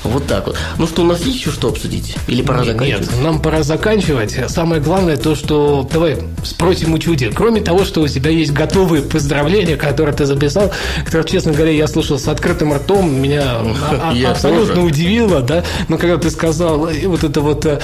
Вот 0.05 0.27
так 0.27 0.47
вот. 0.47 0.57
Ну 0.79 0.87
что, 0.87 1.03
у 1.03 1.05
нас 1.05 1.21
есть 1.25 1.39
еще 1.39 1.51
что 1.51 1.69
обсудить? 1.69 2.17
Или 2.29 2.43
пора 2.43 2.61
Нет, 2.61 2.69
заканчивать? 2.75 3.11
Нет, 3.13 3.23
нам 3.23 3.41
пора 3.41 3.63
заканчивать. 3.63 4.37
Самое 4.49 4.81
главное 4.81 5.17
то, 5.17 5.35
что 5.35 5.87
давай 5.93 6.19
спросим 6.45 6.95
у 6.95 6.99
Чуди. 6.99 7.31
Кроме 7.35 7.61
того, 7.61 7.85
что 7.85 8.01
у 8.03 8.09
тебя 8.09 8.31
есть 8.31 8.53
готовые 8.53 9.03
поздравления, 9.03 9.77
которые 9.77 10.15
ты 10.15 10.25
записал, 10.25 10.71
которые, 11.05 11.27
честно 11.29 11.53
говоря, 11.53 11.73
я 11.73 11.87
слушал 11.89 12.19
с 12.19 12.29
открытым 12.29 12.73
ртом, 12.75 13.13
меня 13.21 13.43
а- 13.91 14.15
абсолютно 14.31 14.75
тоже. 14.77 14.87
удивило, 14.87 15.41
да. 15.41 15.65
Но 15.89 15.99
когда 15.99 16.17
ты 16.17 16.31
сказал 16.31 16.89
вот 17.07 17.25
это 17.25 17.41
вот, 17.41 17.67
э, 17.67 17.81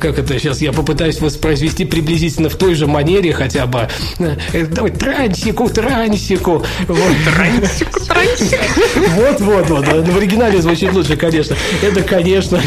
как 0.00 0.18
это 0.18 0.38
сейчас, 0.38 0.60
я 0.60 0.72
попытаюсь 0.72 1.20
воспроизвести 1.20 1.84
приблизительно 1.84 2.48
в 2.48 2.54
той 2.56 2.74
же 2.74 2.86
манере 2.86 3.32
хотя 3.32 3.66
бы. 3.66 3.88
Э, 4.18 4.66
Давай 4.66 4.90
трансику, 4.90 5.68
трансику. 5.68 6.64
Трансику, 6.86 8.00
трансику. 8.00 8.64
Вот, 9.18 9.40
вот, 9.40 9.70
вот. 9.70 9.86
В 9.86 10.16
оригинале 10.16 10.60
звучит 10.62 10.92
лучше, 10.92 11.16
конечно. 11.16 11.56
Это, 11.82 12.02
конечно, 12.02 12.60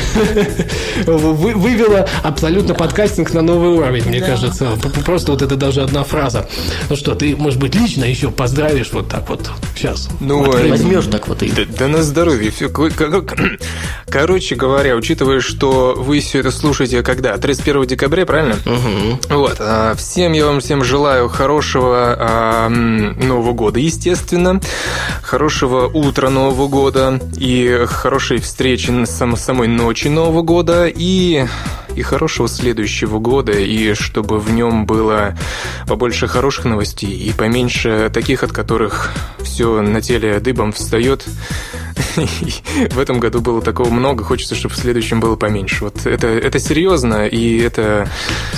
вы- 1.05 1.53
вывело 1.55 2.07
абсолютно 2.23 2.73
подкастинг 2.73 3.33
на 3.33 3.41
новый 3.41 3.69
уровень, 3.69 4.03
мне 4.07 4.21
кажется. 4.21 4.71
Просто 5.05 5.31
вот 5.31 5.41
это 5.41 5.55
даже 5.55 5.81
одна 5.81 6.03
фраза. 6.03 6.47
Ну 6.89 6.95
что, 6.95 7.15
ты, 7.15 7.35
может 7.35 7.59
быть, 7.59 7.75
лично 7.75 8.05
еще 8.05 8.31
поздравишь 8.31 8.89
вот 8.93 9.07
так 9.09 9.29
вот 9.29 9.49
сейчас? 9.75 10.09
Ну, 10.19 10.51
э, 10.53 10.69
Возьмешь 10.69 11.05
так 11.05 11.27
вот 11.27 11.43
и... 11.43 11.51
Да, 11.51 11.61
да 11.77 11.87
на 11.87 12.03
здоровье. 12.03 12.51
Ко- 12.51 12.89
Короче 14.09 14.55
говоря, 14.55 14.95
учитывая, 14.95 15.39
что 15.39 15.93
вы 15.97 16.19
все 16.19 16.39
это 16.39 16.51
слушаете 16.51 17.01
когда? 17.03 17.37
31 17.37 17.85
декабря, 17.87 18.25
правильно? 18.25 18.55
Вот. 19.29 19.57
а, 19.59 19.95
Всем 19.95 20.33
я 20.33 20.45
вам 20.45 20.59
всем 20.59 20.83
желаю 20.83 21.29
хорошего 21.29 22.15
а, 22.19 22.69
Нового 22.69 23.53
года, 23.53 23.79
естественно. 23.79 24.59
Хорошего 25.21 25.87
утра 25.87 26.29
Нового 26.29 26.67
года 26.67 27.19
и 27.37 27.85
хорошей 27.87 28.39
встречи 28.39 28.80
на 28.89 29.05
сам- 29.05 29.35
самой 29.35 29.67
ночи 29.67 30.07
Нового 30.07 30.41
года 30.41 30.87
и 30.87 31.45
и 31.95 32.01
хорошего 32.03 32.47
следующего 32.47 33.19
года, 33.19 33.51
и 33.51 33.93
чтобы 33.95 34.39
в 34.39 34.51
нем 34.51 34.85
было 34.85 35.35
побольше 35.87 36.27
хороших 36.27 36.65
новостей 36.65 37.11
и 37.11 37.33
поменьше 37.33 38.09
таких, 38.13 38.43
от 38.43 38.51
которых 38.51 39.11
все 39.43 39.81
на 39.81 40.01
теле 40.01 40.39
дыбом 40.39 40.71
встает 40.71 41.25
в 42.91 42.99
этом 42.99 43.19
году 43.19 43.41
было 43.41 43.61
такого 43.61 43.89
много, 43.89 44.23
хочется, 44.23 44.55
чтобы 44.55 44.75
в 44.75 44.77
следующем 44.77 45.19
было 45.19 45.35
поменьше. 45.35 45.85
Вот 45.85 46.05
это, 46.05 46.27
это 46.27 46.59
серьезно, 46.59 47.27
и 47.27 47.59
это 47.59 48.09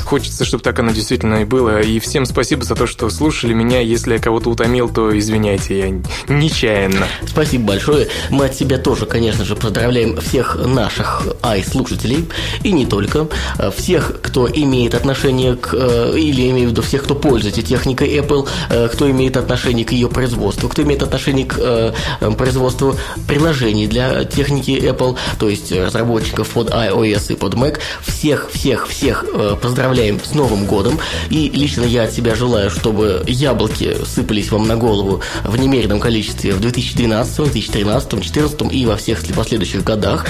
хочется, 0.05 0.45
чтобы 0.45 0.63
так 0.63 0.79
оно 0.79 0.91
действительно 0.91 1.41
и 1.41 1.45
было. 1.45 1.81
И 1.81 1.99
всем 1.99 2.25
спасибо 2.25 2.63
за 2.63 2.75
то, 2.75 2.88
что 2.88 3.09
слушали 3.09 3.53
меня. 3.53 3.79
Если 3.81 4.13
я 4.13 4.19
кого-то 4.19 4.49
утомил, 4.49 4.89
то 4.89 5.17
извиняйте, 5.17 5.79
я 5.79 6.01
нечаянно. 6.27 7.07
Спасибо 7.25 7.65
большое. 7.65 8.07
Мы 8.29 8.45
от 8.45 8.55
себя 8.55 8.77
тоже, 8.77 9.05
конечно 9.05 9.45
же, 9.45 9.55
поздравляем 9.55 10.19
всех 10.21 10.55
наших 10.55 11.27
ай-слушателей, 11.41 12.29
и 12.63 12.71
не 12.71 12.86
только. 12.86 13.27
Всех, 13.75 14.21
кто 14.21 14.49
имеет 14.49 14.95
отношение 14.95 15.55
к, 15.55 15.73
э, 15.73 16.17
или 16.17 16.49
имею 16.49 16.69
в 16.69 16.71
виду 16.71 16.81
всех, 16.81 17.03
кто 17.03 17.15
пользуется 17.15 17.61
техникой 17.61 18.17
Apple, 18.17 18.47
э, 18.69 18.88
кто 18.88 19.09
имеет 19.09 19.38
отношение 19.38 19.86
к 19.86 19.91
ее 19.91 20.09
производству, 20.09 20.69
кто 20.69 20.81
имеет 20.84 21.03
отношение 21.03 21.45
к 21.45 21.55
э, 21.57 21.93
производству 22.38 22.95
приложений 23.28 23.88
для 23.88 24.24
техники 24.24 24.71
Apple, 24.71 25.17
то 25.39 25.49
есть 25.49 25.71
разработчиков 25.71 26.49
под 26.49 26.69
iOS 26.69 27.34
и 27.34 27.36
под 27.36 27.55
Mac. 27.55 27.80
Всех, 28.01 28.49
всех, 28.51 28.88
всех 28.88 29.26
поздравляем 29.61 30.19
с 30.24 30.34
Новым 30.34 30.65
годом. 30.65 30.99
И 31.30 31.49
лично 31.49 31.84
я 31.84 32.03
от 32.03 32.13
себя 32.13 32.36
желаю, 32.36 32.69
чтобы 32.69 33.24
яблоки 33.28 33.97
сыпались 34.05 34.51
вам 34.51 34.67
на 34.67 34.78
голову 34.78 35.21
в 35.43 35.57
немеренном 35.57 35.99
количестве 35.99 36.53
в 36.53 36.59
2012, 36.61 37.36
2013, 37.38 38.09
2014 38.09 38.74
и 38.74 38.86
во 38.86 38.95
всех 38.95 39.21
последующих 39.34 39.84
годах, 39.84 40.26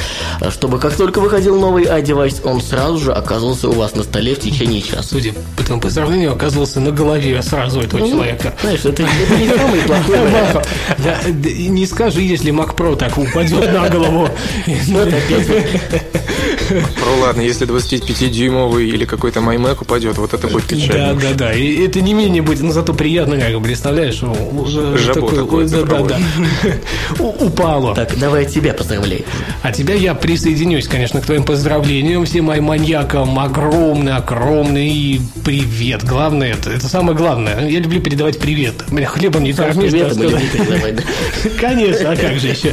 чтобы 0.49 0.79
как 0.79 0.95
только 0.95 1.19
выходил 1.19 1.59
новый 1.59 1.85
iDevice, 1.85 2.41
он 2.43 2.61
сразу 2.61 2.97
же 2.97 3.13
оказывался 3.13 3.69
у 3.69 3.73
вас 3.73 3.95
на 3.95 4.03
столе 4.03 4.35
в 4.35 4.39
течение 4.39 4.81
часа. 4.81 5.03
Судя 5.03 5.33
по 5.55 5.61
этому 5.61 5.79
поздравлению, 5.79 6.33
оказывался 6.33 6.79
на 6.79 6.91
голове 6.91 7.41
сразу 7.43 7.81
этого 7.81 7.99
ну, 8.01 8.09
человека. 8.09 8.53
Знаешь, 8.61 8.85
это, 8.85 9.03
это 9.03 9.35
не 9.37 9.49
самый 9.49 9.79
плохой 9.81 10.19
вариант. 10.23 10.67
Не 11.69 11.85
скажи, 11.85 12.21
если 12.21 12.51
Mac 12.51 12.75
Pro 12.83 12.97
так 12.97 13.17
упадет 13.17 13.71
на 13.71 13.87
голову. 13.89 14.29
Pro, 16.69 17.21
ладно, 17.21 17.41
если 17.41 17.67
25-дюймовый 17.67 18.85
или 18.87 19.05
какой-то 19.05 19.39
MyMac 19.39 19.81
упадет, 19.81 20.17
вот 20.17 20.33
это 20.33 20.47
будет 20.47 20.65
печально. 20.65 21.13
Да, 21.13 21.29
да, 21.29 21.33
да. 21.33 21.53
И 21.53 21.85
это 21.85 22.01
не 22.01 22.13
менее 22.13 22.41
будет, 22.41 22.61
но 22.61 22.71
зато 22.71 22.93
приятно, 22.93 23.37
как 23.37 23.63
представляешь? 23.63 24.15
Жабо 24.15 25.31
такое, 25.31 25.67
да, 25.67 25.83
да, 25.83 26.01
да. 26.01 26.19
Упало. 27.19 27.95
Так, 27.95 28.17
давай 28.17 28.45
тебя 28.45 28.73
поздравляй. 28.73 29.25
А 29.61 29.71
тебя 29.71 29.93
я 29.93 30.13
присоединюсь, 30.13 30.87
конечно, 30.87 31.21
к 31.21 31.25
твоим 31.25 31.43
поздравлениям. 31.43 32.25
Всем 32.25 32.45
моим 32.45 32.65
маньякам 32.65 33.39
огромный, 33.39 34.13
огромный 34.13 35.21
привет. 35.45 36.03
Главное, 36.03 36.53
это, 36.53 36.69
это 36.71 36.87
самое 36.87 37.17
главное. 37.17 37.67
Я 37.67 37.79
люблю 37.79 38.01
передавать 38.01 38.39
привет. 38.39 38.91
Меня 38.91 39.07
хлебом 39.07 39.43
не 39.43 39.53
кормишь, 39.53 39.91
сказать. 39.91 41.03
Конечно, 41.59 42.11
а 42.11 42.15
как 42.15 42.39
же 42.39 42.47
еще? 42.47 42.72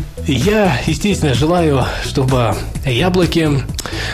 Я, 0.27 0.79
естественно, 0.85 1.33
желаю, 1.33 1.85
чтобы 2.05 2.53
яблоки 2.85 3.49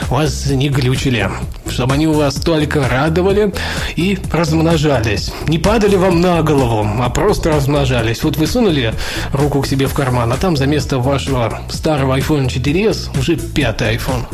вас 0.10 0.48
не 0.48 0.70
глючили, 0.70 1.30
чтобы 1.70 1.96
они 1.96 2.08
у 2.08 2.14
вас 2.14 2.36
только 2.36 2.88
радовали 2.88 3.54
и 3.96 4.18
размножались. 4.32 5.32
Не 5.48 5.58
падали 5.58 5.96
вам 5.96 6.22
на 6.22 6.42
голову, 6.44 6.88
а 7.02 7.10
просто 7.10 7.50
размножались. 7.50 8.24
Вот 8.24 8.38
вы 8.38 8.48
сунули 8.48 8.94
руку 9.34 9.62
к 9.62 9.68
себе 9.68 9.88
в 9.88 9.94
карман, 9.94 10.32
а 10.32 10.38
там 10.38 10.56
за 10.56 10.66
место 10.66 11.00
вашего 11.00 11.62
старого 11.70 12.18
iPhone 12.18 12.48
4s 12.48 13.20
уже 13.20 13.36
пятый 13.36 13.96
iPhone. 13.96 14.26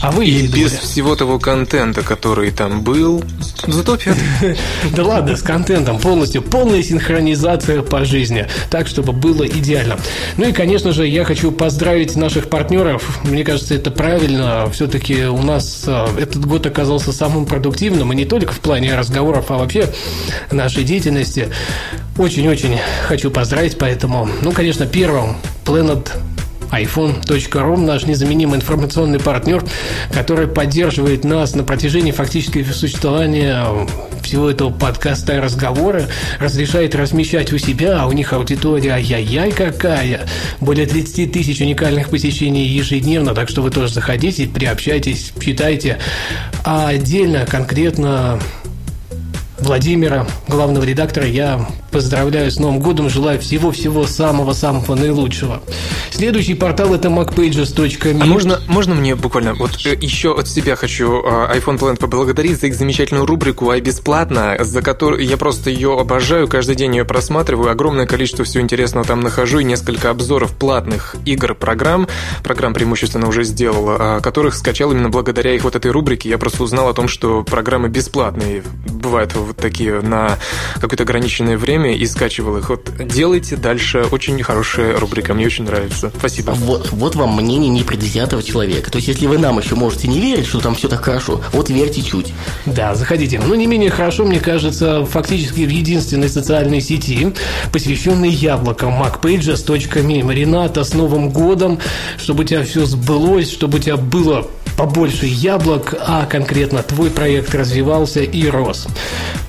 А 0.00 0.10
вы 0.10 0.26
и 0.26 0.46
без 0.46 0.72
всего 0.72 1.16
того 1.16 1.38
контента, 1.38 2.02
который 2.02 2.50
там 2.50 2.82
был, 2.82 3.22
зато 3.66 3.96
пятый. 3.96 4.18
Да 4.94 5.04
ладно, 5.04 5.36
с 5.36 5.42
контентом 5.42 5.98
полностью, 5.98 6.42
полная 6.42 6.82
синхронизация 6.82 7.82
по 7.82 8.04
жизни, 8.04 8.46
так, 8.70 8.86
чтобы 8.86 9.12
было 9.12 9.46
идеально. 9.46 9.98
Ну 10.36 10.48
и, 10.48 10.52
конечно 10.52 10.92
же, 10.92 11.06
я 11.08 11.24
хочу 11.24 11.52
поздравить 11.52 12.16
наших 12.16 12.48
партнеров. 12.48 13.20
Мне 13.24 13.44
кажется, 13.44 13.74
это 13.74 13.90
правильно. 13.90 14.68
Все-таки 14.72 15.24
у 15.24 15.42
нас 15.42 15.84
э, 15.86 16.06
этот 16.18 16.44
год 16.44 16.66
оказался 16.66 17.12
самым 17.12 17.46
продуктивным, 17.46 18.12
и 18.12 18.16
не 18.16 18.24
только 18.24 18.52
в 18.52 18.60
плане 18.60 18.94
разговоров, 18.94 19.50
а 19.50 19.58
вообще 19.58 19.88
нашей 20.50 20.84
деятельности. 20.84 21.48
Очень-очень 22.16 22.78
хочу 23.06 23.30
поздравить, 23.30 23.78
поэтому, 23.78 24.28
ну, 24.42 24.52
конечно, 24.52 24.86
первым 24.86 25.36
Planet 25.64 26.08
iPhone.ru, 26.70 27.76
наш 27.76 28.04
незаменимый 28.04 28.56
информационный 28.56 29.18
партнер, 29.18 29.64
который 30.12 30.46
поддерживает 30.46 31.24
нас 31.24 31.54
на 31.54 31.64
протяжении 31.64 32.12
фактически 32.12 32.62
существования 32.64 33.66
всего 34.22 34.50
этого 34.50 34.70
подкаста 34.70 35.36
и 35.36 35.38
разговора, 35.38 36.04
разрешает 36.38 36.94
размещать 36.94 37.52
у 37.52 37.58
себя, 37.58 38.02
а 38.02 38.06
у 38.06 38.12
них 38.12 38.32
аудитория 38.32 38.92
ай-яй-яй 38.92 39.52
какая, 39.52 40.26
более 40.60 40.86
30 40.86 41.32
тысяч 41.32 41.60
уникальных 41.60 42.10
посещений 42.10 42.66
ежедневно, 42.66 43.34
так 43.34 43.48
что 43.48 43.62
вы 43.62 43.70
тоже 43.70 43.92
заходите, 43.92 44.46
приобщайтесь, 44.46 45.32
читайте. 45.40 45.98
А 46.64 46.88
отдельно, 46.88 47.46
конкретно 47.46 48.38
Владимира, 49.58 50.26
главного 50.46 50.84
редактора, 50.84 51.26
я 51.26 51.66
поздравляю 51.90 52.50
с 52.50 52.58
Новым 52.58 52.80
годом, 52.80 53.08
желаю 53.08 53.40
всего-всего 53.40 54.06
самого-самого 54.06 54.94
наилучшего. 54.94 55.62
Следующий 56.10 56.54
портал 56.54 56.94
это 56.94 57.08
macpages.me. 57.08 58.20
А 58.20 58.24
можно, 58.26 58.60
можно 58.66 58.94
мне 58.94 59.14
буквально, 59.14 59.54
вот 59.54 59.86
э, 59.86 59.94
еще 60.00 60.36
от 60.38 60.48
себя 60.48 60.76
хочу 60.76 61.22
э, 61.22 61.58
iPhone 61.58 61.78
Planet 61.78 61.98
поблагодарить 61.98 62.60
за 62.60 62.66
их 62.68 62.74
замечательную 62.74 63.26
рубрику 63.26 63.70
«Ай 63.70 63.80
бесплатно», 63.80 64.56
за 64.60 64.82
которую 64.82 65.24
я 65.24 65.36
просто 65.36 65.70
ее 65.70 65.98
обожаю, 65.98 66.48
каждый 66.48 66.74
день 66.74 66.96
ее 66.96 67.04
просматриваю, 67.04 67.70
огромное 67.70 68.06
количество 68.06 68.44
всего 68.44 68.62
интересного 68.62 69.06
там 69.06 69.20
нахожу, 69.20 69.60
и 69.60 69.64
несколько 69.64 70.10
обзоров 70.10 70.54
платных 70.56 71.16
игр, 71.24 71.54
программ, 71.54 72.08
программ 72.42 72.74
преимущественно 72.74 73.28
уже 73.28 73.44
сделал, 73.44 73.86
а, 73.90 74.20
которых 74.20 74.54
скачал 74.54 74.92
именно 74.92 75.08
благодаря 75.08 75.54
их 75.54 75.64
вот 75.64 75.76
этой 75.76 75.90
рубрике. 75.90 76.28
Я 76.28 76.38
просто 76.38 76.62
узнал 76.62 76.88
о 76.88 76.94
том, 76.94 77.08
что 77.08 77.42
программы 77.44 77.88
бесплатные 77.88 78.62
бывают 78.88 79.34
вот 79.34 79.56
такие 79.56 80.00
на 80.00 80.38
какое-то 80.80 81.04
ограниченное 81.04 81.56
время 81.56 81.77
и 81.86 82.06
скачивал 82.06 82.58
их. 82.58 82.68
Вот 82.70 82.90
делайте 83.06 83.56
дальше. 83.56 84.06
Очень 84.10 84.42
хорошая 84.42 84.98
рубрика, 84.98 85.34
мне 85.34 85.46
очень 85.46 85.64
нравится. 85.64 86.12
Спасибо. 86.18 86.50
Вот, 86.52 86.90
вот 86.92 87.16
вам 87.16 87.36
мнение 87.36 87.70
непредвзятого 87.70 88.42
человека. 88.42 88.90
То 88.90 88.96
есть, 88.96 89.08
если 89.08 89.26
вы 89.26 89.38
нам 89.38 89.58
еще 89.58 89.74
можете 89.74 90.08
не 90.08 90.20
верить, 90.20 90.46
что 90.46 90.60
там 90.60 90.74
все 90.74 90.88
так 90.88 91.04
хорошо, 91.04 91.40
вот 91.52 91.70
верьте 91.70 92.02
чуть. 92.02 92.32
Да, 92.66 92.94
заходите. 92.94 93.40
Ну, 93.44 93.54
не 93.54 93.66
менее 93.66 93.90
хорошо, 93.90 94.24
мне 94.24 94.40
кажется, 94.40 95.04
фактически 95.04 95.60
в 95.60 95.70
единственной 95.70 96.28
социальной 96.28 96.80
сети, 96.80 97.32
посвященной 97.72 98.30
яблокам, 98.30 99.02
macpages.me. 99.02 100.34
Рената, 100.34 100.84
с 100.84 100.94
Новым 100.94 101.30
годом, 101.30 101.78
чтобы 102.18 102.44
у 102.44 102.46
тебя 102.46 102.64
все 102.64 102.84
сбылось, 102.84 103.50
чтобы 103.50 103.78
у 103.78 103.80
тебя 103.80 103.96
было 103.96 104.46
побольше 104.78 105.26
яблок, 105.26 105.94
а 106.06 106.24
конкретно 106.26 106.84
твой 106.84 107.10
проект 107.10 107.52
развивался 107.52 108.20
и 108.20 108.48
рос. 108.48 108.86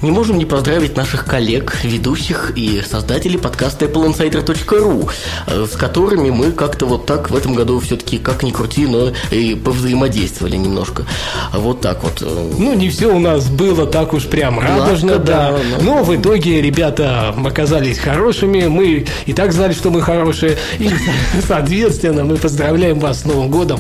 Не 0.01 0.09
можем 0.09 0.39
не 0.39 0.45
поздравить 0.45 0.97
наших 0.97 1.23
коллег, 1.25 1.77
ведущих 1.83 2.53
и 2.55 2.81
создателей 2.81 3.37
подкаста 3.37 3.85
appleinsider.ru, 3.85 5.11
э, 5.45 5.67
с 5.71 5.75
которыми 5.75 6.31
мы 6.31 6.51
как-то 6.51 6.87
вот 6.87 7.05
так 7.05 7.29
в 7.29 7.35
этом 7.35 7.53
году 7.53 7.79
все-таки, 7.79 8.17
как 8.17 8.41
ни 8.41 8.49
крути, 8.49 8.87
но 8.87 9.11
и 9.29 9.53
повзаимодействовали 9.53 10.55
немножко. 10.55 11.05
Вот 11.53 11.81
так 11.81 12.01
вот. 12.03 12.23
Э. 12.23 12.51
Ну, 12.57 12.73
не 12.73 12.89
все 12.89 13.13
у 13.13 13.19
нас 13.19 13.49
было 13.49 13.85
так 13.85 14.13
уж 14.13 14.25
прям 14.25 14.59
радужно, 14.59 15.17
Гладко, 15.17 15.25
да. 15.27 15.51
да. 15.51 15.83
Но 15.83 16.03
в 16.03 16.15
итоге 16.15 16.59
ребята 16.59 17.35
оказались 17.45 17.99
хорошими, 17.99 18.65
мы 18.65 19.05
и 19.27 19.33
так 19.33 19.53
знали, 19.53 19.73
что 19.73 19.91
мы 19.91 20.01
хорошие, 20.01 20.57
и, 20.79 20.89
соответственно, 21.47 22.23
мы 22.23 22.37
поздравляем 22.37 22.97
вас 22.97 23.21
с 23.21 23.25
Новым 23.25 23.51
годом. 23.51 23.79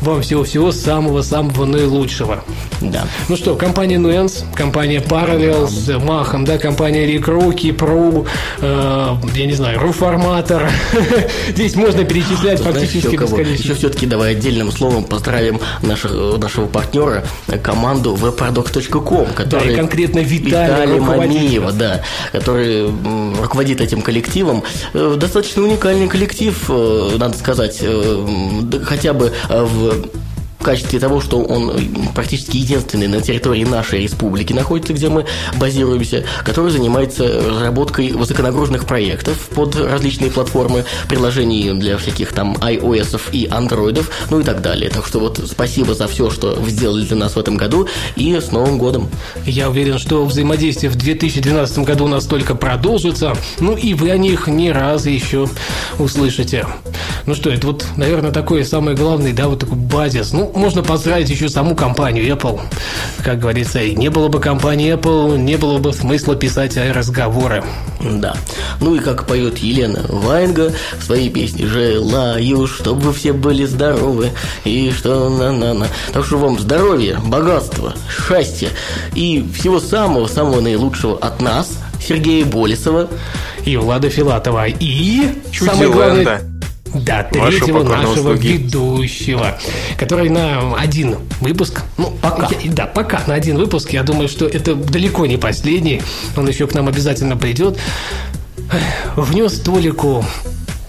Вам 0.00 0.22
всего-всего 0.22 0.72
самого-самого 0.86 1.64
наилучшего. 1.64 2.44
Да. 2.80 3.06
Ну 3.28 3.36
что, 3.36 3.56
компания 3.56 3.96
Nuance, 3.96 4.44
компания 4.54 5.00
Parallels, 5.00 5.98
Махом, 6.04 6.44
да, 6.44 6.58
компания 6.58 7.04
Recruki, 7.12 7.76
Pro, 7.76 8.24
э, 8.60 9.16
я 9.34 9.46
не 9.46 9.52
знаю, 9.54 9.80
Руформатор. 9.80 10.70
Здесь 11.48 11.74
можно 11.74 12.04
перечислять 12.04 12.60
фактически 12.60 13.16
бесконечно. 13.16 13.64
Еще 13.64 13.74
все-таки 13.74 14.06
давай 14.06 14.32
отдельным 14.32 14.70
словом 14.70 15.02
поздравим 15.02 15.58
нашего, 15.82 16.36
нашего 16.36 16.66
партнера, 16.66 17.24
команду 17.64 18.14
webproduct.com, 18.14 19.32
который... 19.34 19.66
Да, 19.66 19.72
и 19.72 19.74
конкретно 19.74 20.20
Виталия 20.20 21.00
Мамиева, 21.00 21.72
да, 21.72 22.02
который 22.30 22.88
руководит 23.42 23.80
этим 23.80 24.02
коллективом. 24.02 24.62
Э, 24.94 25.16
достаточно 25.18 25.62
уникальный 25.62 26.06
коллектив, 26.06 26.56
э, 26.68 27.16
надо 27.18 27.36
сказать, 27.36 27.78
э, 27.80 28.80
хотя 28.84 29.12
бы 29.12 29.32
в 29.48 30.06
качестве 30.66 30.98
того, 30.98 31.20
что 31.20 31.40
он 31.42 31.72
практически 32.12 32.56
единственный 32.56 33.06
на 33.06 33.20
территории 33.20 33.64
нашей 33.64 34.02
республики 34.02 34.52
находится, 34.52 34.92
где 34.92 35.08
мы 35.08 35.24
базируемся, 35.58 36.24
который 36.44 36.72
занимается 36.72 37.24
разработкой 37.24 38.10
высоконагруженных 38.10 38.84
проектов 38.84 39.48
под 39.54 39.76
различные 39.76 40.32
платформы, 40.32 40.84
приложений 41.08 41.74
для 41.74 41.96
всяких 41.96 42.32
там 42.32 42.54
iOS 42.54 43.20
и 43.30 43.46
андроидов, 43.48 44.10
ну 44.30 44.40
и 44.40 44.42
так 44.42 44.60
далее. 44.60 44.90
Так 44.90 45.06
что 45.06 45.20
вот 45.20 45.40
спасибо 45.48 45.94
за 45.94 46.08
все, 46.08 46.30
что 46.30 46.56
вы 46.56 46.68
сделали 46.70 47.04
для 47.04 47.16
нас 47.16 47.36
в 47.36 47.38
этом 47.38 47.56
году, 47.56 47.86
и 48.16 48.34
с 48.34 48.50
Новым 48.50 48.76
годом! 48.76 49.08
Я 49.44 49.70
уверен, 49.70 49.98
что 49.98 50.24
взаимодействие 50.24 50.90
в 50.90 50.96
2012 50.96 51.78
году 51.78 52.06
у 52.06 52.08
нас 52.08 52.26
только 52.26 52.56
продолжится, 52.56 53.34
ну 53.60 53.76
и 53.76 53.94
вы 53.94 54.10
о 54.10 54.18
них 54.18 54.48
не 54.48 54.72
раз 54.72 55.06
еще 55.06 55.48
услышите. 56.00 56.66
Ну 57.26 57.36
что, 57.36 57.50
это 57.50 57.68
вот, 57.68 57.84
наверное, 57.96 58.32
такой 58.32 58.64
самый 58.64 58.96
главный, 58.96 59.32
да, 59.32 59.46
вот 59.46 59.60
такой 59.60 59.76
базис. 59.76 60.32
Ну, 60.32 60.55
можно 60.56 60.82
поздравить 60.82 61.30
еще 61.30 61.48
саму 61.48 61.74
компанию 61.74 62.26
Apple. 62.26 62.60
Как 63.24 63.38
говорится, 63.38 63.82
не 63.86 64.08
было 64.08 64.28
бы 64.28 64.40
компании 64.40 64.94
Apple, 64.94 65.38
не 65.38 65.56
было 65.56 65.78
бы 65.78 65.92
смысла 65.92 66.36
писать 66.36 66.76
разговоры. 66.76 67.64
Да. 68.00 68.36
Ну 68.80 68.94
и 68.94 69.00
как 69.00 69.26
поет 69.26 69.58
Елена 69.58 70.04
Ваенга 70.08 70.72
в 70.98 71.02
своей 71.02 71.30
песне 71.30 71.66
«Желаю, 71.66 72.66
чтобы 72.66 73.00
вы 73.00 73.12
все 73.12 73.32
были 73.32 73.64
здоровы» 73.64 74.30
и 74.64 74.90
что 74.90 75.28
на-на-на. 75.28 75.88
Так 76.12 76.24
что 76.24 76.38
вам 76.38 76.58
здоровья, 76.58 77.18
богатства, 77.24 77.94
счастья 78.08 78.70
и 79.14 79.46
всего 79.54 79.80
самого-самого 79.80 80.60
наилучшего 80.60 81.18
от 81.18 81.40
нас, 81.40 81.78
Сергея 82.00 82.44
Болесова 82.44 83.08
и 83.64 83.76
Влада 83.76 84.10
Филатова. 84.10 84.66
И 84.68 85.28
Чуть 85.50 85.70
самое 85.70 85.90
главное... 85.90 86.55
да. 86.94 87.28
Вашего 87.32 87.50
третьего 87.50 87.82
нашего 87.82 88.36
слуги. 88.36 88.52
ведущего, 88.52 89.58
который 89.98 90.28
на 90.28 90.74
один 90.76 91.16
выпуск, 91.40 91.82
ну, 91.98 92.12
пока, 92.22 92.48
да, 92.66 92.86
пока 92.86 93.22
на 93.26 93.34
один 93.34 93.56
выпуск, 93.56 93.90
я 93.90 94.02
думаю, 94.02 94.28
что 94.28 94.46
это 94.46 94.74
далеко 94.74 95.26
не 95.26 95.36
последний, 95.36 96.02
он 96.36 96.48
еще 96.48 96.66
к 96.66 96.74
нам 96.74 96.88
обязательно 96.88 97.36
придет, 97.36 97.78
внес 99.16 99.60
Толику 99.60 100.24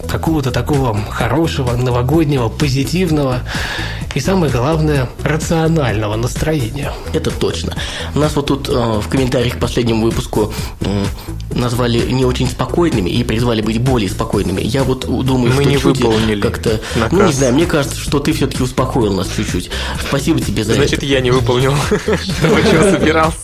какого-то 0.09 0.51
такого 0.51 0.97
хорошего, 1.09 1.73
новогоднего, 1.75 2.49
позитивного 2.49 3.41
и, 4.15 4.19
самое 4.19 4.51
главное, 4.51 5.09
рационального 5.23 6.15
настроения. 6.15 6.91
Это 7.13 7.31
точно. 7.31 7.75
Нас 8.15 8.35
вот 8.35 8.47
тут 8.47 8.69
э, 8.69 8.71
в 8.73 9.07
комментариях 9.09 9.55
к 9.57 9.59
последнему 9.59 10.03
выпуску 10.05 10.53
м, 10.81 11.05
назвали 11.51 11.99
не 12.11 12.25
очень 12.25 12.47
спокойными 12.47 13.09
и 13.09 13.23
призвали 13.23 13.61
быть 13.61 13.79
более 13.81 14.09
спокойными. 14.09 14.61
Я 14.61 14.83
вот 14.83 15.01
думаю, 15.25 15.53
Мы 15.53 15.61
что 15.63 15.69
не 15.71 15.77
выполнили 15.77 16.39
как-то... 16.41 16.79
наказ. 16.95 17.11
Ну, 17.19 17.25
не 17.27 17.33
знаю, 17.33 17.53
мне 17.53 17.65
кажется, 17.65 17.97
что 17.99 18.19
ты 18.19 18.33
все-таки 18.33 18.63
успокоил 18.63 19.13
нас 19.13 19.27
чуть-чуть. 19.35 19.69
Спасибо 20.07 20.39
тебе 20.39 20.63
за 20.63 20.73
Значит, 20.75 20.99
это. 20.99 21.05
я 21.05 21.19
не 21.21 21.31
выполнил 21.31 21.73
чего 21.99 22.91
собирался. 22.91 23.37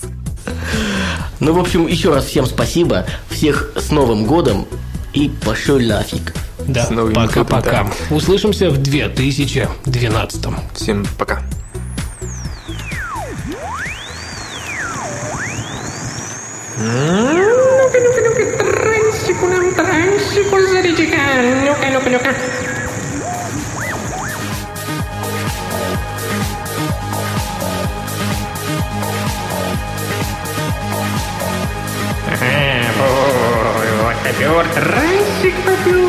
Ну, 1.40 1.54
в 1.54 1.60
общем, 1.60 1.88
еще 1.88 2.14
раз 2.14 2.26
всем 2.26 2.46
спасибо. 2.46 3.06
Всех 3.30 3.72
с 3.76 3.90
Новым 3.92 4.26
годом 4.26 4.66
и 5.14 5.30
пошел 5.30 5.80
нафиг. 5.80 6.34
Да, 6.68 6.88
пока-пока. 7.14 7.88
Услышимся 8.10 8.70
в 8.70 8.82
2012. 8.82 10.46
Всем 10.74 11.06
пока. 11.18 11.42
Ну-ка, 16.78 18.00
ну-ка, 18.00 18.22
ну-ка, 18.22 18.58
трансику 18.58 19.48
нам, 19.48 19.74
трансику 19.74 20.62
зарядика. 20.72 21.18
Ну-ка, 21.66 21.88
ну-ка, 21.94 22.10
ну-ка. 22.10 22.73
Попер, 34.24 34.66
трансик 34.74 35.56
попер. 35.66 36.04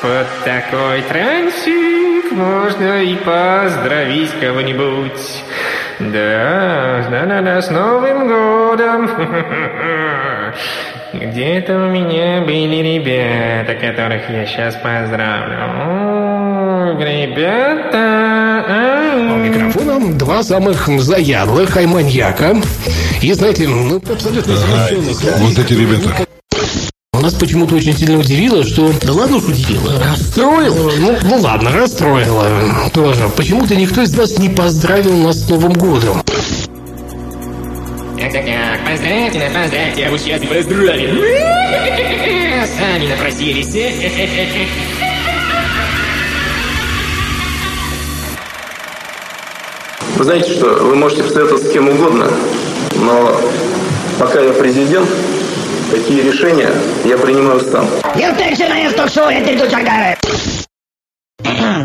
Под 0.00 0.26
такой 0.44 1.02
трансик 1.02 2.32
можно 2.32 3.02
и 3.02 3.16
поздравить 3.16 4.32
кого-нибудь. 4.40 5.44
Да, 5.98 7.04
да-да-да, 7.10 7.60
с 7.60 7.70
Новым 7.70 8.28
годом. 8.28 9.10
Где-то 11.12 11.76
у 11.76 11.90
меня 11.90 12.40
были 12.42 12.96
ребята, 12.96 13.74
которых 13.74 14.30
я 14.30 14.46
сейчас 14.46 14.76
поздравлю. 14.76 16.29
Ребята, 16.98 17.92
По 17.92 18.72
ай. 18.72 19.48
микрофонам 19.48 20.18
два 20.18 20.42
самых 20.42 20.88
заядлых 21.00 21.76
айманьяка. 21.76 22.56
И, 23.22 23.32
знаете, 23.32 23.68
ну, 23.68 24.02
абсолютно 24.10 24.56
совершенно 24.56 25.36
Вот 25.38 25.58
эти 25.58 25.72
ребята. 25.72 26.26
Нас 27.12 27.34
почему-то 27.34 27.76
очень 27.76 27.96
сильно 27.96 28.18
удивило, 28.18 28.64
что... 28.64 28.92
Да 29.02 29.12
ладно 29.12 29.36
уж 29.36 29.44
удивило. 29.44 30.02
Расстроил. 30.02 30.90
Ну, 30.98 31.16
ну 31.22 31.36
ладно, 31.36 31.70
расстроило 31.70 32.90
тоже. 32.92 33.28
Почему-то 33.36 33.76
никто 33.76 34.02
из 34.02 34.14
вас 34.16 34.38
не 34.38 34.48
поздравил 34.48 35.16
нас 35.16 35.44
с 35.44 35.48
Новым 35.48 35.74
годом. 35.74 36.22
Так-так-так, 38.18 38.80
поздравьте 38.90 39.38
нас, 39.38 39.52
поздравьте, 39.52 40.06
а 40.06 40.10
вы 40.10 40.18
сейчас 40.18 40.40
поздравим. 40.42 41.20
Сами 42.78 43.06
напросились. 43.08 45.09
Вы 50.20 50.24
знаете 50.24 50.52
что, 50.52 50.66
вы 50.66 50.96
можете 50.96 51.22
посоветоваться 51.22 51.66
с 51.66 51.72
кем 51.72 51.88
угодно, 51.88 52.30
но 52.96 53.40
пока 54.18 54.38
я 54.38 54.52
президент, 54.52 55.08
такие 55.90 56.22
решения 56.22 56.70
я 57.06 57.16
принимаю 57.16 57.58
сам. 57.58 57.88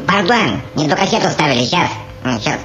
Пардон, 0.06 0.62
не 0.76 0.90
ту 0.90 0.98
кассету 0.98 1.30
ставили, 1.30 1.64
сейчас. 1.64 1.90
Сейчас. 2.26 2.60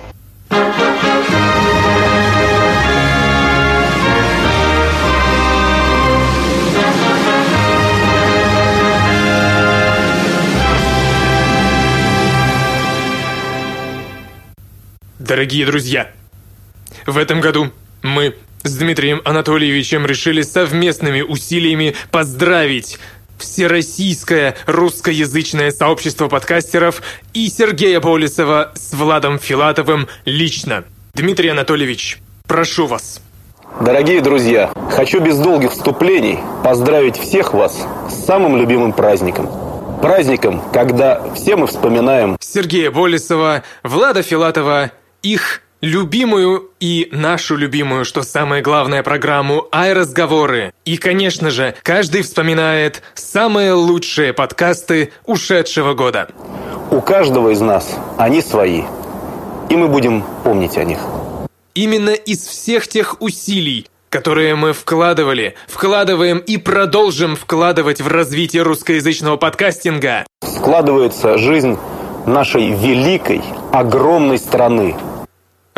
Дорогие 15.30 15.64
друзья, 15.64 16.10
в 17.06 17.16
этом 17.16 17.40
году 17.40 17.70
мы 18.02 18.34
с 18.64 18.76
Дмитрием 18.76 19.22
Анатольевичем 19.24 20.04
решили 20.04 20.42
совместными 20.42 21.20
усилиями 21.20 21.94
поздравить 22.10 22.98
всероссийское 23.38 24.56
русскоязычное 24.66 25.70
сообщество 25.70 26.26
подкастеров 26.26 27.00
и 27.32 27.48
Сергея 27.48 28.00
Болесова 28.00 28.72
с 28.74 28.92
Владом 28.92 29.38
Филатовым 29.38 30.08
лично. 30.24 30.82
Дмитрий 31.14 31.50
Анатольевич, 31.50 32.18
прошу 32.48 32.88
вас. 32.88 33.20
Дорогие 33.80 34.22
друзья, 34.22 34.72
хочу 34.90 35.20
без 35.20 35.38
долгих 35.38 35.70
вступлений 35.70 36.40
поздравить 36.64 37.16
всех 37.16 37.54
вас 37.54 37.86
с 38.10 38.26
самым 38.26 38.56
любимым 38.56 38.92
праздником. 38.92 39.48
Праздником, 40.02 40.60
когда 40.72 41.32
все 41.34 41.54
мы 41.54 41.68
вспоминаем 41.68 42.36
Сергея 42.40 42.90
Болесова, 42.90 43.62
Влада 43.84 44.22
Филатова, 44.22 44.90
их 45.22 45.62
любимую 45.80 46.70
и 46.78 47.08
нашу 47.12 47.56
любимую, 47.56 48.04
что 48.04 48.22
самое 48.22 48.62
главное, 48.62 49.02
программу 49.02 49.66
«Ай-разговоры». 49.72 50.72
И, 50.84 50.96
конечно 50.96 51.50
же, 51.50 51.74
каждый 51.82 52.22
вспоминает 52.22 53.02
самые 53.14 53.72
лучшие 53.72 54.32
подкасты 54.32 55.12
ушедшего 55.24 55.94
года. 55.94 56.28
у 56.90 57.00
каждого 57.00 57.50
из 57.50 57.60
нас 57.60 57.96
они 58.18 58.42
свои. 58.42 58.82
И 59.68 59.76
мы 59.76 59.88
будем 59.88 60.24
помнить 60.42 60.76
о 60.76 60.84
них. 60.84 60.98
Именно 61.74 62.10
из 62.10 62.44
всех 62.46 62.88
тех 62.88 63.16
усилий, 63.20 63.86
которые 64.08 64.56
мы 64.56 64.72
вкладывали, 64.72 65.54
вкладываем 65.68 66.38
и 66.38 66.56
продолжим 66.56 67.36
вкладывать 67.36 68.00
в 68.00 68.08
развитие 68.08 68.62
русскоязычного 68.62 69.36
подкастинга, 69.36 70.26
Складывается 70.42 71.38
жизнь 71.38 71.78
нашей 72.26 72.70
великой, 72.72 73.42
огромной 73.72 74.38
страны. 74.38 74.96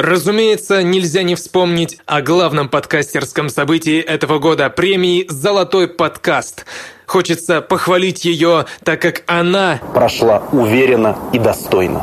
Разумеется, 0.03 0.83
нельзя 0.83 1.23
не 1.23 1.37
вспомнить 1.37 2.01
о 2.07 2.23
главном 2.23 2.69
подкастерском 2.69 3.49
событии 3.49 4.01
этого 4.01 4.41
года– 4.41 4.69
премии 4.77 5.27
«Золотой 5.29 5.87
подкаст». 5.87 6.67
Хочется 7.07 7.61
похвалить 7.61 8.25
ее, 8.25 8.67
так 8.83 9.01
как 9.01 9.23
она 9.29 9.81
Прошла 9.95 10.43
уверенно 10.51 11.17
и 11.33 11.39
достойно. 11.39 12.03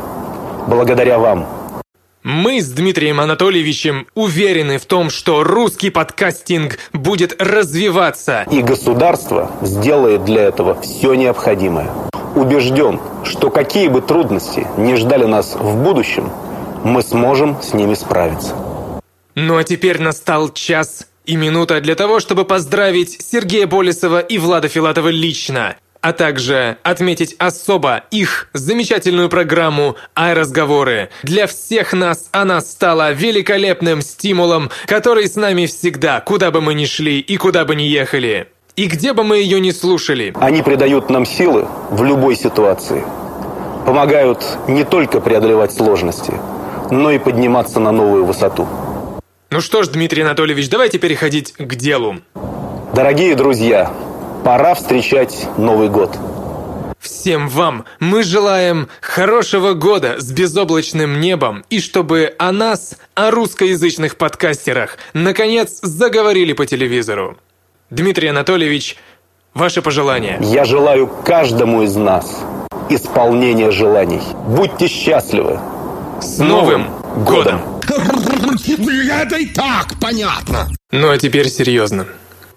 Благодаря 0.66 1.18
вам, 1.18 1.46
Мы 2.22 2.62
с 2.62 2.70
Дмитрием 2.70 3.20
Анатольевичем 3.20 4.06
уверены 4.14 4.78
в 4.78 4.86
том, 4.86 5.10
что 5.10 5.44
русский 5.44 5.90
подкастинг 5.90 6.78
будет 6.94 7.36
развиваться. 7.42 8.46
И 8.50 8.62
государство 8.62 9.50
сделает 9.60 10.24
для 10.24 10.44
этого 10.44 10.80
все 10.80 11.12
необходимое. 11.12 11.90
Убежден, 12.34 12.98
что 13.24 13.50
какие 13.50 13.88
бы 13.88 14.00
трудности 14.00 14.66
не 14.78 14.96
ждали 14.96 15.26
нас 15.26 15.54
в 15.54 15.82
будущем, 15.82 16.30
мы 16.84 17.02
сможем 17.02 17.60
с 17.62 17.72
ними 17.74 17.94
справиться. 17.94 18.54
Ну 19.34 19.56
а 19.56 19.64
теперь 19.64 20.00
настал 20.00 20.52
час 20.52 21.06
и 21.24 21.36
минута 21.36 21.80
для 21.80 21.94
того, 21.94 22.20
чтобы 22.20 22.44
поздравить 22.44 23.20
Сергея 23.22 23.66
Болесова 23.66 24.20
и 24.20 24.38
Влада 24.38 24.68
Филатова 24.68 25.08
лично– 25.08 25.76
а 26.00 26.12
также 26.12 26.78
отметить 26.82 27.36
особо 27.38 28.04
их 28.10 28.48
замечательную 28.52 29.28
программу 29.28 29.96
«Ай-разговоры». 30.16 31.10
Для 31.22 31.46
всех 31.46 31.92
нас 31.92 32.28
она 32.32 32.60
стала 32.60 33.12
великолепным 33.12 34.00
стимулом, 34.00 34.70
который 34.86 35.26
с 35.26 35.36
нами 35.36 35.66
всегда, 35.66 36.20
куда 36.20 36.50
бы 36.50 36.60
мы 36.60 36.74
ни 36.74 36.86
шли 36.86 37.20
и 37.20 37.36
куда 37.36 37.64
бы 37.64 37.74
ни 37.74 37.82
ехали. 37.82 38.48
И 38.76 38.86
где 38.86 39.12
бы 39.12 39.24
мы 39.24 39.38
ее 39.38 39.60
ни 39.60 39.72
слушали. 39.72 40.32
Они 40.40 40.62
придают 40.62 41.10
нам 41.10 41.26
силы 41.26 41.66
в 41.90 42.02
любой 42.02 42.36
ситуации. 42.36 43.04
Помогают 43.84 44.42
не 44.68 44.84
только 44.84 45.20
преодолевать 45.20 45.72
сложности, 45.72 46.34
но 46.90 47.10
и 47.10 47.18
подниматься 47.18 47.80
на 47.80 47.92
новую 47.92 48.24
высоту. 48.24 48.66
Ну 49.50 49.60
что 49.60 49.82
ж, 49.82 49.88
Дмитрий 49.88 50.22
Анатольевич, 50.22 50.68
давайте 50.68 50.98
переходить 50.98 51.52
к 51.52 51.74
делу. 51.74 52.16
Дорогие 52.94 53.34
друзья, 53.34 53.90
Пора 54.44 54.74
встречать 54.74 55.46
Новый 55.58 55.90
год. 55.90 56.16
Всем 56.98 57.48
вам 57.48 57.84
мы 57.98 58.22
желаем 58.22 58.88
хорошего 59.02 59.74
года 59.74 60.16
с 60.18 60.32
безоблачным 60.32 61.20
небом 61.20 61.64
и 61.68 61.78
чтобы 61.78 62.34
о 62.38 62.50
нас, 62.52 62.96
о 63.14 63.30
русскоязычных 63.30 64.16
подкастерах, 64.16 64.96
наконец 65.12 65.80
заговорили 65.82 66.54
по 66.54 66.64
телевизору. 66.64 67.36
Дмитрий 67.90 68.28
Анатольевич, 68.28 68.96
ваши 69.52 69.82
пожелания. 69.82 70.38
Я 70.40 70.64
желаю 70.64 71.06
каждому 71.06 71.82
из 71.82 71.96
нас 71.96 72.42
исполнения 72.88 73.70
желаний. 73.70 74.22
Будьте 74.46 74.88
счастливы. 74.88 75.60
С 76.22 76.38
Новым 76.38 76.90
годом! 77.24 77.80
Это 77.88 79.36
и 79.36 79.46
так 79.46 79.94
понятно. 80.00 80.68
Ну 80.92 81.10
а 81.10 81.16
теперь 81.16 81.48
серьезно. 81.48 82.06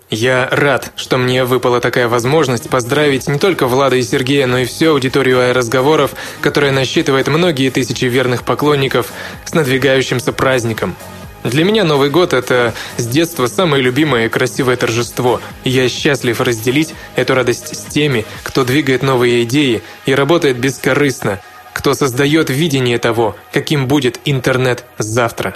Я 0.09 0.49
рад, 0.51 0.91
что 0.97 1.17
мне 1.17 1.45
выпала 1.45 1.79
такая 1.79 2.07
возможность 2.07 2.69
поздравить 2.69 3.27
не 3.27 3.39
только 3.39 3.67
Влада 3.67 3.95
и 3.95 4.03
Сергея, 4.03 4.47
но 4.47 4.59
и 4.59 4.65
всю 4.65 4.91
аудиторию 4.91 5.53
разговоров, 5.53 6.11
которая 6.41 6.71
насчитывает 6.71 7.27
многие 7.27 7.69
тысячи 7.69 8.05
верных 8.05 8.43
поклонников 8.43 9.11
с 9.45 9.53
надвигающимся 9.53 10.33
праздником. 10.33 10.95
Для 11.43 11.63
меня 11.63 11.83
Новый 11.83 12.09
год– 12.09 12.33
это 12.35 12.73
с 12.97 13.05
детства 13.07 13.47
самое 13.47 13.81
любимое 13.81 14.25
и 14.25 14.29
красивое 14.29 14.75
торжество. 14.77 15.41
я 15.63 15.89
счастлив 15.89 16.39
разделить 16.39 16.93
эту 17.15 17.33
радость 17.33 17.75
с 17.75 17.85
теми, 17.85 18.25
кто 18.43 18.63
двигает 18.63 19.03
новые 19.03 19.43
идеи 19.43 19.81
и 20.05 20.15
работает 20.15 20.57
бескорыстно, 20.57 21.39
кто 21.73 21.93
создает 21.93 22.49
видение 22.49 22.99
того, 22.99 23.35
каким 23.51 23.87
будет 23.87 24.19
интернет 24.25 24.85
завтра. 24.97 25.55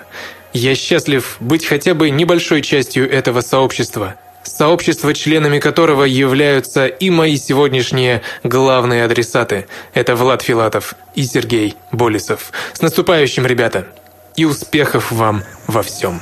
Я 0.54 0.76
счастлив 0.76 1.38
быть 1.40 1.66
хотя 1.66 1.94
бы 1.94 2.10
небольшой 2.10 2.62
частью 2.62 3.10
этого 3.10 3.42
сообщества– 3.42 4.16
сообщество, 4.48 5.14
членами 5.14 5.60
которого 5.60 6.04
являются 6.04 6.88
и 6.88 7.10
мои 7.10 7.38
сегодняшние 7.38 8.22
главные 8.44 9.04
адресаты. 9.04 9.68
Это 9.94 10.16
Влад 10.16 10.42
Филатов 10.42 10.96
и 11.16 11.24
Сергей 11.24 11.76
Болесов. 11.92 12.52
С 12.74 12.82
наступающим, 12.82 13.46
ребята! 13.46 13.88
И 14.36 14.46
успехов 14.46 15.12
вам 15.12 15.44
во 15.66 15.82
всем. 15.82 16.22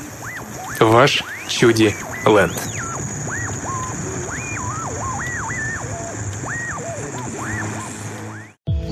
Ваш 0.79 1.23
Чуди 1.49 1.93
Ленд. 2.25 2.84